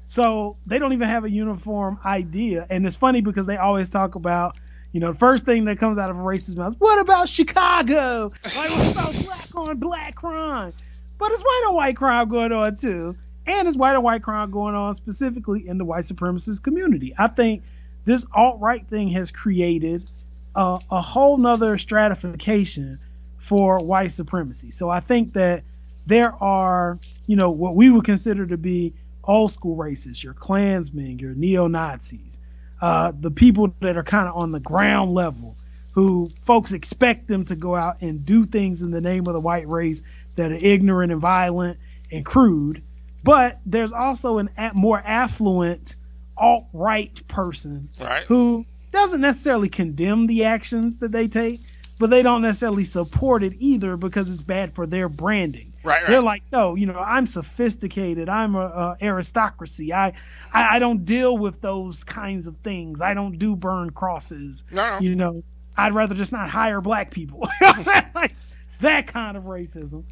so 0.05 0.55
they 0.65 0.79
don't 0.79 0.93
even 0.93 1.09
have 1.09 1.25
a 1.25 1.29
uniform 1.29 1.99
idea. 2.05 2.65
And 2.69 2.85
it's 2.87 2.95
funny 2.95 3.19
because 3.19 3.45
they 3.47 3.57
always 3.57 3.89
talk 3.89 4.15
about, 4.15 4.57
you 4.93 5.01
know, 5.01 5.11
the 5.11 5.19
first 5.19 5.43
thing 5.43 5.65
that 5.65 5.77
comes 5.77 5.97
out 5.97 6.09
of 6.09 6.15
a 6.15 6.21
racist 6.21 6.55
mouth, 6.55 6.75
what 6.79 6.99
about 6.99 7.27
Chicago? 7.27 8.31
Like, 8.43 8.53
what 8.55 8.91
about 8.93 9.25
black 9.25 9.55
on 9.55 9.77
black 9.77 10.15
crime? 10.15 10.71
But 11.17 11.31
it's 11.33 11.41
white 11.43 11.65
on 11.67 11.75
white 11.75 11.97
crime 11.97 12.29
going 12.29 12.53
on 12.53 12.77
too. 12.77 13.13
And 13.45 13.67
it's 13.67 13.75
white 13.75 13.95
on 13.97 14.03
white 14.03 14.23
crime 14.23 14.51
going 14.51 14.73
on 14.75 14.93
specifically 14.93 15.67
in 15.67 15.77
the 15.77 15.83
white 15.83 16.05
supremacist 16.05 16.63
community. 16.63 17.13
I 17.17 17.27
think 17.27 17.63
this 18.09 18.25
alt 18.33 18.59
right 18.59 18.87
thing 18.87 19.09
has 19.09 19.29
created 19.29 20.07
a, 20.55 20.79
a 20.89 21.01
whole 21.01 21.37
nother 21.37 21.77
stratification 21.77 22.99
for 23.37 23.77
white 23.77 24.11
supremacy. 24.11 24.71
So 24.71 24.89
I 24.89 24.99
think 24.99 25.33
that 25.33 25.63
there 26.07 26.33
are, 26.33 26.97
you 27.27 27.35
know, 27.35 27.51
what 27.51 27.75
we 27.75 27.91
would 27.91 28.05
consider 28.05 28.47
to 28.47 28.57
be 28.57 28.95
old 29.23 29.51
school 29.51 29.77
racists, 29.77 30.23
your 30.23 30.33
Klansmen, 30.33 31.19
your 31.19 31.35
neo 31.35 31.67
Nazis, 31.67 32.39
uh, 32.81 33.11
the 33.17 33.29
people 33.29 33.75
that 33.81 33.95
are 33.95 34.03
kind 34.03 34.27
of 34.27 34.41
on 34.41 34.51
the 34.51 34.59
ground 34.59 35.13
level, 35.13 35.55
who 35.91 36.31
folks 36.45 36.71
expect 36.71 37.27
them 37.27 37.45
to 37.45 37.55
go 37.55 37.75
out 37.75 38.01
and 38.01 38.25
do 38.25 38.43
things 38.45 38.81
in 38.81 38.89
the 38.89 39.01
name 39.01 39.27
of 39.27 39.33
the 39.33 39.39
white 39.39 39.67
race 39.67 40.01
that 40.35 40.51
are 40.51 40.55
ignorant 40.59 41.11
and 41.11 41.21
violent 41.21 41.77
and 42.11 42.25
crude. 42.25 42.81
But 43.23 43.57
there's 43.67 43.93
also 43.93 44.39
an 44.39 44.49
a- 44.57 44.71
more 44.73 44.97
affluent 44.99 45.95
alt 46.39 46.65
right 46.73 47.27
person 47.27 47.89
Right. 47.99 48.23
who 48.23 48.65
doesn't 48.91 49.21
necessarily 49.21 49.69
condemn 49.69 50.25
the 50.27 50.45
actions 50.45 50.97
that 50.97 51.11
they 51.11 51.27
take, 51.27 51.59
but 51.99 52.09
they 52.09 52.23
don't 52.23 52.41
necessarily 52.41 52.85
support 52.85 53.43
it 53.43 53.53
either 53.59 53.97
because 53.97 54.29
it's 54.31 54.41
bad 54.41 54.73
for 54.73 54.87
their 54.87 55.09
branding. 55.09 55.73
Right, 55.83 56.01
right. 56.01 56.07
They're 56.07 56.21
like, 56.21 56.43
no, 56.51 56.75
you 56.75 56.87
know, 56.87 56.97
I'm 56.99 57.25
sophisticated. 57.27 58.29
I'm 58.29 58.55
a, 58.55 58.59
a 58.59 58.97
aristocracy. 59.01 59.93
I, 59.93 60.13
I 60.53 60.75
I 60.75 60.79
don't 60.79 61.05
deal 61.05 61.37
with 61.37 61.61
those 61.61 62.03
kinds 62.03 62.47
of 62.47 62.57
things. 62.57 63.01
I 63.01 63.13
don't 63.13 63.37
do 63.37 63.55
burn 63.55 63.91
crosses. 63.91 64.63
No. 64.71 64.97
You 64.99 65.15
know, 65.15 65.43
I'd 65.77 65.93
rather 65.93 66.15
just 66.15 66.31
not 66.31 66.49
hire 66.49 66.81
black 66.81 67.11
people. 67.11 67.47
like 67.61 68.33
that 68.81 69.07
kind 69.07 69.37
of 69.37 69.43
racism. 69.43 70.03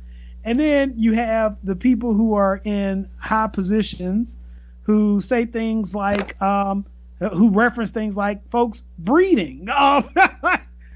And 0.44 0.60
then 0.60 0.94
you 0.98 1.14
have 1.14 1.58
the 1.64 1.76
people 1.76 2.14
who 2.14 2.36
are 2.36 2.62
in 2.64 3.10
high 3.18 3.48
positions 3.48 4.38
who 4.88 5.20
say 5.20 5.46
things 5.46 5.94
like, 5.94 6.42
um, 6.42 6.86
who 7.20 7.52
reference 7.52 7.92
things 7.92 8.16
like 8.16 8.50
folks 8.50 8.84
breeding, 8.98 9.68
um, 9.76 10.10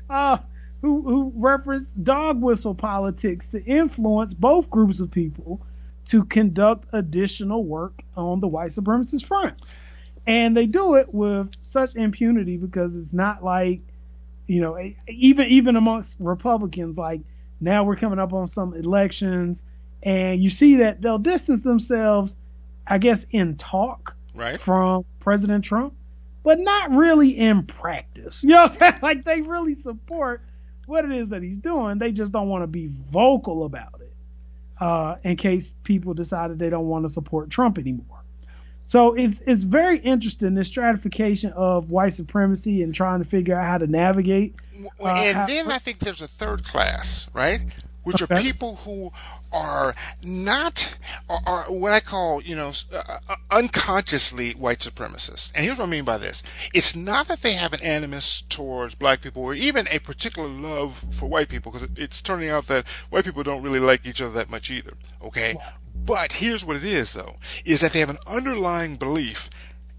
uh, 0.09 0.37
who, 0.81 1.01
who 1.01 1.33
reference 1.35 1.91
dog 1.91 2.41
whistle 2.41 2.73
politics 2.73 3.49
to 3.49 3.63
influence 3.63 4.33
both 4.33 4.69
groups 4.69 5.01
of 5.01 5.11
people 5.11 5.61
to 6.05 6.23
conduct 6.23 6.87
additional 6.93 7.65
work 7.65 8.01
on 8.15 8.39
the 8.39 8.47
white 8.47 8.71
supremacist 8.71 9.25
front. 9.25 9.61
And 10.25 10.55
they 10.55 10.67
do 10.67 10.95
it 10.95 11.13
with 11.13 11.49
such 11.61 11.95
impunity 11.95 12.55
because 12.55 12.95
it's 12.95 13.11
not 13.11 13.43
like, 13.43 13.81
you 14.47 14.61
know, 14.61 14.79
even 15.09 15.47
even 15.47 15.75
amongst 15.75 16.15
Republicans, 16.19 16.97
like 16.97 17.21
now 17.59 17.83
we're 17.83 17.97
coming 17.97 18.19
up 18.19 18.31
on 18.31 18.47
some 18.47 18.73
elections, 18.73 19.65
and 20.01 20.41
you 20.41 20.49
see 20.49 20.77
that 20.77 21.01
they'll 21.01 21.19
distance 21.19 21.61
themselves, 21.61 22.37
I 22.87 22.97
guess, 22.97 23.25
in 23.31 23.55
talk 23.57 24.15
Right. 24.33 24.59
from 24.59 25.05
President 25.19 25.63
Trump, 25.65 25.93
but 26.43 26.59
not 26.59 26.91
really 26.91 27.29
in 27.37 27.63
practice. 27.63 28.43
You 28.43 28.49
know 28.51 28.63
what 28.63 28.71
I'm 28.71 28.77
saying? 28.77 28.99
Like 29.01 29.23
they 29.23 29.41
really 29.41 29.75
support 29.75 30.41
what 30.85 31.05
it 31.05 31.11
is 31.11 31.29
that 31.29 31.41
he's 31.43 31.57
doing. 31.57 31.97
They 31.99 32.11
just 32.11 32.31
don't 32.33 32.49
want 32.49 32.63
to 32.63 32.67
be 32.67 32.87
vocal 33.09 33.65
about 33.65 34.01
it 34.01 34.11
uh, 34.79 35.15
in 35.23 35.35
case 35.37 35.73
people 35.83 36.13
decided 36.13 36.59
they 36.59 36.69
don't 36.69 36.87
want 36.87 37.05
to 37.05 37.09
support 37.09 37.49
Trump 37.49 37.77
anymore. 37.77 38.05
So 38.83 39.13
it's 39.13 39.41
it's 39.45 39.63
very 39.63 39.99
interesting 39.99 40.53
this 40.55 40.67
stratification 40.67 41.53
of 41.53 41.91
white 41.91 42.13
supremacy 42.13 42.81
and 42.83 42.93
trying 42.93 43.23
to 43.23 43.29
figure 43.29 43.55
out 43.55 43.65
how 43.65 43.77
to 43.77 43.87
navigate. 43.87 44.55
Uh, 44.99 45.07
and 45.07 45.37
how- 45.37 45.45
then 45.45 45.71
I 45.71 45.77
think 45.77 45.99
there's 45.99 46.21
a 46.21 46.27
third 46.27 46.63
class, 46.63 47.29
right? 47.33 47.61
Which 48.03 48.21
are 48.21 48.27
people 48.27 48.77
who 48.77 49.11
are 49.51 49.93
not, 50.23 50.95
are, 51.29 51.41
are 51.45 51.63
what 51.65 51.91
I 51.91 51.99
call, 51.99 52.41
you 52.41 52.55
know, 52.55 52.71
uh, 52.93 53.17
uh, 53.29 53.35
unconsciously 53.51 54.51
white 54.53 54.79
supremacists. 54.79 55.51
And 55.53 55.63
here's 55.63 55.77
what 55.77 55.87
I 55.87 55.91
mean 55.91 56.03
by 56.03 56.17
this. 56.17 56.41
It's 56.73 56.95
not 56.95 57.27
that 57.27 57.41
they 57.41 57.53
have 57.53 57.73
an 57.73 57.83
animus 57.83 58.41
towards 58.41 58.95
black 58.95 59.21
people 59.21 59.43
or 59.43 59.53
even 59.53 59.87
a 59.91 59.99
particular 59.99 60.47
love 60.47 61.05
for 61.11 61.27
white 61.27 61.49
people, 61.49 61.71
because 61.71 61.87
it, 61.87 61.97
it's 61.97 62.21
turning 62.21 62.49
out 62.49 62.67
that 62.67 62.87
white 63.09 63.25
people 63.25 63.43
don't 63.43 63.61
really 63.61 63.79
like 63.79 64.05
each 64.05 64.21
other 64.21 64.31
that 64.31 64.49
much 64.49 64.71
either, 64.71 64.93
okay? 65.23 65.55
But 65.93 66.33
here's 66.33 66.65
what 66.65 66.77
it 66.77 66.83
is, 66.83 67.13
though, 67.13 67.35
is 67.65 67.81
that 67.81 67.91
they 67.91 67.99
have 67.99 68.09
an 68.09 68.17
underlying 68.27 68.95
belief 68.95 69.49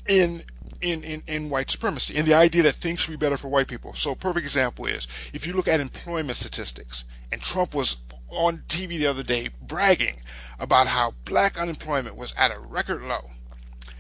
in 0.08 0.42
in, 0.80 1.04
in, 1.04 1.22
in 1.28 1.48
white 1.48 1.70
supremacy, 1.70 2.16
in 2.16 2.26
the 2.26 2.34
idea 2.34 2.64
that 2.64 2.72
things 2.72 2.98
should 2.98 3.12
be 3.12 3.16
better 3.16 3.36
for 3.36 3.48
white 3.48 3.68
people. 3.68 3.94
So, 3.94 4.10
a 4.10 4.16
perfect 4.16 4.44
example 4.44 4.84
is 4.84 5.06
if 5.32 5.46
you 5.46 5.52
look 5.52 5.68
at 5.68 5.78
employment 5.78 6.36
statistics, 6.36 7.04
and 7.32 7.40
Trump 7.40 7.74
was 7.74 7.96
on 8.28 8.58
TV 8.68 8.98
the 8.98 9.06
other 9.06 9.22
day 9.22 9.48
bragging 9.60 10.20
about 10.58 10.86
how 10.86 11.14
black 11.24 11.58
unemployment 11.58 12.16
was 12.16 12.34
at 12.38 12.52
a 12.52 12.58
record 12.58 13.02
low. 13.02 13.32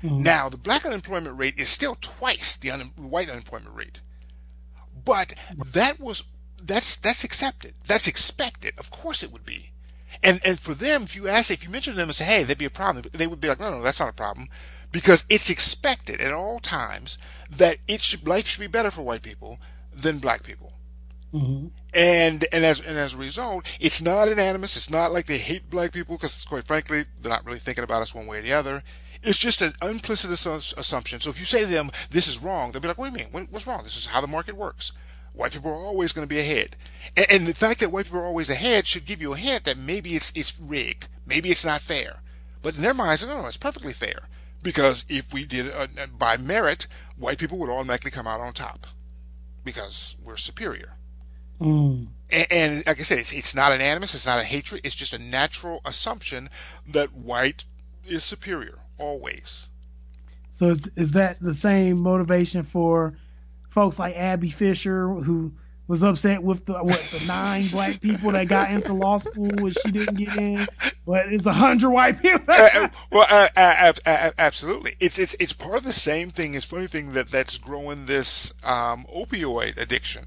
Mm-hmm. 0.02 0.22
Now, 0.22 0.48
the 0.48 0.58
black 0.58 0.84
unemployment 0.84 1.38
rate 1.38 1.58
is 1.58 1.68
still 1.68 1.96
twice 2.00 2.56
the 2.56 2.70
un- 2.70 2.92
white 2.96 3.30
unemployment 3.30 3.74
rate, 3.74 4.00
but 5.04 5.34
that 5.56 5.98
was 6.00 6.24
that's 6.62 6.96
that's 6.96 7.24
accepted. 7.24 7.74
That's 7.86 8.06
expected. 8.08 8.74
Of 8.78 8.90
course, 8.90 9.22
it 9.22 9.32
would 9.32 9.44
be. 9.44 9.72
And 10.22 10.40
and 10.44 10.58
for 10.58 10.74
them, 10.74 11.02
if 11.04 11.16
you 11.16 11.28
ask, 11.28 11.50
if 11.50 11.64
you 11.64 11.70
mention 11.70 11.94
to 11.94 11.96
them 11.96 12.08
and 12.08 12.16
say, 12.16 12.24
"Hey, 12.24 12.42
that'd 12.42 12.58
be 12.58 12.64
a 12.64 12.70
problem," 12.70 13.04
they 13.12 13.26
would 13.26 13.40
be 13.40 13.48
like, 13.48 13.60
"No, 13.60 13.70
no, 13.70 13.82
that's 13.82 14.00
not 14.00 14.08
a 14.08 14.12
problem," 14.12 14.48
because 14.90 15.24
it's 15.28 15.50
expected 15.50 16.20
at 16.20 16.32
all 16.32 16.58
times 16.60 17.18
that 17.50 17.78
it 17.88 18.00
should 18.00 18.26
life 18.26 18.46
should 18.46 18.60
be 18.60 18.66
better 18.66 18.90
for 18.90 19.02
white 19.02 19.22
people 19.22 19.58
than 19.92 20.18
black 20.18 20.42
people. 20.42 20.71
Mm-hmm. 21.32 21.68
And 21.94 22.46
and 22.52 22.64
as 22.64 22.80
and 22.80 22.98
as 22.98 23.14
a 23.14 23.18
result, 23.18 23.66
it's 23.80 24.02
not 24.02 24.28
an 24.28 24.38
animus. 24.38 24.76
It's 24.76 24.90
not 24.90 25.12
like 25.12 25.26
they 25.26 25.38
hate 25.38 25.70
black 25.70 25.92
people 25.92 26.16
because, 26.16 26.44
quite 26.44 26.66
frankly, 26.66 27.04
they're 27.20 27.32
not 27.32 27.44
really 27.44 27.58
thinking 27.58 27.84
about 27.84 28.02
us 28.02 28.14
one 28.14 28.26
way 28.26 28.38
or 28.38 28.42
the 28.42 28.52
other. 28.52 28.82
It's 29.22 29.38
just 29.38 29.62
an 29.62 29.74
implicit 29.82 30.30
assumption. 30.30 31.20
So 31.20 31.30
if 31.30 31.38
you 31.38 31.46
say 31.46 31.60
to 31.60 31.66
them, 31.66 31.90
"This 32.10 32.28
is 32.28 32.42
wrong," 32.42 32.72
they'll 32.72 32.80
be 32.80 32.88
like, 32.88 32.98
"What 32.98 33.12
do 33.12 33.18
you 33.18 33.30
mean? 33.32 33.48
What's 33.50 33.66
wrong? 33.66 33.84
This 33.84 33.96
is 33.96 34.06
how 34.06 34.20
the 34.20 34.26
market 34.26 34.56
works. 34.56 34.92
White 35.32 35.52
people 35.52 35.70
are 35.70 35.86
always 35.86 36.12
going 36.12 36.26
to 36.26 36.34
be 36.34 36.40
ahead." 36.40 36.76
And, 37.16 37.26
and 37.30 37.46
the 37.46 37.54
fact 37.54 37.80
that 37.80 37.92
white 37.92 38.06
people 38.06 38.20
are 38.20 38.26
always 38.26 38.50
ahead 38.50 38.86
should 38.86 39.06
give 39.06 39.22
you 39.22 39.32
a 39.32 39.38
hint 39.38 39.64
that 39.64 39.78
maybe 39.78 40.16
it's 40.16 40.32
it's 40.34 40.58
rigged. 40.58 41.08
Maybe 41.24 41.50
it's 41.50 41.64
not 41.64 41.80
fair. 41.80 42.22
But 42.62 42.76
in 42.76 42.82
their 42.82 42.94
minds, 42.94 43.26
no, 43.26 43.40
no, 43.40 43.48
it's 43.48 43.56
perfectly 43.56 43.92
fair 43.92 44.28
because 44.62 45.04
if 45.08 45.32
we 45.32 45.44
did 45.44 45.66
it 45.66 46.18
by 46.18 46.36
merit, 46.36 46.86
white 47.16 47.38
people 47.38 47.58
would 47.58 47.70
automatically 47.70 48.10
come 48.10 48.26
out 48.26 48.40
on 48.40 48.52
top 48.52 48.86
because 49.64 50.16
we're 50.22 50.36
superior. 50.36 50.96
And, 52.30 52.46
and 52.50 52.86
like 52.86 52.98
I 52.98 53.02
said, 53.02 53.18
it's, 53.18 53.32
it's 53.32 53.54
not 53.54 53.72
an 53.72 53.80
animus, 53.80 54.14
it's 54.14 54.26
not 54.26 54.40
a 54.40 54.44
hatred, 54.44 54.80
it's 54.84 54.94
just 54.94 55.12
a 55.12 55.18
natural 55.18 55.80
assumption 55.84 56.48
that 56.88 57.12
white 57.12 57.64
is 58.06 58.24
superior, 58.24 58.78
always. 58.98 59.68
So 60.50 60.68
is 60.68 60.90
is 60.96 61.12
that 61.12 61.40
the 61.40 61.54
same 61.54 62.02
motivation 62.02 62.64
for 62.64 63.14
folks 63.70 63.98
like 63.98 64.16
Abby 64.16 64.50
Fisher 64.50 65.08
who 65.08 65.52
was 65.88 66.02
upset 66.02 66.42
with 66.42 66.64
the 66.66 66.74
what 66.74 67.00
the 67.00 67.24
nine 67.26 67.62
black 67.72 68.00
people 68.00 68.32
that 68.32 68.48
got 68.48 68.70
into 68.70 68.92
law 68.92 69.18
school 69.18 69.50
and 69.50 69.76
she 69.84 69.90
didn't 69.90 70.16
get 70.16 70.36
in, 70.36 70.66
but 71.06 71.32
it's 71.32 71.46
a 71.46 71.52
hundred 71.52 71.90
white 71.90 72.20
people. 72.20 72.40
Uh, 72.48 72.68
uh, 72.74 72.88
well, 73.10 73.26
uh, 73.28 73.48
uh, 73.56 73.92
uh, 74.06 74.30
absolutely. 74.38 74.94
It's 75.00 75.18
it's 75.18 75.34
it's 75.40 75.52
part 75.52 75.78
of 75.78 75.84
the 75.84 75.92
same 75.92 76.30
thing. 76.30 76.54
It's 76.54 76.66
funny 76.66 76.86
thing 76.86 77.12
that 77.12 77.30
that's 77.30 77.58
growing 77.58 78.06
this 78.06 78.52
um, 78.64 79.04
opioid 79.14 79.76
addiction, 79.76 80.24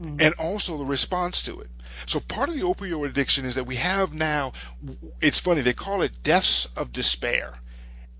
Mm. 0.00 0.20
and 0.20 0.34
also 0.38 0.76
the 0.76 0.84
response 0.84 1.42
to 1.42 1.58
it. 1.60 1.68
So 2.04 2.20
part 2.20 2.50
of 2.50 2.54
the 2.54 2.60
opioid 2.60 3.06
addiction 3.08 3.46
is 3.46 3.54
that 3.54 3.66
we 3.66 3.76
have 3.76 4.12
now. 4.12 4.52
It's 5.22 5.40
funny 5.40 5.62
they 5.62 5.72
call 5.72 6.02
it 6.02 6.22
deaths 6.22 6.66
of 6.76 6.92
despair, 6.92 7.60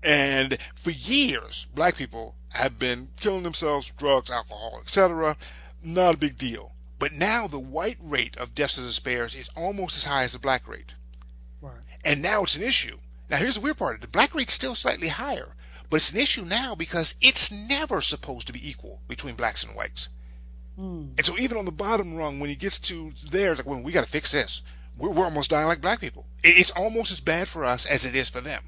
and 0.01 0.57
for 0.75 0.89
years 0.89 1.67
black 1.75 1.95
people 1.95 2.35
have 2.53 2.79
been 2.79 3.09
killing 3.19 3.43
themselves, 3.43 3.91
drugs, 3.91 4.31
alcohol, 4.31 4.79
etc. 4.81 5.37
Not 5.83 6.15
a 6.15 6.17
big 6.17 6.37
deal. 6.37 6.73
But 6.99 7.13
now 7.13 7.45
the 7.45 7.59
white 7.59 7.97
rate 8.01 8.35
of 8.37 8.55
deaths 8.55 8.79
of 8.79 8.85
despair 8.85 9.25
is 9.25 9.49
almost 9.55 9.97
as 9.97 10.05
high 10.05 10.23
as 10.23 10.31
the 10.31 10.39
black 10.39 10.67
rate. 10.67 10.95
Right. 11.61 11.75
And 12.03 12.23
now 12.23 12.41
it's 12.43 12.55
an 12.55 12.63
issue. 12.63 12.97
Now 13.29 13.37
here's 13.37 13.55
the 13.55 13.61
weird 13.61 13.77
part. 13.77 14.01
The 14.01 14.07
black 14.07 14.33
rate's 14.33 14.53
still 14.53 14.73
slightly 14.73 15.09
higher, 15.09 15.53
but 15.89 15.97
it's 15.97 16.11
an 16.11 16.19
issue 16.19 16.43
now 16.43 16.73
because 16.73 17.13
it's 17.21 17.51
never 17.51 18.01
supposed 18.01 18.47
to 18.47 18.53
be 18.53 18.67
equal 18.67 19.01
between 19.07 19.35
blacks 19.35 19.63
and 19.63 19.75
whites. 19.75 20.09
And 21.17 21.25
so 21.25 21.37
even 21.37 21.57
on 21.57 21.65
the 21.65 21.71
bottom 21.71 22.15
rung, 22.15 22.39
when 22.39 22.49
he 22.49 22.55
gets 22.55 22.77
to 22.79 23.11
there, 23.29 23.51
it's 23.51 23.59
like, 23.59 23.67
well, 23.67 23.81
we 23.81 23.91
got 23.91 24.03
to 24.03 24.09
fix 24.09 24.31
this. 24.31 24.61
We're, 24.97 25.11
we're 25.11 25.25
almost 25.25 25.49
dying 25.49 25.67
like 25.67 25.81
black 25.81 25.99
people. 25.99 26.25
It's 26.43 26.71
almost 26.71 27.11
as 27.11 27.19
bad 27.19 27.47
for 27.47 27.63
us 27.63 27.85
as 27.85 28.05
it 28.05 28.15
is 28.15 28.29
for 28.29 28.41
them. 28.41 28.61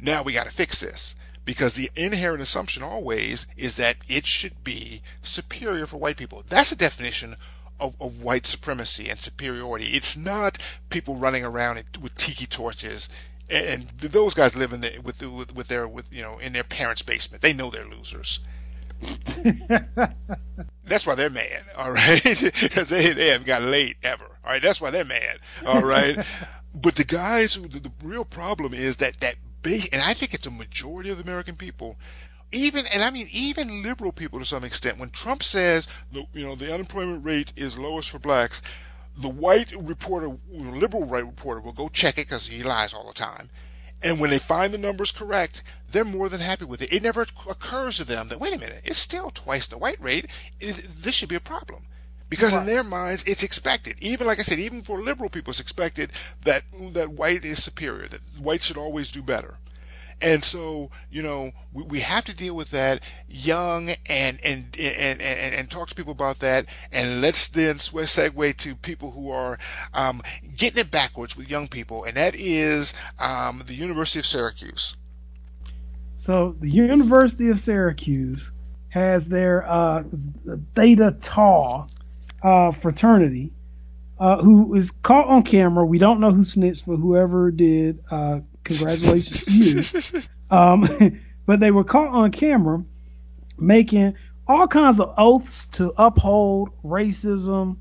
Now 0.00 0.22
we 0.22 0.32
got 0.32 0.46
to 0.46 0.52
fix 0.52 0.80
this 0.80 1.14
because 1.44 1.74
the 1.74 1.90
inherent 1.96 2.42
assumption 2.42 2.82
always 2.82 3.46
is 3.56 3.76
that 3.76 3.96
it 4.08 4.26
should 4.26 4.62
be 4.64 5.02
superior 5.22 5.86
for 5.86 5.96
white 5.96 6.16
people. 6.16 6.44
That's 6.48 6.70
the 6.70 6.76
definition 6.76 7.36
of, 7.80 7.96
of 8.00 8.22
white 8.22 8.46
supremacy 8.46 9.08
and 9.08 9.18
superiority. 9.18 9.86
It's 9.86 10.16
not 10.16 10.58
people 10.90 11.16
running 11.16 11.44
around 11.44 11.82
with 12.00 12.16
tiki 12.16 12.46
torches. 12.46 13.08
And 13.50 13.66
and 13.66 13.88
those 14.00 14.34
guys 14.34 14.56
live 14.56 14.72
in 14.72 14.82
the, 14.82 15.00
with, 15.02 15.22
with 15.22 15.54
with 15.54 15.68
their 15.68 15.88
with 15.88 16.12
you 16.12 16.22
know 16.22 16.38
in 16.38 16.52
their 16.52 16.64
parents' 16.64 17.02
basement. 17.02 17.40
They 17.40 17.54
know 17.54 17.70
they're 17.70 17.86
losers. 17.86 18.40
That's 20.84 21.06
why 21.06 21.14
they're 21.14 21.30
mad, 21.30 21.64
all 21.76 21.92
right? 21.92 22.22
Because 22.62 22.88
they, 22.88 23.12
they 23.12 23.28
haven't 23.28 23.46
got 23.46 23.62
laid 23.62 23.96
ever, 24.02 24.24
all 24.44 24.52
right? 24.52 24.62
That's 24.62 24.80
why 24.80 24.90
they're 24.90 25.04
mad, 25.04 25.38
all 25.66 25.82
right? 25.82 26.18
but 26.74 26.96
the 26.96 27.04
guys 27.04 27.54
who, 27.54 27.68
the, 27.68 27.80
the 27.80 27.92
real 28.02 28.24
problem 28.24 28.74
is 28.74 28.96
that, 28.98 29.20
that 29.20 29.36
big, 29.62 29.88
and 29.92 30.02
I 30.02 30.14
think 30.14 30.34
it's 30.34 30.46
a 30.46 30.50
majority 30.50 31.10
of 31.10 31.18
the 31.18 31.24
American 31.24 31.56
people, 31.56 31.96
even, 32.50 32.86
and 32.92 33.02
I 33.02 33.10
mean, 33.10 33.28
even 33.30 33.82
liberal 33.82 34.12
people 34.12 34.38
to 34.38 34.46
some 34.46 34.64
extent, 34.64 34.98
when 34.98 35.10
Trump 35.10 35.42
says, 35.42 35.86
the, 36.10 36.24
you 36.32 36.46
know, 36.46 36.54
the 36.54 36.72
unemployment 36.72 37.24
rate 37.24 37.52
is 37.56 37.78
lowest 37.78 38.10
for 38.10 38.18
blacks, 38.18 38.62
the 39.16 39.28
white 39.28 39.72
reporter, 39.78 40.38
liberal 40.50 41.04
right 41.04 41.24
reporter 41.24 41.60
will 41.60 41.72
go 41.72 41.88
check 41.88 42.14
it 42.14 42.28
because 42.28 42.46
he 42.46 42.62
lies 42.62 42.94
all 42.94 43.06
the 43.06 43.14
time. 43.14 43.50
And 44.02 44.20
when 44.20 44.30
they 44.30 44.38
find 44.38 44.72
the 44.72 44.78
numbers 44.78 45.12
correct, 45.12 45.62
they're 45.90 46.04
more 46.04 46.28
than 46.28 46.40
happy 46.40 46.64
with 46.64 46.82
it. 46.82 46.92
It 46.92 47.02
never 47.02 47.26
occurs 47.50 47.96
to 47.96 48.04
them 48.04 48.28
that, 48.28 48.40
wait 48.40 48.54
a 48.54 48.58
minute, 48.58 48.82
it's 48.84 48.98
still 48.98 49.30
twice 49.30 49.66
the 49.66 49.78
white 49.78 50.00
rate. 50.00 50.26
This 50.60 51.14
should 51.14 51.28
be 51.28 51.34
a 51.34 51.40
problem. 51.40 51.84
Because 52.30 52.54
in 52.54 52.66
their 52.66 52.84
minds, 52.84 53.24
it's 53.26 53.42
expected. 53.42 53.96
Even, 54.00 54.26
like 54.26 54.38
I 54.38 54.42
said, 54.42 54.58
even 54.58 54.82
for 54.82 55.00
liberal 55.00 55.30
people, 55.30 55.50
it's 55.50 55.60
expected 55.60 56.10
that, 56.42 56.62
that 56.92 57.12
white 57.12 57.42
is 57.42 57.62
superior, 57.62 58.06
that 58.06 58.20
white 58.38 58.60
should 58.60 58.76
always 58.76 59.10
do 59.10 59.22
better. 59.22 59.56
And 60.20 60.42
so, 60.42 60.90
you 61.10 61.22
know, 61.22 61.52
we, 61.72 61.82
we 61.84 62.00
have 62.00 62.24
to 62.24 62.34
deal 62.34 62.56
with 62.56 62.70
that 62.72 63.02
young 63.28 63.90
and, 64.06 64.40
and, 64.42 64.76
and, 64.78 65.20
and, 65.22 65.54
and 65.54 65.70
talk 65.70 65.88
to 65.88 65.94
people 65.94 66.12
about 66.12 66.40
that. 66.40 66.66
And 66.90 67.20
let's 67.20 67.46
then 67.46 67.76
segue 67.76 68.56
to 68.56 68.74
people 68.74 69.12
who 69.12 69.30
are, 69.30 69.58
um, 69.94 70.22
getting 70.56 70.80
it 70.80 70.90
backwards 70.90 71.36
with 71.36 71.48
young 71.48 71.68
people. 71.68 72.04
And 72.04 72.14
that 72.16 72.34
is, 72.34 72.94
um, 73.20 73.62
the 73.66 73.74
University 73.74 74.18
of 74.18 74.26
Syracuse. 74.26 74.96
So 76.16 76.56
the 76.58 76.70
University 76.70 77.50
of 77.50 77.60
Syracuse 77.60 78.50
has 78.88 79.28
their 79.28 79.64
uh, 79.70 80.02
Theta 80.74 81.16
Tau 81.20 81.86
uh, 82.42 82.72
fraternity, 82.72 83.52
uh, 84.18 84.42
who 84.42 84.74
is 84.74 84.90
caught 84.90 85.28
on 85.28 85.44
camera. 85.44 85.86
We 85.86 85.98
don't 85.98 86.18
know 86.18 86.32
who 86.32 86.42
snitched, 86.42 86.86
but 86.86 86.96
whoever 86.96 87.52
did, 87.52 88.02
uh, 88.10 88.40
congratulations 88.68 89.92
to 90.12 90.18
you. 90.18 90.22
Um, 90.50 91.20
but 91.46 91.60
they 91.60 91.70
were 91.70 91.84
caught 91.84 92.08
on 92.08 92.30
camera 92.30 92.84
making 93.58 94.14
all 94.46 94.66
kinds 94.66 95.00
of 95.00 95.14
oaths 95.18 95.68
to 95.68 95.92
uphold 95.96 96.70
racism 96.82 97.76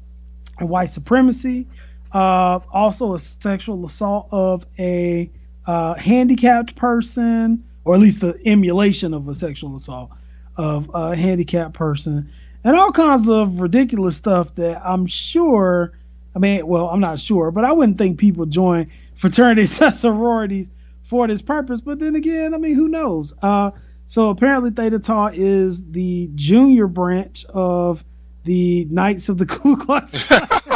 and 0.60 0.70
white 0.70 0.90
supremacy. 0.90 1.68
Uh, 2.12 2.60
also, 2.72 3.14
a 3.14 3.20
sexual 3.20 3.86
assault 3.86 4.28
of 4.32 4.66
a 4.80 5.30
uh, 5.66 5.94
handicapped 5.96 6.76
person, 6.76 7.66
or 7.86 7.96
at 7.96 8.00
least 8.02 8.22
the 8.22 8.40
emulation 8.46 9.14
of 9.14 9.28
a 9.28 9.36
sexual 9.36 9.76
assault 9.76 10.12
of 10.56 10.90
a 10.94 11.16
handicapped 11.16 11.74
person, 11.74 12.32
and 12.64 12.76
all 12.76 12.92
kinds 12.92 13.30
of 13.30 13.62
ridiculous 13.62 14.18
stuff 14.18 14.56
that 14.56 14.82
I'm 14.84 15.06
sure. 15.06 15.94
I 16.36 16.40
mean, 16.40 16.68
well, 16.68 16.90
I'm 16.90 17.00
not 17.00 17.20
sure, 17.20 17.52
but 17.52 17.64
I 17.64 17.72
wouldn't 17.72 17.98
think 17.98 18.20
people 18.20 18.46
join 18.46 18.92
fraternities 19.18 19.82
and 19.82 19.96
sororities 19.96 20.70
for 21.08 21.28
this 21.28 21.42
purpose. 21.42 21.82
But 21.82 22.00
then 22.00 22.16
again, 22.16 22.54
I 22.54 22.58
mean, 22.58 22.76
who 22.76 22.88
knows? 22.88 23.34
Uh, 23.42 23.72
so 24.06 24.30
apparently, 24.30 24.72
Theta 24.72 25.00
Tau 25.00 25.28
is 25.34 25.90
the 25.92 26.30
junior 26.36 26.88
branch 26.88 27.46
of 27.50 28.04
the 28.44 28.86
Knights 28.86 29.28
of 29.30 29.38
the 29.38 29.46
Ku 29.48 29.76
Klux. 29.78 30.28
Klan. 30.28 30.70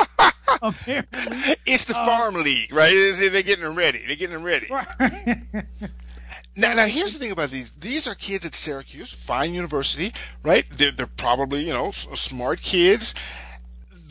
apparently, 0.62 1.56
It's 1.66 1.86
the 1.86 1.94
farm 1.94 2.36
league, 2.36 2.74
right? 2.74 2.92
It's- 2.92 3.20
They're 3.20 3.42
getting 3.42 3.64
them 3.64 3.76
ready. 3.76 4.00
They're 4.06 4.16
getting 4.18 4.34
them 4.34 4.44
ready. 4.44 4.68
Now, 6.56 6.74
now 6.74 6.86
here's 6.86 7.14
the 7.14 7.20
thing 7.20 7.32
about 7.32 7.50
these. 7.50 7.72
These 7.72 8.08
are 8.10 8.16
kids 8.16 8.46
at 8.46 8.56
Syracuse, 8.56 9.14
fine 9.14 9.54
university, 9.54 10.12
right? 10.44 10.66
They're, 10.70 10.92
they're 10.92 11.06
probably, 11.08 11.66
you 11.66 11.72
know, 11.72 11.88
s- 11.88 12.08
smart 12.20 12.62
kids. 12.62 13.14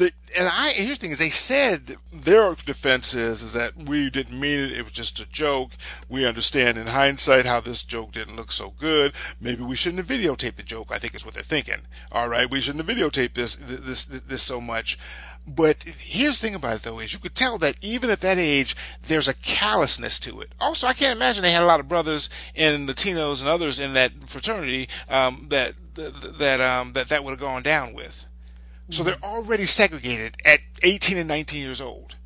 The, 0.01 0.13
and 0.35 0.49
I, 0.49 0.71
here's 0.71 0.97
the 0.97 1.03
thing 1.03 1.11
is 1.11 1.19
they 1.19 1.29
said 1.29 1.97
their 2.11 2.55
defense 2.55 3.15
is, 3.15 3.43
is 3.43 3.53
that 3.53 3.77
we 3.77 4.09
didn't 4.09 4.41
mean 4.41 4.61
it. 4.61 4.73
It 4.73 4.85
was 4.85 4.95
just 4.95 5.21
a 5.21 5.29
joke. 5.29 5.73
We 6.09 6.27
understand 6.27 6.79
in 6.79 6.87
hindsight 6.87 7.45
how 7.45 7.61
this 7.61 7.83
joke 7.83 8.13
didn't 8.13 8.37
look 8.37 8.51
so 8.51 8.73
good. 8.79 9.13
Maybe 9.39 9.63
we 9.63 9.77
shouldn't 9.77 9.99
have 9.99 10.19
videotaped 10.19 10.57
the 10.57 10.63
joke. 10.63 10.89
I 10.91 10.97
think 10.97 11.15
is 11.15 11.27
what 11.27 11.35
they're 11.35 11.43
thinking. 11.43 11.83
All 12.11 12.31
right. 12.31 12.51
We 12.51 12.63
shouldn't 12.63 12.89
have 12.89 12.97
videotaped 12.97 13.35
this, 13.35 13.57
this, 13.57 14.07
this, 14.07 14.41
so 14.41 14.59
much. 14.59 14.99
But 15.47 15.83
here's 15.83 16.41
the 16.41 16.47
thing 16.47 16.57
about 16.57 16.77
it 16.77 16.83
though 16.83 16.99
is 16.99 17.13
you 17.13 17.19
could 17.19 17.35
tell 17.35 17.59
that 17.59 17.77
even 17.83 18.09
at 18.09 18.21
that 18.21 18.39
age, 18.39 18.75
there's 19.03 19.29
a 19.29 19.37
callousness 19.37 20.19
to 20.21 20.41
it. 20.41 20.55
Also, 20.63 20.87
I 20.87 20.95
can't 20.95 21.15
imagine 21.15 21.43
they 21.43 21.53
had 21.53 21.63
a 21.63 21.67
lot 21.67 21.81
of 21.81 21.91
brothers 21.91 22.31
and 22.57 22.89
Latinos 22.89 23.41
and 23.41 23.51
others 23.51 23.79
in 23.79 23.93
that 23.93 24.31
fraternity, 24.31 24.89
um, 25.11 25.49
that, 25.51 25.75
that, 25.97 26.39
that, 26.39 26.61
um, 26.63 26.95
that, 26.95 27.11
that 27.11 27.23
would 27.23 27.33
have 27.33 27.41
gone 27.41 27.63
down 27.63 27.93
with. 27.93 28.25
So 28.91 29.05
they're 29.05 29.14
already 29.22 29.66
segregated 29.66 30.36
at 30.45 30.61
18 30.82 31.16
and 31.18 31.28
19 31.28 31.62
years 31.62 31.80
old. 31.80 32.16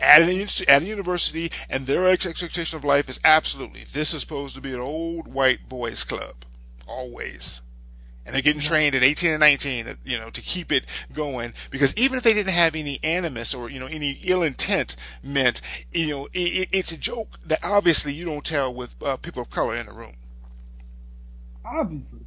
At, 0.00 0.22
an, 0.22 0.48
at 0.68 0.82
a 0.82 0.84
university, 0.84 1.52
and 1.68 1.86
their 1.86 2.08
expectation 2.08 2.76
of 2.76 2.84
life 2.84 3.08
is 3.08 3.20
absolutely 3.24 3.82
this 3.82 4.12
is 4.12 4.20
supposed 4.20 4.56
to 4.56 4.60
be 4.60 4.74
an 4.74 4.80
old 4.80 5.32
white 5.32 5.68
boys 5.68 6.02
club, 6.02 6.44
always. 6.88 7.60
And 8.26 8.34
they're 8.34 8.42
getting 8.42 8.60
trained 8.60 8.96
at 8.96 9.04
18 9.04 9.30
and 9.30 9.40
19, 9.40 9.86
uh, 9.86 9.94
you 10.04 10.18
know, 10.18 10.30
to 10.30 10.40
keep 10.40 10.72
it 10.72 10.86
going. 11.12 11.54
Because 11.70 11.96
even 11.96 12.18
if 12.18 12.24
they 12.24 12.34
didn't 12.34 12.52
have 12.52 12.74
any 12.74 12.98
animus 13.02 13.54
or, 13.54 13.70
you 13.70 13.78
know, 13.78 13.86
any 13.86 14.18
ill 14.24 14.42
intent 14.42 14.96
meant, 15.22 15.60
you 15.92 16.08
know, 16.08 16.28
it, 16.32 16.68
it's 16.72 16.92
a 16.92 16.96
joke 16.96 17.38
that 17.46 17.60
obviously 17.64 18.12
you 18.12 18.24
don't 18.24 18.44
tell 18.44 18.74
with 18.74 18.96
uh, 19.02 19.16
people 19.16 19.42
of 19.42 19.50
color 19.50 19.76
in 19.76 19.86
the 19.86 19.92
room. 19.92 20.14
obviously, 21.64 22.20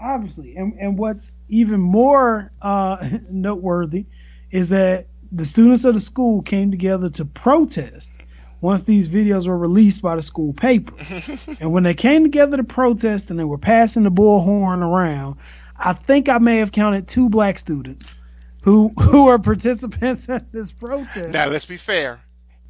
obviously, 0.00 0.56
and 0.56 0.74
and 0.78 0.98
what's 0.98 1.32
even 1.48 1.80
more 1.80 2.50
uh, 2.60 3.08
noteworthy 3.30 4.06
is 4.50 4.70
that 4.70 5.06
the 5.30 5.46
students 5.46 5.84
of 5.84 5.94
the 5.94 6.00
school 6.00 6.42
came 6.42 6.70
together 6.70 7.10
to 7.10 7.24
protest 7.24 8.24
once 8.60 8.82
these 8.82 9.08
videos 9.08 9.46
were 9.46 9.56
released 9.56 10.02
by 10.02 10.16
the 10.16 10.22
school 10.22 10.52
paper. 10.52 10.94
and 11.60 11.72
when 11.72 11.82
they 11.82 11.94
came 11.94 12.24
together 12.24 12.56
to 12.56 12.64
protest 12.64 13.30
and 13.30 13.38
they 13.38 13.44
were 13.44 13.58
passing 13.58 14.02
the 14.02 14.10
bullhorn 14.10 14.80
around, 14.80 15.36
I 15.76 15.92
think 15.92 16.28
I 16.28 16.38
may 16.38 16.58
have 16.58 16.72
counted 16.72 17.06
two 17.06 17.28
black 17.28 17.58
students 17.58 18.16
who 18.62 18.88
who 19.00 19.28
are 19.28 19.38
participants 19.38 20.28
in 20.28 20.40
this 20.52 20.72
protest. 20.72 21.32
Now, 21.32 21.48
let's 21.48 21.66
be 21.66 21.76
fair. 21.76 22.20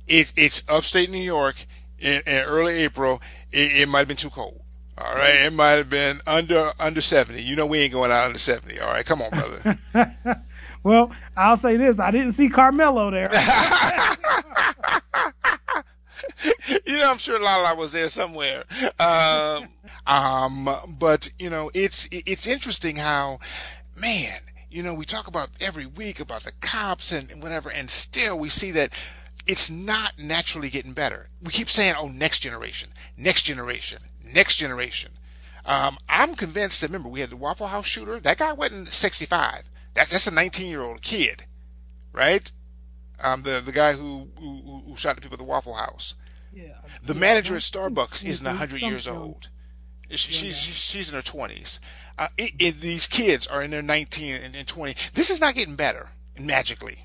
It, 0.06 0.32
it's 0.36 0.62
upstate 0.68 1.10
New 1.10 1.18
York 1.18 1.66
in, 1.98 2.22
in 2.26 2.38
early 2.44 2.74
April. 2.82 3.20
It, 3.52 3.82
it 3.82 3.88
might 3.88 4.00
have 4.00 4.08
been 4.08 4.16
too 4.16 4.30
cold. 4.30 4.62
All 5.01 5.14
right, 5.14 5.44
it 5.44 5.53
might 5.53 5.72
have 5.72 5.88
been 5.88 6.20
under 6.26 6.72
under 6.80 7.01
seventy. 7.01 7.42
You 7.42 7.55
know 7.55 7.66
we 7.66 7.78
ain't 7.78 7.92
going 7.92 8.11
out 8.11 8.26
under 8.26 8.38
seventy. 8.38 8.80
All 8.80 8.88
right, 8.88 9.07
come 9.07 9.22
on, 9.22 9.30
brother. 9.30 9.78
well, 10.82 11.12
I'll 11.36 11.57
say 11.57 11.76
this: 11.76 12.01
I 12.01 12.11
didn't 12.11 12.32
see 12.32 12.49
Carmelo 12.49 13.11
there. 13.11 13.30
you 16.84 16.99
know, 16.99 17.11
I'm 17.11 17.18
sure 17.18 17.40
Lala 17.40 17.76
was 17.76 17.92
there 17.92 18.09
somewhere. 18.09 18.64
Um, 18.99 19.68
um, 20.07 20.68
but 20.99 21.30
you 21.38 21.51
know, 21.51 21.70
it's 21.74 22.09
it's 22.11 22.49
interesting 22.49 22.96
how, 22.96 23.38
man, 24.01 24.40
you 24.68 24.82
know, 24.82 24.94
we 24.94 25.05
talk 25.05 25.28
about 25.28 25.51
every 25.61 25.86
week 25.86 26.18
about 26.18 26.42
the 26.42 26.53
cops 26.61 27.12
and 27.12 27.40
whatever, 27.40 27.70
and 27.70 27.88
still 27.88 28.36
we 28.38 28.49
see 28.49 28.72
that 28.72 28.92
it's 29.46 29.70
not 29.70 30.14
naturally 30.18 30.70
getting 30.70 30.92
better. 30.92 31.28
We 31.40 31.53
keep 31.53 31.70
saying, 31.70 31.94
"Oh, 31.96 32.09
next 32.09 32.40
generation, 32.40 32.90
next 33.16 33.44
generation, 33.44 34.03
next 34.32 34.56
generation." 34.56 35.12
Um, 35.64 35.98
I'm 36.08 36.34
convinced 36.34 36.80
that 36.80 36.88
remember 36.88 37.08
we 37.10 37.20
had 37.20 37.30
the 37.30 37.36
Waffle 37.36 37.66
House 37.66 37.86
shooter. 37.86 38.18
That 38.20 38.38
guy 38.38 38.52
wasn't 38.54 38.88
65. 38.88 39.68
That's 39.94 40.10
that's 40.10 40.26
a 40.26 40.30
19 40.30 40.66
year 40.70 40.80
old 40.80 41.02
kid, 41.02 41.44
right? 42.12 42.50
Um, 43.22 43.42
the 43.42 43.60
the 43.64 43.72
guy 43.72 43.92
who, 43.92 44.28
who 44.38 44.82
who 44.86 44.96
shot 44.96 45.16
the 45.16 45.20
people 45.22 45.34
at 45.34 45.40
the 45.40 45.44
Waffle 45.44 45.74
House. 45.74 46.14
yeah, 46.54 46.74
The 47.02 47.14
manager 47.14 47.54
at 47.56 47.62
Starbucks 47.62 48.24
isn't 48.24 48.46
Mhm. 48.46 48.50
100 48.50 48.80
years 48.80 49.06
old. 49.08 49.48
She, 50.10 50.32
she's 50.32 50.56
she's 50.56 51.10
in 51.10 51.16
her 51.16 51.20
20s. 51.22 51.80
Uh, 52.16 52.28
it, 52.38 52.52
it, 52.58 52.80
these 52.80 53.06
kids 53.06 53.46
are 53.46 53.62
in 53.62 53.70
their 53.70 53.82
19 53.82 54.34
and, 54.36 54.56
and 54.56 54.66
20. 54.66 54.94
This 55.12 55.28
is 55.30 55.40
not 55.40 55.54
getting 55.54 55.76
better 55.76 56.10
magically. 56.38 57.04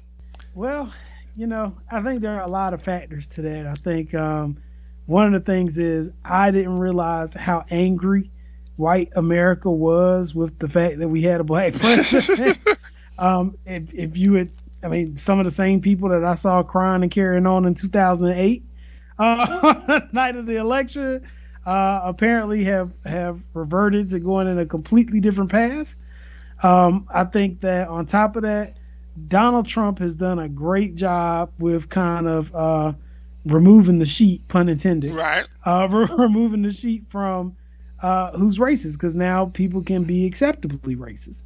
Well, 0.56 0.94
you 1.36 1.46
know, 1.48 1.76
I 1.92 2.02
think 2.02 2.22
there 2.22 2.36
are 2.40 2.44
a 2.44 2.50
lot 2.50 2.74
of 2.74 2.82
factors 2.82 3.28
to 3.30 3.42
that. 3.42 3.68
I 3.68 3.74
think 3.74 4.14
um, 4.14 4.63
one 5.06 5.34
of 5.34 5.46
the 5.46 5.52
things 5.52 5.78
is 5.78 6.12
I 6.24 6.52
didn't 6.52 6.78
realize 6.78 7.34
how 7.34 7.66
angry 7.70 8.32
white 8.76 9.12
America 9.16 9.70
was 9.70 10.34
with 10.34 10.58
the 10.60 10.68
fact 10.68 11.00
that 11.00 11.08
we 11.08 11.22
had 11.22 11.42
a 11.42 11.44
black 11.44 11.74
president. 11.74 12.60
um, 13.18 13.58
if, 13.66 13.94
if 13.94 14.18
you 14.18 14.34
had, 14.34 14.50
I 14.82 14.88
mean, 14.88 15.18
some 15.18 15.40
of 15.40 15.46
the 15.46 15.52
same 15.52 15.82
people 15.82 16.10
that 16.10 16.24
I 16.24 16.36
saw 16.36 16.64
crying 16.64 17.04
and 17.04 17.12
carrying 17.12 17.46
on 17.46 17.66
in 17.66 17.76
2008, 17.76 18.64
uh, 19.20 20.02
night 20.12 20.36
of 20.36 20.46
the 20.46 20.56
election, 20.56 21.28
uh, 21.66 22.02
apparently 22.04 22.66
have 22.66 22.92
have 23.06 23.40
reverted 23.54 24.10
to 24.10 24.20
going 24.20 24.48
in 24.48 24.60
a 24.60 24.66
completely 24.66 25.22
different 25.22 25.52
path. 25.52 25.88
Um, 26.62 27.08
I 27.10 27.24
think 27.26 27.62
that 27.62 27.88
on 27.88 28.06
top 28.06 28.36
of 28.36 28.44
that, 28.44 28.76
Donald 29.28 29.68
Trump 29.68 30.00
has 30.00 30.16
done 30.16 30.40
a 30.40 30.50
great 30.50 30.96
job 30.96 31.52
with 31.60 31.90
kind 31.90 32.28
of 32.28 32.56
uh, 32.56 32.94
removing 33.46 34.00
the 34.00 34.06
sheet, 34.06 34.42
pun 34.48 34.70
intended, 34.70 35.12
Right. 35.12 35.46
uh, 35.66 35.88
re- 35.92 36.08
removing 36.18 36.62
the 36.62 36.72
sheet 36.72 37.06
from 37.10 37.56
uh, 38.02 38.32
who's 38.32 38.58
racist, 38.58 38.94
because 38.94 39.16
now 39.16 39.46
people 39.46 39.84
can 39.84 40.04
be 40.04 40.26
acceptably 40.26 40.96
racist, 40.96 41.44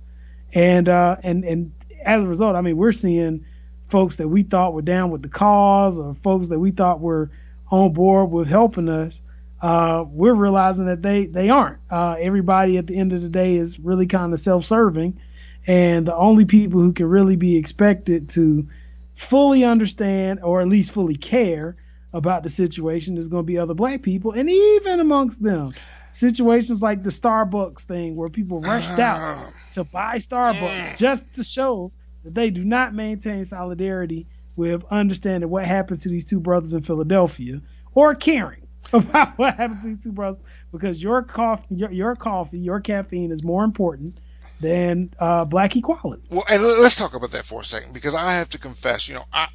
and 0.53 0.89
uh, 0.89 1.17
and 1.23 1.43
and 1.45 1.71
as 2.03 2.23
a 2.23 2.27
result, 2.27 2.55
I 2.55 2.61
mean, 2.61 2.77
we're 2.77 2.91
seeing 2.91 3.45
folks 3.89 4.17
that 4.17 4.27
we 4.27 4.43
thought 4.43 4.73
were 4.73 4.81
down 4.81 5.11
with 5.11 5.21
the 5.21 5.29
cause, 5.29 5.97
or 5.99 6.15
folks 6.23 6.47
that 6.49 6.59
we 6.59 6.71
thought 6.71 6.99
were 6.99 7.29
on 7.69 7.93
board 7.93 8.31
with 8.31 8.47
helping 8.47 8.89
us. 8.89 9.21
Uh, 9.61 10.05
we're 10.07 10.35
realizing 10.35 10.85
that 10.85 11.01
they 11.01 11.25
they 11.25 11.49
aren't. 11.49 11.79
Uh, 11.89 12.15
everybody 12.19 12.77
at 12.77 12.85
the 12.87 12.95
end 12.95 13.13
of 13.13 13.21
the 13.21 13.29
day 13.29 13.55
is 13.55 13.79
really 13.79 14.05
kind 14.07 14.33
of 14.33 14.39
self-serving, 14.39 15.19
and 15.65 16.07
the 16.07 16.15
only 16.15 16.45
people 16.45 16.79
who 16.81 16.93
can 16.93 17.07
really 17.07 17.35
be 17.35 17.57
expected 17.57 18.29
to 18.29 18.67
fully 19.15 19.63
understand 19.63 20.39
or 20.43 20.61
at 20.61 20.67
least 20.67 20.91
fully 20.91 21.15
care 21.15 21.75
about 22.17 22.43
the 22.43 22.49
situation 22.49 23.15
There's 23.15 23.27
going 23.27 23.43
to 23.43 23.47
be 23.47 23.57
other 23.57 23.73
black 23.73 24.01
people, 24.01 24.31
and 24.31 24.49
even 24.49 24.99
amongst 24.99 25.41
them, 25.41 25.71
situations 26.11 26.81
like 26.81 27.03
the 27.03 27.09
Starbucks 27.09 27.81
thing 27.81 28.15
where 28.15 28.29
people 28.29 28.59
rushed 28.59 28.99
uh-huh. 28.99 29.01
out 29.01 29.53
to 29.73 29.83
buy 29.83 30.17
Starbucks 30.17 30.97
just 30.97 31.31
to 31.35 31.43
show 31.43 31.91
that 32.23 32.33
they 32.33 32.49
do 32.49 32.65
not 32.65 32.93
maintain 32.93 33.45
solidarity 33.45 34.27
with 34.55 34.83
understanding 34.89 35.49
what 35.49 35.65
happened 35.65 35.99
to 36.01 36.09
these 36.09 36.25
two 36.25 36.39
brothers 36.39 36.73
in 36.73 36.81
Philadelphia 36.81 37.61
or 37.93 38.15
caring 38.15 38.67
about 38.93 39.37
what 39.37 39.55
happened 39.55 39.81
to 39.81 39.87
these 39.87 40.03
two 40.03 40.11
brothers 40.11 40.41
because 40.71 41.01
your 41.01 41.21
coffee, 41.21 41.75
your, 41.75 41.91
your 41.91 42.15
coffee, 42.15 42.59
your 42.59 42.79
caffeine 42.79 43.31
is 43.31 43.43
more 43.43 43.63
important 43.63 44.19
than 44.59 45.13
uh, 45.19 45.45
black 45.45 45.75
equality. 45.75 46.23
Well, 46.29 46.45
and 46.49 46.63
let's 46.63 46.95
talk 46.95 47.13
about 47.13 47.31
that 47.31 47.45
for 47.45 47.61
a 47.61 47.65
second 47.65 47.93
because 47.93 48.15
I 48.15 48.33
have 48.33 48.49
to 48.49 48.57
confess, 48.57 49.07
you 49.07 49.15
know, 49.15 49.25
I, 49.31 49.47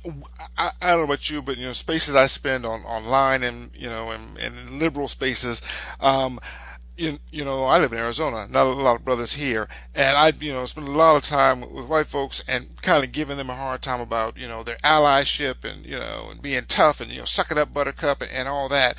I, 0.56 0.70
I 0.80 0.90
don't 0.90 0.98
know 0.98 1.04
about 1.04 1.28
you, 1.28 1.42
but 1.42 1.58
you 1.58 1.66
know, 1.66 1.72
spaces 1.72 2.14
I 2.14 2.26
spend 2.26 2.64
on 2.64 2.80
online 2.82 3.42
and 3.42 3.70
you 3.74 3.88
know, 3.88 4.10
and, 4.10 4.38
and 4.38 4.78
liberal 4.78 5.08
spaces, 5.08 5.60
um, 6.00 6.38
you, 6.96 7.18
you 7.30 7.44
know, 7.44 7.64
I 7.64 7.78
live 7.78 7.92
in 7.92 7.98
Arizona, 7.98 8.46
not 8.48 8.66
a 8.66 8.70
lot 8.70 8.96
of 8.96 9.04
brothers 9.04 9.34
here, 9.34 9.68
and 9.94 10.16
I, 10.16 10.32
you 10.38 10.52
know, 10.52 10.66
spend 10.66 10.86
a 10.86 10.92
lot 10.92 11.16
of 11.16 11.24
time 11.24 11.60
with 11.60 11.88
white 11.88 12.06
folks 12.06 12.44
and 12.46 12.80
kind 12.82 13.02
of 13.02 13.12
giving 13.12 13.38
them 13.38 13.50
a 13.50 13.54
hard 13.54 13.82
time 13.82 14.00
about, 14.00 14.38
you 14.38 14.46
know, 14.46 14.62
their 14.62 14.76
allyship 14.78 15.64
and, 15.64 15.84
you 15.86 15.98
know, 15.98 16.28
and 16.30 16.42
being 16.42 16.64
tough 16.68 17.00
and, 17.00 17.10
you 17.10 17.18
know, 17.18 17.24
suck 17.24 17.50
it 17.50 17.58
up 17.58 17.72
buttercup 17.72 18.20
and, 18.20 18.30
and 18.30 18.46
all 18.46 18.68
that. 18.68 18.96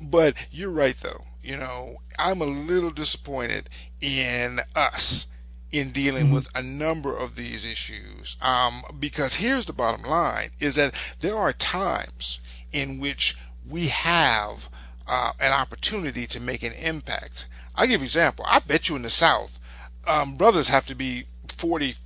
But 0.00 0.48
you're 0.50 0.72
right 0.72 0.96
though, 0.96 1.24
you 1.42 1.56
know, 1.56 1.98
I'm 2.18 2.40
a 2.40 2.46
little 2.46 2.90
disappointed 2.90 3.68
in 4.00 4.60
us 4.74 5.28
in 5.74 5.90
dealing 5.90 6.30
with 6.30 6.48
a 6.54 6.62
number 6.62 7.16
of 7.16 7.34
these 7.34 7.70
issues. 7.70 8.36
Um, 8.40 8.84
because 9.00 9.34
here's 9.34 9.66
the 9.66 9.72
bottom 9.72 10.08
line 10.08 10.50
is 10.60 10.76
that 10.76 10.94
there 11.18 11.34
are 11.34 11.52
times 11.52 12.38
in 12.72 13.00
which 13.00 13.36
we 13.68 13.88
have 13.88 14.70
uh, 15.08 15.32
an 15.40 15.52
opportunity 15.52 16.28
to 16.28 16.40
make 16.40 16.62
an 16.62 16.72
impact. 16.80 17.46
I'll 17.74 17.86
give 17.86 17.94
you 17.94 17.98
an 17.98 18.04
example. 18.04 18.44
I 18.48 18.60
bet 18.60 18.88
you 18.88 18.94
in 18.94 19.02
the 19.02 19.10
South, 19.10 19.58
um, 20.06 20.36
brothers 20.36 20.68
have 20.68 20.86
to 20.86 20.94
be 20.94 21.24
40, 21.48 21.96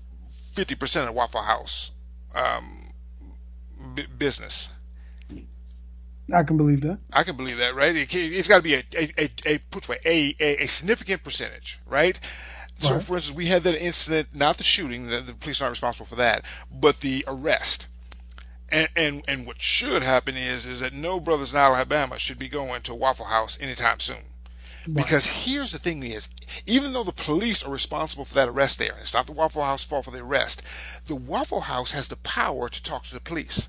50% 0.55 1.09
of 1.11 1.15
Waffle 1.15 1.43
House 1.43 1.91
um, 2.35 2.79
b- 3.95 4.07
business. 4.17 4.71
I 6.33 6.43
can 6.43 6.57
believe 6.57 6.81
that. 6.83 6.99
I 7.13 7.23
can 7.23 7.37
believe 7.37 7.59
that, 7.59 7.75
right? 7.75 7.95
It, 7.95 8.11
has 8.13 8.49
got 8.49 8.59
to 8.59 8.63
be 8.63 8.75
a 8.75 8.83
a 8.97 9.13
a, 9.19 9.31
a, 9.47 9.59
put 9.71 9.89
away, 9.89 9.99
a, 10.05 10.35
a, 10.41 10.65
a 10.65 10.67
significant 10.67 11.23
percentage, 11.23 11.79
right? 11.87 12.19
So, 12.79 12.95
Right. 12.95 13.03
for 13.03 13.17
instance, 13.17 13.37
we 13.37 13.47
had 13.47 13.63
that 13.63 13.81
incident, 13.83 14.29
not 14.35 14.57
the 14.57 14.65
shooting, 14.65 15.09
the, 15.09 15.21
the 15.21 15.35
police 15.35 15.61
aren't 15.61 15.73
responsible 15.73 16.07
for 16.07 16.15
that, 16.17 16.45
but 16.71 17.01
the 17.01 17.25
arrest. 17.27 17.87
And, 18.71 18.89
and 18.95 19.23
and 19.27 19.47
what 19.47 19.61
should 19.63 20.03
happen 20.03 20.37
is 20.37 20.67
is 20.67 20.81
that 20.81 20.93
no 20.93 21.19
brothers 21.21 21.53
in 21.53 21.59
Alabama 21.59 22.19
should 22.19 22.39
be 22.39 22.49
going 22.49 22.83
to 22.83 22.95
Waffle 22.95 23.25
House 23.27 23.59
anytime 23.61 23.99
soon. 23.99 24.25
Because 24.91 25.45
here's 25.45 25.73
the 25.73 25.79
thing 25.79 26.03
is, 26.03 26.29
even 26.67 26.93
though 26.93 27.03
the 27.05 27.13
police 27.13 27.63
are 27.63 27.71
responsible 27.73 28.25
for 28.25 28.35
that 28.35 28.49
arrest 28.49 28.79
there, 28.79 28.93
and 28.93 29.01
it's 29.01 29.13
not 29.15 29.27
the 29.27 29.33
Waffle 29.33 29.63
House 29.63 29.85
fault 29.85 30.05
for 30.07 30.11
the 30.11 30.23
arrest, 30.23 30.63
the 31.07 31.17
Waffle 31.17 31.63
House 31.63 31.93
has 31.93 32.09
the 32.09 32.17
power 32.17 32.69
to 32.69 32.83
talk 32.83 33.05
to 33.05 33.15
the 33.15 33.21
police. 33.21 33.69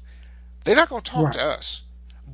They're 0.64 0.76
not 0.76 0.90
going 0.90 1.02
to 1.02 1.12
talk 1.12 1.32
to 1.34 1.44
us. 1.44 1.84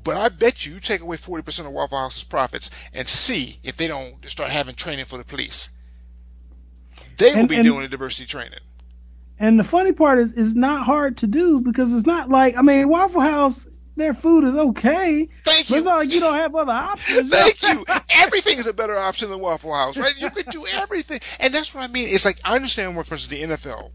But 0.04 0.18
I 0.18 0.30
bet 0.30 0.66
you, 0.66 0.74
you 0.74 0.80
take 0.80 1.02
away 1.02 1.18
40% 1.18 1.66
of 1.66 1.72
Waffle 1.72 1.98
House's 1.98 2.24
profits 2.26 2.70
and 2.94 3.08
see 3.08 3.60
if 3.64 3.78
they 3.78 3.88
don't 3.88 4.30
start 4.30 4.52
having 4.52 4.76
training 4.76 5.06
for 5.06 5.18
the 5.18 5.24
police. 5.24 5.70
They 7.18 7.32
will 7.32 7.40
And- 7.42 7.50
be 7.50 7.56
and- 7.56 7.64
doing 7.66 7.82
the 7.82 7.88
diversity 7.88 8.26
training. 8.28 8.60
And 9.38 9.60
the 9.60 9.66
funny 9.66 9.92
part 9.92 10.20
is, 10.20 10.32
it's 10.32 10.56
not 10.56 10.86
hard 10.86 11.18
to 11.18 11.28
do 11.28 11.60
because 11.60 11.94
it's 11.94 12.06
not 12.08 12.30
like 12.30 12.56
I 12.58 12.62
mean, 12.62 12.88
Waffle 12.88 13.20
House, 13.22 13.68
their 13.98 14.14
food 14.14 14.46
is 14.46 14.56
okay. 14.56 15.28
Thank 15.44 15.70
you. 15.70 15.76
it's 15.78 15.86
not 15.86 15.98
like 15.98 16.12
you 16.14 16.22
don't 16.22 16.36
have 16.36 16.56
other 16.56 16.72
options. 16.72 17.30
Thank 17.34 17.62
you. 17.64 17.86
Everything 18.16 18.58
is 18.58 18.66
a 18.68 18.72
better 18.74 18.96
option 18.98 19.30
than 19.30 19.40
Waffle 19.40 19.74
House, 19.74 19.98
right? 19.98 20.14
You 20.18 20.30
could 20.30 20.48
do 20.48 20.66
everything, 20.72 21.20
and 21.42 21.54
that's 21.54 21.74
what 21.76 21.84
I 21.84 21.88
mean. 21.92 22.08
It's 22.10 22.24
like 22.26 22.40
I 22.46 22.56
understand 22.56 22.96
what, 22.96 23.08
for 23.08 23.16
instance, 23.16 23.42
the 23.42 23.56
NFL, 23.56 23.92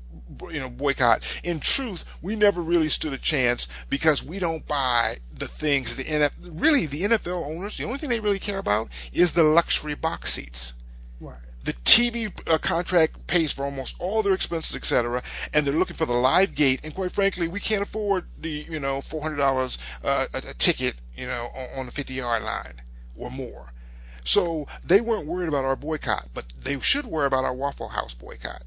you 0.53 0.61
know, 0.61 0.69
boycott. 0.69 1.25
In 1.43 1.59
truth, 1.59 2.05
we 2.21 2.37
never 2.37 2.61
really 2.63 2.89
stood 2.89 3.15
a 3.15 3.19
chance 3.19 3.67
because 3.89 4.23
we 4.23 4.39
don't 4.39 4.67
buy 4.69 5.17
the 5.33 5.49
things 5.49 5.97
the 5.97 6.05
NFL. 6.05 6.61
Really, 6.61 6.85
the 6.85 7.03
NFL 7.05 7.47
owners, 7.47 7.79
the 7.79 7.85
only 7.85 7.97
thing 7.99 8.11
they 8.11 8.21
really 8.21 8.39
care 8.39 8.59
about 8.59 8.89
is 9.13 9.33
the 9.33 9.43
luxury 9.43 9.95
box 9.95 10.35
seats. 10.35 10.75
The 11.63 11.73
TV 11.73 12.33
uh, 12.49 12.59
contract 12.59 13.27
pays 13.27 13.53
for 13.53 13.65
almost 13.65 13.97
all 13.99 14.23
their 14.23 14.33
expenses, 14.33 14.75
etc., 14.75 15.23
and 15.53 15.67
they're 15.67 15.75
looking 15.75 15.97
for 15.97 16.07
the 16.07 16.15
live 16.15 16.55
gate. 16.55 16.81
And 16.83 16.95
quite 16.95 17.13
frankly, 17.13 17.49
we 17.49 17.61
can't 17.61 17.83
afford 17.83 18.25
the 18.39 18.67
you 18.69 18.81
know 18.81 19.01
four 19.01 19.23
hundred 19.23 19.37
dollars 19.37 19.79
uh, 20.03 20.27
a, 20.33 20.39
a 20.39 20.55
ticket, 20.55 20.95
you 21.15 21.27
know, 21.27 21.49
on, 21.55 21.81
on 21.81 21.87
the 21.87 21.93
fifty 21.93 22.15
yard 22.15 22.43
line 22.43 22.81
or 23.15 23.31
more. 23.31 23.73
So 24.25 24.67
they 24.85 25.01
weren't 25.01 25.27
worried 25.27 25.49
about 25.49 25.65
our 25.65 25.77
boycott, 25.77 26.29
but 26.35 26.53
they 26.59 26.79
should 26.81 27.07
worry 27.07 27.27
about 27.27 27.45
our 27.45 27.55
Waffle 27.55 27.89
House 27.89 28.15
boycott 28.15 28.63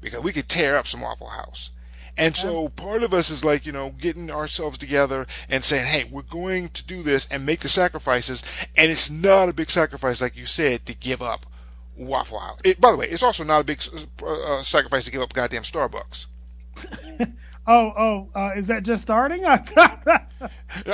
because 0.00 0.22
we 0.22 0.32
could 0.32 0.48
tear 0.48 0.76
up 0.76 0.86
some 0.86 1.00
Waffle 1.00 1.28
House. 1.28 1.70
And 2.16 2.36
so 2.36 2.68
part 2.68 3.02
of 3.02 3.12
us 3.12 3.28
is 3.28 3.44
like, 3.44 3.66
you 3.66 3.72
know, 3.72 3.90
getting 3.90 4.30
ourselves 4.30 4.78
together 4.78 5.26
and 5.48 5.64
saying, 5.64 5.86
hey, 5.86 6.04
we're 6.08 6.22
going 6.22 6.68
to 6.68 6.86
do 6.86 7.02
this 7.02 7.26
and 7.26 7.44
make 7.44 7.60
the 7.60 7.68
sacrifices. 7.68 8.44
And 8.76 8.90
it's 8.92 9.10
not 9.10 9.48
a 9.48 9.54
big 9.54 9.70
sacrifice, 9.70 10.20
like 10.20 10.36
you 10.36 10.46
said, 10.46 10.86
to 10.86 10.94
give 10.94 11.20
up 11.20 11.46
Waffle 11.96 12.38
House. 12.38 12.58
It, 12.64 12.80
by 12.80 12.92
the 12.92 12.98
way, 12.98 13.06
it's 13.06 13.22
also 13.22 13.44
not 13.44 13.60
a 13.60 13.64
big 13.64 13.80
uh, 14.22 14.26
uh, 14.26 14.62
sacrifice 14.62 15.04
to 15.04 15.10
give 15.10 15.22
up 15.22 15.32
goddamn 15.32 15.62
Starbucks. 15.62 16.26
Oh, 17.66 17.94
oh, 17.96 18.28
uh, 18.38 18.50
is 18.54 18.66
that 18.66 18.82
just 18.82 19.02
starting? 19.02 19.44
I 19.46 19.62
I, 20.06 20.20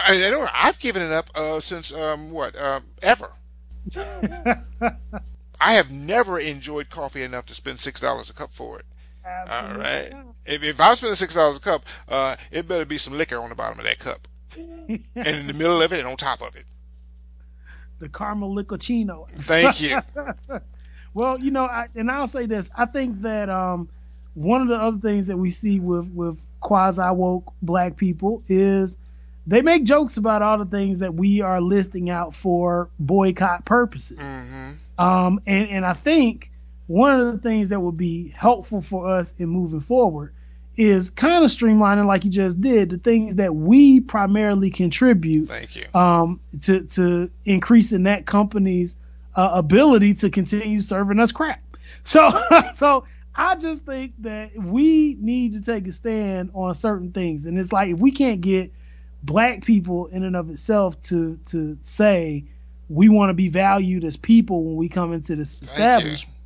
I 0.09 0.19
know 0.31 0.47
I've 0.55 0.79
given 0.79 1.03
it 1.03 1.11
up 1.11 1.29
uh, 1.35 1.59
since 1.59 1.93
um, 1.93 2.31
what 2.31 2.57
um, 2.57 2.85
ever. 3.03 3.33
I 5.61 5.73
have 5.75 5.91
never 5.91 6.39
enjoyed 6.39 6.89
coffee 6.89 7.23
enough 7.23 7.47
to 7.47 7.55
spend 7.55 7.81
six 7.81 7.99
dollars 8.01 8.31
a 8.31 8.35
cup 8.35 8.51
for 8.51 8.79
it. 8.79 8.87
All 9.51 9.75
right. 9.79 10.13
If, 10.47 10.63
if 10.63 10.81
I'm 10.81 10.95
spending 10.97 11.17
six 11.17 11.35
dollars 11.35 11.57
a 11.57 11.61
cup, 11.61 11.85
uh, 12.09 12.37
it 12.53 12.69
better 12.69 12.85
be 12.85 12.99
some 12.99 13.19
liquor 13.19 13.39
on 13.39 13.49
the 13.49 13.57
bottom 13.57 13.81
of 13.81 13.85
that 13.87 13.99
cup, 13.99 14.29
and 14.57 15.01
in 15.17 15.47
the 15.49 15.55
middle 15.55 15.83
of 15.83 15.93
it, 15.93 15.99
and 15.99 16.09
on 16.09 16.17
top 16.17 16.41
of 16.41 16.55
it. 16.55 16.67
the 17.99 18.09
caramel 18.09 18.55
licochino. 18.55 19.29
Thank 19.31 19.81
you. 19.81 19.99
Well, 21.15 21.39
you 21.41 21.51
know, 21.51 21.65
I, 21.65 21.89
and 21.95 22.11
I'll 22.11 22.27
say 22.27 22.47
this: 22.47 22.71
I 22.77 22.87
think 22.87 23.23
that 23.23 23.49
um, 23.51 23.89
one 24.35 24.63
of 24.63 24.69
the 24.69 24.77
other 24.77 24.99
things 24.99 25.27
that 25.27 25.37
we 25.37 25.51
see 25.51 25.81
with 25.81 26.07
with 26.13 26.39
quasi 26.61 27.03
woke 27.03 27.53
black 27.63 27.97
people 27.97 28.43
is 28.49 28.97
they 29.47 29.63
make 29.63 29.85
jokes 29.85 30.17
about 30.17 30.43
all 30.43 30.59
the 30.59 30.67
things 30.67 30.99
that 31.01 31.15
we 31.15 31.41
are 31.41 31.61
listing 31.61 32.11
out 32.11 32.35
for 32.35 32.89
boycott 32.99 33.65
purposes. 33.65 34.21
hmm 34.21 34.73
Um, 34.99 35.41
and, 35.47 35.69
and 35.71 35.87
I 35.87 35.95
think 35.95 36.51
one 36.87 37.19
of 37.19 37.33
the 37.33 37.39
things 37.39 37.71
that 37.71 37.81
would 37.81 37.97
be 37.97 38.29
helpful 38.29 38.83
for 38.83 39.09
us 39.09 39.35
in 39.39 39.49
moving 39.49 39.81
forward 39.81 40.35
is 40.77 41.11
kind 41.11 41.45
of 41.45 41.51
streamlining, 41.51 42.07
like 42.07 42.25
you 42.25 42.31
just 42.31 42.61
did, 42.61 42.91
the 42.91 42.99
things 42.99 43.37
that 43.37 43.55
we 43.55 44.01
primarily 44.01 44.71
contribute 44.71 45.49
Thank 45.49 45.77
you. 45.77 45.87
um, 45.99 46.41
to 46.63 46.83
to 46.83 47.31
increasing 47.45 48.05
that 48.05 48.27
company's 48.27 48.97
uh, 49.37 49.51
ability 49.55 50.15
to 50.15 50.31
continue 50.31 50.81
serving 50.81 51.19
us 51.21 51.33
crap. 51.33 51.63
So 52.05 52.31
so 52.75 53.05
I 53.35 53.57
just 53.57 53.85
think 53.85 54.15
that 54.21 54.51
we 54.57 55.17
need 55.21 55.53
to 55.53 55.61
take 55.61 55.87
a 55.87 55.93
stand 55.93 56.51
on 56.55 56.75
certain 56.75 57.13
things, 57.13 57.47
and 57.47 57.59
it's 57.59 57.73
like 57.73 57.91
if 57.91 57.99
we 57.99 58.11
can't 58.13 58.41
get 58.41 58.73
black 59.23 59.65
people 59.65 60.07
in 60.07 60.25
and 60.25 60.35
of 60.37 60.51
itself 60.51 61.01
to 61.03 61.39
to 61.47 61.79
say 61.83 62.45
we 62.89 63.09
want 63.09 63.31
to 63.31 63.35
be 63.35 63.49
valued 63.49 64.05
as 64.05 64.17
people 64.17 64.65
when 64.65 64.77
we 64.77 64.89
come 64.89 65.13
into 65.13 65.37
this 65.37 65.63
establishment, 65.63 66.37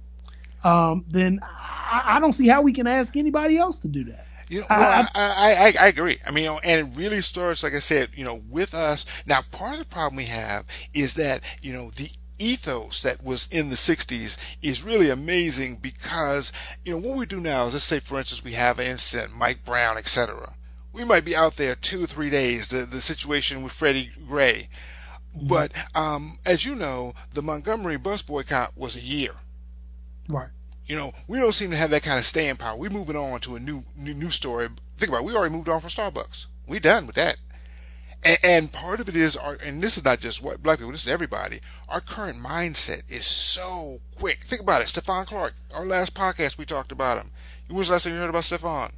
um, 0.62 1.04
then 1.08 1.40
I, 1.42 2.16
I 2.16 2.20
don't 2.20 2.32
see 2.34 2.48
how 2.48 2.60
we 2.62 2.72
can 2.72 2.86
ask 2.86 3.16
anybody 3.16 3.56
else 3.56 3.78
to 3.80 3.88
do 3.88 4.04
that. 4.04 4.26
You 4.50 4.60
know, 4.60 4.66
I- 4.68 4.78
well, 4.78 5.08
I, 5.14 5.20
I, 5.20 5.52
I, 5.54 5.84
I 5.84 5.88
agree. 5.88 6.18
I 6.26 6.30
mean, 6.30 6.44
you 6.44 6.50
know, 6.50 6.58
and 6.62 6.86
it 6.88 6.98
really 6.98 7.22
starts, 7.22 7.62
like 7.62 7.72
I 7.74 7.78
said, 7.78 8.10
you 8.14 8.24
know, 8.26 8.42
with 8.50 8.74
us. 8.74 9.06
Now, 9.24 9.40
part 9.52 9.72
of 9.72 9.78
the 9.78 9.86
problem 9.86 10.16
we 10.16 10.24
have 10.26 10.66
is 10.92 11.14
that, 11.14 11.40
you 11.62 11.72
know, 11.72 11.90
the 11.90 12.10
ethos 12.38 13.02
that 13.02 13.22
was 13.22 13.48
in 13.50 13.70
the 13.70 13.76
60s 13.76 14.36
is 14.62 14.82
really 14.82 15.10
amazing 15.10 15.76
because, 15.76 16.52
you 16.84 16.92
know, 16.92 17.08
what 17.08 17.18
we 17.18 17.26
do 17.26 17.40
now 17.40 17.66
is, 17.66 17.74
let's 17.74 17.84
say, 17.84 18.00
for 18.00 18.18
instance, 18.18 18.44
we 18.44 18.52
have 18.52 18.78
an 18.78 18.86
incident, 18.86 19.36
Mike 19.36 19.64
Brown, 19.64 19.96
etc. 19.96 20.54
We 20.92 21.04
might 21.04 21.24
be 21.24 21.36
out 21.36 21.56
there 21.56 21.74
two 21.74 22.04
or 22.04 22.06
three 22.06 22.30
days, 22.30 22.68
the, 22.68 22.86
the 22.86 23.00
situation 23.00 23.62
with 23.62 23.72
Freddie 23.72 24.10
Gray. 24.26 24.68
But, 25.34 25.72
um, 25.96 26.38
as 26.46 26.64
you 26.64 26.76
know, 26.76 27.12
the 27.32 27.42
Montgomery 27.42 27.96
bus 27.96 28.22
boycott 28.22 28.72
was 28.76 28.96
a 28.96 29.00
year. 29.00 29.32
Right. 30.28 30.48
You 30.86 30.96
know, 30.96 31.12
we 31.26 31.38
don't 31.38 31.54
seem 31.54 31.70
to 31.70 31.76
have 31.76 31.90
that 31.90 32.02
kind 32.02 32.18
of 32.18 32.24
staying 32.24 32.56
power. 32.56 32.78
We're 32.78 32.90
moving 32.90 33.16
on 33.16 33.40
to 33.40 33.56
a 33.56 33.60
new 33.60 33.84
new, 33.96 34.14
new 34.14 34.30
story. 34.30 34.68
Think 34.96 35.08
about 35.08 35.22
it. 35.22 35.24
We 35.24 35.34
already 35.34 35.54
moved 35.54 35.68
on 35.68 35.80
from 35.80 35.90
Starbucks. 35.90 36.46
We 36.66 36.78
done 36.78 37.06
with 37.06 37.16
that. 37.16 37.36
And, 38.24 38.38
and 38.42 38.72
part 38.72 39.00
of 39.00 39.08
it 39.08 39.16
is, 39.16 39.36
our, 39.36 39.58
and 39.62 39.82
this 39.82 39.98
is 39.98 40.04
not 40.04 40.20
just 40.20 40.42
what 40.42 40.62
black 40.62 40.78
people. 40.78 40.92
This 40.92 41.02
is 41.02 41.08
everybody. 41.08 41.60
Our 41.88 42.00
current 42.00 42.38
mindset 42.38 43.12
is 43.12 43.26
so 43.26 43.98
quick. 44.16 44.40
Think 44.44 44.62
about 44.62 44.80
it. 44.80 44.86
Stephon 44.86 45.26
Clark. 45.26 45.54
Our 45.74 45.86
last 45.86 46.14
podcast, 46.14 46.56
we 46.56 46.64
talked 46.64 46.92
about 46.92 47.18
him. 47.18 47.30
When 47.68 47.78
was 47.78 47.88
the 47.88 47.92
last 47.94 48.04
time 48.04 48.14
you 48.14 48.20
heard 48.20 48.30
about 48.30 48.42
Stephon? 48.42 48.92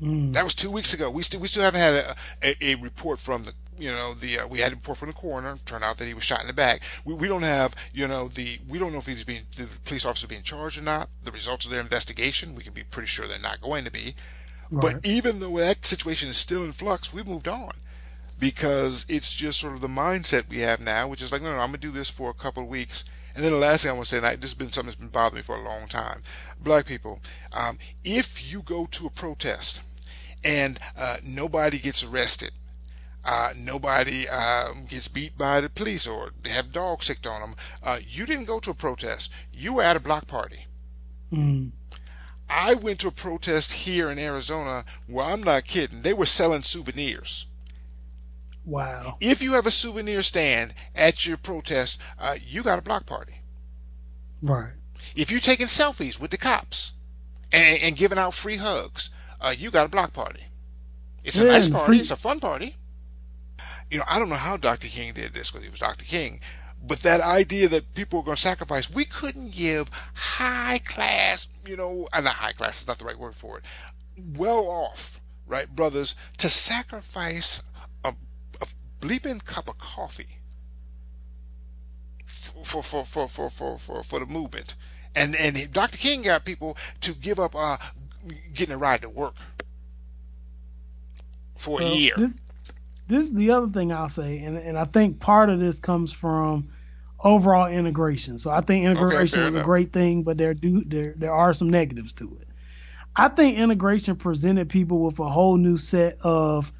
Mm. 0.00 0.32
That 0.32 0.44
was 0.44 0.54
two 0.54 0.70
weeks 0.70 0.94
ago. 0.94 1.10
We 1.10 1.22
still 1.22 1.40
we 1.40 1.48
still 1.48 1.62
haven't 1.62 1.80
had 1.80 1.94
a, 1.94 2.16
a, 2.42 2.72
a 2.72 2.74
report 2.76 3.20
from 3.20 3.44
the 3.44 3.52
you 3.78 3.90
know 3.90 4.14
the 4.14 4.40
uh, 4.40 4.46
we 4.46 4.60
had 4.60 4.72
a 4.72 4.76
report 4.76 4.98
from 4.98 5.08
the 5.08 5.14
coroner. 5.14 5.56
Turned 5.64 5.84
out 5.84 5.98
that 5.98 6.06
he 6.06 6.14
was 6.14 6.24
shot 6.24 6.40
in 6.40 6.46
the 6.46 6.54
back. 6.54 6.80
We, 7.04 7.14
we 7.14 7.28
don't 7.28 7.42
have 7.42 7.74
you 7.92 8.08
know 8.08 8.28
the 8.28 8.58
we 8.66 8.78
don't 8.78 8.92
know 8.92 8.98
if 8.98 9.06
he's 9.06 9.24
being 9.24 9.42
the 9.56 9.68
police 9.84 10.06
officer 10.06 10.26
being 10.26 10.42
charged 10.42 10.78
or 10.78 10.82
not. 10.82 11.10
The 11.22 11.32
results 11.32 11.66
of 11.66 11.70
their 11.70 11.80
investigation 11.80 12.54
we 12.54 12.62
can 12.62 12.72
be 12.72 12.82
pretty 12.82 13.08
sure 13.08 13.26
they're 13.26 13.38
not 13.38 13.60
going 13.60 13.84
to 13.84 13.90
be. 13.90 14.14
Right. 14.70 14.94
But 14.94 15.06
even 15.06 15.40
though 15.40 15.58
that 15.58 15.84
situation 15.84 16.28
is 16.28 16.36
still 16.36 16.64
in 16.64 16.72
flux, 16.72 17.12
we've 17.12 17.26
moved 17.26 17.48
on 17.48 17.72
because 18.38 19.04
it's 19.08 19.32
just 19.34 19.60
sort 19.60 19.74
of 19.74 19.80
the 19.80 19.88
mindset 19.88 20.48
we 20.48 20.58
have 20.58 20.80
now, 20.80 21.08
which 21.08 21.22
is 21.22 21.32
like, 21.32 21.42
no, 21.42 21.52
no, 21.52 21.60
I'm 21.60 21.68
gonna 21.68 21.78
do 21.78 21.90
this 21.90 22.08
for 22.10 22.30
a 22.30 22.34
couple 22.34 22.62
of 22.62 22.68
weeks. 22.68 23.04
And 23.34 23.44
then 23.44 23.52
the 23.52 23.58
last 23.58 23.82
thing 23.82 23.90
I 23.90 23.94
want 23.94 24.06
to 24.06 24.10
say, 24.10 24.16
and 24.16 24.26
I, 24.26 24.36
this 24.36 24.50
has 24.50 24.54
been 24.54 24.72
something 24.72 24.90
that's 24.90 24.96
been 25.00 25.08
bothering 25.08 25.38
me 25.38 25.42
for 25.42 25.56
a 25.56 25.62
long 25.62 25.86
time. 25.86 26.22
Black 26.60 26.86
people, 26.86 27.20
um, 27.56 27.78
if 28.02 28.52
you 28.52 28.62
go 28.62 28.86
to 28.86 29.06
a 29.06 29.10
protest 29.10 29.82
and 30.42 30.78
uh, 30.98 31.18
nobody 31.24 31.78
gets 31.78 32.02
arrested, 32.02 32.50
uh, 33.24 33.50
nobody 33.56 34.28
um, 34.28 34.86
gets 34.88 35.06
beat 35.08 35.36
by 35.36 35.60
the 35.60 35.68
police 35.68 36.06
or 36.06 36.32
they 36.42 36.50
have 36.50 36.72
dogs 36.72 37.06
sicked 37.06 37.26
on 37.26 37.40
them, 37.40 37.54
uh, 37.84 37.98
you 38.06 38.26
didn't 38.26 38.46
go 38.46 38.58
to 38.60 38.70
a 38.70 38.74
protest. 38.74 39.32
You 39.52 39.76
were 39.76 39.82
at 39.82 39.96
a 39.96 40.00
block 40.00 40.26
party. 40.26 40.66
Mm. 41.32 41.70
I 42.50 42.74
went 42.74 42.98
to 43.00 43.08
a 43.08 43.12
protest 43.12 43.72
here 43.72 44.10
in 44.10 44.18
Arizona 44.18 44.84
where 45.06 45.24
I'm 45.26 45.42
not 45.42 45.64
kidding. 45.64 46.02
They 46.02 46.12
were 46.12 46.26
selling 46.26 46.62
souvenirs. 46.62 47.46
Wow. 48.64 49.16
If 49.20 49.40
you 49.42 49.52
have 49.54 49.66
a 49.66 49.70
souvenir 49.70 50.22
stand 50.22 50.74
at 50.94 51.26
your 51.26 51.36
protest, 51.36 52.00
uh, 52.18 52.34
you 52.44 52.62
got 52.62 52.78
a 52.78 52.82
block 52.82 53.06
party. 53.06 53.40
Right. 54.42 54.72
If 55.16 55.30
you're 55.30 55.40
taking 55.40 55.66
selfies 55.66 56.20
with 56.20 56.30
the 56.30 56.36
cops 56.36 56.92
and, 57.52 57.80
and 57.82 57.96
giving 57.96 58.18
out 58.18 58.34
free 58.34 58.56
hugs, 58.56 59.10
uh, 59.40 59.54
you 59.56 59.70
got 59.70 59.86
a 59.86 59.90
block 59.90 60.12
party. 60.12 60.46
It's 61.24 61.38
a 61.38 61.44
Yeah, 61.44 61.52
nice 61.52 61.68
party. 61.68 61.86
free- 61.86 62.00
It's 62.00 62.10
a 62.10 62.16
fun 62.16 62.40
party. 62.40 62.76
You 63.90 63.98
know, 63.98 64.04
I 64.08 64.18
don't 64.18 64.28
know 64.28 64.36
how 64.36 64.56
Dr. 64.56 64.88
King 64.88 65.14
did 65.14 65.32
this 65.34 65.50
because 65.50 65.64
he 65.64 65.70
was 65.70 65.80
Dr. 65.80 66.04
King, 66.04 66.40
but 66.82 67.00
that 67.00 67.20
idea 67.20 67.68
that 67.68 67.94
people 67.94 68.20
were 68.20 68.24
going 68.24 68.36
to 68.36 68.42
sacrifice, 68.42 68.90
we 68.90 69.04
couldn't 69.04 69.52
give 69.52 69.90
high 70.14 70.78
class, 70.78 71.48
you 71.66 71.76
know, 71.76 72.08
uh, 72.12 72.20
not 72.20 72.34
high 72.34 72.52
class 72.52 72.82
is 72.82 72.88
not 72.88 72.98
the 72.98 73.04
right 73.04 73.18
word 73.18 73.34
for 73.34 73.58
it, 73.58 73.64
well 74.36 74.66
off, 74.66 75.20
right, 75.46 75.74
brothers, 75.74 76.14
to 76.38 76.48
sacrifice 76.48 77.62
a, 78.04 78.14
a 78.60 78.66
bleeping 79.00 79.44
cup 79.44 79.68
of 79.68 79.78
coffee 79.78 80.38
for 82.26 82.82
for 82.82 83.04
for 83.04 83.28
for 83.28 83.50
for 83.50 83.78
for, 83.78 84.02
for 84.02 84.20
the 84.20 84.26
movement. 84.26 84.74
And 85.14 85.34
and 85.36 85.70
Dr. 85.72 85.98
King 85.98 86.22
got 86.22 86.44
people 86.44 86.76
to 87.00 87.12
give 87.14 87.38
up 87.38 87.54
uh 87.54 87.76
getting 88.54 88.74
a 88.74 88.78
ride 88.78 89.02
to 89.02 89.08
work 89.08 89.36
for 91.56 91.80
a 91.80 91.84
year. 91.84 92.14
This, 92.16 92.34
this 93.10 93.26
is 93.26 93.34
the 93.34 93.50
other 93.50 93.68
thing 93.68 93.92
I'll 93.92 94.08
say, 94.08 94.38
and, 94.38 94.56
and 94.56 94.78
I 94.78 94.84
think 94.84 95.20
part 95.20 95.50
of 95.50 95.58
this 95.58 95.80
comes 95.80 96.12
from 96.12 96.68
overall 97.22 97.66
integration. 97.66 98.38
So 98.38 98.50
I 98.50 98.62
think 98.62 98.86
integration 98.86 99.38
fair 99.40 99.48
is 99.48 99.54
a 99.54 99.62
great 99.62 99.92
thing, 99.92 100.22
but 100.22 100.38
there 100.38 100.54
do 100.54 100.82
there 100.84 101.14
there 101.16 101.32
are 101.32 101.52
some 101.52 101.68
negatives 101.70 102.14
to 102.14 102.38
it. 102.40 102.48
I 103.14 103.28
think 103.28 103.58
integration 103.58 104.16
presented 104.16 104.68
people 104.68 105.00
with 105.00 105.18
a 105.18 105.28
whole 105.28 105.56
new 105.56 105.76
set 105.78 106.18
of 106.22 106.72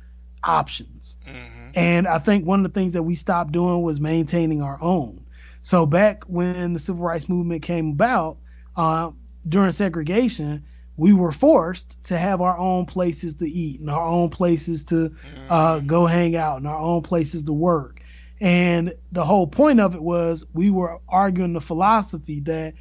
options. 0.42 1.16
Mhm. 1.26 1.72
And 1.74 2.08
I 2.08 2.18
think 2.18 2.46
one 2.46 2.64
of 2.64 2.72
the 2.72 2.80
things 2.80 2.94
that 2.94 3.02
we 3.02 3.14
stopped 3.14 3.52
doing 3.52 3.82
was 3.82 4.00
maintaining 4.00 4.62
our 4.62 4.78
own. 4.80 5.20
So 5.62 5.84
back 5.84 6.24
when 6.24 6.72
the 6.72 6.78
civil 6.78 7.04
rights 7.04 7.28
movement 7.28 7.62
came 7.62 7.90
about, 7.90 8.38
uh, 8.76 9.10
during 9.46 9.72
segregation, 9.72 10.64
we 11.00 11.14
were 11.14 11.32
forced 11.32 12.04
to 12.04 12.18
have 12.18 12.42
our 12.42 12.58
own 12.58 12.84
places 12.84 13.36
to 13.36 13.50
eat 13.50 13.80
and 13.80 13.88
our 13.88 14.06
own 14.06 14.28
places 14.28 14.84
to 14.84 15.16
uh, 15.48 15.78
go 15.78 16.04
hang 16.04 16.36
out 16.36 16.58
and 16.58 16.66
our 16.66 16.78
own 16.78 17.00
places 17.00 17.44
to 17.44 17.54
work. 17.54 18.02
And 18.38 18.92
the 19.10 19.24
whole 19.24 19.46
point 19.46 19.80
of 19.80 19.94
it 19.94 20.02
was 20.02 20.44
we 20.52 20.68
were 20.68 21.00
arguing 21.08 21.54
the 21.54 21.60
philosophy 21.62 22.40
that 22.40 22.74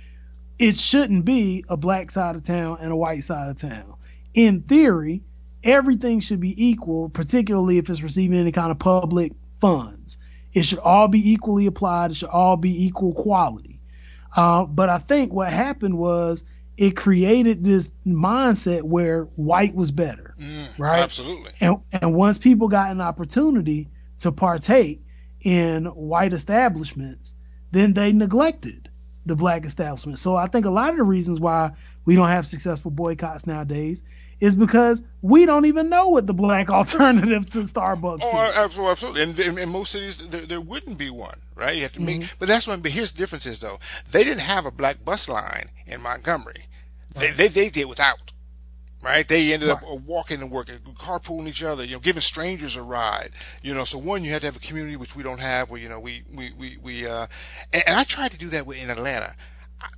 it 0.57 0.76
shouldn't 0.76 1.24
be 1.24 1.63
a 1.70 1.78
black 1.78 2.11
side 2.11 2.36
of 2.36 2.43
town 2.43 2.80
and 2.82 2.91
a 2.91 2.95
white 2.95 3.24
side 3.24 3.51
of 3.51 3.57
town. 3.57 3.93
In 4.34 4.63
theory, 4.63 5.24
everything 5.63 6.20
should 6.20 6.41
be 6.41 6.67
equal, 6.67 7.07
particularly 7.07 7.78
if 7.78 7.89
it's 7.89 8.01
receiving 8.01 8.38
any 8.38 8.51
kind 8.51 8.70
of 8.70 8.80
public 8.80 9.32
funds. 9.61 10.17
It 10.53 10.63
should 10.63 10.80
all 10.80 11.07
be 11.07 11.32
equally 11.32 11.67
applied. 11.67 12.11
It 12.11 12.17
should 12.17 12.30
all 12.30 12.57
be 12.57 12.86
equal 12.86 13.13
quality. 13.13 13.80
Uh, 14.36 14.65
but 14.65 14.89
I 14.89 14.97
think 14.97 15.32
what 15.32 15.53
happened 15.53 15.97
was 15.97 16.43
it 16.80 16.95
created 16.95 17.63
this 17.63 17.93
mindset 18.07 18.84
where 18.84 19.23
white 19.36 19.75
was 19.75 19.91
better, 19.91 20.34
Mm, 20.39 20.80
right? 20.80 20.99
Absolutely. 21.01 21.51
and 21.59 21.77
and 21.91 22.13
once 22.13 22.38
people 22.38 22.69
got 22.69 22.89
an 22.89 23.01
opportunity 23.01 23.89
to 24.19 24.32
partake 24.32 25.01
in 25.41 25.86
white 25.86 26.32
establishments, 26.34 27.36
then 27.71 27.93
they 27.93 28.13
neglected 28.13 28.89
the 29.25 29.36
black 29.36 29.65
establishment. 29.65 30.19
So 30.19 30.36
I 30.38 30.47
think 30.47 30.65
a 30.65 30.69
lot 30.69 30.89
of 30.91 30.95
the 30.97 31.03
reasons 31.03 31.39
why 31.39 31.71
we 32.05 32.15
don't 32.15 32.30
have 32.30 32.47
successful 32.47 32.91
boycotts 32.91 33.45
nowadays 33.45 34.03
is 34.39 34.55
because 34.55 35.03
we 35.21 35.45
don't 35.45 35.65
even 35.65 35.89
know 35.89 36.07
what 36.07 36.25
the 36.25 36.34
black 36.34 36.69
alternative 36.80 37.49
to 37.49 37.59
Starbucks 37.59 38.19
Oh, 38.23 38.45
is. 38.47 38.55
absolutely, 38.55 38.91
absolutely. 38.91 39.21
And 39.23 39.39
in, 39.39 39.57
in 39.57 39.69
most 39.69 39.91
cities, 39.91 40.17
there, 40.30 40.45
there 40.45 40.61
wouldn't 40.61 40.97
be 40.97 41.09
one, 41.09 41.39
right? 41.55 41.75
You 41.75 41.82
have 41.84 41.93
to 41.93 42.01
make. 42.01 42.23
But 42.39 42.47
that's 42.47 42.65
one. 42.65 42.80
But 42.80 42.91
here's 42.91 43.11
the 43.11 43.17
difference: 43.17 43.45
is 43.45 43.59
though 43.59 43.80
they 44.09 44.23
didn't 44.23 44.39
have 44.47 44.65
a 44.65 44.71
black 44.71 45.03
bus 45.03 45.27
line 45.27 45.69
in 45.86 46.01
Montgomery. 46.01 46.63
They, 47.16 47.30
they 47.32 47.47
they 47.47 47.70
did 47.70 47.86
without. 47.86 48.32
Right? 49.01 49.26
They 49.26 49.53
ended 49.53 49.70
up 49.70 49.82
Right. 49.82 49.91
uh, 49.93 49.95
walking 49.95 50.39
to 50.41 50.45
work, 50.45 50.70
uh, 50.70 50.74
carpooling 50.91 51.47
each 51.47 51.64
other, 51.64 51.86
you 51.86 51.93
know, 51.93 51.99
giving 52.01 52.22
strangers 52.22 52.76
a 52.76 52.84
ride. 52.84 53.32
You 53.64 53.74
know, 53.74 53.86
so 53.86 53.97
one, 53.97 54.26
you 54.26 54.32
have 54.32 54.41
to 54.41 54.47
have 54.47 54.57
a 54.57 54.60
community 54.60 54.97
which 54.97 55.16
we 55.16 55.24
don't 55.24 55.39
have, 55.39 55.70
where 55.70 55.80
you 55.80 55.88
know 55.88 56.01
we 56.01 56.24
we 56.34 56.49
we 56.57 56.78
we. 56.84 57.07
Uh, 57.07 57.28
and, 57.72 57.84
and 57.88 57.95
I 57.95 58.03
tried 58.03 58.32
to 58.32 58.38
do 58.38 58.47
that 58.49 58.66
with- 58.66 58.82
in 58.84 58.89
Atlanta. 58.89 59.36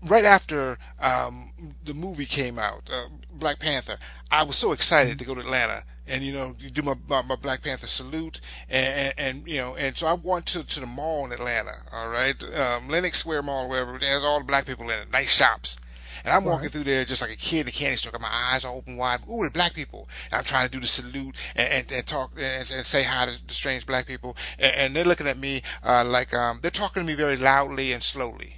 Right 0.04 0.26
after 0.26 0.78
um, 1.02 1.52
the 1.84 1.96
movie 1.96 2.28
came 2.28 2.60
out, 2.60 2.88
uh, 2.94 3.06
Black 3.34 3.58
Panther, 3.58 3.98
I 4.30 4.44
was 4.44 4.56
so 4.56 4.72
excited 4.72 5.18
to 5.18 5.26
go 5.26 5.34
to 5.34 5.42
Atlanta 5.42 5.80
and 6.08 6.24
you 6.24 6.32
know 6.34 6.54
you 6.60 6.70
do 6.70 6.84
my, 6.84 6.94
my, 7.08 7.24
my 7.24 7.36
Black 7.36 7.64
Panther 7.64 7.88
salute 7.88 8.42
and, 8.70 9.14
and, 9.18 9.38
and 9.40 9.48
you 9.48 9.58
know 9.58 9.76
and 9.76 9.96
so 9.98 10.06
I 10.06 10.14
went 10.14 10.46
to 10.48 10.64
to 10.64 10.80
the 10.80 10.86
mall 10.86 11.26
in 11.26 11.32
Atlanta, 11.32 11.72
all 11.92 12.10
right, 12.10 12.36
um, 12.56 12.90
Lenox 12.90 13.18
Square 13.18 13.42
Mall, 13.44 13.68
wherever 13.70 13.96
it 13.96 14.04
has 14.04 14.24
all 14.24 14.38
the 14.40 14.46
black 14.46 14.68
people 14.68 14.86
in 14.86 15.00
it, 15.00 15.12
nice 15.12 15.32
shops. 15.34 15.78
And 16.24 16.34
I'm 16.34 16.44
walking 16.44 16.70
through 16.70 16.84
there 16.84 17.06
just 17.06 17.22
like 17.22 17.32
a 17.32 17.38
kid 17.38 17.62
in 17.62 17.68
a 17.68 17.72
candy 17.72 17.98
store. 17.98 18.12
Got 18.12 18.22
my 18.22 18.52
eyes 18.54 18.66
open 18.66 18.98
wide. 18.98 19.20
Ooh, 19.30 19.44
the 19.44 19.52
black 19.52 19.74
people. 19.74 20.08
And 20.32 20.40
I'm 20.40 20.44
trying 20.44 20.66
to 20.66 20.72
do 20.72 20.80
the 20.80 20.88
salute 20.88 21.36
and, 21.56 21.72
and, 21.72 21.92
and 21.92 22.08
talk 22.08 22.32
and, 22.36 22.72
and 22.72 22.86
say 22.86 23.04
hi 23.04 23.26
to 23.26 23.48
the 23.48 23.54
strange 23.54 23.86
black 23.86 24.08
people. 24.08 24.36
And, 24.60 24.76
and 24.76 24.96
they're 24.96 25.04
looking 25.04 25.28
at 25.28 25.38
me 25.38 25.62
uh, 25.84 26.06
like 26.06 26.34
um, 26.34 26.60
they're 26.62 26.72
talking 26.72 27.04
to 27.04 27.08
me 27.08 27.14
very 27.14 27.36
loudly 27.36 27.92
and 27.92 28.04
slowly. 28.04 28.58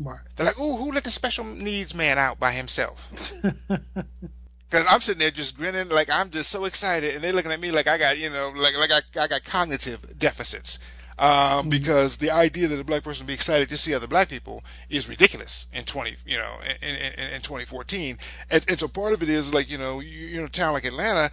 Right. 0.00 0.20
They're 0.34 0.46
like, 0.46 0.58
"Ooh, 0.58 0.76
who 0.76 0.90
let 0.92 1.04
the 1.04 1.10
special 1.10 1.44
needs 1.44 1.94
man 1.94 2.18
out 2.18 2.40
by 2.40 2.52
himself?" 2.52 3.32
Because 4.72 4.86
I'm 4.88 5.02
sitting 5.02 5.18
there 5.18 5.30
just 5.30 5.58
grinning, 5.58 5.90
like 5.90 6.08
I'm 6.08 6.30
just 6.30 6.50
so 6.50 6.64
excited, 6.64 7.14
and 7.14 7.22
they're 7.22 7.34
looking 7.34 7.52
at 7.52 7.60
me 7.60 7.70
like 7.70 7.86
I 7.86 7.98
got, 7.98 8.16
you 8.16 8.30
know, 8.30 8.54
like 8.56 8.74
like 8.78 8.90
I, 8.90 9.02
I 9.20 9.28
got 9.28 9.44
cognitive 9.44 10.18
deficits. 10.18 10.78
Um, 11.22 11.68
because 11.68 12.16
the 12.16 12.32
idea 12.32 12.66
that 12.66 12.80
a 12.80 12.84
black 12.84 13.04
person 13.04 13.26
be 13.26 13.32
excited 13.32 13.68
to 13.68 13.76
see 13.76 13.94
other 13.94 14.08
black 14.08 14.28
people 14.28 14.64
is 14.90 15.08
ridiculous 15.08 15.68
in 15.72 15.84
20, 15.84 16.16
you 16.26 16.36
know, 16.36 16.56
in, 16.82 16.96
in, 16.96 17.34
in 17.34 17.40
2014. 17.42 18.18
And, 18.50 18.64
and 18.68 18.80
so 18.80 18.88
part 18.88 19.12
of 19.12 19.22
it 19.22 19.28
is 19.28 19.54
like, 19.54 19.70
you 19.70 19.78
know, 19.78 20.00
you, 20.00 20.40
in 20.40 20.44
a 20.44 20.48
town 20.48 20.72
like 20.72 20.84
Atlanta, 20.84 21.30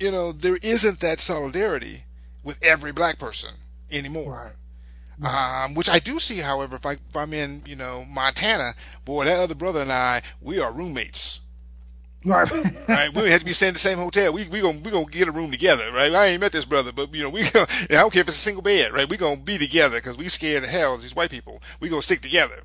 you 0.00 0.10
know, 0.10 0.32
there 0.32 0.56
isn't 0.62 1.00
that 1.00 1.20
solidarity 1.20 2.04
with 2.42 2.58
every 2.62 2.92
black 2.92 3.18
person 3.18 3.50
anymore. 3.92 4.54
Um, 5.22 5.74
which 5.74 5.90
I 5.90 5.98
do 5.98 6.18
see, 6.18 6.38
however, 6.38 6.76
if, 6.76 6.86
I, 6.86 6.92
if 6.92 7.16
I'm 7.16 7.34
in, 7.34 7.62
you 7.66 7.76
know, 7.76 8.06
Montana, 8.08 8.72
boy, 9.04 9.26
that 9.26 9.38
other 9.38 9.54
brother 9.54 9.82
and 9.82 9.92
I, 9.92 10.22
we 10.40 10.58
are 10.60 10.72
roommates. 10.72 11.40
Right. 12.26 12.88
right? 12.88 13.14
We 13.14 13.30
have 13.30 13.40
to 13.40 13.46
be 13.46 13.52
staying 13.52 13.70
in 13.70 13.74
the 13.74 13.78
same 13.80 13.98
hotel. 13.98 14.32
We 14.32 14.48
we 14.48 14.60
gonna 14.60 14.78
we 14.78 14.90
gonna 14.90 15.06
get 15.06 15.28
a 15.28 15.30
room 15.30 15.52
together, 15.52 15.84
right? 15.92 16.12
I 16.12 16.26
ain't 16.26 16.40
met 16.40 16.50
this 16.50 16.64
brother, 16.64 16.90
but 16.92 17.14
you 17.14 17.22
know 17.22 17.30
we 17.30 17.48
gonna, 17.50 17.66
I 17.90 17.94
don't 17.94 18.12
care 18.12 18.22
if 18.22 18.28
it's 18.28 18.36
a 18.36 18.40
single 18.40 18.62
bed, 18.62 18.92
right? 18.92 19.08
We 19.08 19.16
gonna 19.16 19.40
be 19.40 19.58
together 19.58 19.96
because 19.98 20.18
we 20.18 20.28
scared 20.28 20.64
the 20.64 20.68
hell. 20.68 20.96
of 20.96 21.02
These 21.02 21.14
white 21.14 21.30
people, 21.30 21.62
we 21.78 21.88
gonna 21.88 22.02
stick 22.02 22.20
together. 22.22 22.62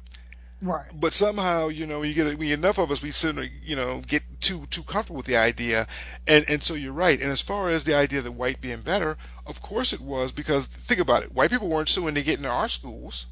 right. 0.63 0.87
But 0.99 1.13
somehow, 1.13 1.67
you 1.67 1.85
know, 1.85 2.01
you 2.01 2.15
get 2.15 2.39
we 2.39 2.51
enough 2.51 2.79
of 2.79 2.89
us, 2.89 3.03
we 3.03 3.11
sort 3.11 3.37
of, 3.37 3.45
you 3.63 3.75
know, 3.75 4.01
get 4.07 4.23
too 4.41 4.65
too 4.71 4.81
comfortable 4.81 5.17
with 5.17 5.27
the 5.27 5.37
idea, 5.37 5.85
and 6.25 6.43
and 6.49 6.63
so 6.63 6.73
you're 6.73 6.91
right. 6.91 7.21
And 7.21 7.29
as 7.29 7.41
far 7.41 7.69
as 7.69 7.83
the 7.83 7.93
idea 7.93 8.21
that 8.23 8.31
white 8.31 8.61
being 8.61 8.81
better, 8.81 9.15
of 9.45 9.61
course 9.61 9.93
it 9.93 10.01
was 10.01 10.31
because 10.31 10.65
think 10.65 10.99
about 10.99 11.21
it, 11.21 11.33
white 11.33 11.51
people 11.51 11.69
weren't 11.69 11.89
suing 11.89 12.15
to 12.15 12.23
get 12.23 12.37
into 12.37 12.49
our 12.49 12.67
schools. 12.67 13.27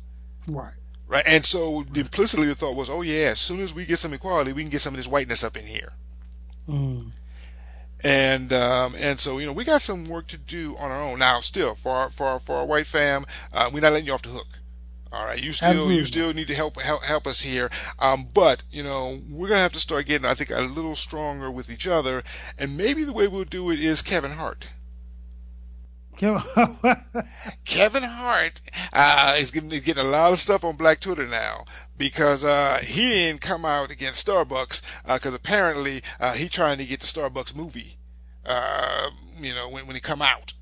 Right. 0.48 0.74
Right, 1.08 1.24
and 1.26 1.44
so 1.44 1.84
implicitly 1.96 2.46
the 2.46 2.54
thought 2.54 2.76
was, 2.76 2.88
oh 2.88 3.02
yeah, 3.02 3.30
as 3.32 3.40
soon 3.40 3.62
as 3.62 3.74
we 3.74 3.84
get 3.86 3.98
some 3.98 4.14
equality, 4.14 4.54
we 4.54 4.62
can 4.62 4.70
get 4.70 4.82
some 4.82 4.94
of 4.94 4.98
this 5.00 5.08
whiteness 5.08 5.44
up 5.44 5.58
in 5.58 5.66
here. 5.66 5.94
Mm. 6.70 7.12
and 8.04 8.54
um, 8.54 8.94
and 9.00 9.20
so 9.20 9.40
you 9.40 9.46
know 9.48 9.54
we 9.54 9.64
got 9.64 9.82
some 9.82 10.06
work 10.08 10.28
to 10.28 10.38
do 10.38 10.76
on 10.78 10.92
our 10.92 11.02
own 11.02 11.20
now. 11.20 11.40
Still, 11.40 11.76
for 11.76 11.92
our, 11.92 12.10
for 12.10 12.28
our, 12.28 12.40
for 12.40 12.56
our 12.58 12.66
white 12.66 12.86
fam, 12.88 13.26
uh, 13.54 13.70
we're 13.74 13.82
not 13.82 13.92
letting 13.94 14.06
you 14.08 14.14
off 14.14 14.22
the 14.22 14.30
hook. 14.30 14.60
All 15.12 15.26
right, 15.26 15.42
you 15.42 15.52
still 15.52 15.70
Absolutely. 15.70 15.96
you 15.96 16.06
still 16.06 16.34
need 16.34 16.48
to 16.48 16.56
help 16.56 16.80
help 16.80 17.04
help 17.04 17.26
us 17.26 17.42
here. 17.42 17.70
Um, 17.98 18.28
but 18.34 18.64
you 18.72 18.84
know 18.84 19.20
we're 19.28 19.50
gonna 19.50 19.62
have 19.62 19.74
to 19.74 19.80
start 19.80 20.06
getting 20.06 20.28
I 20.30 20.36
think 20.36 20.52
a 20.52 20.62
little 20.62 20.96
stronger 20.96 21.50
with 21.50 21.72
each 21.72 21.88
other, 21.88 22.22
and 22.58 22.78
maybe 22.78 23.04
the 23.04 23.14
way 23.14 23.28
we'll 23.28 23.46
do 23.46 23.72
it 23.72 23.80
is 23.80 24.04
Kevin 24.04 24.32
Hart. 24.32 24.70
Kevin 27.66 28.04
Hart 28.04 28.60
uh, 28.92 29.36
is 29.38 29.52
getting, 29.52 29.72
is 29.72 29.80
getting 29.80 30.06
a 30.06 30.08
lot 30.10 30.34
of 30.34 30.40
stuff 30.40 30.66
on 30.66 30.76
Black 30.76 31.00
Twitter 31.00 31.26
now 31.26 31.64
because 32.00 32.44
uh, 32.44 32.80
he 32.82 33.10
didn't 33.10 33.42
come 33.42 33.64
out 33.66 33.92
against 33.92 34.26
Starbucks 34.26 34.82
because 35.06 35.36
apparently 35.36 36.02
uh, 36.20 36.34
he 36.34 36.48
trying 36.50 36.80
to 36.80 36.86
get 36.86 37.02
the 37.02 37.06
Starbucks 37.06 37.56
movie. 37.56 37.98
Uh, 38.44 39.12
you 39.40 39.54
know 39.54 39.70
when 39.70 39.86
when 39.86 39.96
he 39.96 40.00
come 40.02 40.24
out. 40.24 40.54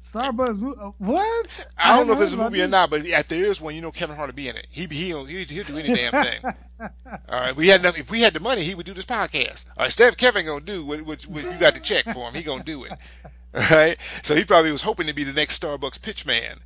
Starbucks. 0.00 0.78
uh, 0.78 0.90
What? 0.98 1.66
I 1.78 1.96
don't 1.96 2.06
know 2.06 2.14
if 2.14 2.18
there's 2.18 2.34
a 2.34 2.38
movie 2.38 2.60
or 2.60 2.66
not, 2.66 2.90
but 2.90 3.06
if 3.06 3.28
there 3.28 3.44
is 3.44 3.60
one, 3.60 3.74
you 3.74 3.80
know 3.80 3.92
Kevin 3.92 4.16
Hart 4.16 4.28
will 4.28 4.34
be 4.34 4.48
in 4.48 4.56
it. 4.56 4.66
He 4.68 4.86
he'll 4.86 5.26
he'll, 5.26 5.46
he'll 5.46 5.64
do 5.64 5.76
any 5.78 5.94
damn 5.94 6.24
thing. 6.24 6.40
All 6.80 7.40
right, 7.40 7.54
we 7.54 7.68
had 7.68 7.80
enough. 7.80 7.98
If 7.98 8.10
we 8.10 8.22
had 8.22 8.32
the 8.32 8.40
money, 8.40 8.62
he 8.62 8.74
would 8.74 8.86
do 8.86 8.94
this 8.94 9.04
podcast. 9.04 9.66
All 9.76 9.84
right, 9.84 10.00
of 10.00 10.16
Kevin 10.16 10.46
gonna 10.46 10.64
do 10.64 10.84
what, 10.84 11.02
what, 11.02 11.22
what 11.22 11.44
you 11.44 11.58
got 11.58 11.74
the 11.74 11.80
check 11.80 12.04
for 12.04 12.28
him, 12.28 12.34
he 12.34 12.42
gonna 12.42 12.64
do 12.64 12.84
it. 12.84 12.92
All 13.54 13.76
right, 13.76 13.96
so 14.22 14.34
he 14.34 14.44
probably 14.44 14.72
was 14.72 14.82
hoping 14.82 15.06
to 15.06 15.12
be 15.12 15.24
the 15.24 15.32
next 15.32 15.62
Starbucks 15.62 16.02
pitch 16.02 16.26
man. 16.26 16.60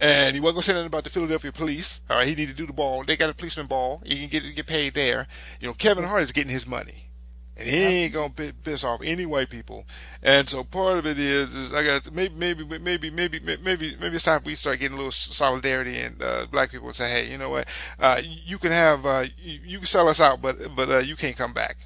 And 0.00 0.34
he 0.34 0.40
wasn't 0.40 0.56
gonna 0.56 0.62
say 0.62 0.72
nothing 0.74 0.86
about 0.88 1.04
the 1.04 1.10
Philadelphia 1.10 1.52
police. 1.52 2.02
All 2.10 2.18
right, 2.18 2.28
he 2.28 2.34
need 2.34 2.48
to 2.48 2.54
do 2.54 2.66
the 2.66 2.72
ball. 2.72 3.02
They 3.04 3.16
got 3.16 3.30
a 3.30 3.34
policeman 3.34 3.66
ball. 3.66 4.02
He 4.04 4.18
can 4.18 4.28
get 4.28 4.54
get 4.54 4.66
paid 4.66 4.94
there. 4.94 5.26
You 5.60 5.68
know, 5.68 5.74
Kevin 5.74 6.04
Hart 6.04 6.22
is 6.22 6.32
getting 6.32 6.52
his 6.52 6.66
money, 6.66 7.08
and 7.56 7.66
he 7.66 7.76
ain't 7.76 8.12
gonna 8.12 8.52
piss 8.62 8.84
off 8.84 9.00
any 9.02 9.24
white 9.24 9.48
people. 9.48 9.86
And 10.22 10.46
so 10.50 10.64
part 10.64 10.98
of 10.98 11.06
it 11.06 11.18
is, 11.18 11.54
is 11.54 11.72
I 11.72 11.82
got 11.82 12.12
maybe 12.12 12.34
maybe 12.34 12.64
maybe 12.78 13.10
maybe 13.10 13.40
maybe 13.40 13.96
maybe 13.98 14.14
it's 14.14 14.24
time 14.24 14.42
we 14.44 14.54
start 14.54 14.80
getting 14.80 14.96
a 14.96 14.98
little 14.98 15.12
solidarity 15.12 15.96
and 15.98 16.22
uh, 16.22 16.44
black 16.50 16.72
people 16.72 16.92
say, 16.92 17.08
hey, 17.08 17.32
you 17.32 17.38
know 17.38 17.48
what, 17.48 17.66
uh, 17.98 18.20
you 18.22 18.58
can 18.58 18.72
have 18.72 19.06
uh, 19.06 19.24
you, 19.38 19.60
you 19.64 19.78
can 19.78 19.86
sell 19.86 20.08
us 20.08 20.20
out, 20.20 20.42
but 20.42 20.56
but 20.76 20.90
uh, 20.90 20.98
you 20.98 21.16
can't 21.16 21.38
come 21.38 21.54
back. 21.54 21.78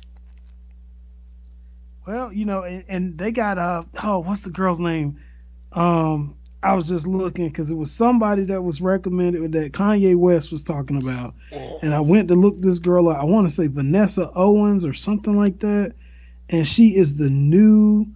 Well, 2.08 2.32
you 2.32 2.44
know, 2.44 2.62
and, 2.64 2.84
and 2.88 3.18
they 3.18 3.30
got 3.30 3.56
uh 3.56 3.84
oh, 4.02 4.18
what's 4.18 4.40
the 4.40 4.50
girl's 4.50 4.80
name? 4.80 5.20
Um, 5.70 6.34
I 6.62 6.74
was 6.74 6.88
just 6.88 7.06
looking 7.06 7.48
because 7.48 7.70
it 7.70 7.74
was 7.76 7.90
somebody 7.90 8.44
that 8.44 8.62
was 8.62 8.80
recommended 8.82 9.52
that 9.52 9.72
Kanye 9.72 10.14
West 10.14 10.52
was 10.52 10.62
talking 10.62 11.00
about, 11.02 11.34
and 11.82 11.94
I 11.94 12.00
went 12.00 12.28
to 12.28 12.34
look 12.34 12.61
this 12.61 12.78
girl 12.80 13.08
up. 13.08 13.16
I 13.18 13.24
want 13.24 13.48
to 13.48 13.54
say 13.54 13.66
Vanessa 13.66 14.30
Owens 14.34 14.84
or 14.84 14.92
something 14.92 15.34
like 15.34 15.61
that, 15.61 15.94
and 16.48 16.66
she 16.66 16.96
is 16.96 17.16
the 17.16 17.30
new. 17.30 18.06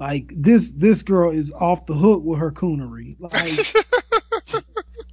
Like 0.00 0.32
this, 0.36 0.72
this 0.72 1.02
girl 1.04 1.30
is 1.30 1.52
off 1.52 1.86
the 1.86 1.94
hook 1.94 2.24
with 2.24 2.40
her 2.40 2.50
coonery. 2.50 3.14
Like 3.20 3.38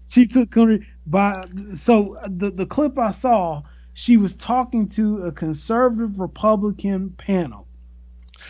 she 0.09 0.25
took 0.25 0.49
coonery 0.49 0.85
by. 1.05 1.45
So 1.73 2.17
the 2.27 2.49
the 2.49 2.65
clip 2.65 2.97
I 2.97 3.11
saw, 3.11 3.61
she 3.93 4.17
was 4.17 4.35
talking 4.35 4.87
to 4.89 5.23
a 5.25 5.31
conservative 5.31 6.19
Republican 6.19 7.11
panel. 7.11 7.67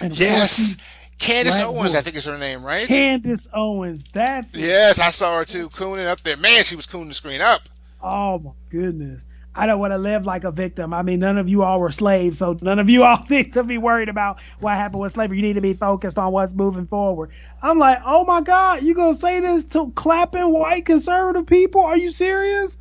And 0.02 0.18
Yes, 0.18 0.78
she- 0.78 0.84
Candace 1.22 1.58
Black 1.58 1.70
Owens, 1.70 1.94
boy. 1.94 2.00
I 2.00 2.02
think 2.02 2.16
is 2.16 2.26
her 2.26 2.38
name, 2.38 2.64
right? 2.64 2.88
Candace 2.88 3.48
Owens. 3.54 4.04
That's 4.12 4.54
it. 4.54 4.60
Yes, 4.60 5.00
I 5.00 5.12
saw 5.12 5.38
her 5.38 5.46
too, 5.46 5.70
cooning 5.70 6.08
up 6.08 6.22
there. 6.22 6.36
Man, 6.36 6.64
she 6.64 6.76
was 6.76 6.88
cooning 6.88 7.08
the 7.10 7.14
screen 7.14 7.42
up. 7.42 7.62
Oh 8.02 8.40
my 8.40 8.52
goodness. 8.70 9.26
I 9.54 9.66
don't 9.66 9.80
want 9.80 9.92
to 9.92 9.98
live 9.98 10.26
like 10.26 10.46
a 10.46 10.52
victim. 10.52 10.94
I 10.94 11.02
mean, 11.02 11.20
none 11.20 11.38
of 11.38 11.50
you 11.50 11.64
all 11.64 11.80
were 11.80 11.92
slaves, 11.92 12.40
so 12.40 12.58
none 12.62 12.80
of 12.80 12.90
you 12.90 13.04
all 13.06 13.24
need 13.30 13.54
to 13.54 13.64
be 13.64 13.78
worried 13.78 14.10
about 14.10 14.40
what 14.60 14.76
happened 14.76 15.02
with 15.02 15.12
slavery. 15.12 15.38
You 15.38 15.44
need 15.44 15.54
to 15.54 15.62
be 15.62 15.74
focused 15.74 16.18
on 16.18 16.32
what's 16.32 16.54
moving 16.54 16.88
forward. 16.88 17.32
I'm 17.62 17.78
like, 17.78 18.00
oh 18.06 18.26
my 18.26 18.42
God, 18.42 18.82
you 18.84 18.96
gonna 18.96 19.14
say 19.14 19.40
this 19.42 19.66
to 19.66 19.92
clapping 19.92 20.52
white 20.52 20.86
conservative 20.86 21.46
people? 21.46 21.82
Are 21.82 21.98
you 21.98 22.12
serious? 22.12 22.78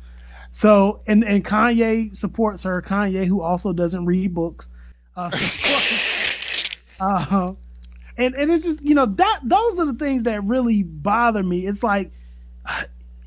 So, 0.51 1.01
and 1.05 1.23
and 1.23 1.43
Kanye 1.45 2.15
supports 2.15 2.63
her. 2.63 2.81
Kanye, 2.81 3.25
who 3.25 3.41
also 3.41 3.73
doesn't 3.73 4.05
read 4.05 4.33
books, 4.33 4.69
uh, 5.15 5.29
supports. 5.35 6.97
uh, 7.01 7.53
and 8.21 8.35
and 8.35 8.51
it's 8.51 8.63
just 8.63 8.81
you 8.83 8.95
know 8.95 9.05
that 9.05 9.39
those 9.43 9.79
are 9.79 9.85
the 9.85 9.93
things 9.93 10.23
that 10.23 10.43
really 10.43 10.83
bother 10.83 11.41
me. 11.41 11.65
It's 11.65 11.83
like, 11.83 12.11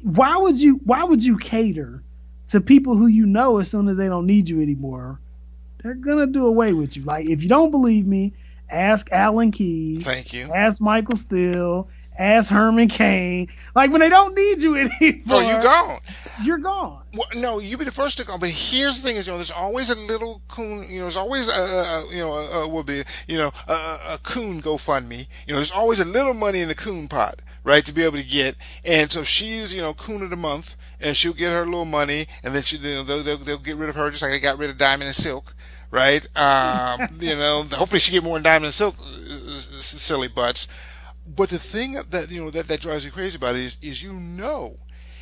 why 0.02 0.36
would 0.36 0.60
you 0.60 0.80
why 0.84 1.04
would 1.04 1.22
you 1.22 1.36
cater 1.38 2.02
to 2.48 2.60
people 2.60 2.96
who 2.96 3.06
you 3.06 3.26
know 3.26 3.58
as 3.58 3.70
soon 3.70 3.88
as 3.88 3.96
they 3.96 4.06
don't 4.06 4.26
need 4.26 4.48
you 4.48 4.60
anymore? 4.62 5.18
They're 5.82 5.94
gonna 5.94 6.26
do 6.26 6.46
away 6.46 6.72
with 6.72 6.96
you. 6.96 7.02
Like 7.04 7.28
if 7.28 7.42
you 7.42 7.48
don't 7.48 7.70
believe 7.70 8.06
me, 8.06 8.34
ask 8.70 9.10
Alan 9.10 9.50
Keyes, 9.50 10.04
Thank 10.04 10.32
you. 10.32 10.52
ask 10.52 10.80
Michael 10.80 11.16
Steele, 11.16 11.88
ask 12.18 12.50
Herman 12.50 12.88
Cain. 12.88 13.48
Like 13.74 13.90
when 13.90 14.00
they 14.00 14.08
don't 14.08 14.34
need 14.34 14.60
you 14.60 14.76
anymore, 15.00 15.22
Oh, 15.30 15.40
you 15.40 15.62
gone. 15.62 15.98
You're 16.42 16.58
gone. 16.58 17.02
Well, 17.12 17.28
no, 17.36 17.58
you 17.58 17.76
be 17.78 17.84
the 17.84 17.92
first 17.92 18.18
to 18.18 18.26
go. 18.26 18.38
But 18.38 18.50
here's 18.50 19.00
the 19.00 19.08
thing: 19.08 19.16
is 19.16 19.26
you 19.26 19.32
know, 19.32 19.38
there's 19.38 19.50
always 19.50 19.90
a 19.90 19.94
little 19.94 20.42
coon. 20.48 20.86
You 20.88 20.98
know, 20.98 21.04
there's 21.04 21.16
always 21.16 21.48
a, 21.48 21.60
a, 21.60 22.06
you 22.10 22.18
know, 22.18 22.32
a, 22.32 22.62
a, 22.62 22.68
will 22.68 22.82
be 22.82 23.02
you 23.28 23.38
know, 23.38 23.52
a, 23.68 23.72
a 23.72 24.00
a 24.14 24.18
coon 24.22 24.60
GoFundMe. 24.60 25.26
You 25.46 25.52
know, 25.54 25.58
there's 25.58 25.70
always 25.70 26.00
a 26.00 26.04
little 26.04 26.34
money 26.34 26.60
in 26.60 26.68
the 26.68 26.74
coon 26.74 27.08
pot, 27.08 27.40
right, 27.62 27.84
to 27.84 27.92
be 27.92 28.02
able 28.02 28.18
to 28.18 28.26
get. 28.26 28.56
And 28.84 29.12
so 29.12 29.22
she's 29.22 29.74
you 29.74 29.82
know, 29.82 29.94
coon 29.94 30.22
of 30.22 30.30
the 30.30 30.36
month, 30.36 30.76
and 31.00 31.16
she'll 31.16 31.32
get 31.34 31.52
her 31.52 31.64
little 31.64 31.84
money, 31.84 32.26
and 32.42 32.54
then 32.54 32.62
she, 32.62 32.78
you 32.78 32.94
know, 32.96 33.02
they'll, 33.02 33.22
they'll, 33.22 33.36
they'll 33.36 33.58
get 33.58 33.76
rid 33.76 33.88
of 33.88 33.94
her 33.94 34.10
just 34.10 34.22
like 34.22 34.32
they 34.32 34.40
got 34.40 34.58
rid 34.58 34.70
of 34.70 34.78
Diamond 34.78 35.04
and 35.06 35.14
Silk, 35.14 35.54
right? 35.90 36.26
Um, 36.36 37.08
you 37.20 37.36
know, 37.36 37.64
hopefully 37.72 38.00
she 38.00 38.12
get 38.12 38.24
more 38.24 38.36
than 38.36 38.42
Diamond 38.42 38.66
and 38.66 38.74
Silk, 38.74 38.96
uh, 38.98 39.58
silly 39.80 40.28
butts. 40.28 40.66
But 41.26 41.48
the 41.48 41.58
thing 41.58 41.96
that 42.10 42.30
you 42.30 42.42
know 42.44 42.50
that, 42.50 42.68
that 42.68 42.80
drives 42.80 43.04
you 43.04 43.10
crazy 43.10 43.36
about 43.36 43.54
it 43.54 43.62
is, 43.62 43.76
is 43.80 44.02
you 44.02 44.12
know, 44.12 44.76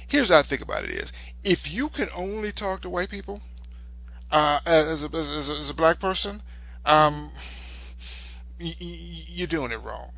here's 0.08 0.30
how 0.30 0.38
I 0.38 0.42
think 0.42 0.60
about 0.60 0.84
it 0.84 0.90
is, 0.90 1.12
if 1.44 1.72
you 1.72 1.88
can 1.88 2.08
only 2.14 2.52
talk 2.52 2.80
to 2.82 2.90
white 2.90 3.08
people, 3.08 3.40
uh, 4.30 4.60
as 4.66 5.04
a, 5.04 5.16
as 5.16 5.48
a, 5.48 5.52
as 5.52 5.70
a 5.70 5.74
black 5.74 6.00
person, 6.00 6.42
um, 6.84 7.30
you're 8.58 9.46
doing 9.46 9.70
it 9.72 9.82
wrong. 9.82 10.10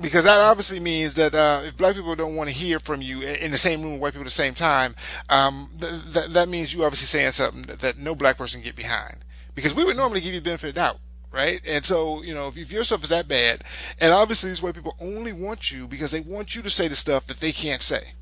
Because 0.00 0.24
that 0.24 0.38
obviously 0.38 0.80
means 0.80 1.14
that 1.14 1.34
uh, 1.34 1.60
if 1.64 1.76
black 1.76 1.94
people 1.94 2.14
don't 2.14 2.34
want 2.34 2.48
to 2.48 2.54
hear 2.54 2.80
from 2.80 3.02
you 3.02 3.20
in 3.20 3.50
the 3.50 3.58
same 3.58 3.82
room 3.82 3.92
with 3.92 4.00
white 4.00 4.12
people 4.12 4.22
at 4.22 4.24
the 4.24 4.30
same 4.30 4.54
time, 4.54 4.94
um, 5.28 5.70
th- 5.78 5.92
th- 6.12 6.26
that 6.28 6.48
means 6.48 6.72
you 6.72 6.82
obviously 6.84 7.06
saying 7.06 7.32
something 7.32 7.62
that, 7.62 7.80
that 7.80 7.98
no 7.98 8.14
black 8.14 8.38
person 8.38 8.60
can 8.60 8.68
get 8.68 8.76
behind. 8.76 9.18
Because 9.54 9.74
we 9.74 9.84
would 9.84 9.96
normally 9.96 10.22
give 10.22 10.32
you 10.32 10.40
benefit 10.40 10.70
of 10.70 10.74
doubt, 10.76 10.98
right? 11.32 11.60
And 11.66 11.84
so, 11.84 12.22
you 12.22 12.34
know, 12.34 12.48
if, 12.48 12.56
if 12.56 12.72
your 12.72 12.84
stuff 12.84 13.02
is 13.02 13.08
that 13.08 13.28
bad, 13.28 13.64
and 14.00 14.12
obviously 14.12 14.50
these 14.50 14.62
white 14.62 14.74
people 14.74 14.96
only 15.00 15.32
want 15.32 15.70
you 15.70 15.86
because 15.86 16.10
they 16.10 16.20
want 16.20 16.54
you 16.54 16.62
to 16.62 16.70
say 16.70 16.88
the 16.88 16.96
stuff 16.96 17.26
that 17.26 17.38
they 17.40 17.52
can't 17.52 17.82
say. 17.82 18.12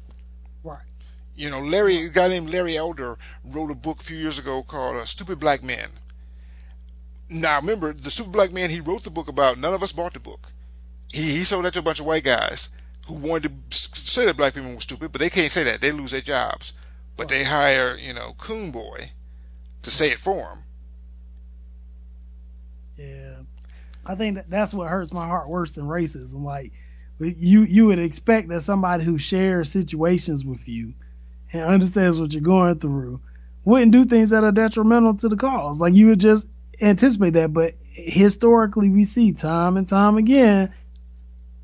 Right. 0.62 0.78
You 1.34 1.50
know, 1.50 1.61
Larry, 1.61 2.04
a 2.04 2.09
guy 2.09 2.28
named 2.28 2.50
Larry 2.50 2.76
Elder 2.76 3.16
wrote 3.44 3.70
a 3.70 3.74
book 3.74 4.00
a 4.00 4.04
few 4.04 4.18
years 4.18 4.38
ago 4.38 4.62
called 4.62 4.96
uh, 4.96 5.04
Stupid 5.04 5.38
Black 5.38 5.62
Men. 5.62 5.90
Now, 7.30 7.61
remember, 7.61 7.92
the 7.92 8.11
Stupid 8.11 8.32
Black 8.32 8.52
Man 8.52 8.70
he 8.70 8.80
wrote 8.80 9.04
the 9.04 9.11
book 9.11 9.28
about, 9.28 9.59
none 9.59 9.74
of 9.74 9.82
us 9.82 9.92
bought 9.92 10.14
the 10.14 10.20
book. 10.20 10.52
He, 11.11 11.22
he 11.36 11.44
sold 11.44 11.64
that 11.64 11.74
to 11.74 11.78
a 11.78 11.82
bunch 11.82 12.00
of 12.00 12.06
white 12.06 12.24
guys 12.24 12.70
who 13.06 13.14
wanted 13.14 13.70
to 13.70 13.76
say 13.76 14.26
that 14.26 14.36
black 14.36 14.54
people 14.54 14.74
were 14.74 14.80
stupid, 14.80 15.12
but 15.12 15.20
they 15.20 15.30
can't 15.30 15.50
say 15.50 15.64
that. 15.64 15.80
They 15.80 15.92
lose 15.92 16.11
their 16.11 16.20
jobs. 16.20 16.74
But 17.16 17.28
they 17.28 17.42
hire, 17.44 17.96
you 17.96 18.12
know, 18.12 18.34
Coon 18.38 18.70
Boy 18.70 19.11
to 19.82 19.90
say 19.90 20.11
it 20.11 20.18
for 20.18 20.36
them. 20.36 20.62
Yeah. 22.96 23.36
I 24.09 24.14
think 24.14 24.36
that 24.36 24.48
that's 24.48 24.74
what 24.74 24.88
hurts 24.88 25.12
my 25.12 25.26
heart 25.26 25.48
worse 25.48 25.72
than 25.72 25.84
racism. 25.84 26.42
Like 26.42 26.72
you 27.20 27.62
you 27.62 27.86
would 27.86 27.98
expect 27.98 28.48
that 28.48 28.62
somebody 28.62 29.04
who 29.04 29.18
shares 29.18 29.70
situations 29.70 30.44
with 30.44 30.66
you 30.66 30.94
and 31.52 31.62
understands 31.62 32.18
what 32.18 32.32
you're 32.32 32.42
going 32.42 32.78
through 32.78 33.20
wouldn't 33.64 33.92
do 33.92 34.04
things 34.04 34.30
that 34.30 34.44
are 34.44 34.52
detrimental 34.52 35.14
to 35.18 35.28
the 35.28 35.36
cause. 35.36 35.80
Like 35.80 35.94
you 35.94 36.09
would 36.09 36.20
just 36.20 36.48
anticipate 36.80 37.34
that, 37.34 37.52
but 37.52 37.74
historically 37.92 38.88
we 38.88 39.04
see 39.04 39.32
time 39.32 39.76
and 39.76 39.86
time 39.86 40.16
again 40.16 40.72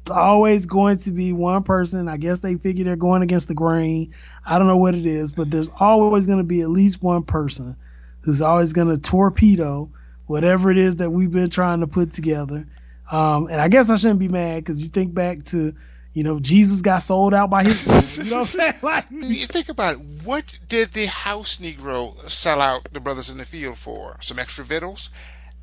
it's 0.05 0.11
always 0.11 0.67
going 0.67 0.99
to 0.99 1.11
be 1.11 1.33
one 1.33 1.63
person. 1.63 2.11
I 2.11 2.19
guess 2.19 2.41
they 2.41 2.57
figure 2.57 2.85
they're 2.85 2.95
going 2.95 3.23
against 3.23 3.49
the 3.49 3.55
grain. 3.55 4.13
I 4.45 4.59
don't 4.59 4.69
know 4.69 4.77
what 4.77 4.95
it 4.95 5.07
is, 5.07 5.33
but 5.33 5.51
there's 5.51 5.71
always 5.81 6.27
going 6.27 6.41
to 6.41 6.45
be 6.45 6.61
at 6.61 6.69
least 6.69 7.03
one 7.03 7.23
person 7.23 7.75
who's 8.21 8.43
always 8.43 8.75
going 8.75 8.89
to 8.89 8.99
torpedo 8.99 9.89
whatever 10.27 10.71
it 10.71 10.79
is 10.79 10.97
that 10.97 11.11
we've 11.11 11.31
been 11.33 11.51
trying 11.51 11.81
to 11.81 11.87
put 11.87 12.13
together. 12.13 12.67
Um, 13.11 13.49
and 13.49 13.61
I 13.61 13.69
guess 13.69 13.91
I 13.91 13.97
shouldn't 13.97 14.21
be 14.21 14.29
mad 14.29 14.57
because 14.65 14.81
you 14.81 14.89
think 14.89 15.13
back 15.15 15.45
to, 15.47 15.75
you 16.15 16.23
know, 16.25 16.41
Jesus 16.41 16.81
got 16.81 16.99
sold 17.03 17.35
out 17.35 17.51
by 17.51 17.65
his. 17.65 18.19
You 18.19 18.31
know 18.31 18.37
what 18.39 18.41
I'm 18.41 18.47
saying? 18.47 18.75
Like, 18.83 19.07
You 19.11 19.47
think 19.47 19.69
about 19.69 19.95
it. 19.97 20.01
What 20.25 20.59
did 20.69 20.93
the 20.93 21.07
house 21.07 21.57
Negro 21.59 22.13
sell 22.31 22.61
out 22.61 22.89
the 22.93 23.01
brothers 23.01 23.29
in 23.31 23.39
the 23.39 23.45
field 23.45 23.77
for? 23.79 24.17
Some 24.21 24.39
extra 24.39 24.65
victuals? 24.65 25.11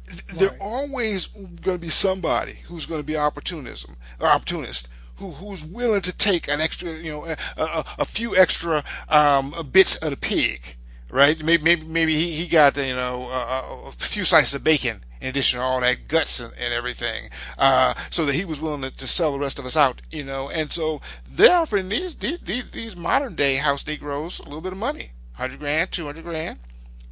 Th- 0.08 0.24
There 0.40 0.58
always 0.60 1.28
going 1.28 1.78
to 1.78 1.82
be 1.82 1.90
somebody 1.90 2.60
who's 2.66 2.86
going 2.86 3.02
to 3.02 3.08
be 3.08 3.16
opportunism 3.18 3.96
or 4.20 4.28
opportunist 4.28 4.88
who 5.16 5.32
who's 5.32 5.64
willing 5.66 6.02
to 6.02 6.12
take 6.12 6.48
an 6.48 6.60
extra, 6.60 6.92
you 6.92 7.12
know, 7.12 7.26
a, 7.26 7.38
a, 7.62 7.86
a 8.00 8.06
few 8.06 8.36
extra 8.36 8.84
um, 9.10 9.54
bits 9.72 9.96
of 9.98 10.10
the 10.12 10.18
pig, 10.18 10.76
right? 11.12 11.44
Maybe 11.44 11.64
maybe, 11.64 11.86
maybe 11.86 12.16
he, 12.16 12.32
he 12.32 12.48
got 12.48 12.78
you 12.78 12.96
know 12.96 13.28
a, 13.32 13.90
a 13.90 13.92
few 13.92 14.24
slices 14.24 14.56
of 14.56 14.64
bacon 14.64 15.04
in 15.22 15.28
addition 15.28 15.60
to 15.60 15.64
all 15.64 15.80
that 15.82 16.08
guts 16.08 16.40
and, 16.40 16.52
and 16.60 16.74
everything, 16.74 17.30
uh, 17.60 17.94
so 18.10 18.26
that 18.26 18.34
he 18.34 18.44
was 18.44 18.60
willing 18.60 18.82
to, 18.82 18.90
to 18.90 19.06
sell 19.06 19.32
the 19.34 19.40
rest 19.40 19.60
of 19.60 19.66
us 19.66 19.78
out, 19.78 20.02
you 20.10 20.24
know. 20.24 20.50
And 20.50 20.72
so 20.72 21.00
they're 21.30 21.56
offering 21.56 21.90
these 21.90 22.16
these, 22.16 22.40
these, 22.72 22.98
modern 22.98 23.36
day 23.36 23.58
house 23.58 23.86
Negroes 23.86 24.40
a 24.40 24.44
little 24.44 24.62
bit 24.62 24.72
of 24.72 24.80
money, 24.80 25.12
hundred 25.34 25.60
grand, 25.60 25.92
two 25.92 26.06
hundred 26.06 26.24
grand, 26.24 26.58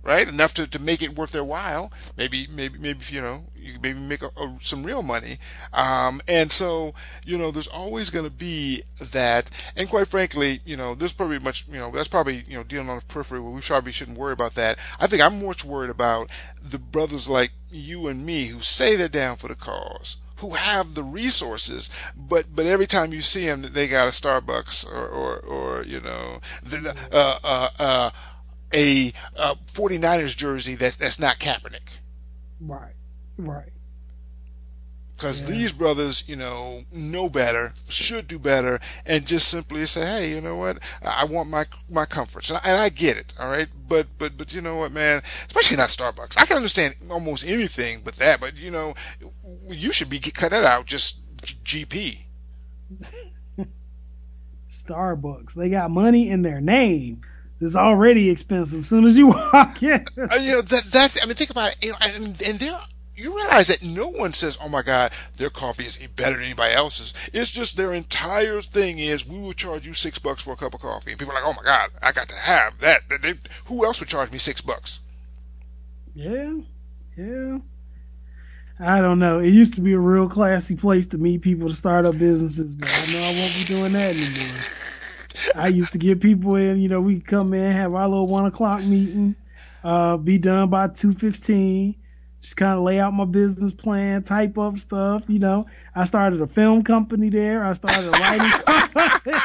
right? 0.04 0.28
Enough 0.28 0.54
to, 0.56 0.68
to 0.68 0.80
make 0.80 1.02
it 1.02 1.16
worth 1.16 1.32
their 1.32 1.44
while. 1.44 1.92
Maybe, 2.18 2.48
maybe, 2.52 2.78
maybe, 2.80 3.04
you 3.10 3.22
know, 3.22 3.46
you 3.56 3.74
maybe 3.82 4.00
make 4.00 4.22
a, 4.22 4.28
a, 4.38 4.58
some 4.62 4.84
real 4.84 5.04
money. 5.04 5.38
Um, 5.74 6.22
and 6.28 6.52
so, 6.52 6.94
you 7.26 7.38
know, 7.38 7.52
there's 7.52 7.68
always 7.68 8.10
going 8.10 8.26
to 8.26 8.32
be 8.32 8.84
that. 9.00 9.50
And 9.76 9.90
quite 9.90 10.08
frankly, 10.08 10.62
you 10.66 10.78
know, 10.78 10.96
there's 10.96 11.14
probably 11.14 11.40
much, 11.40 11.66
you 11.68 11.78
know, 11.78 11.92
that's 11.92 12.08
probably, 12.08 12.44
you 12.48 12.56
know, 12.56 12.64
dealing 12.64 12.90
on 12.90 13.00
the 13.00 13.06
periphery 13.06 13.40
where 13.40 13.52
we 13.52 13.62
probably 13.62 13.92
shouldn't 13.92 14.18
worry 14.18 14.34
about 14.34 14.56
that. 14.56 14.80
I 15.00 15.08
think 15.08 15.22
I'm 15.22 15.46
much 15.46 15.66
worried 15.66 15.90
about 15.90 16.32
the 16.62 16.80
brothers 16.80 17.28
like 17.28 17.52
you 17.70 18.08
and 18.08 18.26
me 18.26 18.48
who 18.48 18.62
say 18.62 18.96
they're 18.96 19.08
down 19.10 19.36
for 19.36 19.48
the 19.48 19.56
cause 19.56 20.18
who 20.38 20.52
have 20.52 20.96
the 20.96 21.04
resources, 21.04 21.90
but 22.16 22.56
but 22.56 22.66
every 22.66 22.88
time 22.88 23.12
you 23.12 23.22
see 23.22 23.46
them, 23.46 23.62
they 23.62 23.88
got 23.88 24.08
a 24.08 24.12
Starbucks 24.12 24.86
or 24.90 25.06
or, 25.06 25.40
or 25.40 25.84
you 25.84 26.00
know, 26.00 26.40
the, 26.64 26.96
uh, 27.12 27.40
uh, 27.44 27.70
uh, 27.78 28.10
a 28.74 29.12
uh, 29.36 29.56
49ers 29.72 30.36
jersey 30.36 30.76
that 30.76 30.94
that's 30.94 31.20
not 31.20 31.40
Kaepernick. 31.40 31.98
right, 32.62 32.94
right. 33.38 33.72
Because 35.16 35.42
Yeah. 35.42 35.48
these 35.48 35.72
brothers, 35.74 36.30
you 36.30 36.38
know, 36.38 36.84
know 36.94 37.30
better, 37.30 37.74
should 37.90 38.26
do 38.28 38.40
better, 38.40 38.80
and 39.06 39.26
just 39.28 39.50
simply 39.50 39.86
say, 39.86 40.06
"Hey, 40.06 40.30
you 40.32 40.40
know 40.40 40.56
what? 40.56 40.78
I 41.04 41.26
want 41.26 41.50
my 41.50 41.66
my 41.90 42.06
comforts," 42.06 42.50
and 42.50 42.58
I, 42.64 42.70
and 42.70 42.78
I 42.78 42.88
get 42.88 43.18
it, 43.18 43.34
all 43.38 43.50
right. 43.50 43.68
But 43.90 44.08
but 44.18 44.38
but 44.38 44.54
you 44.54 44.62
know 44.62 44.78
what, 44.78 44.94
man? 44.94 45.22
Especially 45.46 45.76
not 45.76 45.90
Starbucks. 45.90 46.38
I 46.38 46.46
can 46.46 46.56
understand 46.56 46.96
almost 47.12 47.46
anything 47.46 48.00
but 48.06 48.16
that. 48.16 48.40
But 48.40 48.56
you 48.58 48.72
know, 48.72 48.94
you 49.68 49.92
should 49.92 50.10
be 50.10 50.20
cut 50.20 50.52
that 50.52 50.64
out. 50.64 50.86
Just 50.86 51.26
GP. 51.44 52.20
Starbucks. 54.70 55.54
They 55.54 55.70
got 55.70 55.92
money 55.92 56.30
in 56.30 56.42
their 56.44 56.62
name. 56.62 57.22
It's 57.62 57.76
already 57.76 58.30
expensive. 58.30 58.80
As 58.82 58.88
soon 58.88 59.06
as 59.06 59.18
you 59.18 59.28
walk 59.54 59.82
in, 59.84 60.06
Uh, 60.18 60.36
you 60.36 60.52
know 60.54 60.62
that 60.62 60.84
that's. 60.92 61.22
I 61.22 61.26
mean, 61.26 61.36
think 61.36 61.50
about 61.50 61.72
it. 61.74 61.84
You 61.86 61.92
know, 61.92 61.98
and, 62.16 62.42
and 62.42 62.60
there. 62.60 62.80
You 63.16 63.36
realize 63.36 63.68
that 63.68 63.84
no 63.84 64.08
one 64.08 64.32
says, 64.32 64.58
"Oh 64.64 64.70
my 64.70 64.82
God, 64.82 65.12
their 65.36 65.50
coffee 65.50 65.84
is 65.84 65.98
better 66.16 66.36
than 66.38 66.46
anybody 66.46 66.74
else's." 66.74 67.14
It's 67.34 67.52
just 67.52 67.76
their 67.76 67.94
entire 67.94 68.62
thing 68.62 68.98
is, 68.98 69.28
"We 69.28 69.38
will 69.40 69.52
charge 69.52 69.86
you 69.86 69.94
six 69.94 70.20
bucks 70.20 70.42
for 70.44 70.54
a 70.54 70.56
cup 70.56 70.74
of 70.74 70.80
coffee," 70.80 71.12
and 71.12 71.20
people 71.20 71.34
are 71.34 71.36
like, 71.36 71.44
"Oh 71.46 71.54
my 71.58 71.64
God, 71.66 71.90
I 72.02 72.14
got 72.14 72.30
to 72.30 72.36
have 72.36 72.80
that." 72.80 73.02
They- 73.10 73.34
they- 73.34 73.40
who 73.66 73.84
else 73.84 74.00
would 74.00 74.08
charge 74.08 74.32
me 74.32 74.38
six 74.38 74.62
bucks? 74.62 75.02
yeah, 76.16 76.60
yeah. 77.18 77.58
I 78.80 79.02
don't 79.02 79.20
know. 79.20 79.40
It 79.40 79.50
used 79.50 79.74
to 79.74 79.82
be 79.82 79.92
a 79.92 80.00
real 80.00 80.30
classy 80.30 80.78
place 80.78 81.08
to 81.08 81.18
meet 81.18 81.42
people 81.42 81.68
to 81.68 81.76
start 81.76 82.06
up 82.06 82.18
businesses, 82.18 82.72
but 82.72 82.88
I 82.90 83.12
know 83.12 83.20
I 83.20 83.34
won't 83.38 83.54
be 83.56 83.66
doing 83.66 83.92
that 83.92 84.16
anymore. 84.16 84.64
I 85.56 85.68
used 85.68 85.92
to 85.94 85.98
get 85.98 86.22
people 86.22 86.56
in. 86.56 86.80
You 86.80 86.90
know, 86.90 87.02
we 87.02 87.20
come 87.20 87.54
in, 87.54 87.72
have 87.72 87.94
our 87.94 88.08
little 88.08 88.28
one 88.28 88.46
o'clock 88.46 88.84
meeting, 88.84 89.36
uh, 89.84 90.18
be 90.18 90.38
done 90.38 90.70
by 90.70 90.88
two 90.90 91.14
fifteen. 91.14 91.96
Just 92.42 92.56
kind 92.56 92.74
of 92.78 92.84
lay 92.84 93.00
out 93.00 93.14
my 93.14 93.26
business 93.26 93.74
plan, 93.74 94.24
type 94.24 94.58
up 94.58 94.78
stuff. 94.78 95.24
You 95.28 95.40
know, 95.40 95.66
I 95.94 96.06
started 96.06 96.40
a 96.40 96.48
film 96.48 96.84
company 96.84 97.30
there. 97.30 97.66
I 97.66 97.74
started 97.74 98.06
a 98.08 98.12
lighting 98.12 98.50
company. 98.62 99.38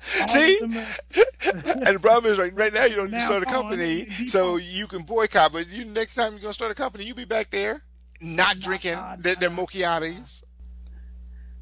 See? 0.00 0.60
And 1.42 1.96
the 1.96 2.00
problem 2.00 2.30
is, 2.30 2.38
right, 2.38 2.54
right 2.54 2.72
now 2.72 2.84
you 2.84 2.96
don't 2.96 3.10
Now, 3.10 3.24
start 3.24 3.42
a 3.42 3.46
company, 3.46 4.08
so 4.26 4.56
you 4.56 4.86
can 4.86 5.02
boycott. 5.02 5.52
But 5.52 5.68
you 5.68 5.84
next 5.84 6.14
time 6.14 6.32
you're 6.32 6.42
gonna 6.42 6.52
start 6.52 6.70
a 6.70 6.74
company, 6.74 7.04
you 7.04 7.14
be 7.14 7.24
back 7.24 7.50
there, 7.50 7.82
not 8.20 8.60
drinking 8.60 8.98
their, 9.18 9.34
their 9.34 9.50
mochiatis. 9.50 10.42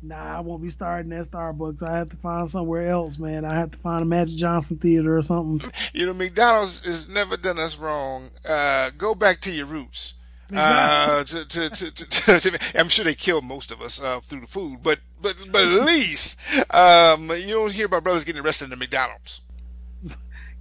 Nah, 0.01 0.37
I 0.37 0.41
won't 0.41 0.63
be 0.63 0.71
starting 0.71 1.13
at 1.13 1.27
Starbucks. 1.27 1.83
I 1.83 1.99
have 1.99 2.11
to 2.11 2.17
find 2.17 2.49
somewhere 2.49 2.87
else, 2.87 3.19
man. 3.19 3.45
I 3.45 3.55
have 3.57 3.73
to 3.73 3.79
find 3.79 4.03
a 4.03 4.05
Magic 4.05 4.37
Johnson 4.37 4.77
theater 4.77 5.19
or 5.19 5.23
something. 5.23 5.71
You 5.93 6.07
know, 6.07 6.15
McDonald's 6.15 6.85
has 6.85 7.09
never 7.09 7.37
done 7.37 7.59
us 7.59 7.77
wrong. 7.77 8.31
Uh, 8.49 8.91
go 8.97 9.15
back 9.15 9.41
to 9.41 9.53
your 9.53 9.67
roots. 9.67 10.15
Uh, 10.57 11.25
to, 11.25 11.45
to, 11.45 11.69
to, 11.69 11.91
to, 11.91 12.59
I'm 12.75 12.89
sure 12.89 13.05
they 13.05 13.15
killed 13.15 13.45
most 13.45 13.71
of 13.71 13.83
us 13.83 14.03
uh, 14.03 14.21
through 14.21 14.41
the 14.41 14.47
food, 14.47 14.79
but 14.83 14.99
but 15.21 15.37
but 15.53 15.61
at 15.63 15.85
least 15.85 16.39
um, 16.75 17.31
you 17.31 17.53
don't 17.53 17.71
hear 17.71 17.85
about 17.85 18.03
brothers 18.03 18.25
getting 18.25 18.41
arrested 18.41 18.65
in 18.65 18.71
the 18.71 18.77
McDonald's. 18.77 19.43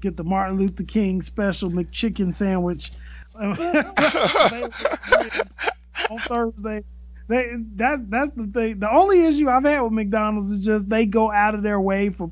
Get 0.02 0.18
the 0.18 0.26
Martin 0.26 0.58
Luther 0.58 0.84
King 0.84 1.22
special 1.22 1.70
McChicken 1.72 2.36
sandwich 2.36 2.92
on 3.40 3.56
Thursday. 6.20 6.84
They, 7.28 7.52
that's 7.76 8.02
that's 8.08 8.32
the 8.32 8.48
thing. 8.48 8.80
The 8.80 8.92
only 8.92 9.26
issue 9.26 9.50
I've 9.50 9.64
had 9.64 9.82
with 9.82 9.92
McDonald's 9.92 10.52
is 10.52 10.64
just 10.64 10.88
they 10.90 11.06
go 11.06 11.32
out 11.32 11.56
of 11.56 11.64
their 11.64 11.80
way 11.80 12.10
for 12.10 12.30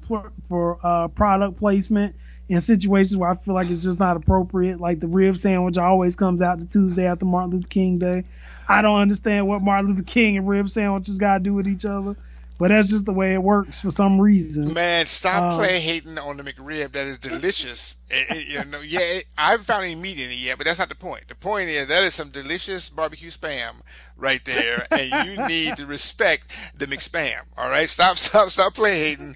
for 0.48 0.80
uh, 0.84 1.10
product 1.10 1.58
placement 1.58 2.16
in 2.48 2.62
situations 2.62 3.18
where 3.18 3.30
I 3.30 3.36
feel 3.36 3.56
like 3.56 3.70
it's 3.70 3.84
just 3.84 4.00
not 4.00 4.16
appropriate. 4.18 4.80
Like 4.80 5.00
the 5.00 5.08
rib 5.08 5.38
sandwich 5.38 5.78
always 5.78 6.16
comes 6.16 6.42
out 6.42 6.60
the 6.60 6.66
Tuesday 6.66 7.08
after 7.08 7.26
Martin 7.26 7.52
Luther 7.52 7.68
King 7.68 8.00
Day. 8.00 8.24
I 8.68 8.82
don't 8.82 9.00
understand 9.00 9.48
what 9.48 9.62
Martin 9.62 9.92
Luther 9.92 10.04
King 10.04 10.38
and 10.38 10.48
rib 10.48 10.70
sandwiches 10.70 11.18
got 11.18 11.40
to 11.40 11.44
do 11.44 11.54
with 11.54 11.68
each 11.68 11.86
other, 11.86 12.16
but 12.58 12.70
that's 12.70 12.88
just 12.88 13.06
the 13.06 13.14
way 13.14 13.34
it 13.34 13.44
works 13.44 13.82
for 13.82 13.92
some 13.92 14.20
reason. 14.20 14.74
Man, 14.74 15.06
stop 15.06 15.52
Um, 15.52 15.58
playing 15.60 15.82
hating 15.82 16.18
on 16.18 16.38
the 16.38 16.44
McRib. 16.44 16.92
That 16.94 17.08
is 17.08 17.18
delicious. 17.20 17.98
It- 18.10 18.30
it- 18.38 18.48
you 18.48 18.64
know, 18.66 18.82
yeah, 18.82 19.00
it, 19.02 19.26
I 19.38 19.52
haven't 19.52 19.66
found 19.66 19.84
any 19.84 19.96
meat 19.96 20.20
in 20.20 20.30
it 20.32 20.38
yet, 20.38 20.58
but 20.58 20.66
that's 20.66 20.80
not 20.80 20.90
the 20.90 20.96
point. 20.96 21.28
The 21.28 21.36
point 21.36 21.70
is 21.70 21.88
that 21.88 22.04
is 22.04 22.14
some 22.14 22.30
delicious 22.30 22.90
barbecue 22.90 23.30
spam 23.32 23.82
right 24.18 24.44
there, 24.46 24.86
and 24.92 25.30
you 25.38 25.48
need 25.48 25.76
to 25.78 25.86
respect 25.86 26.52
the 26.78 26.88
McSpam. 26.88 27.42
All 27.58 27.70
right, 27.70 27.90
stop, 27.90 28.18
stop, 28.18 28.50
stop 28.52 28.74
playing 28.74 29.36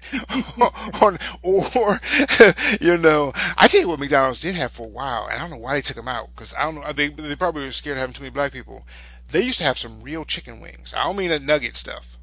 on, 1.02 1.18
or 1.42 2.00
you 2.80 2.96
know, 2.96 3.32
I 3.58 3.66
tell 3.68 3.80
you 3.80 3.88
what, 3.88 3.98
McDonald's 4.00 4.40
did 4.40 4.54
have 4.54 4.72
for 4.72 4.86
a 4.86 4.90
while, 4.90 5.26
and 5.26 5.34
I 5.34 5.42
don't 5.42 5.50
know 5.50 5.58
why 5.58 5.74
they 5.74 5.82
took 5.82 5.96
them 5.96 6.08
out 6.08 6.28
because 6.34 6.54
I 6.54 6.62
don't 6.62 6.76
know. 6.76 6.92
They 6.92 7.08
they 7.08 7.36
probably 7.36 7.64
were 7.64 7.72
scared 7.72 7.96
of 7.96 8.00
having 8.00 8.14
too 8.14 8.22
many 8.22 8.32
black 8.32 8.52
people. 8.52 8.86
They 9.30 9.42
used 9.42 9.58
to 9.58 9.64
have 9.64 9.78
some 9.78 10.00
real 10.02 10.24
chicken 10.24 10.60
wings. 10.60 10.92
I 10.96 11.04
don't 11.04 11.16
mean 11.16 11.30
that 11.30 11.42
nugget 11.42 11.76
stuff. 11.76 12.16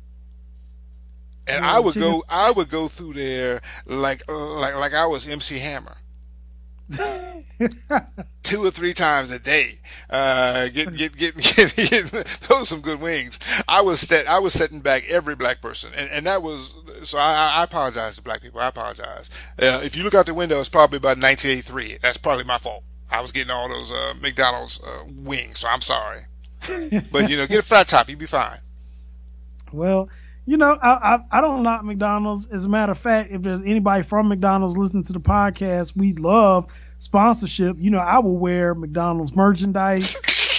And 1.47 1.63
Yeah, 1.63 1.75
I 1.75 1.79
would 1.79 1.95
go, 1.95 2.23
I 2.29 2.51
would 2.51 2.69
go 2.69 2.87
through 2.87 3.13
there 3.13 3.61
like, 3.85 4.29
like, 4.29 4.75
like 4.75 4.93
I 4.93 5.05
was 5.05 5.27
MC 5.27 5.59
Hammer, 5.59 5.97
two 8.43 8.65
or 8.65 8.71
three 8.71 8.93
times 8.93 9.31
a 9.31 9.39
day. 9.39 9.73
Uh, 10.09 10.67
get, 10.69 10.95
get, 10.95 11.17
get, 11.17 11.35
get, 11.55 11.75
get 11.75 12.11
those 12.49 12.69
some 12.69 12.81
good 12.81 13.01
wings. 13.01 13.39
I 13.67 13.81
was 13.81 13.99
set, 13.99 14.27
I 14.27 14.39
was 14.39 14.53
setting 14.53 14.81
back 14.81 15.05
every 15.09 15.35
black 15.35 15.61
person, 15.61 15.91
and, 15.95 16.09
and 16.09 16.25
that 16.25 16.41
was 16.41 16.73
so. 17.03 17.17
I, 17.17 17.55
I 17.57 17.63
apologize 17.63 18.15
to 18.17 18.21
black 18.21 18.41
people. 18.41 18.59
I 18.59 18.67
apologize. 18.67 19.29
Uh, 19.61 19.81
if 19.83 19.95
you 19.95 20.03
look 20.03 20.15
out 20.15 20.25
the 20.25 20.33
window, 20.33 20.59
it's 20.59 20.69
probably 20.69 20.97
about 20.97 21.17
1983. 21.17 21.97
That's 22.01 22.17
probably 22.17 22.43
my 22.45 22.57
fault. 22.57 22.83
I 23.11 23.21
was 23.21 23.31
getting 23.31 23.51
all 23.51 23.69
those 23.69 23.91
uh, 23.91 24.13
McDonald's 24.21 24.81
uh, 24.81 25.09
wings, 25.15 25.59
so 25.59 25.67
I'm 25.69 25.81
sorry. 25.81 26.21
But 27.11 27.29
you 27.29 27.37
know, 27.37 27.47
get 27.47 27.59
a 27.59 27.63
flat 27.63 27.87
top, 27.87 28.09
You'd 28.09 28.19
be 28.19 28.25
fine. 28.25 28.59
Well, 29.71 30.09
you 30.47 30.57
know, 30.57 30.71
I, 30.81 30.89
I 30.89 31.19
I 31.37 31.41
don't 31.41 31.61
knock 31.61 31.83
McDonald's. 31.83 32.47
As 32.47 32.65
a 32.65 32.69
matter 32.69 32.93
of 32.93 32.97
fact, 32.97 33.31
if 33.31 33.41
there's 33.43 33.61
anybody 33.61 34.01
from 34.03 34.29
McDonald's 34.29 34.75
listening 34.77 35.03
to 35.03 35.13
the 35.13 35.19
podcast, 35.19 35.95
we 35.95 36.13
love 36.13 36.65
sponsorship. 36.99 37.75
You 37.79 37.91
know, 37.91 37.99
I 37.99 38.17
will 38.19 38.37
wear 38.37 38.73
McDonald's 38.73 39.35
merchandise. 39.35 40.15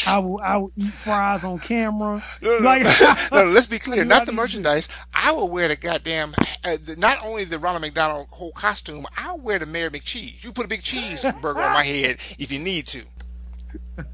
I 0.06 0.19
will 0.19 0.39
I 0.43 0.59
will 0.59 0.70
eat 0.77 0.93
fries 0.93 1.43
on 1.43 1.59
camera. 1.59 2.23
No, 2.40 2.59
no, 2.59 2.65
Like- 2.65 2.85
no, 2.85 3.15
no, 3.32 3.51
let's 3.51 3.66
be 3.66 3.78
clear. 3.78 4.05
Not 4.05 4.20
the 4.20 4.27
do 4.27 4.32
you 4.32 4.36
do? 4.36 4.43
merchandise. 4.43 4.89
I 5.12 5.32
will 5.32 5.48
wear 5.48 5.69
the 5.69 5.77
goddamn, 5.77 6.35
uh, 6.65 6.77
the, 6.82 6.97
not 6.97 7.19
only 7.24 7.44
the 7.44 7.59
Ronald 7.59 7.82
McDonald 7.82 8.28
whole 8.31 8.52
costume, 8.52 9.06
I'll 9.16 9.39
wear 9.40 9.59
the 9.59 9.66
Mayor 9.66 9.90
McCheese. 9.90 10.44
You 10.44 10.52
put 10.52 10.65
a 10.66 10.69
big 10.69 10.81
cheeseburger 10.82 11.56
on 11.56 11.73
my 11.73 11.82
head 11.85 12.19
if 12.39 12.52
you 12.52 12.59
need 12.59 12.86
to. 12.89 13.02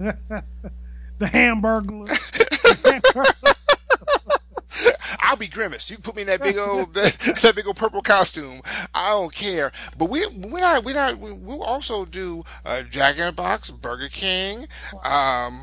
The 1.18 1.26
Hamburglar. 1.26 2.08
I'll 5.20 5.36
be 5.36 5.48
grimace. 5.48 5.90
You 5.90 5.98
put 5.98 6.16
me 6.16 6.22
in 6.22 6.28
that 6.28 6.42
big 6.42 6.56
old 6.58 6.94
that, 6.94 7.12
that 7.42 7.54
big 7.54 7.66
old 7.66 7.76
purple 7.76 8.02
costume. 8.02 8.60
I 8.94 9.10
don't 9.10 9.32
care. 9.32 9.72
But 9.98 10.10
we 10.10 10.26
we 10.26 10.60
not 10.60 10.84
we 10.84 10.92
not 10.92 11.18
we, 11.18 11.32
we'll 11.32 11.62
also 11.62 12.04
do 12.04 12.44
uh, 12.64 12.82
Jack 12.82 13.18
in 13.18 13.26
the 13.26 13.32
Box, 13.32 13.70
Burger 13.70 14.08
King, 14.08 14.66
um, 15.04 15.58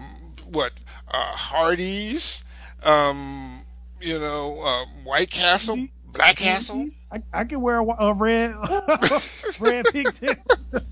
what 0.52 0.74
uh, 1.08 1.34
Hardee's, 1.34 2.44
um, 2.86 3.66
you 4.00 4.20
know, 4.20 4.62
uh, 4.64 4.86
White 5.04 5.30
Castle, 5.30 5.88
Black 6.06 6.38
Castle. 6.38 6.88
I, 7.12 7.22
I 7.34 7.44
can 7.44 7.62
wear 7.62 7.80
a, 7.80 7.86
a 7.86 8.14
red 8.14 8.56
red 9.60 9.86
pigtail, 9.92 10.36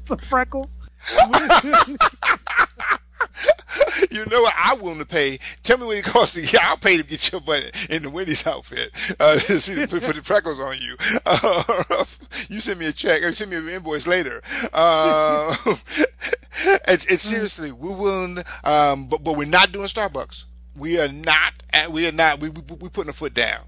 some 0.04 0.18
freckles. 0.20 0.78
You 4.12 4.26
know 4.26 4.42
what? 4.42 4.54
I'm 4.58 4.82
willing 4.82 5.00
to 5.00 5.06
pay. 5.06 5.38
Tell 5.64 5.78
me 5.78 5.86
what 5.86 5.98
it 5.98 6.06
costs 6.06 6.34
to 6.36 6.42
get. 6.42 6.62
I'll 6.64 6.78
pay 6.78 6.98
to 6.98 7.04
get 7.04 7.32
your 7.32 7.42
butt 7.42 7.88
in 7.90 8.02
the 8.02 8.10
Wendy's 8.10 8.46
outfit. 8.48 8.92
Uh, 9.20 9.38
see, 9.38 9.76
to 9.76 9.88
put, 9.88 10.04
put 10.04 10.16
the 10.16 10.22
freckles 10.24 10.60
on 10.60 10.78
you. 10.80 10.96
Uh, 11.26 11.64
you 12.50 12.60
send 12.60 12.80
me 12.80 12.88
a 12.88 12.92
check 12.92 13.22
or 13.24 13.32
send 13.32 13.52
me 13.52 13.58
an 13.58 13.70
invoice 13.70 14.08
later. 14.08 14.42
Uh, 14.74 15.54
it's, 16.88 17.06
it's 17.06 17.24
seriously, 17.24 17.72
we're 17.72 17.96
willing, 17.96 18.40
um, 18.64 19.08
but, 19.08 19.24
but 19.24 19.38
we're 19.38 19.46
not 19.46 19.72
doing 19.72 19.88
Starbucks. 19.88 20.46
We 20.76 21.00
are 21.00 21.10
not, 21.10 21.54
at- 21.72 21.92
we 21.92 22.08
are 22.08 22.12
not, 22.12 22.40
we, 22.40 22.50
we, 22.50 22.62
we 22.80 22.90
putting 22.90 23.10
a 23.10 23.14
foot 23.14 23.34
down. 23.34 23.62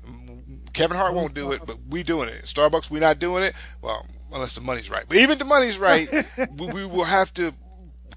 Kevin 0.73 0.97
Hart 0.97 1.13
won't 1.13 1.35
do 1.35 1.51
it, 1.51 1.61
but 1.65 1.77
we 1.89 2.03
doing 2.03 2.29
it. 2.29 2.45
Starbucks, 2.45 2.89
we're 2.89 3.01
not 3.01 3.19
doing 3.19 3.43
it. 3.43 3.53
Well, 3.81 4.05
unless 4.33 4.55
the 4.55 4.61
money's 4.61 4.89
right. 4.89 5.05
But 5.07 5.17
even 5.17 5.31
if 5.33 5.39
the 5.39 5.45
money's 5.45 5.77
right, 5.77 6.09
we, 6.57 6.67
we 6.67 6.85
will 6.85 7.03
have 7.03 7.33
to 7.35 7.53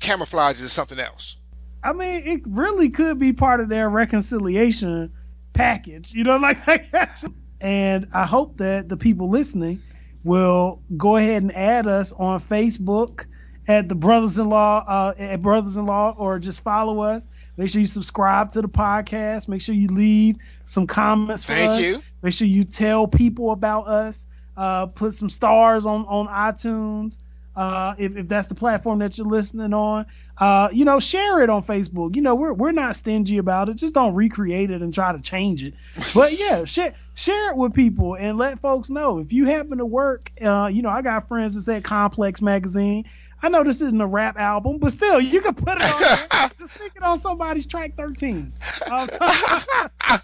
camouflage 0.00 0.60
as 0.62 0.72
something 0.72 0.98
else. 0.98 1.36
I 1.82 1.92
mean, 1.92 2.26
it 2.26 2.40
really 2.46 2.88
could 2.88 3.18
be 3.18 3.32
part 3.32 3.60
of 3.60 3.68
their 3.68 3.88
reconciliation 3.90 5.12
package, 5.52 6.12
you 6.12 6.24
know, 6.24 6.36
like, 6.38 6.66
like 6.66 6.90
that. 6.90 7.22
And 7.60 8.08
I 8.12 8.24
hope 8.24 8.58
that 8.58 8.88
the 8.88 8.96
people 8.96 9.28
listening 9.30 9.80
will 10.22 10.82
go 10.96 11.16
ahead 11.16 11.42
and 11.42 11.54
add 11.54 11.86
us 11.86 12.12
on 12.12 12.40
Facebook 12.40 13.26
at 13.68 13.88
the 13.88 13.94
brothers-in-law, 13.94 14.84
uh, 14.86 15.14
at 15.18 15.40
brothers-in-law, 15.40 16.14
or 16.18 16.38
just 16.38 16.60
follow 16.60 17.00
us. 17.02 17.26
Make 17.56 17.70
sure 17.70 17.80
you 17.80 17.86
subscribe 17.86 18.50
to 18.52 18.62
the 18.62 18.68
podcast. 18.68 19.48
Make 19.48 19.62
sure 19.62 19.74
you 19.74 19.88
leave 19.88 20.36
some 20.64 20.86
comments 20.86 21.44
for 21.44 21.52
Thank 21.52 21.70
us. 21.70 21.80
you. 21.80 22.02
Make 22.22 22.34
sure 22.34 22.46
you 22.46 22.64
tell 22.64 23.06
people 23.06 23.52
about 23.52 23.86
us. 23.86 24.26
Uh, 24.56 24.86
put 24.86 25.14
some 25.14 25.30
stars 25.30 25.84
on 25.84 26.04
on 26.06 26.28
iTunes 26.28 27.18
uh, 27.56 27.94
if 27.98 28.16
if 28.16 28.28
that's 28.28 28.48
the 28.48 28.54
platform 28.54 28.98
that 29.00 29.16
you're 29.18 29.26
listening 29.26 29.72
on. 29.72 30.06
Uh, 30.36 30.68
you 30.72 30.84
know, 30.84 30.98
share 30.98 31.42
it 31.42 31.50
on 31.50 31.62
Facebook. 31.62 32.16
You 32.16 32.22
know, 32.22 32.34
we're 32.34 32.52
we're 32.52 32.72
not 32.72 32.96
stingy 32.96 33.38
about 33.38 33.68
it. 33.68 33.74
Just 33.74 33.94
don't 33.94 34.14
recreate 34.14 34.70
it 34.70 34.82
and 34.82 34.92
try 34.92 35.12
to 35.12 35.20
change 35.20 35.62
it. 35.62 35.74
But 36.14 36.32
yeah, 36.38 36.64
share 36.64 36.94
share 37.14 37.50
it 37.52 37.56
with 37.56 37.74
people 37.74 38.14
and 38.14 38.36
let 38.36 38.58
folks 38.60 38.90
know 38.90 39.18
if 39.18 39.32
you 39.32 39.46
happen 39.46 39.78
to 39.78 39.86
work. 39.86 40.32
Uh, 40.40 40.68
you 40.72 40.82
know, 40.82 40.88
I 40.88 41.02
got 41.02 41.28
friends 41.28 41.54
that 41.54 41.62
said 41.62 41.84
Complex 41.84 42.42
Magazine. 42.42 43.04
I 43.44 43.48
know 43.50 43.62
this 43.62 43.82
isn't 43.82 44.00
a 44.00 44.06
rap 44.06 44.38
album, 44.38 44.78
but 44.78 44.90
still, 44.90 45.20
you 45.20 45.42
can 45.42 45.54
put 45.54 45.76
it 45.78 45.82
on. 45.82 46.00
there. 46.00 46.50
Just 46.58 46.74
stick 46.74 46.92
it 46.96 47.02
on 47.02 47.20
somebody's 47.20 47.66
track 47.66 47.94
13. 47.94 48.50
Um, 48.90 49.08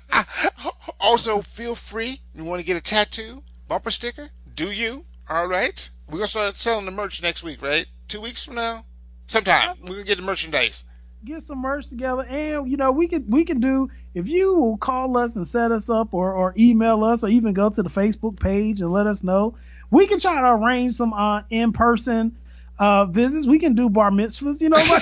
also, 1.00 1.42
feel 1.42 1.74
free. 1.74 2.22
You 2.34 2.46
want 2.46 2.60
to 2.60 2.66
get 2.66 2.78
a 2.78 2.80
tattoo, 2.80 3.42
bumper 3.68 3.90
sticker? 3.90 4.30
Do 4.54 4.70
you? 4.70 5.04
All 5.28 5.46
right. 5.46 5.90
We're 6.10 6.18
gonna 6.18 6.26
start 6.28 6.56
selling 6.56 6.86
the 6.86 6.90
merch 6.90 7.22
next 7.22 7.42
week, 7.44 7.62
right? 7.62 7.86
Two 8.08 8.20
weeks 8.20 8.44
from 8.44 8.56
now, 8.56 8.84
sometime. 9.26 9.76
We're 9.82 9.90
gonna 9.90 10.04
get 10.04 10.16
the 10.16 10.22
merchandise. 10.24 10.84
get 11.24 11.42
some 11.42 11.58
merch 11.58 11.88
together 11.88 12.24
and 12.24 12.68
you 12.70 12.76
know 12.76 12.90
we 12.92 13.06
could 13.06 13.30
we 13.30 13.44
can 13.44 13.60
do 13.60 13.88
if 14.14 14.26
you 14.26 14.54
will 14.54 14.76
call 14.78 15.16
us 15.18 15.36
and 15.36 15.46
set 15.46 15.70
us 15.70 15.88
up 15.90 16.14
or, 16.14 16.32
or 16.32 16.54
email 16.58 17.04
us 17.04 17.22
or 17.22 17.28
even 17.28 17.52
go 17.52 17.68
to 17.68 17.82
the 17.82 17.90
facebook 17.90 18.40
page 18.40 18.80
and 18.80 18.90
let 18.90 19.06
us 19.06 19.22
know 19.22 19.54
we 19.90 20.06
can 20.06 20.18
try 20.18 20.40
to 20.40 20.46
arrange 20.46 20.94
some 20.94 21.12
uh, 21.12 21.42
in-person 21.50 22.34
uh, 22.78 23.04
visits. 23.04 23.46
We 23.46 23.58
can 23.58 23.74
do 23.74 23.90
bar 23.90 24.10
mitzvahs 24.10 24.60
you 24.62 24.70
know 24.70 24.78
can, 24.78 25.00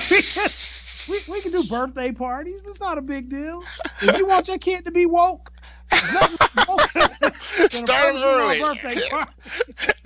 we, 1.09 1.33
we 1.33 1.41
can 1.41 1.51
do 1.51 1.67
birthday 1.69 2.11
parties. 2.11 2.61
It's 2.67 2.79
not 2.81 2.97
a 2.97 3.01
big 3.01 3.29
deal. 3.29 3.63
If 4.01 4.17
you 4.17 4.25
want 4.27 4.47
your 4.49 4.57
kid 4.57 4.85
to 4.85 4.91
be 4.91 5.05
woke 5.05 5.51
there's 5.89 6.13
nothing 6.13 6.65
woke 6.67 6.93
than 6.93 7.03
a 7.03 7.39
Start 7.69 8.15
early. 8.15 8.61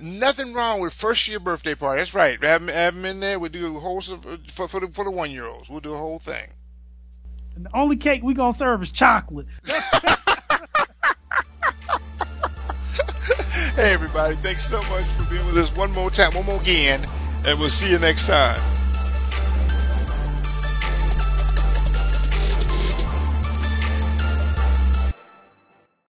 Nothing 0.00 0.52
wrong 0.54 0.80
with 0.80 0.92
first 0.92 1.28
year 1.28 1.40
birthday 1.40 1.74
party. 1.74 2.00
That's 2.00 2.14
right. 2.14 2.42
Have 2.42 2.66
them 2.66 3.04
in 3.04 3.20
there. 3.20 3.38
We 3.38 3.48
do 3.48 3.76
a 3.76 3.80
whole 3.80 3.98
uh, 3.98 4.36
for 4.50 4.68
for 4.68 4.80
the 4.80 4.88
for 4.88 5.04
the 5.04 5.10
one 5.10 5.30
year 5.30 5.46
olds. 5.46 5.70
We'll 5.70 5.80
do 5.80 5.94
a 5.94 5.98
whole 5.98 6.18
thing. 6.18 6.50
And 7.56 7.66
the 7.66 7.76
only 7.76 7.96
cake 7.96 8.22
we 8.22 8.34
gonna 8.34 8.52
serve 8.52 8.82
is 8.82 8.90
chocolate 8.90 9.46
Hey 13.74 13.92
everybody, 13.92 14.34
thanks 14.36 14.64
so 14.64 14.78
much 14.90 15.04
for 15.04 15.28
being 15.30 15.44
with 15.46 15.56
us 15.56 15.74
one 15.76 15.90
more 15.92 16.10
time, 16.10 16.32
one 16.34 16.46
more 16.46 16.60
again, 16.60 17.00
and 17.46 17.58
we'll 17.58 17.68
see 17.68 17.90
you 17.90 17.98
next 17.98 18.26
time. 18.26 18.83